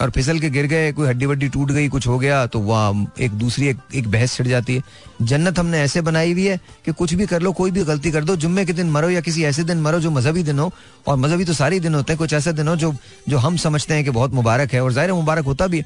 और 0.00 0.10
फिसल 0.10 0.38
के 0.38 0.48
गिर 0.50 0.66
गए 0.66 0.92
कोई 0.92 1.06
हड्डी 1.08 1.26
वड्डी 1.26 1.48
टूट 1.48 1.70
गई 1.70 1.88
कुछ 1.88 2.06
हो 2.06 2.18
गया 2.18 2.46
तो 2.46 2.58
वह 2.60 3.06
एक 3.20 3.32
दूसरी 3.32 3.66
एक, 3.68 3.78
एक 3.94 4.08
बहस 4.10 4.36
छिड़ 4.36 4.46
जाती 4.46 4.74
है। 4.74 4.82
जन्नत 5.22 5.58
हमने 5.58 5.80
ऐसे 5.80 6.00
बनाई 6.00 6.32
हुई 6.32 6.46
है 6.46 6.58
कि 6.84 6.92
कुछ 6.92 7.14
भी 7.14 7.26
कर 7.26 7.42
लो 7.42 7.52
कोई 7.52 7.70
भी 7.70 7.84
गलती 7.84 8.10
कर 8.12 8.24
दो 8.24 8.36
जुम्मे 8.36 8.64
के 8.64 8.72
दिन 8.72 8.90
मरो 8.90 9.10
या 9.10 9.20
किसी 9.20 9.44
ऐसे 9.44 9.64
दिन 9.64 9.80
मरो 9.82 10.00
जो 10.00 10.10
मजहबी 10.10 10.42
दिन 10.42 10.58
हो। 10.58 10.70
और 11.06 11.16
मजहबी 11.16 11.44
तो 11.44 11.52
सारे 11.54 11.80
दिन 11.80 11.94
होते 11.94 12.12
हैं 12.12 12.18
कुछ 12.18 12.32
ऐसे 12.32 12.52
दिन 12.52 12.68
हो 12.68 12.76
जो 12.76 12.94
जो 13.28 13.38
हम 13.38 13.56
समझते 13.58 13.94
हैं 13.94 14.04
कि 14.04 14.10
बहुत 14.10 14.34
मुबारक 14.34 14.72
है। 14.72 14.82
और 14.82 14.92
ज़ाहिर 14.92 15.12
मुबारक 15.12 15.44
होता 15.44 15.66
भी 15.66 15.82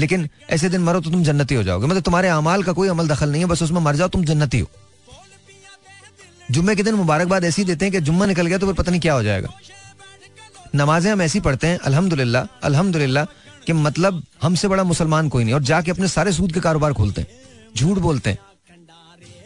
लेकिन 0.00 0.28
ऐसे 0.50 0.68
दिन 0.68 0.82
मरो 0.82 1.00
तो 1.00 1.10
तुम 1.10 1.22
जन्नती 1.24 1.54
हो 1.54 1.62
जाओगे। 1.62 1.86
मतलब 1.86 2.02
तुम्हारे 2.02 2.28
अमाल 2.30 2.62
का 2.62 2.72
कोई 2.72 2.88
अमल 2.88 3.08
दखल 3.08 3.30
नहीं 3.30 3.42
है 3.42 3.48
बस 3.48 3.62
उसमें 3.62 3.80
मर 3.80 3.96
जाओ 3.96 4.08
तुम 4.08 4.24
जन्नती 4.24 4.58
हो। 4.58 4.68
जुम्मे 6.50 6.74
के 6.74 6.82
दिन 6.82 6.94
मुबारकबाद 6.94 7.44
ऐसी 7.44 7.64
देते 7.64 7.84
हैं 7.84 7.92
कि 7.92 8.00
जुम्मा 8.00 8.26
निकल 8.26 8.46
गया 8.46 8.58
तो 8.58 8.66
फिर 8.66 8.74
पता 8.74 8.90
नहीं 8.90 9.00
क्या 9.00 9.14
हो 9.14 9.22
जाएगा। 9.22 9.48
नमाजें 10.74 11.10
हम 11.10 11.22
ऐसी 11.22 11.40
पढ़ते 11.40 11.66
हैं, 11.66 11.78
अल्हम्दुलिल्लाह 11.80 12.46
अल्हम्दुलिल्लाह, 12.62 13.24
कि 13.66 13.72
मतलब 13.72 14.22
हमसे 14.42 14.68
बड़ा 14.68 14.84
मुसलमान 14.84 15.28
कोई 15.28 15.44
नहीं, 15.44 15.54
और 15.54 15.62
जाके 15.62 15.90
अपने 15.90 16.08
सारे 16.08 16.32
सूद 16.32 16.52
के 16.52 16.60
कारोबार 16.60 16.92
खोलते 16.92 17.20
हैं, 17.20 17.28
झूठ 17.76 17.98
बोलते 17.98 18.30
हैं। 18.30 18.38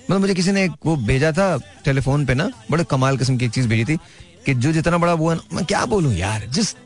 मतलब 0.02 0.20
मुझे 0.20 0.34
किसी 0.34 0.52
ने 0.52 0.66
वो 0.86 0.96
भेजा 0.98 1.32
था 1.32 1.56
टेलीफोन 1.84 2.26
पे 2.26 2.34
ना, 2.34 2.50
बड़े 2.70 2.84
कमाल 2.84 3.16
किस्म 3.18 3.36
की 3.36 3.44
एक 3.44 3.50
चीज़ 3.50 3.68
भेजी 3.68 3.84
थी, 3.84 3.96
कि 4.46 4.54
जो 4.54 4.72
जितना 4.72 4.98
बड़ा 4.98 5.14
वो 5.14 5.30
है, 5.30 5.38
मैं 5.52 5.64
क्या 5.64 5.84
बोलूँ 5.86 6.14
यार 6.14 6.46
just 6.50 6.76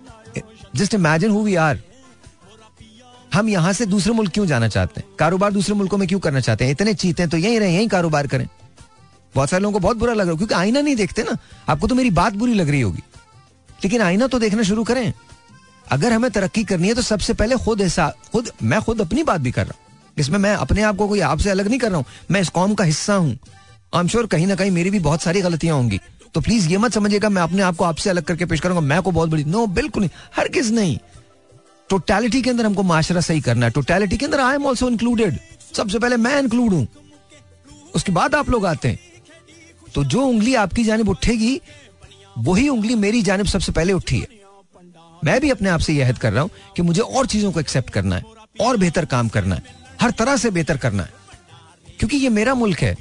just 0.76 0.94
imagine 0.94 1.30
who 1.30 1.42
we 1.42 1.54
are 1.56 1.80
हम 3.34 3.48
यहाँ 3.48 3.72
से 3.72 3.86
दूसरे 3.86 4.12
मुल्क 4.12 4.32
क्यों 4.32 4.46
जाना 4.46 4.68
चाहते 4.68 5.00
हैं? 5.00 5.08
कारोबार 5.18 5.52
दूसरे 5.52 5.74
मुल्कों 5.74 5.98
में 5.98 6.06
क्यों 6.08 6.20
करना 6.20 6.40
चाहते 6.40 6.64
हैं? 6.64 6.72
इतने 6.72 6.94
चीते 6.94 7.22
हैं 7.22 7.30
तो 7.30 7.36
यहीं 7.36 7.58
रहे, 7.60 7.74
यहीं 7.74 7.88
कारोबार 7.88 8.26
करें। 8.26 8.46
बहुत 9.36 9.50
सारे 9.50 9.62
लोगों 9.62 9.72
को 9.72 9.78
बहुत 9.78 9.96
बुरा 9.96 10.12
लग 10.12 10.20
रहा 10.20 10.30
है, 10.30 10.36
क्योंकि 10.36 10.54
आईना 10.54 10.80
नहीं 10.80 10.96
देखते 10.96 11.22
ना। 11.22 11.36
आपको 11.68 11.86
तो 11.86 11.94
मेरी 11.94 12.10
बात 12.12 12.32
बुरी 12.34 12.54
लग 12.54 12.68
रही 12.70 12.80
होगी। 12.80 13.02
लेकिन 13.84 14.02
आईना 14.02 14.26
तो 14.26 14.38
देखना 14.38 14.62
शुरू 14.62 14.84
करें। 14.84 15.12
अगर 15.86 16.12
हमें 16.12 16.30
तरक्की 16.30 16.64
करनी 16.64 16.88
है 16.88 16.94
तो 16.94 17.02
सबसे 17.02 17.34
पहले 17.34 17.56
खुद 17.56 17.80
ऐसा, 17.80 18.12
खुद, 18.32 18.50
मैं 18.62 18.80
खुद 18.82 19.00
अपनी 19.00 19.22
बात 19.22 19.40
भी 19.40 19.50
कर 19.50 19.66
रहा 19.66 19.74
हूँ। 19.74 19.84
इसमें 20.16 20.38
मैं 20.38 20.54
अपने 20.56 20.82
आप 20.82 20.96
को 20.96 21.08
कोई 21.08 21.20
आपसे 21.22 21.50
अलग 21.50 21.68
नहीं 21.68 21.78
कर 21.78 21.88
रहा 21.88 21.96
हूँ। 21.96 22.04
मैं 22.30 22.40
इस 22.40 22.48
कौम 22.48 22.74
का 22.74 22.84
हिस्सा 22.84 23.14
हूँ। 23.14 23.38
आई 23.94 24.00
एम 24.00 24.08
श्योर 24.08 24.26
कहीं 24.26 24.46
ना 24.46 24.54
कहीं 24.54 24.70
मेरी 24.70 24.90
भी 24.90 24.98
बहुत 25.00 25.22
सारी 25.22 25.40
गलतियाँ 25.40 25.76
होंगी। 25.76 26.00
तो 26.34 26.40
प्लीज़ 26.40 26.68
ये 26.68 26.78
मत 26.78 26.92
समझिएगा, 26.92 27.28
मैं 27.28 27.42
अपने 27.42 27.62
आप 27.62 27.76
को 27.76 27.84
आपसे 27.84 28.10
अलग 28.10 28.22
करके 28.22 28.44
पेश 28.44 28.60
करूँगा। 28.60 28.80
मैं 28.80 29.00
को 29.02 29.10
बहुत 29.10 29.30
बड़ी 29.30 29.44
नो 29.44 29.66
बिल्कुल 29.68 30.02
नहीं, 30.02 30.10
हर 30.36 30.48
किस 30.48 30.70
नहीं। 30.70 30.98
टोटैलिटी 31.90 32.42
के 32.42 32.50
अंदर 32.50 32.66
हमको 32.66 32.82
माशरा 32.82 33.20
सही 33.20 33.40
करना 33.40 33.66
है। 33.66 33.72
टोटैलिटी 33.72 34.16
के 34.16 34.24
अंदर 34.24 34.40
आई 34.40 34.54
एम 34.54 34.66
ऑल्सो 34.66 34.88
इंक्लूडेड 34.88 35.38
सबसे 35.74 35.98
पहले 35.98 36.16
मैं 36.16 36.38
इंक्लूड 36.38 36.72
हूँ। 36.72 36.86
उसके 37.94 38.12
बाद 38.12 38.34
आप 38.34 38.50
लोग 38.50 38.66
आते 38.66 38.88
हैं। 38.88 38.98
तो 39.96 40.04
जो 40.04 40.22
उंगली 40.22 40.54
आपकी 40.54 40.84
जानब 40.84 41.08
उठेगी, 41.08 41.60
वही 42.38 42.68
उंगली 42.68 42.94
मेरी 42.94 43.22
जानब 43.22 43.46
सबसे 43.46 43.72
पहले 43.72 43.92
उठी 43.92 44.18
है। 44.18 44.26
मैं 45.24 45.40
भी 45.40 45.50
अपने 45.50 45.68
आप 45.68 45.80
से 45.80 45.92
यह 45.92 46.12
कर 46.12 46.32
रहा 46.32 46.42
हूँ 46.42 46.50
कि 46.76 46.82
मुझे 46.82 47.00
और 47.00 47.26
चीज़ों 47.26 47.52
को 47.52 47.60
एक्सेप्ट 47.60 47.90
करना 47.90 48.16
है, 48.16 48.22
और 48.60 48.76
बेहतर 48.76 49.04
काम 49.04 49.28
करना 49.28 49.54
है, 49.54 49.62
हर 50.00 50.10
तरह 50.10 50.36
से 50.36 50.50
बेहतर 50.50 50.76
करना 50.76 51.02
है। 51.02 51.12
क्योंकि 51.98 52.16
ये 52.16 52.28
मेरा 52.30 52.54
मुल्क 52.54 52.80
है, 52.80 52.94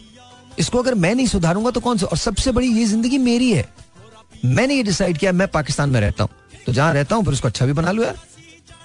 इसको 0.60 0.80
अगर 0.80 0.96
मैं 0.96 1.14
नहीं 1.16 1.28
सुधारूँगा 1.28 1.72
तो 1.72 1.80
कौन 1.80 1.98
सा? 1.98 2.06
और 2.06 2.18
सबसे 2.18 2.52
बड़ी 2.52 2.68
ये 2.70 2.86
ज़िंदगी 2.86 3.18
मेरी 3.20 3.52
है। 3.52 3.68
मैंने 4.46 4.76
ये 4.76 4.84
डिसाइड 4.84 5.18
किया, 5.18 5.32
मैं 5.32 5.48
पाकिस्तान 5.50 5.89
में 5.89 6.00
रहता 6.02 6.24
हूँ। 6.24 6.32
तो 6.66 6.74
जहाँ 6.74 6.93
रहता 6.93 7.16
हूँ, 7.16 7.24
फिर 7.24 7.34
उसको 7.34 7.48
अच्छा 7.48 7.66
भी 7.66 7.74
बना 7.74 7.91
लो 7.91 8.04
यार। 8.04 8.18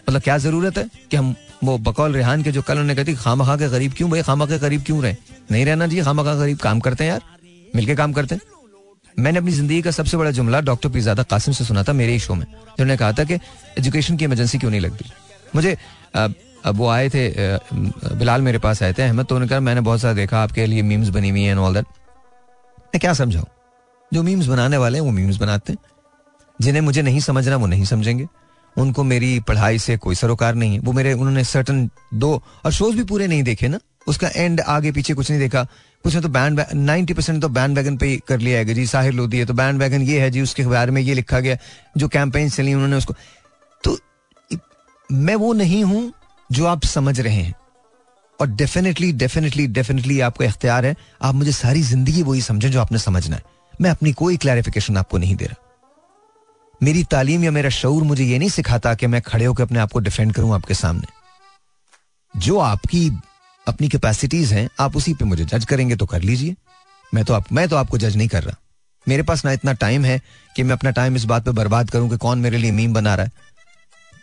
मतलब 0.08 0.22
क्या 0.22 0.38
ज़रूरत 0.38 0.78
है 0.78 0.88
कि 1.10 1.16
हम 1.16 1.34
वो 1.64 1.78
बकौल 1.80 2.12
रेहान 2.12 2.42
के 2.42 2.52
जो 2.52 2.62
कल 2.62 2.72
उन्होंने 2.72 2.94
कहती 2.94 3.14
खामा 3.14 3.44
खा 3.46 3.56
के 3.56 3.68
गरीब 3.68 3.92
क्यों, 3.92 4.10
भाई 4.10 4.22
खामा 4.22 4.46
के 4.46 4.58
गरीब 4.58 4.82
क्यों 4.82 5.02
रहे? 5.02 5.16
नहीं 5.50 5.64
रहना 5.64 5.86
चाहिए 5.86 6.04
खामा 6.04 6.22
खा 6.24 6.34
गरीब 6.34 6.58
काम 6.58 6.80
करते 6.80 7.04
हैं 7.04 7.10
यार। 7.10 7.38
मिलके 7.76 7.94
काम 7.94 8.12
करते 8.12 8.34
हैं। 8.34 8.42
मैंने 9.16 9.38
अपनी 9.38 9.50
ज़िंदगी 9.52 9.80
का 9.82 9.90
सबसे 9.90 10.16
बड़ा 10.16 10.30
जुमला 10.30 10.60
डॉक्टर 10.62 10.88
पीजादा 10.88 11.22
कासिम 11.22 11.54
से 11.54 11.64
सुना 11.64 11.82
था 11.82 11.92
मेरे 11.92 12.12
ही 12.12 12.18
शो 12.18 12.34
में, 12.34 12.44
जिन्होंने 12.44 12.96
कहा 12.96 13.12
था 13.12 13.24
कि 13.24 13.34
एजुकेशन 13.78 14.16
की 14.16 14.24
इमरजेंसी 14.24 14.58
क्यों 14.58 14.70
नहीं 14.70 14.80
लगती? 14.80 15.04
मुझे, 15.54 15.76
अब 16.16 16.76
वो 16.76 16.88
आए 16.88 17.08
थे 17.08 17.28
बिलाल 18.16 18.42
मेरे 18.42 18.58
पास 18.58 18.82
आए 18.82 18.92
थे, 18.92 19.02
अहमद 19.02 19.26
तो 19.26 19.34
उन्होंने 19.34 19.50
कहा, 19.50 19.60
मैंने 19.60 19.80
बहुत 19.80 20.00
सारा 20.00 20.14
देखा 20.14 20.42
आपके 20.42 20.66
लिए, 20.66 20.82
मीम्स 20.82 21.08
बनी 21.08 21.30
हुई 21.30 21.42
है 21.42 21.56
ऑल 21.56 21.74
दैट 21.74 21.86
मैं 22.94 23.00
क्या 23.00 23.12
समझाऊं? 23.14 23.44
जो 24.12 24.22
मीम्स 24.22 24.46
बनाने 24.46 24.76
वाले 24.76 24.98
हैं, 24.98 25.04
वो 25.04 25.10
मीम्स 25.10 25.36
बनाते 25.36 25.72
हैं। 25.72 25.78
जिन्हें 26.58 26.80
मुझे 26.82 27.02
नहीं 27.02 27.20
समझना, 27.20 27.56
वो 27.56 27.66
नहीं 27.66 27.84
समझेंगे। 27.84 28.26
उनको 28.76 29.02
मेरी 29.04 29.38
पढ़ाई 29.40 29.78
से 29.78 29.96
कोई 29.96 30.14
सरोकार 30.14 30.54
नहीं 30.54 30.74
है। 30.74 30.80
वो 30.80 30.92
मेरे, 30.92 31.12
उन्होंने 31.12 31.44
सर्टन 31.44 31.88
दो, 32.14 32.42
और 32.64 32.72
शोज़ 32.72 32.96
भी 32.96 33.04
पूरे 33.04 33.26
नहीं 33.26 33.42
देखे 33.42 33.68
ना। 33.68 33.78
उसका 34.06 34.28
एंड 34.36 34.60
आगे 34.60 34.92
पीछे 34.92 35.14
कुछ 35.14 35.30
नहीं 35.30 35.40
देखा। 35.40 35.66
कुछ 36.04 36.14
ने 36.14 36.20
तो 36.20 36.28
बैंड 36.28 36.60
नाइनटी 36.74 37.14
परसेंट 37.14 37.40
तो 37.42 37.48
बैंड 37.50 37.76
वैगन 37.76 37.96
पे 37.96 38.16
कर 38.28 38.38
लिया 38.38 38.58
है 38.58 38.74
जी, 38.74 38.86
साहिर 38.86 39.12
लोधी 39.12 39.38
है 39.38 39.46
तो 39.46 39.54
बैंड 39.54 39.78
वैगन 39.78 40.02
ये 40.02 40.20
है 40.20 40.30
जी, 40.30 40.40
उसके 40.42 40.66
बारे 40.66 40.92
में 40.92 41.00
ये 41.02 41.14
लिखा 41.14 41.40
गया, 41.40 41.56
जो 41.96 42.08
कैंपेन 42.08 42.48
चली 42.50 42.74
उन्होंने 42.74 42.96
उसको 42.96 43.14
तो 43.84 43.98
मैं 45.10 45.34
वो 45.36 45.52
नहीं 45.54 45.82
हूँ 45.84 46.12
जो 46.50 46.66
आप 46.66 46.84
समझ 46.86 47.20
रहे 47.20 47.34
हैं। 47.34 47.54
और 48.40 48.48
डेफिनेटली 48.48 49.12
डेफिनेटली 49.12 49.66
डेफिनेटली 49.68 50.20
आपका 50.20 50.44
इख्तियार 50.44 50.86
है, 50.86 50.94
आप 51.22 51.34
मुझे 51.34 51.52
सारी 51.52 51.82
ज़िंदगी 51.82 52.22
वही 52.22 52.40
समझें 52.42 52.70
जो 52.70 52.80
आपने 52.80 52.98
समझना 52.98 53.36
है। 53.36 53.42
मैं 53.80 53.90
अपनी 53.90 54.12
कोई 54.12 54.36
क्लैरिफिकेशन 54.36 54.96
आपको 54.96 55.18
नहीं 55.18 55.36
दे 55.36 55.44
रहा। 55.44 55.66
मेरी 56.80 57.02
तालीम 57.04 57.44
या 57.44 57.50
मेरा 57.50 57.70
शऊर 57.70 58.02
मुझे 58.02 58.24
ये 58.24 58.38
नहीं 58.38 58.48
सिखाता 58.48 58.94
कि 58.94 59.06
मैं 59.06 59.20
खड़े 59.22 59.44
होकर 59.44 59.62
अपने 59.62 59.78
आप 59.78 59.92
को 59.92 59.98
डिफेंड 60.00 60.32
करूँ 60.32 60.54
आपके 60.54 60.74
सामने। 60.74 61.06
जो 62.34 62.58
आपकी 62.58 63.08
अपनी 63.70 63.88
कैपेसिटीज 63.88 64.52
हैं, 64.52 64.68
आप 64.80 64.96
उसी 64.96 65.14
पे 65.14 65.24
मुझे 65.24 65.44
जज 65.44 65.64
करेंगे 65.64 65.96
तो 65.96 66.06
कर 66.06 66.22
लीजिए। 66.22 66.56
मैं 67.14 67.24
तो 67.24 67.34
आप, 67.34 67.52
मैं 67.52 67.68
तो 67.68 67.76
आपको 67.76 67.98
जज 67.98 68.16
नहीं 68.16 68.28
कर 68.28 68.42
रहा। 68.42 68.56
मेरे 69.06 69.22
पास 69.22 69.44
ना 69.44 69.52
इतना 69.52 69.72
टाइम 69.72 70.04
है 70.04 70.20
कि 70.56 70.62
मैं 70.62 70.72
अपना 70.72 70.90
टाइम 70.90 71.16
इस 71.16 71.24
बात 71.24 71.44
पे 71.44 71.50
बर्बाद 71.50 71.90
करूँ 71.90 72.10
कि 72.10 72.16
कौन 72.16 72.38
मेरे 72.38 72.58
लिए 72.58 72.70
मीम 72.70 72.94
बना 72.94 73.14
रहा 73.14 73.26
है। 73.26 73.32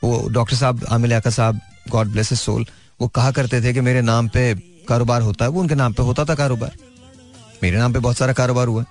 वो 0.03 0.27
डॉक्टर 0.29 0.55
साहब 0.55 0.85
आमिल 0.89 1.11
याका 1.11 1.29
साहब 1.29 1.59
गॉड 1.89 2.07
ब्लेस 2.07 2.33
सोल 2.41 2.65
वो 3.01 3.07
कहा 3.07 3.31
करते 3.31 3.61
थे 3.61 3.73
कि 3.73 3.81
मेरे 3.81 4.01
नाम 4.01 4.27
पे 4.27 4.53
कारोबार 4.89 5.21
होता 5.21 5.45
है, 5.45 5.51
वो 5.51 5.61
उनके 5.61 5.75
नाम 5.75 5.93
पे 5.93 6.03
होता 6.03 6.25
था 6.25 6.35
कारोबार। 6.35 6.71
मेरे 7.63 7.77
नाम 7.77 7.93
पे 7.93 7.99
बहुत 7.99 8.17
सारा 8.17 8.33
कारोबार 8.33 8.67
हुआ। 8.67 8.85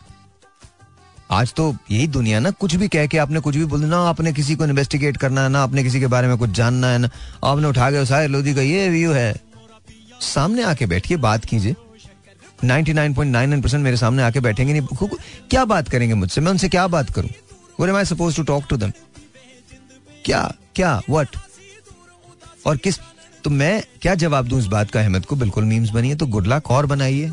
आज 1.30 1.52
तो 1.54 1.76
यही 1.90 2.06
दुनिया 2.06 2.40
ना, 2.40 2.50
कुछ 2.50 2.74
भी 2.74 2.88
कह 2.88 3.06
के 3.06 3.18
आपने 3.18 3.40
कुछ 3.40 3.56
भी 3.56 3.64
बोल, 3.64 3.84
ना 3.84 3.98
आपने 3.98 4.32
किसी 4.32 4.54
को 4.56 4.64
इन्वेस्टिगेट 4.64 5.16
करना 5.16 5.42
है, 5.42 5.48
ना 5.48 5.62
आपने 5.62 5.82
किसी 5.82 6.00
के 6.00 6.06
बारे 6.06 6.28
में 6.28 6.36
कुछ 6.38 6.50
जानना 6.50 6.88
है, 6.88 6.98
ना 6.98 7.08
आपने 7.44 7.68
उठा 7.68 7.90
के 7.90 8.04
साहिर 8.06 8.30
लोधी 8.30 8.54
का 8.54 8.62
ये 8.62 8.88
व्यू 8.88 9.12
है। 9.12 9.45
सामने 10.22 10.62
आके 10.62 10.86
बैठिए, 10.86 11.16
बात 11.18 11.44
कीजिए। 11.44 11.74
99.99% 12.64 13.74
मेरे 13.74 13.96
सामने 13.96 14.22
आके 14.22 14.40
बैठेंगे 14.40 14.72
नहीं। 14.72 15.08
क्या 15.50 15.64
बात 15.64 15.88
करेंगे 15.88 16.14
मुझसे? 16.14 16.40
मैं 16.40 16.50
उनसे 16.50 16.68
क्या 16.68 16.86
बात 16.88 17.10
करूँ? 17.10 17.30
What 17.80 17.90
am 17.90 17.96
I 17.96 18.04
supposed 18.06 18.38
to 18.38 18.44
talk 18.50 18.68
to 18.70 18.78
them? 18.78 18.92
क्या 20.24 20.52
क्या 20.74 21.00
व्हाट 21.10 21.36
और 22.66 22.76
किस 22.76 22.98
तो 23.44 23.50
मैं 23.50 23.82
क्या 24.02 24.14
जवाब 24.16 24.46
दूँ 24.48 24.58
इस 24.58 24.66
बात 24.66 24.90
का? 24.90 25.00
अहमद 25.00 25.26
को 25.26 25.36
बिल्कुल 25.36 25.64
मीम्स 25.64 25.90
बनी 25.90 26.08
है 26.08 26.16
तो 26.16 26.26
गुड 26.26 26.46
लक 26.46 26.70
और 26.70 26.86
बनाइए। 26.86 27.30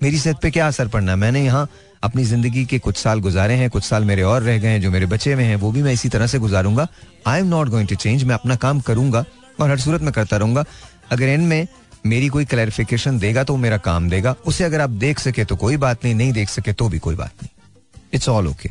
मेरी 0.00 0.18
सेहत 0.18 0.38
पे 0.42 0.50
क्या 0.50 0.66
असर 0.66 0.88
पड़ना? 0.88 1.16
मैंने 1.16 1.44
यहाँ 1.44 1.68
अपनी 2.02 2.24
ज़िंदगी 2.24 2.64
के 2.66 2.78
कुछ 2.78 2.96
साल 2.96 3.20
गुजारे 3.20 3.54
हैं, 3.54 3.68
कुछ 3.70 3.84
साल 3.84 4.04
मेरे 4.04 4.22
और 4.22 4.42
रह 4.42 4.58
गए 4.58 4.68
हैं, 4.68 4.80
जो 4.80 4.90
मेरे 4.90 5.06
बचे 5.06 5.32
हुए 5.32 5.44
हैं, 5.44 5.56
वो 5.56 5.70
भी 5.72 5.82
मैं 5.82 5.92
इसी 5.92 6.08
तरह 6.08 6.26
से 6.26 6.38
गुजारूँगा। 6.38 6.86
I 7.26 7.40
am 7.40 7.46
not 7.46 7.68
going 7.68 7.88
to 7.88 7.94
change 7.94 8.24
मैं 8.24 8.34
अपना 8.34 8.56
काम 8.56 8.80
करूँगा 8.80 9.24
और 9.60 9.70
हर 9.70 9.78
सूरत 9.78 10.02
में 10.02 10.12
करता 10.12 10.36
रहूँगा। 10.36 10.64
अगर 11.10 11.28
इनमें 11.28 11.66
मेरी 12.04 12.28
कोई 12.28 12.44
क्लैरिफिकेशन 12.44 13.18
देगा 13.18 13.44
तो 13.44 13.56
मेरा 13.56 13.76
काम 13.78 14.08
देगा। 14.10 14.34
उसे 14.46 14.64
अगर 14.64 14.80
आप 14.80 14.90
देख 14.90 15.18
सके 15.18 15.44
तो 15.44 15.56
कोई 15.56 15.76
बात 15.76 16.04
नहीं 16.04 16.14
नहीं 16.14 16.32
देख 16.32 16.48
सके 16.48 16.72
तो 16.72 16.88
भी 16.88 16.98
कोई 16.98 17.14
बात 17.14 17.42
नहीं। 17.42 18.00
इट्स 18.14 18.28
ऑल 18.28 18.46
ओके 18.48 18.70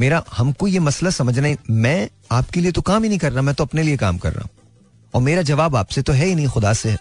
मेरा, 0.00 0.22
हमको 0.32 0.66
ये 0.68 0.78
मसला 0.80 1.10
समझना 1.10 1.54
मैं 1.70 2.08
आपके 2.32 2.60
लिए 2.60 2.72
तो 2.72 2.82
काम 2.82 3.02
ही 3.02 3.08
नहीं 3.08 3.18
कर 3.18 3.32
रहा, 3.32 3.42
मैं 3.42 3.54
तो 3.54 3.64
अपने 3.64 3.82
लिए 3.82 3.96
काम 3.96 4.18
कर 4.18 4.32
रहा 4.32 4.42
हूँ। 4.42 4.50
और 5.14 5.22
मेरा 5.22 5.42
जवाब 5.42 5.76
आपसे 5.76 6.02
तो 6.02 6.12
है 6.12 6.26
ही 6.26 6.34
नहीं, 6.34 6.48
खुदा 6.48 6.72
से 6.72 6.90
है। 6.90 6.98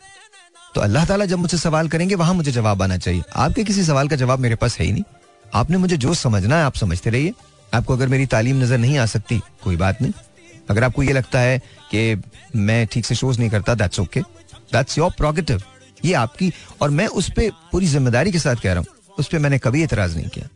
तो 0.75 0.81
अल्लाह 0.81 1.05
ताला 1.05 1.25
जब 1.25 1.37
मुझसे 1.37 1.57
सवाल 1.57 1.87
करेंगे, 1.89 2.15
वहाँ 2.15 2.33
मुझे 2.33 2.51
जवाब 2.51 2.81
आना 2.81 2.97
चाहिए। 2.97 3.21
आपके 3.35 3.63
किसी 3.63 3.83
सवाल 3.83 4.07
का 4.07 4.15
जवाब 4.15 4.39
मेरे 4.39 4.55
पास 4.55 4.77
है 4.79 4.85
ही 4.85 4.91
नहीं। 4.91 5.03
आपने 5.53 5.77
मुझे 5.77 5.97
जो 5.97 6.13
समझना 6.15 6.57
है, 6.57 6.63
आप 6.63 6.75
समझते 6.75 7.09
रहिए। 7.09 7.33
आपको 7.73 7.93
अगर 7.93 8.07
मेरी 8.07 8.25
तालीम 8.25 8.61
नज़र 8.63 8.77
नहीं 8.77 8.97
आ 8.97 9.05
सकती, 9.05 9.39
कोई 9.63 9.77
बात 9.77 10.01
नहीं। 10.01 10.13
अगर 10.69 10.83
आपको 10.83 11.03
ये 11.03 11.13
लगता 11.13 11.39
है 11.39 11.57
कि 11.91 12.21
मैं 12.55 12.85
ठीक 12.87 13.05
से 13.05 13.15
शोज़ 13.15 13.39
नहीं 13.39 13.49
करता 13.49 13.75
that's 13.75 13.99
okay 13.99 14.21
that's 14.73 14.97
your 14.97 15.11
prerogative 15.17 15.63
ये 16.05 16.13
आपकी, 16.13 16.51
और 16.81 16.89
मैं 16.89 17.07
उस 17.07 17.29
पर 17.29 17.49
पूरी 17.71 17.87
ज़िम्मेदारी 17.87 18.31
के 18.31 18.39
साथ 18.39 18.55
कह 18.55 18.73
रहा 18.73 18.79
हूँ। 18.79 19.15
उस 19.19 19.27
पर 19.27 19.39
मैंने 19.39 19.57
कभी 19.59 19.83
एतराज़ 19.83 20.15
नहीं 20.15 20.29
किया। 20.29 20.47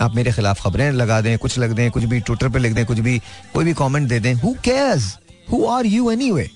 आप 0.00 0.14
मेरे 0.14 0.32
खिलाफ 0.32 0.60
खबरें 0.62 0.90
लगा 0.92 1.20
दें, 1.20 1.36
कुछ 1.38 1.58
लग 1.58 1.72
दें, 1.72 1.90
कुछ 1.90 2.04
भी 2.04 2.20
ट्विटर 2.20 2.48
पे 2.48 2.58
लिख 2.58 2.72
दें, 2.72 2.84
कुछ 2.86 2.98
भी, 2.98 3.18
कोई 3.54 3.64
भी 3.64 3.74
कमेंट 3.74 4.08
दे 4.08 4.20
दें। 4.20 4.32
Who 4.34 4.54
cares 4.64 5.16
who 5.52 5.64
are 5.66 5.86
you 5.86 6.10
anyway 6.10 6.48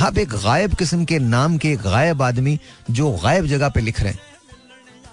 आप 0.00 0.18
एक 0.18 0.28
गायब 0.28 0.74
किस्म 0.74 1.04
के 1.04 1.18
नाम 1.18 1.56
के 1.58 1.74
गायब 1.76 2.22
आदमी 2.22 2.58
जो 2.90 3.10
गायब 3.24 3.46
जगह 3.46 3.68
पे 3.68 3.80
लिख 3.80 4.00
रहे 4.00 4.12
हैं। 4.12 4.20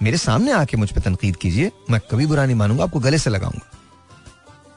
मेरे 0.01 0.17
सामने 0.17 0.51
आके 0.51 0.77
मुझ 0.77 0.91
पर 0.91 1.01
तनकीद 1.01 1.35
कीजिए, 1.35 1.71
मैं 1.89 1.99
कभी 2.11 2.25
बुरा 2.25 2.45
नहीं 2.45 2.55
मानूँगा, 2.55 2.83
आपको 2.83 2.99
गले 2.99 3.17
से 3.17 3.29
लगाऊँगा। 3.29 3.70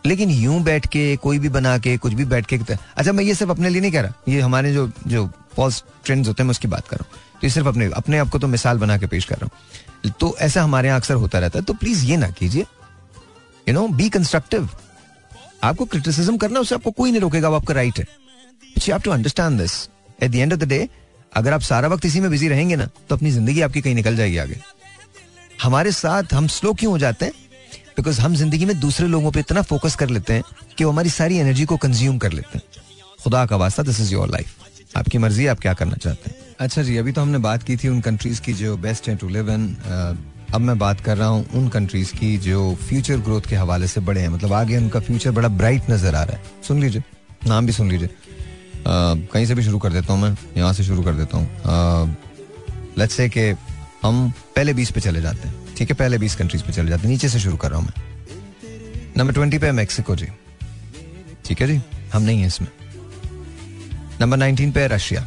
लेकिन 0.05 0.30
यूँ 0.30 0.61
बैठ 0.62 0.86
के, 0.86 1.16
कोई 1.16 1.38
भी 1.38 1.48
बना 1.48 1.76
के, 1.78 1.96
कुछ 1.96 2.12
भी 2.12 2.24
बैठ 2.24 2.46
के 2.46 2.57
अच्छा 2.57 3.12
मैं 3.12 3.24
ये 3.24 3.34
सिर्फ़ 3.34 3.52
अपने 3.52 3.68
लिए 3.68 3.80
नहीं 3.80 3.92
कह 3.92 4.00
रहा। 4.00 4.14
ये 4.28 4.40
हमारे 4.40 4.72
जो 4.72 4.90
जो 5.07 5.28
फॉल्स 5.57 5.82
ट्रेंड्स 6.05 6.28
होते 6.28 6.42
हैं, 6.42 6.46
मैं 6.46 6.50
उसकी 6.50 6.68
बात 6.68 6.88
कर 6.88 6.96
रहा 6.96 7.09
हूँ। 7.09 7.20
तो 7.34 7.46
ये 7.46 7.50
सिर्फ़ 7.50 7.68
अपने 7.68 7.90
अपने 7.96 8.18
आप 8.18 8.28
को 8.28 8.38
तो 8.38 8.48
मिसाल 8.48 8.78
बना 8.78 8.96
के 8.98 9.07
पेश 9.07 9.24
कर 9.24 9.38
रहा 9.38 9.46
हूँ। 9.46 10.12
तो 10.20 10.36
ऐसा 10.40 10.62
हमारे 10.62 10.88
यहाँ 10.88 11.00
अक्सर 11.00 11.14
होता 11.14 11.38
रहता 11.38 11.59
है। 11.59 11.64
तो 11.64 11.74
प्लीज़ 11.74 12.05
ये 12.07 12.16
ना 12.16 12.28
कीजिए। 12.30 12.66
यू 13.66 13.74
नो 13.74 13.86
बी 13.90 14.09
कंस्ट्रक्टिव 14.09 14.68
आपको 15.64 15.84
क्रिटिसिज्म 15.84 16.36
करना, 16.36 16.61
उससे 16.61 16.74
आपको 16.74 16.90
कोई 16.90 17.11
नहीं 17.11 17.20
रोकेगा, 17.20 17.48
वो 17.48 17.57
आपका 17.57 17.74
राइट 17.74 17.98
है। 17.98 18.07
You 18.78 18.92
have 18.92 19.00
to 19.00 19.11
understand 19.11 19.61
this 19.61 19.72
at 20.22 20.30
the 20.30 20.34
end 20.34 20.52
of 20.52 20.61
the 20.61 20.68
day 20.68 20.88
अगर 21.32 21.52
आप 21.52 21.61
सारा 21.62 21.88
वक्त 21.88 22.05
इसी 22.07 22.20
में 22.20 22.30
बिज़ी 22.30 22.48
रहेंगे 22.48 22.76
ना 22.76 22.88
तो 23.09 23.16
अपनी 23.16 23.30
ज़िंदगी 23.30 23.61
आपकी 23.61 23.80
कहीं 23.80 23.94
निकल 23.94 24.16
जाएगी 24.16 24.36
आगे। 24.38 24.61
हमारे 25.62 25.92
साथ 25.92 26.34
हम 26.34 26.46
स्लो 26.48 26.72
क्यों 26.74 26.92
हो 26.92 26.98
जाते 26.98 27.24
हैं? 27.24 27.32
बिकॉज़ 27.97 28.20
हम 28.20 28.34
ज़िंदगी 28.34 28.64
में 28.64 28.78
दूसरे 28.80 29.07
लोगों 29.09 29.30
पे 29.32 29.40
इतना 29.40 29.62
फोकस 29.62 29.95
कर 29.97 30.09
लेते 30.11 30.32
हैं 30.32 30.42
कि 30.78 30.84
वो 30.84 30.90
हमारी 30.90 31.11
सारी 31.11 31.36
एनर्जी 31.38 31.64
को 31.64 31.76
कंज्यूम 31.76 32.18
कर 32.18 32.32
लेते 32.32 32.59
हैं। 32.59 32.82
खुदा 33.24 33.45
का 33.47 33.57
वास्ता 33.57 33.82
दिस 33.82 34.01
इज़ 34.01 34.12
योर 34.12 34.28
लाइफ 34.30 34.97
आपकी 34.97 35.18
मर्ज़ी, 35.18 35.47
आप 35.47 35.61
क्या 35.61 35.72
करना 35.74 35.97
चाहते 35.97 36.30
हैं? 36.30 36.36
अच्छा 36.61 36.82
जी, 36.82 36.97
अभी 36.97 37.12
तो 37.12 37.20
हमने 37.20 37.38
बात 37.40 37.62
की 37.62 37.76
थी 37.76 37.88
उन 37.88 38.01
कंट्रीज़ 38.01 38.40
की 38.40 38.53
जो 38.53 38.76
बेस्ट 38.76 39.09
हैं 39.09 39.16
टू 39.16 39.28
लिव 39.28 39.51
इन 39.51 39.76
अब 40.55 40.61
मैं 40.61 40.78
बात 40.78 41.01
कर 41.01 41.16
रहा 41.16 41.28
हूँ 41.28 41.47
उन 41.55 41.68
कंट्रीज़ 41.68 42.12
की 42.14 42.36
जो 42.38 42.74
फ्यूचर 42.80 43.16
ग्रोथ 43.18 43.49
के 43.49 43.57
हवाले 43.57 43.86
से 43.88 44.01
बड़े 44.01 44.20
हैं। 44.20 44.28
मतलब 44.28 44.53
आगे 44.53 44.76
उनका 44.76 45.01
फ्यूचर 45.01 45.30
बड़ा 45.30 45.49
ब्राइट 45.51 45.90
नज़र 45.90 46.14
आ 46.14 46.22
रहा 46.22 46.36
है। 46.36 46.42
सुन 46.68 46.80
लीजिए, 46.80 47.03
नाम 47.47 47.66
भी 47.66 47.72
सुन 47.72 47.90
लीजिए। 47.90 48.09
कहीं 48.86 49.47
से 49.47 49.55
भी 49.55 49.62
शुरू 49.62 49.78
कर 49.78 49.92
देता 49.92 50.12
हूँ 50.12 50.22
मैं, 50.22 50.36
यहाँ 50.57 50.72
से 50.72 50.84
शुरू 50.84 51.03
कर 51.03 51.14
देता 51.14 51.38
हूँ। 51.38 52.16
लेट्स 52.99 53.14
से 53.14 53.28
कि 53.28 53.51
हम 54.03 54.30
पहले 54.57 54.74
बीस 54.74 54.90
पे 54.90 55.01
चले 55.01 55.20
जाते 55.22 55.49
हैं। 55.49 55.64
ठीक 55.77 55.89
है, 55.91 55.95
पहले 55.97 56.18
बीस 56.18 56.35
कंट्रीज़ 56.37 56.62
पे 56.64 56.72
चले 56.72 56.91
जाते 56.91 57.09
नीचे 57.09 57.29
से 57.29 57.39
शुरू 57.41 57.57
कर 57.57 57.70
रहा 57.70 57.79
हूँ 57.79 57.87
मैं। 57.87 59.12
नंबर 59.18 59.33
ट्वेंटी 59.35 59.59
पे 59.59 59.66
है 59.66 59.72
मैक्सिको 59.72 60.16
जी। 60.16 60.27
ठीक 61.45 61.61
है 61.61 61.66
जी? 61.66 61.81
हम 62.12 62.22
नहीं 62.22 62.41
है 62.41 62.47
इसमें। 62.47 62.68
नंबर 64.20 64.37
नाइनटीन 64.37 64.72
पे 64.72 64.81
है 64.81 64.89
रशिया 64.89 65.27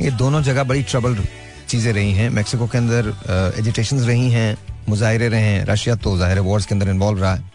ये 0.00 0.10
दोनों 0.12 0.42
जगह 0.42 0.64
बड़ी 0.64 0.82
ट्रबल 0.82 1.16
चीज़ें 1.68 1.92
रही 1.92 2.12
हैं। 2.12 2.28
मैक्सिको 2.30 2.66
के 2.66 2.78
अंदर 2.78 3.06
एजिटेशन 3.58 3.98
रही 3.98 4.30
हैं, 4.30 4.56
मुजाहरे 4.88 5.28
रहे 5.28 5.40
हैं। 5.42 5.64
रशिया 5.66 5.94
तो 5.96 6.16
ज़ाहिर 6.18 6.38
वॉर्स 6.40 6.66
के 6.66 6.74
अंदर 6.74 6.88
इन्वॉल्व 6.88 7.20
रहा 7.20 7.34
है। 7.34 7.50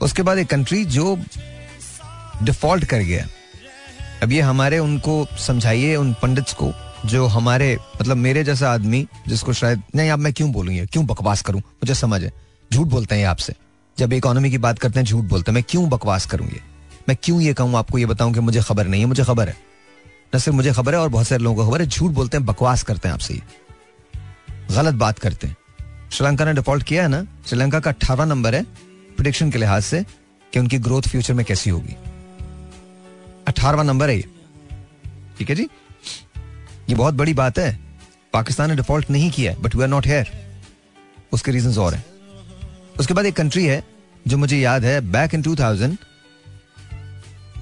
उसके 0.00 0.22
बाद 0.22 0.38
एक 0.38 0.48
कंट्री 0.48 0.84
जो 0.84 1.16
डिफ़ॉल्ट 2.42 2.84
कर 2.84 2.98
गया। 3.00 3.26
अब 4.22 4.32
ये 4.32 4.40
हमारे 4.40 4.78
उनको 4.78 5.26
समझाइए, 5.38 5.94
उन 5.96 6.12
पंडित्स 6.22 6.52
को। 6.52 6.72
जो 7.06 7.26
हमारे 7.26 7.78
मतलब 8.00 8.16
मेरे 8.16 8.44
जैसा 8.44 8.72
आदमी 8.72 9.06
जिसको 9.28 9.52
शायद, 9.52 9.82
नहीं, 9.94 10.10
अब 10.10 10.18
मैं 10.18 10.32
क्यों 10.32 10.52
बोलूँ 10.52 10.74
ये? 10.74 10.86
क्यों 10.86 11.06
बकवास 11.06 11.42
करूँ? 11.42 11.60
मुझे 11.60 11.94
समझ 11.94 12.22
है। 12.22 12.32
झूठ 12.72 12.86
बोलते 12.86 13.14
हैं 13.14 13.26
आपसे। 13.26 13.54
जब 13.98 14.12
इकोनॉमी 14.12 14.50
की 14.50 14.58
बात 14.58 14.78
करते 14.78 15.00
हैं, 15.00 15.06
झूठ 15.06 15.24
बोलते 15.24 15.50
हैं। 15.50 15.54
मैं 15.54 15.64
क्यों 15.68 15.88
बकवास 15.88 16.26
करूँगी 16.26 16.60
मैं 17.08 17.16
क्यों 17.22 17.40
ये 17.40 17.54
कहूँ 17.54 17.76
आपको, 17.76 17.98
ये 17.98 18.06
बताऊँ 18.06 18.34
कि 18.34 18.40
मुझे 18.40 18.60
खबर 18.60 18.86
नहीं 18.86 19.00
है, 19.00 19.06
मुझे 19.06 19.24
खबर 19.24 19.48
है। 19.48 19.56
न 20.34 20.38
सिर्फ़ 20.38 20.56
मुझे 20.56 20.72
खबर 20.72 20.94
है, 20.94 21.00
और 21.00 21.08
बहुत 21.08 21.26
सारे 21.26 21.42
लोगों 21.42 21.64
को 21.64 21.70
खबर 21.70 21.82
है। 21.82 21.88
झूठ 21.88 22.10
बोलते 22.10 22.36
हैं, 22.36 22.46
बकवास 22.46 22.82
करते 22.82 23.08
हैं 23.08 23.14
आपसे 23.14 23.34
ये। 23.34 23.42
गलत 24.74 24.94
बात 24.94 25.18
करते 25.18 25.46
हैं। 25.46 25.56
श्रीलंका 26.12 26.44
ने 26.44 26.54
डिफ़ॉल्ट 26.54 26.82
किया 26.82 27.02
है 27.02 27.08
ना? 27.08 27.26
श्रीलंका 27.46 27.80
का 27.80 27.90
अठारह 27.90 28.24
नंबर 28.24 28.54
है 28.54 28.62
प्रोडिक्शन 29.16 29.50
के 29.50 29.58
लिहाज 29.58 29.82
से 29.82 30.02
कि 30.52 30.58
उनकी 30.58 30.78
ग्रोथ 30.78 31.02
फ्यूचर 31.02 31.34
में 31.34 31.46
कैसी 31.46 31.70
होगी। 31.70 31.96
अठारवा 33.48 33.82
नंबर 33.82 34.08
है 34.08 34.16
ये। 34.16 34.24
ठीक 35.38 35.50
है 35.50 35.56
जी? 35.56 35.68
ये 36.88 36.94
बहुत 36.94 37.14
बड़ी 37.14 37.34
बात 37.34 37.58
है। 37.58 37.78
पाकिस्तान 38.32 38.70
ने 38.70 38.76
डिफ़ॉल्ट 38.76 39.10
नहीं 39.10 39.30
किया 39.30 39.54
but 39.54 39.74
we 39.74 39.82
are 39.82 39.88
not 39.88 40.06
here 40.06 40.30
उसके 41.32 41.52
रीजन 41.52 41.78
और 41.80 41.94
हैं। 41.94 42.04
उसके 43.00 43.14
बाद 43.14 43.26
एक 43.26 43.36
कंट्री 43.36 43.64
है, 43.64 43.82
जो 44.28 44.36
मुझे 44.38 44.58
याद 44.58 44.84
है 44.84 45.00
बैक 45.12 45.34
इन 45.34 45.42
2000 45.42 45.96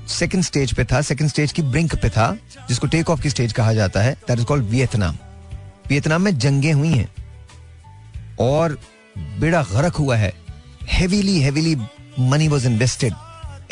सेकंड 0.09 0.43
स्टेज 0.43 0.73
पे 0.75 0.85
था 0.85 1.01
सेकंड 1.01 1.29
स्टेज 1.29 1.53
की 1.53 1.63
ब्रिंक 1.63 1.95
पे 1.95 2.09
था, 2.11 2.37
जिसको 2.69 2.87
टेक 2.87 3.11
ऑफ़ 3.11 3.23
की 3.23 3.31
स्टेज 3.31 3.53
कहा 3.53 3.73
जाता 3.73 4.03
है 4.03 4.13
that 4.29 4.39
is 4.39 4.47
called 4.47 4.65
Vietnam 4.65 5.17
Vietnam 5.89 6.23
में 6.23 6.37
जंगे 6.39 6.71
हुई 6.71 6.89
हैं, 6.89 7.09
और 8.41 8.79
बेड़ा 9.17 9.63
गरक 9.63 9.95
हुआ 9.95 10.17
है। 10.17 10.33
Heavily 10.89 11.39
heavily 11.41 11.77
money 12.21 12.49
was 12.49 12.67
invested 12.67 13.15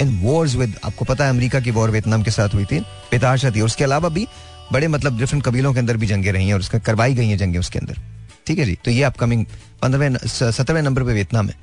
in 0.00 0.18
wars 0.20 0.55
with 0.55 0.78
आपको 0.84 1.05
पता 1.05 1.24
है 1.24 1.30
अमेरिका 1.30 1.61
की 1.61 1.70
वॉर 1.70 1.90
वियतनाम 1.90 2.22
के 2.22 2.30
साथ 2.30 2.55
हुई 2.55 2.64
थी 2.64 2.80
बेताशा 3.11 3.50
थी 3.50 3.61
और 3.61 3.66
उसके 3.66 3.84
अलावा 3.84 4.09
भी 4.09 4.26
बड़े 4.73 4.89
मतलब 4.89 5.18
डिफरेंट 5.18 5.45
कबीलों 5.45 5.73
के 5.73 5.79
अंदर 5.81 5.97
भी 5.97 6.07
जंगे 6.07 6.31
रही 6.33 6.47
हैं 6.47 6.55
और 6.55 6.61
उसका 6.61 6.79
करवाई 6.81 7.14
गई 7.14 7.27
हैं 7.29 7.37
जंगे 7.39 7.59
उसके 7.59 7.79
अंदर। 7.79 7.99
ठीक 8.47 8.59
है 8.59 8.64
जी? 8.64 8.75
तो 8.75 8.91
ये 8.91 9.03
अपकमिंग 9.05 9.45
पंद्रहवें 9.83 10.16
सत्रहवें 10.27 10.83
नंबर 10.83 11.05
पे 11.05 11.12
वियतनाम 11.12 11.49
है। 11.49 11.57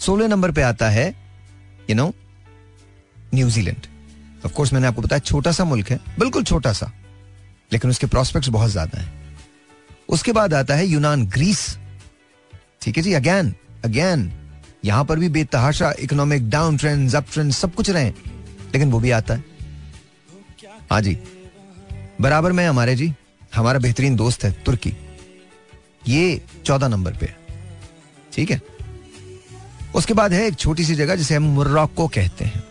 सोलह 0.00 0.28
नंबर 0.28 0.50
पे 0.50 0.62
आता 0.62 0.88
है 0.90 1.08
you 1.90 1.96
know 1.96 2.12
New Zealand 3.34 3.86
of 4.44 4.52
course 4.52 4.72
मैंने 4.72 4.86
आपको 4.86 5.02
बताया 5.02 5.20
छोटा 5.20 5.52
सा 5.52 5.64
मुल्क 5.64 5.90
है, 5.90 6.00
बिल्कुल 6.18 6.44
छोटा 6.44 6.72
सा, 6.72 6.92
लेकिन 7.72 7.90
उसके 7.90 8.06
प्रोस्पेक्ट्स 8.08 8.48
बहुत 8.50 8.70
ज़्यादा 8.70 9.00
हैं। 9.00 9.12
उसके 10.08 10.32
बाद 10.32 10.54
आता 10.54 10.74
है 10.74 10.86
यूनान, 10.86 11.26
ग्रीस। 11.28 11.66
ठीक 12.82 12.96
है 12.96 13.02
जी? 13.02 13.12
अगेन 13.14 13.54
अगेन 13.84 14.30
यहाँ 14.84 15.04
पर 15.04 15.18
भी 15.18 15.28
बेतहाशा 15.30 15.92
economic 16.00 16.48
down 16.50 16.76
trend 16.76 17.14
up 17.14 17.26
trend 17.32 17.52
सब 17.52 17.74
कुछ 17.74 17.90
रहे 17.90 18.08
लेकिन 18.08 18.90
वो 18.90 19.00
भी 19.00 19.10
आता 19.12 19.34
है। 19.34 19.44
हाँ 20.90 21.00
जी। 21.00 21.18
बराबर 22.20 22.52
में 22.52 22.66
हमारे 22.66 22.94
जी। 22.96 23.12
हमारा 23.54 23.78
बेहतरीन 23.78 24.16
दोस्त 24.16 24.44
है, 24.44 24.52
तुर्की। 24.64 24.92
ये 26.08 26.40
चौदह 26.64 26.88
नंबर 26.88 27.12
पे 27.12 27.34
ठीक 28.32 28.50
है? 28.50 28.60
उसके 29.94 30.14
बाद 30.14 30.32
है 30.32 30.46
एक 30.46 30.54
छोटी 30.54 30.84
सी 30.84 30.94
जगह 30.94 31.16
जिसे 31.16 31.34
हम 31.34 31.42
मुर्राको 31.54 32.06
कहते 32.08 32.44
हैं। 32.44 32.62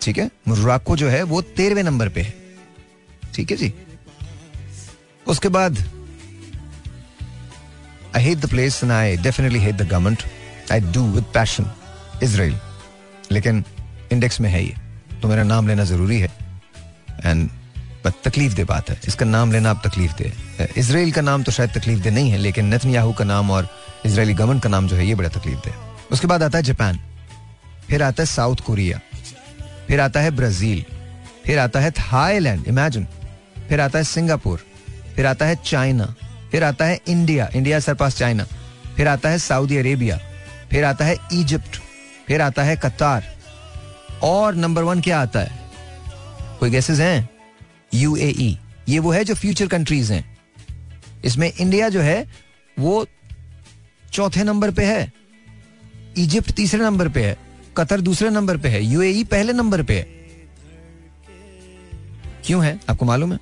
ठीक 0.00 0.18
है? 0.18 0.30
मुर्राको 0.48 0.96
जो 0.96 1.08
है, 1.08 1.22
वो 1.22 1.40
तेरहवें 1.42 1.82
नंबर 1.82 2.08
पे 2.08 2.20
है। 2.20 2.34
ठीक 3.34 3.50
है 3.50 3.56
जी? 3.56 3.72
उसके 5.26 5.48
बाद 5.48 5.78
I 8.16 8.22
hate 8.22 8.38
the 8.38 8.48
place 8.50 8.82
and 8.84 8.92
I 8.92 9.16
definitely 9.16 9.58
hate 9.58 9.74
the 9.74 9.88
government 9.88 10.22
I 10.72 10.80
do 10.92 11.04
with 11.10 11.24
passion 11.34 11.70
Israel 12.22 12.58
लेकिन 13.32 13.64
इंडेक्स 14.12 14.40
में 14.40 14.50
है 14.50 14.64
ये। 14.64 14.74
तो 15.22 15.28
मेरा 15.28 15.42
नाम 15.42 15.68
लेना 15.68 15.84
ज़रूरी 15.84 16.18
है। 16.20 16.30
एंड 17.24 17.48
बट 18.04 18.12
तकलीफ़ 18.24 18.54
दे 18.54 18.64
बात 18.64 18.90
है 18.90 18.98
इसका 19.08 19.26
नाम 19.26 19.52
लेना 19.52 19.70
आप 19.70 19.82
तकलीफ़ 19.86 20.12
दे 20.18 20.32
इसराइल 20.76 21.12
का 21.12 21.20
नाम 21.20 21.42
तो 21.42 21.52
शायद 21.52 21.70
तकलीफ़ 21.70 22.00
दे 22.00 22.10
नहीं 22.10 22.30
है 22.30 22.38
लेकिन 22.38 22.66
नेतन्याहू 22.66 23.12
का 23.12 23.24
नाम 23.24 23.50
और 23.50 23.68
इसराइली 24.06 24.34
गवर्नमेंट 24.34 24.62
का 24.62 24.68
नाम 24.68 24.88
जो 24.88 24.96
है 24.96 25.06
ये 25.06 25.14
बड़ा 25.14 25.28
तकलीफ़ 25.28 25.58
दे 25.60 25.74
उसके 26.12 26.26
बाद 26.26 26.42
आता 26.42 26.58
है 26.58 26.64
जापान 26.64 26.98
फिर 27.88 28.02
आता 28.02 28.22
है 28.22 28.26
साउथ 28.26 28.60
कोरिया 28.66 29.00
फिर 29.88 30.00
आता 30.00 30.20
है 30.20 30.30
ब्राज़ील 30.30 30.84
फिर 31.46 31.58
आता 31.58 31.80
है 31.80 31.90
थाईलैंड 31.90 32.66
इमेजिन 32.68 33.06
फिर 33.68 33.80
आता 33.80 33.98
है 33.98 34.04
सिंगापुर 34.04 34.64
फिर 35.16 35.26
आता 35.26 35.46
है 35.46 35.56
चाइना 35.64 36.14
फिर 36.50 36.64
आता 36.64 36.84
है 36.84 36.98
इंडिया 37.08 37.48
इंडिया 37.54 37.80
सरपास 37.80 38.16
चाइना 38.16 38.44
फिर 38.96 39.08
आता 39.08 39.28
है 39.28 39.38
सऊदी 39.38 39.76
अरेबिया 39.76 40.18
फिर 40.70 40.84
आता 40.84 41.04
है 41.04 41.16
इजिप्ट 41.32 41.76
फिर 42.26 42.42
आता 42.42 42.62
है 42.62 42.76
कतार 42.76 43.24
और 44.22 44.54
नंबर 44.54 44.82
वन 44.82 45.00
क्या 45.00 45.20
आता 45.20 45.40
है 45.40 45.58
कोई 46.60 46.70
गैसेस 46.70 47.00
हैं 47.00 47.28
यूएई 47.94 48.58
ये 48.88 48.98
वो 48.98 49.10
है 49.12 49.24
जो 49.24 49.34
फ्यूचर 49.34 49.66
कंट्रीज़ 49.66 50.12
हैं। 50.12 50.24
इसमें 51.24 51.52
इंडिया 51.52 51.88
जो 51.88 52.00
है, 52.00 52.26
वो 52.78 53.06
चौथे 54.12 54.44
नंबर 54.44 54.70
पे 54.70 54.84
है। 54.84 55.12
इजिप्ट 56.18 56.50
तीसरे 56.50 56.80
नंबर 56.80 57.08
पे 57.08 57.24
है। 57.24 57.36
कतर 57.76 58.00
दूसरे 58.00 58.30
नंबर 58.30 58.56
पे 58.56 58.68
है। 58.68 58.82
यूएई 58.84 59.24
पहले 59.24 59.52
नंबर 59.52 59.82
पे 59.82 59.98
है। 59.98 60.02
क्यों 62.44 62.64
है? 62.64 62.80
आपको 62.90 63.04
मालूम 63.04 63.32
है? 63.32 63.38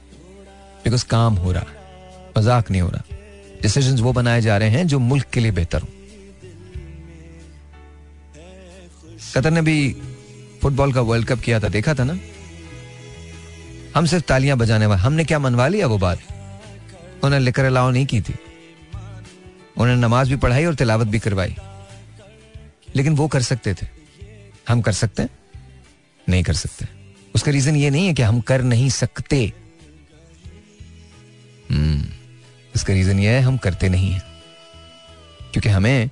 बिकॉज़ 0.84 1.06
काम 1.06 1.34
हो 1.34 1.52
रहा 1.52 1.66
मज़ाक 2.38 2.70
नहीं 2.70 2.82
हो 2.82 2.88
रहा। 2.88 3.16
डिसीज़न 3.62 4.00
वो 4.00 4.12
बनाए 4.12 4.40
जा 4.40 4.56
रहे 4.58 4.70
हैं 4.70 4.86
जो 4.86 4.98
मुल्क 4.98 5.26
के 5.32 5.40
लिए 5.40 5.50
बेहतर 5.50 5.82
हो। 5.82 5.88
कतर 9.34 9.50
ने 9.50 9.62
भी 9.62 9.96
फुटबॉल 10.62 10.92
का 10.92 11.00
वर्ल्ड 11.00 11.26
कप 11.26 11.40
किया 11.40 11.60
था, 11.60 11.68
देखा 11.68 11.94
था 11.94 12.04
ना? 12.04 12.18
हम 13.96 14.06
सिर्फ़ 14.06 14.24
तालियाँ 14.24 14.56
बजाने 14.56 14.86
वाले 14.86 15.02
हमने 15.02 15.24
क्या 15.24 15.38
मनवा 15.38 15.68
लिया 15.68 15.86
वो 15.86 15.98
बात? 15.98 16.18
उन्होंने 17.24 17.38
लिकर 17.38 17.64
अलाव 17.64 17.90
नहीं 17.90 18.06
की 18.06 18.20
थी। 18.20 18.34
उन्होंने 19.76 20.02
नमाज़ 20.02 20.28
भी 20.30 20.36
पढ़ाई 20.36 20.64
और 20.64 20.74
तिलावत 20.74 21.06
भी 21.06 21.18
करवाई। 21.18 21.56
लेकिन 22.96 23.16
वो 23.16 23.28
कर 23.28 23.42
सकते 23.42 23.74
थे। 23.74 23.86
हम 24.68 24.80
कर 24.80 24.92
सकते 24.92 25.22
हैं? 25.22 25.30
नहीं 26.28 26.42
कर 26.42 26.52
सकते। 26.52 26.86
उसका 27.34 27.52
रीजन 27.52 27.76
ये 27.76 27.90
नहीं 27.90 28.06
है 28.06 28.14
कि 28.14 28.22
हम 28.22 28.40
कर 28.40 28.62
नहीं 28.62 28.88
सकते। 28.88 29.52
हम्म, 31.70 32.04
इसका 32.74 32.94
रीजन 32.94 33.18
ये 33.18 33.30
है 33.30 33.40
हम 33.40 33.56
करते 33.56 33.88
नहीं 33.88 34.12
है। 34.12 34.22
क्योंकि 35.52 35.68
हमें 35.68 36.10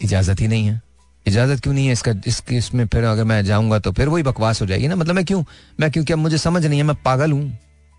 इजाज़त 0.00 0.40
ही 0.40 0.48
नहीं 0.48 0.66
है। 0.66 0.85
इजाज़त 1.26 1.60
क्यों 1.60 1.74
नहीं 1.74 1.86
है 1.86 1.92
इसका, 1.92 2.12
इसके, 2.26 2.56
इसमें 2.56 2.86
फिर 2.86 3.04
अगर 3.04 3.24
मैं 3.24 3.44
जाऊँगा 3.44 3.78
तो 3.78 3.92
फिर 3.92 4.08
वही 4.08 4.22
बकवास 4.22 4.60
हो 4.60 4.66
जाएगी 4.66 4.88
ना? 4.88 4.96
मतलब 4.96 5.14
मैं 5.14 5.24
क्यों, 5.24 5.42
मैं 5.80 5.90
क्योंकि 5.90 6.12
अब 6.12 6.18
मुझे 6.18 6.38
समझ 6.38 6.64
नहीं 6.66 6.78
है, 6.78 6.84
मैं 6.84 6.96
पागल 7.04 7.32
हूँ। 7.32 7.58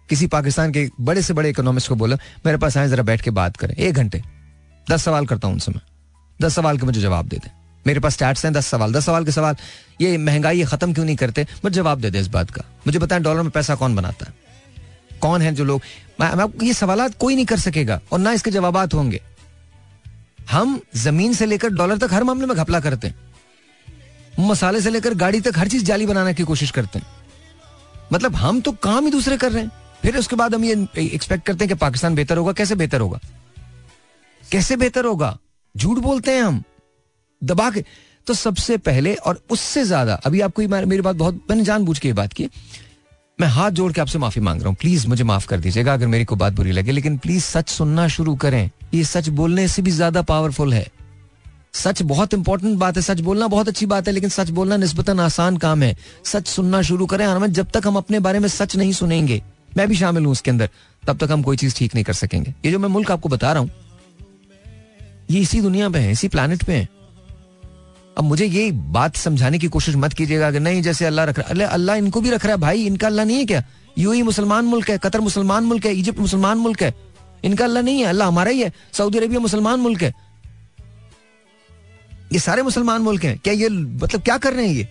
किसी 0.09 0.28
पाकिस्तान 0.28 0.71
के 0.71 0.89
बड़े 1.01 1.21
से 1.21 1.34
बड़े 1.34 1.49
इकोनॉमिस्ट 1.49 1.89
को 1.89 1.95
बोला, 1.95 2.17
मेरे 2.45 2.57
पास 2.57 2.78
आए 2.78 2.88
जरा 2.88 3.03
बैठ 3.03 3.21
के 3.21 3.32
बात 3.32 3.57
करें। 3.57 3.75
एक 3.75 3.95
घंटे। 3.95 4.21
दस 4.88 5.03
सवाल 5.03 5.25
करता 5.25 5.47
हूँ 5.47 5.53
उनसे 5.53 5.71
मैं। 5.71 5.82
दस 6.41 6.55
सवाल 6.55 6.78
के 6.78 6.86
मुझे 6.86 7.01
जवाब 7.01 7.28
दे 7.28 7.38
दें। 7.38 7.49
मेरे 7.88 7.99
पास 7.99 8.13
स्टैट्स 8.13 8.45
हैं, 8.45 8.53
दस 8.53 8.67
सवाल। 8.67 8.93
दस 8.93 9.05
सवाल 9.05 9.25
के 9.25 9.32
सवाल, 9.32 9.55
ये 10.01 10.17
महँगाई 10.17 10.57
ये 10.57 10.65
खत्म 10.65 10.93
क्यों 10.93 11.05
नहीं 11.05 11.15
करते? 11.15 11.47
मुझे 11.63 11.75
जवाब 11.75 12.01
दे 12.01 12.09
दे 12.09 12.19
इस 12.19 12.28
बात 12.28 12.51
का। 12.51 12.63
मुझे 12.88 12.99
बताएँ 12.99 13.21
डॉलर 13.21 13.41
में 13.41 13.51
पैसा 13.51 13.75
कौन 13.75 13.95
बनाता 13.95 14.25
है? 14.25 14.34
कौन 15.19 15.41
है 15.41 15.53
जो 15.53 15.63
लोग? 15.63 15.82
ये 16.63 16.73
सवाल 16.73 17.09
कोई 17.09 17.36
नहीं 17.36 17.45
कर 17.45 17.59
सकेगा 17.59 17.99
और 18.11 18.19
ना 18.19 18.32
इसके 18.32 18.51
जवाब 18.51 18.78
होंगे। 18.78 19.21
हम 20.48 20.80
ज़मीन 20.95 21.34
से 21.34 21.45
लेकर 21.45 21.70
डॉलर 21.70 21.98
तक 21.98 22.14
हर 22.14 22.24
मामले 22.24 22.45
में 22.45 22.56
घपला 22.58 22.80
करते 22.80 23.08
हैं। 23.08 23.16
मसाले 24.39 24.82
से 24.82 24.89
लेकर 24.89 25.14
गाड़ी 25.16 25.41
तक 25.41 25.58
हर 25.58 25.68
चीज़ 25.68 25.84
जाली 25.86 26.06
बनाने 26.06 26.34
की 26.34 26.43
कोशिश 26.43 26.72
करते 26.72 27.00
हैं। 27.00 27.08
मतलब 28.14 28.36
हम 28.36 28.62
तो 28.62 28.72
काम 28.74 29.06
ही 29.06 29.12
दूसरे 29.12 29.38
कर 29.38 29.52
रहे 29.52 29.64
हैं। 29.64 29.72
फिर 30.02 30.18
उसके 30.18 30.36
बाद 30.36 30.56
हम 30.56 30.64
ये 30.64 30.88
एक्सपेक्ट 30.98 31.45
करते 31.45 31.66
हैं 31.66 31.70
कि 31.70 31.76
पाकिस्तान 31.76 32.16
बेहतर 32.16 32.38
होगा, 32.38 32.52
कैसे 32.54 32.76
बेहतर 32.76 33.02
होगा? 33.02 33.20
कैसे 34.43 34.76
बेहतर 34.76 35.06
होगा? 35.06 35.38
झूठ 35.76 35.98
बोलते 35.98 36.32
हैं 36.32 36.43
हम। 36.43 36.64
दबा 37.41 37.70
के। 37.72 37.84
तो 38.28 38.34
सबसे 38.34 38.78
पहले 38.78 39.14
और 39.16 39.41
उससे 39.50 39.84
ज़्यादा, 39.84 40.14
अभी 40.16 40.41
आपको 40.41 40.62
मेरी 40.62 41.02
बात 41.02 41.16
बहुत, 41.16 41.45
मैंने 41.50 41.64
जानबूझ 41.64 41.98
के 42.00 42.14
बात 42.14 42.34
की 42.34 42.50
मैं 43.39 43.47
हाथ 43.47 43.71
जोड़ 43.71 43.91
के 43.93 44.01
आपसे 44.01 44.19
माफ़ी 44.19 44.41
मांग 44.41 44.59
रहा 44.59 44.69
हूँ। 44.69 44.75
प्लीज़ 44.75 45.07
मुझे 45.07 45.23
माफ़ 45.23 45.45
कर 45.47 45.59
दीजिएगा 45.59 45.93
अगर 45.93 46.07
मेरी 46.07 46.25
को 46.25 46.35
बात 46.35 46.53
बुरी 46.53 46.71
लगे, 46.71 46.91
लेकिन 46.91 47.17
प्लीज़ 47.17 47.43
सच 47.43 47.69
सुनना 47.69 48.07
शुरू 48.07 48.35
करें। 48.35 48.69
ये 48.93 49.03
सच 49.03 49.29
बोलने 49.29 49.67
से 49.67 49.81
भी 49.81 49.91
ज़्यादा 49.91 50.21
पावरफुल 50.21 50.73
है। 50.73 50.85
सच 51.73 52.01
बहुत 52.03 52.33
इंपॉर्टेंट 52.33 52.77
बात 52.79 52.95
है। 52.97 53.01
सच 53.01 53.19
बोलना 53.21 53.47
बहुत 53.47 53.67
अच्छी 53.67 53.85
बात 53.85 54.07
है, 54.07 54.13
लेकिन 54.13 54.29
सच 54.29 54.49
बोलना 54.49 54.77
निस्बतन 54.77 55.19
आसान 55.19 55.57
काम 55.57 55.83
है। 55.83 55.95
सच 56.25 56.47
सुनना 56.47 56.81
शुरू 56.81 57.05
करें 57.05 57.25
हमें 57.25 57.51
जब 57.53 57.69
तक 57.73 57.88
हम 57.88 57.97
अपने 57.97 58.19
बारे 58.19 58.39
में 58.39 58.47
सच 58.49 58.75
नहीं 58.75 58.91
सुनेंगे, 58.93 59.41
मैं 59.77 59.88
भी 59.88 59.95
शामिल 59.95 60.23
हूँ 60.23 60.31
उसके 60.31 60.51
अंदर, 60.51 60.69
तब 61.03 61.17
तक 61.17 61.31
हम 61.31 61.43
कोई 61.43 61.57
चीज़ 61.57 61.75
ठीक 61.75 61.95
नहीं 61.95 62.05
कर 62.05 62.13
सकेंगे। 62.15 62.53
ये 62.65 62.71
जो 62.71 62.79
मैं 62.79 62.89
मुल्क 62.89 63.11
आपको 63.11 63.29
बता 63.29 63.51
रहा 63.51 63.61
हूँ, 63.61 63.69
ये 65.31 65.39
इसी 65.39 65.61
दुनिया 65.61 65.89
पे 65.89 65.99
है, 65.99 66.11
इसी 66.11 66.27
प्लानट 66.27 66.63
पे 66.63 66.73
है। 66.73 66.88
अब 68.18 68.24
मुझे 68.24 68.45
ये 68.45 68.72
बात 68.93 69.15
समझाने 69.15 69.57
की 69.59 69.68
कोशिश 69.74 69.95
मत 69.95 70.13
कीजिएगा 70.13 70.51
कि 70.51 70.59
नहीं 70.59 70.82
जैसे 70.82 71.05
अल्लाह 71.05 71.26
रख 71.26 71.39
रहा 71.39 71.53
है 71.53 71.68
अल्लाह 71.74 71.95
इनको 71.95 72.22
भी 72.22 72.30
रख 72.32 72.45
रहा 72.45 72.53
है 72.53 72.59
भाई 72.61 72.86
इनका 72.86 73.07
अल्लाह 73.07 73.26
नहीं 73.26 73.38
है 73.38 73.45
क्या? 73.45 73.63
यू 73.97 74.11
ही 74.11 74.22
मुसलमान 74.24 74.65
मुल्क 74.65 74.89
है 74.89 74.97
कतर 74.97 75.20
मुसलमान 75.22 75.63
मुल्क 75.63 75.86
है 75.86 75.93
इजिप्ट 75.95 76.20
मुसलमान 76.20 76.57
मुल्क 76.57 76.82
है। 76.84 76.93
इनका 77.45 77.65
अल्लाह 77.65 77.84
नहीं 77.84 77.99
है 77.99 78.07
अल्लाह 78.07 78.28
हमारा 78.28 78.51
ही 78.51 78.61
है 78.61 78.72
सऊदी 78.93 79.18
अरेबिया 79.18 79.39
मुसलमान 79.39 79.80
मुल्क 79.80 80.01
है। 80.03 80.13
ये 82.34 82.39
सारे 82.39 82.61
मुसलमान 82.61 83.01
मुल्क 83.01 83.24
हैं। 83.24 83.38
क्या 83.39 83.53
ये 83.53 83.70
मतलब 83.70 84.22
क्या 84.22 84.38
कर 84.38 84.53
रहे 84.53 84.68
हैं 84.68 84.76
ये? 84.76 84.88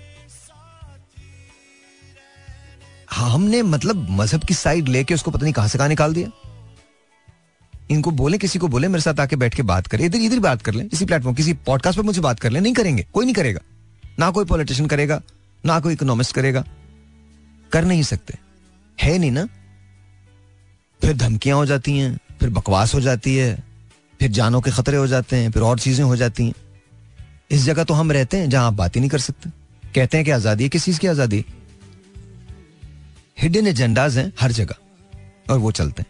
हाँ, 3.09 3.31
हमने 3.31 3.62
मतलब 3.62 4.07
मज़हब 4.11 4.45
की 4.45 4.55
साइड 4.55 4.89
लेके 4.89 5.14
उसको 5.14 5.31
पता 5.31 5.43
नहीं 5.43 5.55
कहाँ 5.55 5.68
से 5.68 5.79
कहाँ 5.79 5.89
निकाल 5.89 6.14
दिया। 6.14 6.29
इनको 7.91 8.11
बोले, 8.11 8.39
किसी 8.39 8.59
को 8.59 8.68
बोले, 8.68 8.89
मेरे 8.89 9.03
साथ 9.03 9.20
आके 9.20 9.37
बैठ 9.37 9.55
के 9.55 9.62
बात 9.62 9.87
करें। 9.87 10.05
इधर 10.05 10.18
इधर 10.18 10.39
बात 10.41 10.62
कर 10.62 10.74
लें, 10.74 10.89
किसी 10.89 11.05
प्लेटफॉर्म 11.05 11.37
किसी 11.37 11.53
पॉडकास्ट 11.66 11.99
पर 11.99 12.05
मुझे 12.05 12.20
बात 12.20 12.41
कर 12.41 12.51
ले। 12.51 12.61
नहीं 12.61 12.74
करेंगे, 12.74 13.07
कोई 13.12 13.24
नहीं 13.24 13.34
करेगा। 13.34 13.61
ना 14.18 14.30
कोई 14.30 14.45
पॉलिटिशियन 14.45 14.89
करेगा, 14.89 15.20
ना 15.64 15.78
कोई 15.80 15.93
इकोनॉमिस्ट 15.93 16.34
करेगा। 16.34 16.64
कर 17.72 17.84
नहीं 17.84 18.03
सकते। 18.03 18.34
है 18.99 19.16
नहीं 19.18 19.30
ना? 19.30 19.47
फिर 21.03 21.16
धमकियाँ 21.16 21.57
हो 21.57 21.66
जाती 21.66 21.99
हैं, 21.99 22.18
फिर 22.41 22.51
बकवास 22.51 22.95
हो 22.95 23.01
जाती 23.01 23.37
है, 23.37 23.55
फिर 24.20 24.30
जानों 24.30 24.61
के 24.61 24.70
खतरे 24.70 24.97
हो 24.97 25.07
जाते 25.07 25.37
हैं, 25.37 25.51
फिर 25.51 25.62
और 25.62 25.78
चीज़ें 25.78 26.05
हो 26.05 26.16
जाती 26.16 26.47
हैं। 26.47 26.55
इस 27.51 27.64
जगह 27.64 27.84
तो 27.84 27.95
हम 27.95 28.12
रहते 28.12 28.37
हैं 28.37 28.51
जहाँ 28.51 28.66
आप 28.66 28.72
बात 28.72 28.97
ही 28.97 29.01
नहीं 29.01 29.11
कर 29.11 29.18
सकते। 29.18 29.51
कहते 29.95 30.16
हैं 30.16 30.24
कि 30.24 30.30
आज़ादी 30.30 30.64
है, 30.64 30.68
किस 30.68 30.84
चीज़ 30.84 30.99
की 31.01 31.07
आज़ादी 31.07 31.45
हिडन 33.39 33.66
एजेंडाज 33.66 34.18
हैं 34.18 34.32
हर 34.41 34.53
जगह, 34.53 34.74
और 35.51 35.59
वो 35.59 35.70
चलते 35.70 36.03
हैं। 36.03 36.09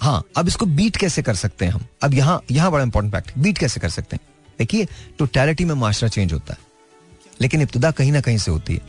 हाँ 0.00 0.24
अब 0.36 0.48
इसको 0.48 0.66
बीट 0.66 0.96
कैसे 0.96 1.22
कर 1.22 1.34
सकते 1.34 1.64
हैं 1.64 1.72
हम? 1.72 1.86
अब 2.02 2.14
यहाँ 2.14 2.42
यहाँ 2.50 2.70
बड़ा 2.70 2.84
इंपॉर्टेंट 2.84 3.14
फैक्ट 3.14 3.38
बीट 3.38 3.58
कैसे 3.58 3.80
कर 3.80 3.88
सकते 3.88 4.16
हैं? 4.16 4.26
देखिए 4.58 4.86
टोटैलिटी 5.18 5.64
में 5.64 5.74
माशरा 5.74 6.08
चेंज 6.08 6.32
होता 6.32 6.52
है। 6.52 6.58
लेकिन 7.40 7.62
इब्तदा 7.62 7.90
कहीं 7.90 8.12
ना 8.12 8.20
कहीं 8.20 8.38
से 8.38 8.50
होती 8.50 8.74
है। 8.74 8.80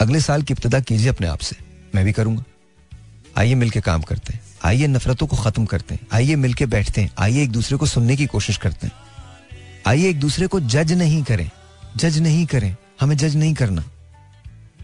अगले 0.00 0.20
साल 0.20 0.42
की 0.42 0.52
इब्तदा 0.52 0.80
कीजिए 0.80 1.08
अपने 1.08 1.26
आप 1.26 1.38
से। 1.38 1.56
मैं 1.94 2.04
भी 2.04 2.12
करूँगा। 2.12 2.44
आइए 3.36 3.54
मिलकर 3.54 3.80
काम 3.80 4.02
करते 4.02 4.32
हैं। 4.32 4.40
आइए 4.64 4.86
नफरतों 4.86 5.26
को 5.26 5.36
खत्म 5.36 5.66
करते 5.66 5.94
हैं। 5.94 6.06
आइए 6.12 6.36
मिलकर 6.36 6.66
बैठते 6.66 7.00
हैं। 7.00 7.10
आइए 7.18 7.42
एक 7.42 7.50
दूसरे 7.50 7.76
को 7.76 7.86
सुनने 7.86 8.16
की 8.16 8.26
कोशिश 8.26 8.56
करते 8.56 8.86
हैं। 8.86 8.94
आइए 9.86 10.10
एक 10.10 10.20
दूसरे 10.20 10.46
को 10.46 10.60
जज 10.60 10.92
नहीं 10.92 11.22
करें। 11.22 11.50
जज 11.96 12.18
नहीं 12.18 12.46
करें। 12.46 12.76
हमें 13.00 13.16
जज 13.16 13.36
नहीं 13.36 13.54
करना। 13.54 13.84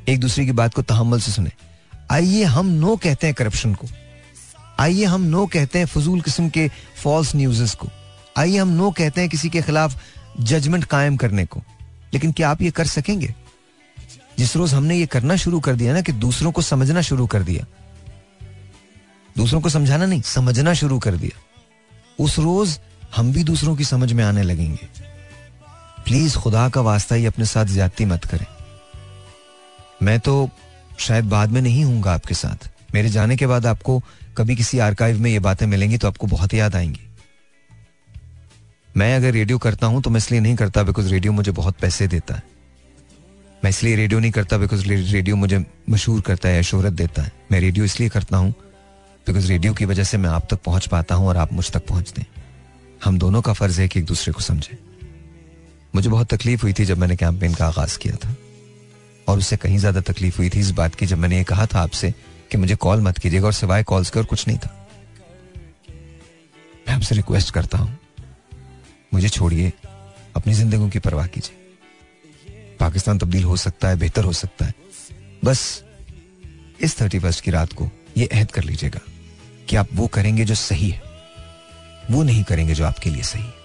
एक 0.09 0.21
दूसरे 0.21 0.45
की 0.45 0.53
बात 0.53 0.75
को 0.75 0.83
तहमल 0.83 1.21
से 1.21 1.33
सुने। 1.33 1.51
आइए 2.11 2.45
हम 2.45 2.67
नो 2.67 2.97
कहते 2.97 3.27
हैं 3.27 3.35
करप्शन 3.35 3.75
को। 3.75 3.87
आइए 4.79 5.05
हम 5.05 5.23
नो 5.23 5.47
कहते 5.47 5.79
हैं 5.79 5.87
फजूल 5.87 6.21
किस्म 6.21 6.49
के 6.49 6.71
फॉल्स 7.03 7.37
न्यूज़ 7.37 7.77
को। 7.77 7.89
आइए 8.37 8.59
हम 8.59 8.69
नो 8.69 8.91
कहते 8.91 9.21
हैं 9.21 9.31
किसी 9.31 9.49
के 9.49 9.63
खिलाफ 9.63 10.03
जजमेंट 10.41 10.85
कायम 10.85 11.17
करने 11.17 11.47
को। 11.47 11.63
लेकिन 12.15 12.33
क्या 12.33 12.51
आप 12.51 12.63
ये 12.63 12.71
कर 12.71 12.87
सकेंगे? 12.87 13.35
जिस 14.39 14.57
रोज 14.57 14.75
हमने 14.75 14.97
ये 14.97 15.07
करना 15.07 15.37
शुरू 15.37 15.61
कर 15.61 15.75
दिया 15.75 15.93
ना 15.93 16.01
कि 16.01 16.13
दूसरों 16.13 16.53
को 16.53 16.63
समझना 16.63 17.01
शुरू 17.01 17.27
कर 17.27 17.43
दिया। 17.43 17.67
दूसरों 19.37 19.61
को 19.61 19.69
समझाना 19.69 20.07
नहीं, 20.07 20.23
समझना 20.23 20.75
शुरू 20.75 20.99
कर 20.99 21.15
दिया। 21.17 21.41
उस 22.25 22.39
रोज 22.39 22.81
हम 23.17 23.33
भी 23.33 23.45
दूसरों 23.45 23.77
की 23.77 23.85
समझ 23.85 24.13
में 24.13 24.25
आने 24.25 24.43
लगेंगे। 24.43 24.89
प्लीज़ 26.05 26.37
खुदा 26.37 26.69
का 26.69 26.81
वास्ता 26.81 27.15
ही 27.15 27.27
अपने 27.27 27.45
साथ 27.45 27.67
ज्यादती 27.67 28.05
मत 28.05 28.25
करें। 28.25 28.47
मैं 30.03 30.21
तो 30.21 30.51
शायद 30.99 31.25
बाद 31.25 31.51
में 31.51 31.63
नहीं 31.63 31.85
हूँगा 31.85 32.15
आपके 32.15 32.35
साथ। 32.35 32.71
मेरे 32.95 33.09
जाने 33.09 33.37
के 33.37 33.47
बाद 33.47 33.67
आपको 33.67 34.03
कभी 34.39 34.57
किसी 34.57 34.79
आर्काइव 34.81 35.21
में 35.21 35.31
ये 35.31 35.39
बातें 35.41 35.67
मिलेंगी 35.67 35.99
तो 35.99 36.09
आपको 36.09 36.27
बहुत 36.27 36.55
याद 36.55 36.75
आएँगी। 36.77 37.01
मैं 38.91 39.15
अगर 39.17 39.33
रेडियो 39.33 39.59
करता 39.59 39.87
हूँ 39.87 40.03
तो 40.03 40.11
मैं 40.11 40.19
इसलिए 40.19 40.41
नहीं 40.41 40.57
करता 40.57 40.83
बिकॉज़ 40.83 41.11
रेडियो 41.13 41.33
मुझे 41.33 41.53
बहुत 41.53 41.77
पैसे 41.81 42.07
देता 42.09 42.35
है। 42.35 42.43
मैं 43.63 43.71
इसलिए 43.71 43.97
रेडियो 43.97 44.21
नहीं 44.21 44.31
करता 44.31 44.59
बिकॉज़ 44.59 44.87
रेडियो 44.87 45.37
मुझे 45.37 45.65
मशहूर 45.91 46.21
करता 46.21 46.49
है 46.49 46.57
या 46.57 46.63
शोहरत 46.63 46.93
देता 46.93 47.23
है। 47.23 47.33
मैं 47.53 47.61
रेडियो 47.61 47.85
इसलिए 47.85 48.09
करता 48.09 48.37
हूँ 48.37 48.51
बिकॉज़ 49.27 49.49
रेडियो 49.49 49.73
की 49.75 49.85
वजह 49.85 50.05
से 50.05 50.19
मैं 50.19 50.31
आप 50.31 50.47
तक 50.51 50.63
पहुँच 50.65 50.87
पाता 50.87 51.15
हूँ 51.15 51.29
और 51.29 51.37
आप 51.37 51.53
मुझ 51.53 51.71
तक 51.71 51.87
पहुँचते 51.87 52.21
हैं 52.21 52.45
हम 53.05 53.19
दोनों 53.19 53.43
का 53.43 53.53
फ़र्ज़ 53.53 53.81
है 53.81 53.89
कि 53.89 53.99
एक 53.99 54.07
दूसरे 54.07 54.33
को 54.33 54.41
समझे। 54.41 54.79
मुझे 55.95 56.09
बहुत 56.11 56.35
तकलीफ़ 56.35 56.63
हुई 56.63 56.73
थी 56.73 56.85
जब 56.85 56.99
मैंने 56.99 57.17
कैंपेन 57.17 57.55
का 57.55 57.67
आगाज़ 57.67 57.99
किया 57.99 58.17
था। 58.17 58.35
और 59.29 59.39
उससे 59.39 59.57
कहीं 59.57 59.79
ज़्यादा 59.79 60.01
तकलीफ़ 60.03 60.37
हुई 60.39 60.49
थी 60.49 60.61
इस 60.61 60.71
बात 60.73 60.95
की 60.95 61.07
जब 61.07 61.19
मैंने 61.19 61.37
ये 61.39 61.45
कहा 61.45 61.67
था 61.67 61.81
आपसे 61.81 62.13
कि 62.51 62.57
मुझे 62.57 62.75
कॉल 62.77 63.01
मत 63.01 63.19
कीजिएगा 63.19 63.47
और 63.47 63.53
सिवाय 63.53 63.83
कॉल्स 63.83 64.11
के 64.11 64.19
और 64.19 64.27
कुछ 64.27 64.47
नहीं 64.49 64.59
था। 64.59 64.75
मैं 66.89 66.95
आपसे 66.95 67.15
रिक्वेस्ट 67.15 67.55
करता 67.55 67.79
हूँ, 67.79 67.99
मुझे 69.15 69.29
छोड़िए, 69.29 69.73
अपनी 70.37 70.53
ज़िंदगी 70.55 70.91
की 70.91 70.99
परवाह 70.99 71.27
कीजिए। 71.27 71.57
पाकिस्तान 72.81 73.19
तब्दील 73.19 73.45
हो 73.45 73.57
सकता 73.57 73.89
है, 73.89 73.97
बेहतर 73.97 74.25
हो 74.25 74.33
सकता 74.33 74.65
है। 74.65 74.75
बस 75.45 75.85
इस 76.81 77.01
थर्टी 77.01 77.19
फ़र्स्ट 77.19 77.45
की 77.45 77.51
रात 77.51 77.73
को 77.73 77.91
यह 78.17 78.29
अहद 78.33 78.51
कर 78.51 78.65
लीजिएगा 78.65 79.01
कि 79.69 79.77
आप 79.77 79.89
वो 79.93 80.07
करेंगे 80.07 80.45
जो 80.45 80.55
सही 80.55 80.91
है, 80.91 81.03
वो 82.11 82.23
नहीं 82.23 82.45
करेंगे 82.45 82.75
जो 82.75 82.85
आपके 82.85 83.11
लिए 83.11 83.23
सही 83.23 83.43
है। 83.43 83.57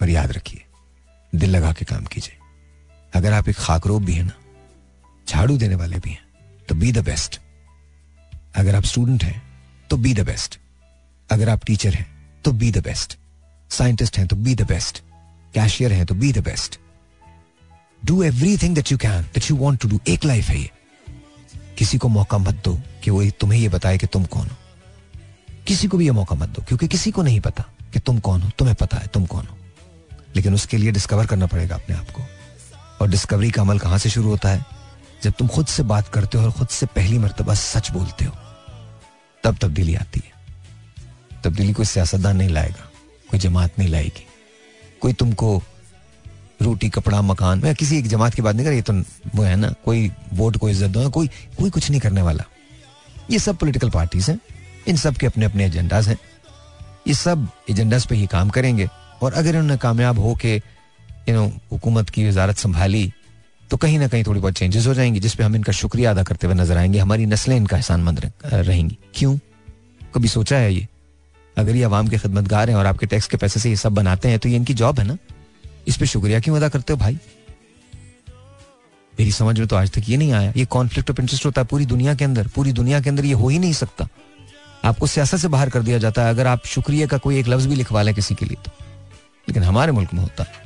पर 0.00 0.08
याद 0.08 0.32
रखिए, 0.32 0.62
दिल 1.32 1.50
लगा 1.50 1.72
के 1.72 1.84
काम 1.84 2.04
कीजिए। 2.04 2.36
अगर 3.12 3.32
आप 3.32 3.48
एक 3.48 3.56
खाकरोब 3.56 4.04
भी 4.04 4.12
है 4.12 4.22
ना, 4.22 4.32
झाड़ू 5.28 5.56
देने 5.56 5.74
वाले 5.74 5.98
भी 5.98 6.10
हैं 6.10 6.23
तो 6.68 6.74
बी 6.74 6.92
द 6.92 6.98
बेस्ट 6.98 7.40
अगर 8.56 8.74
आप 8.74 8.82
स्टूडेंट 8.82 9.24
हैं 9.24 9.42
तो 9.90 9.96
बी 9.96 10.14
द 10.14 10.20
बेस्ट 10.20 10.60
अगर 11.30 11.48
आप 11.48 11.64
टीचर 11.64 11.94
हैं 11.94 12.06
तो 12.44 12.52
बी 12.52 12.70
द 12.70 12.78
बेस्ट 12.78 13.18
साइंटिस्ट 13.70 14.18
हैं 14.18 14.26
तो 14.26 14.36
बी 14.36 14.54
द 14.54 14.62
बेस्ट 14.62 15.02
कैशियर 15.54 15.92
हैं 15.92 16.06
तो 16.06 16.14
be 16.14 16.32
the 16.32 16.38
best 16.38 16.80
do 18.04 18.22
everything 18.58 18.74
that 18.74 18.92
you 18.92 18.98
can 18.98 19.22
that 19.22 19.50
you 19.50 19.56
want 19.56 19.80
to 19.80 19.88
do 19.88 20.00
एक 20.08 20.24
लाइफ 20.24 20.44
है 20.44 20.58
ये. 20.58 20.70
किसी 21.78 21.98
को 21.98 22.08
मौका 22.08 22.38
मत 22.38 22.54
दो 22.64 22.80
कि 23.04 23.10
वो 23.10 23.30
तुम्हें 23.30 23.60
ये 23.60 23.68
बताए 23.68 23.98
कि 23.98 24.06
तुम 24.06 24.24
कौन 24.24 24.46
हो। 24.46 24.56
किसी 25.66 25.88
को 25.88 25.96
भी 25.96 26.04
ये 26.04 26.10
मौका 26.10 26.36
मत 26.36 26.48
दो, 26.48 26.62
क्योंकि 26.68 26.88
किसी 26.88 27.10
को 27.10 27.22
नहीं 27.22 27.40
पता 27.40 27.64
कि 27.92 28.00
तुम 28.00 28.18
कौन 28.18 28.42
हो, 28.42 28.50
तुम्हें 28.58 28.76
पता 28.80 28.96
है 28.96 29.06
तुम 29.06 29.26
कौन 29.26 29.46
हो। 29.46 29.56
लेकिन 30.36 30.54
उसके 30.54 30.76
लिए 30.76 30.92
डिस्कवर 30.92 31.26
करना 31.26 31.46
पड़ेगा 31.46 31.74
अपने 31.74 31.96
आप 31.96 32.10
को। 32.10 32.22
और 33.00 33.08
डिस्कवरी 33.08 33.50
का 33.50 33.62
अमल 33.62 33.78
कहाँ 33.78 33.98
से 33.98 34.10
शुरू 34.10 34.28
होता 34.28 34.48
है? 34.48 34.73
जब 35.24 35.32
तुम 35.32 35.48
खुद 35.48 35.66
से 35.66 35.82
बात 35.84 36.08
करते 36.08 36.38
हो 36.38 36.44
और 36.44 36.52
खुद 36.52 36.68
से 36.70 36.86
पहली 36.88 37.18
मरतबा 37.18 37.54
सच 37.56 37.90
बोलते 37.90 38.24
हो, 38.24 38.32
तब 39.44 39.56
तब्दीली 39.58 39.94
आती 39.96 40.20
है। 40.20 40.32
तब्दीली 41.44 41.72
कोई 41.72 41.86
सियासतदान 41.86 42.36
नहीं 42.36 42.48
लाएगा, 42.48 42.88
कोई 43.28 43.40
जमात 43.40 43.78
नहीं 43.78 43.88
लाएगी। 43.88 44.26
कोई 45.02 45.12
तुमको 45.12 45.62
रोटी, 46.62 46.88
कपड़ा, 46.88 47.20
मकान, 47.22 47.60
मैं 47.60 47.74
किसी 47.74 47.98
एक 47.98 48.06
जमात 48.08 48.34
की 48.34 48.42
बात 48.42 48.54
नहीं 48.54 48.64
कर 48.64 48.70
रही 48.70 48.82
तो 48.82 48.92
वो 49.34 49.42
है 49.42 49.56
ना, 49.56 49.72
कोई 49.84 50.10
वोट 50.32 50.56
को 50.56 50.68
इज़्ज़त 50.68 50.90
दो 50.90 51.08
कोई 51.10 51.26
कोई 51.58 51.70
कुछ 51.70 51.90
नहीं 51.90 52.00
करने 52.00 52.22
वाला। 52.22 52.44
ये 53.30 53.38
सब 53.38 53.56
पॉलिटिकल 53.56 53.90
पार्टीज़ 53.90 54.30
हैं, 54.30 54.38
इन 54.88 54.96
सब 54.96 55.16
के 55.16 55.26
अपने 55.26 55.44
अपने 55.44 55.66
एजेंडाज 55.66 56.08
हैं। 56.08 56.18
ये 57.08 57.14
सब 57.14 57.48
एजेंडाज 57.70 58.06
पे 58.06 58.14
ही 58.14 58.26
काम 58.26 58.50
करेंगे। 58.50 58.88
और 59.22 59.32
अगर 59.32 59.48
इन्होंने 59.48 59.76
कामयाब 59.78 60.18
हो 60.18 60.34
के 60.34 60.54
यू 60.54 61.34
नो 61.34 61.46
हुकूमत 61.72 62.10
की 62.10 62.28
वजारत 62.28 62.56
संभाली 62.58 63.12
तो 63.70 63.76
कहीं 63.76 63.98
ना 63.98 64.06
कहीं 64.08 64.24
थोड़ी 64.24 64.40
बहुत 64.40 64.54
चेंजेस 64.54 64.86
हो 64.86 64.94
जाएँगी 64.94 65.20
जिसपे 65.20 65.44
हम 65.44 65.56
इनका 65.56 65.72
शुक्रिया 65.72 66.10
अदा 66.10 66.22
करते 66.22 66.46
हुए 66.46 66.56
नज़र 66.56 66.76
आएँगे। 66.76 66.98
हमारी 66.98 67.26
नस्लें 67.26 67.56
इनका 67.56 67.76
एहसानमंद 67.76 68.30
रहेंगी। 68.44 68.98
क्यों? 69.14 69.38
कभी 70.14 70.28
सोचा 70.28 70.56
है 70.56 70.74
ये? 70.74 70.86
अगर 71.56 71.76
ये 71.76 71.82
आवाम 71.82 72.08
के 72.08 72.18
खिदमतगार 72.18 72.70
हैं 72.70 72.76
और 72.76 72.86
आपके 72.86 73.06
टैक्स 73.06 73.26
के 73.26 73.36
पैसे 73.36 73.60
से 73.60 73.70
ये 73.70 73.76
सब 73.76 73.94
बनाते 73.94 74.28
हैं 74.28 74.38
तो 74.38 74.48
ये 74.48 74.56
इनकी 74.56 74.74
जॉब 74.74 74.98
है 74.98 75.06
ना? 75.06 75.16
इस 75.88 75.96
पर 75.96 76.06
शुक्रिया 76.06 76.40
क्यों 76.40 76.56
अदा 76.56 76.68
करते 76.68 76.92
हो 76.92 76.98
भाई? 76.98 77.18
मेरी 79.14 79.32
समझ 79.32 79.58
में 79.58 79.68
तो 79.68 79.76
आज 79.76 79.90
तक 79.90 80.08
ये 80.08 80.16
नहीं 80.16 80.32
आया। 80.32 80.52
ये 80.56 80.64
कॉन्फ्लिक्ट 80.64 81.10
ऑफ़ 81.10 81.20
इंटरेस्ट 81.20 81.46
होता 81.46 81.60
है 81.60 81.66
पूरी 81.66 81.86
दुनिया 81.86 82.14
के 82.14 82.24
अंदर। 82.24 82.46
पूरी 82.46 82.72
दुनिया 82.72 83.00
के 83.00 83.10
अंदर 83.10 83.24
ये 83.24 83.32
हो 83.32 83.48
ही 83.48 83.58
नहीं 83.58 83.72
सकता। 83.72 84.08
आपको 84.84 85.06
सियासत 85.06 85.38
से 85.38 85.48
बाहर 85.48 85.70
कर 85.70 85.82
दिया 85.82 85.98
जाता 85.98 86.24
है, 86.24 86.30
अगर 86.30 86.46
आप 86.46 86.66
शुक्रिया 86.66 87.06
का 87.06 87.18
कोई 87.18 87.38
एक 87.38 87.48
लफ्ज 87.48 87.66
भी 87.66 87.74
लिखवा 87.74 88.02
लें 88.02 88.14
किसी 88.14 88.34
के 88.34 88.46
लिए 88.46 88.56
तो। 88.64 88.70
लेकिन 89.48 89.62
हमारे 89.62 89.92
मुल्क 89.92 90.14
में 90.14 90.20
होता 90.20 90.44
है। 90.44 90.63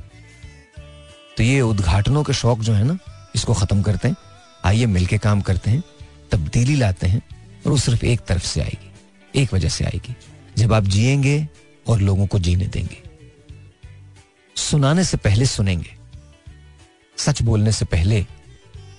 तो 1.38 1.44
ये 1.44 1.60
उद्घाटनों 1.60 2.24
के 2.24 2.32
शौक 2.32 2.60
जो 2.60 2.72
है 2.72 2.84
ना, 2.84 2.98
इसको 3.34 3.54
खत्म 3.54 3.82
करते 3.82 4.08
हैं। 4.08 4.16
आइए 4.64 4.86
मिलके 4.86 5.18
काम 5.18 5.40
करते 5.40 5.70
हैं, 5.70 5.82
तब्दीली 6.32 6.76
लाते 6.76 7.06
हैं 7.06 7.22
और 7.66 7.70
वो 7.70 7.76
सिर्फ़ 7.76 8.04
एक 8.04 8.20
तरफ़ 8.20 8.42
से 8.42 8.60
आएगी, 8.60 8.92
एक 9.42 9.54
वजह 9.54 9.68
से 9.68 9.84
आएगी। 9.84 10.16
जब 10.58 10.72
आप 10.72 10.84
जिएँगे 10.84 11.48
और 11.86 12.00
लोगों 12.00 12.26
को 12.26 12.38
जीने 12.38 12.66
देंगे। 12.66 13.02
सुनाने 14.56 15.04
से 15.04 15.16
पहले 15.16 15.46
सुनेंगे। 15.46 15.96
सच 17.16 17.42
बोलने 17.42 17.72
से 17.72 17.84
पहले 17.84 18.26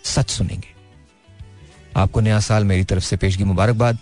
सच 0.04 0.30
सुनेंगे। 0.30 0.74
आपको 1.96 2.20
नया 2.20 2.40
साल 2.40 2.64
मेरी 2.64 2.84
तरफ़ 2.84 3.04
से 3.04 3.18
पेशगी 3.18 3.44
मुबारकबाद। 3.44 3.98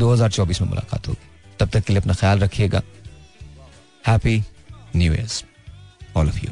2024 0.00 0.60
में 0.60 0.68
मुलाकात 0.68 1.08
होगी। 1.08 1.54
तब 1.60 1.68
तक 1.68 1.80
के 1.80 1.92
लिए 1.92 2.00
अपना 2.00 2.14
ख्याल 2.14 2.38
रखिएगा। 2.38 2.82
Happy 4.06 4.44
new 4.96 5.12
year 5.12 5.28
all 6.16 6.28
of 6.28 6.36
you 6.36 6.50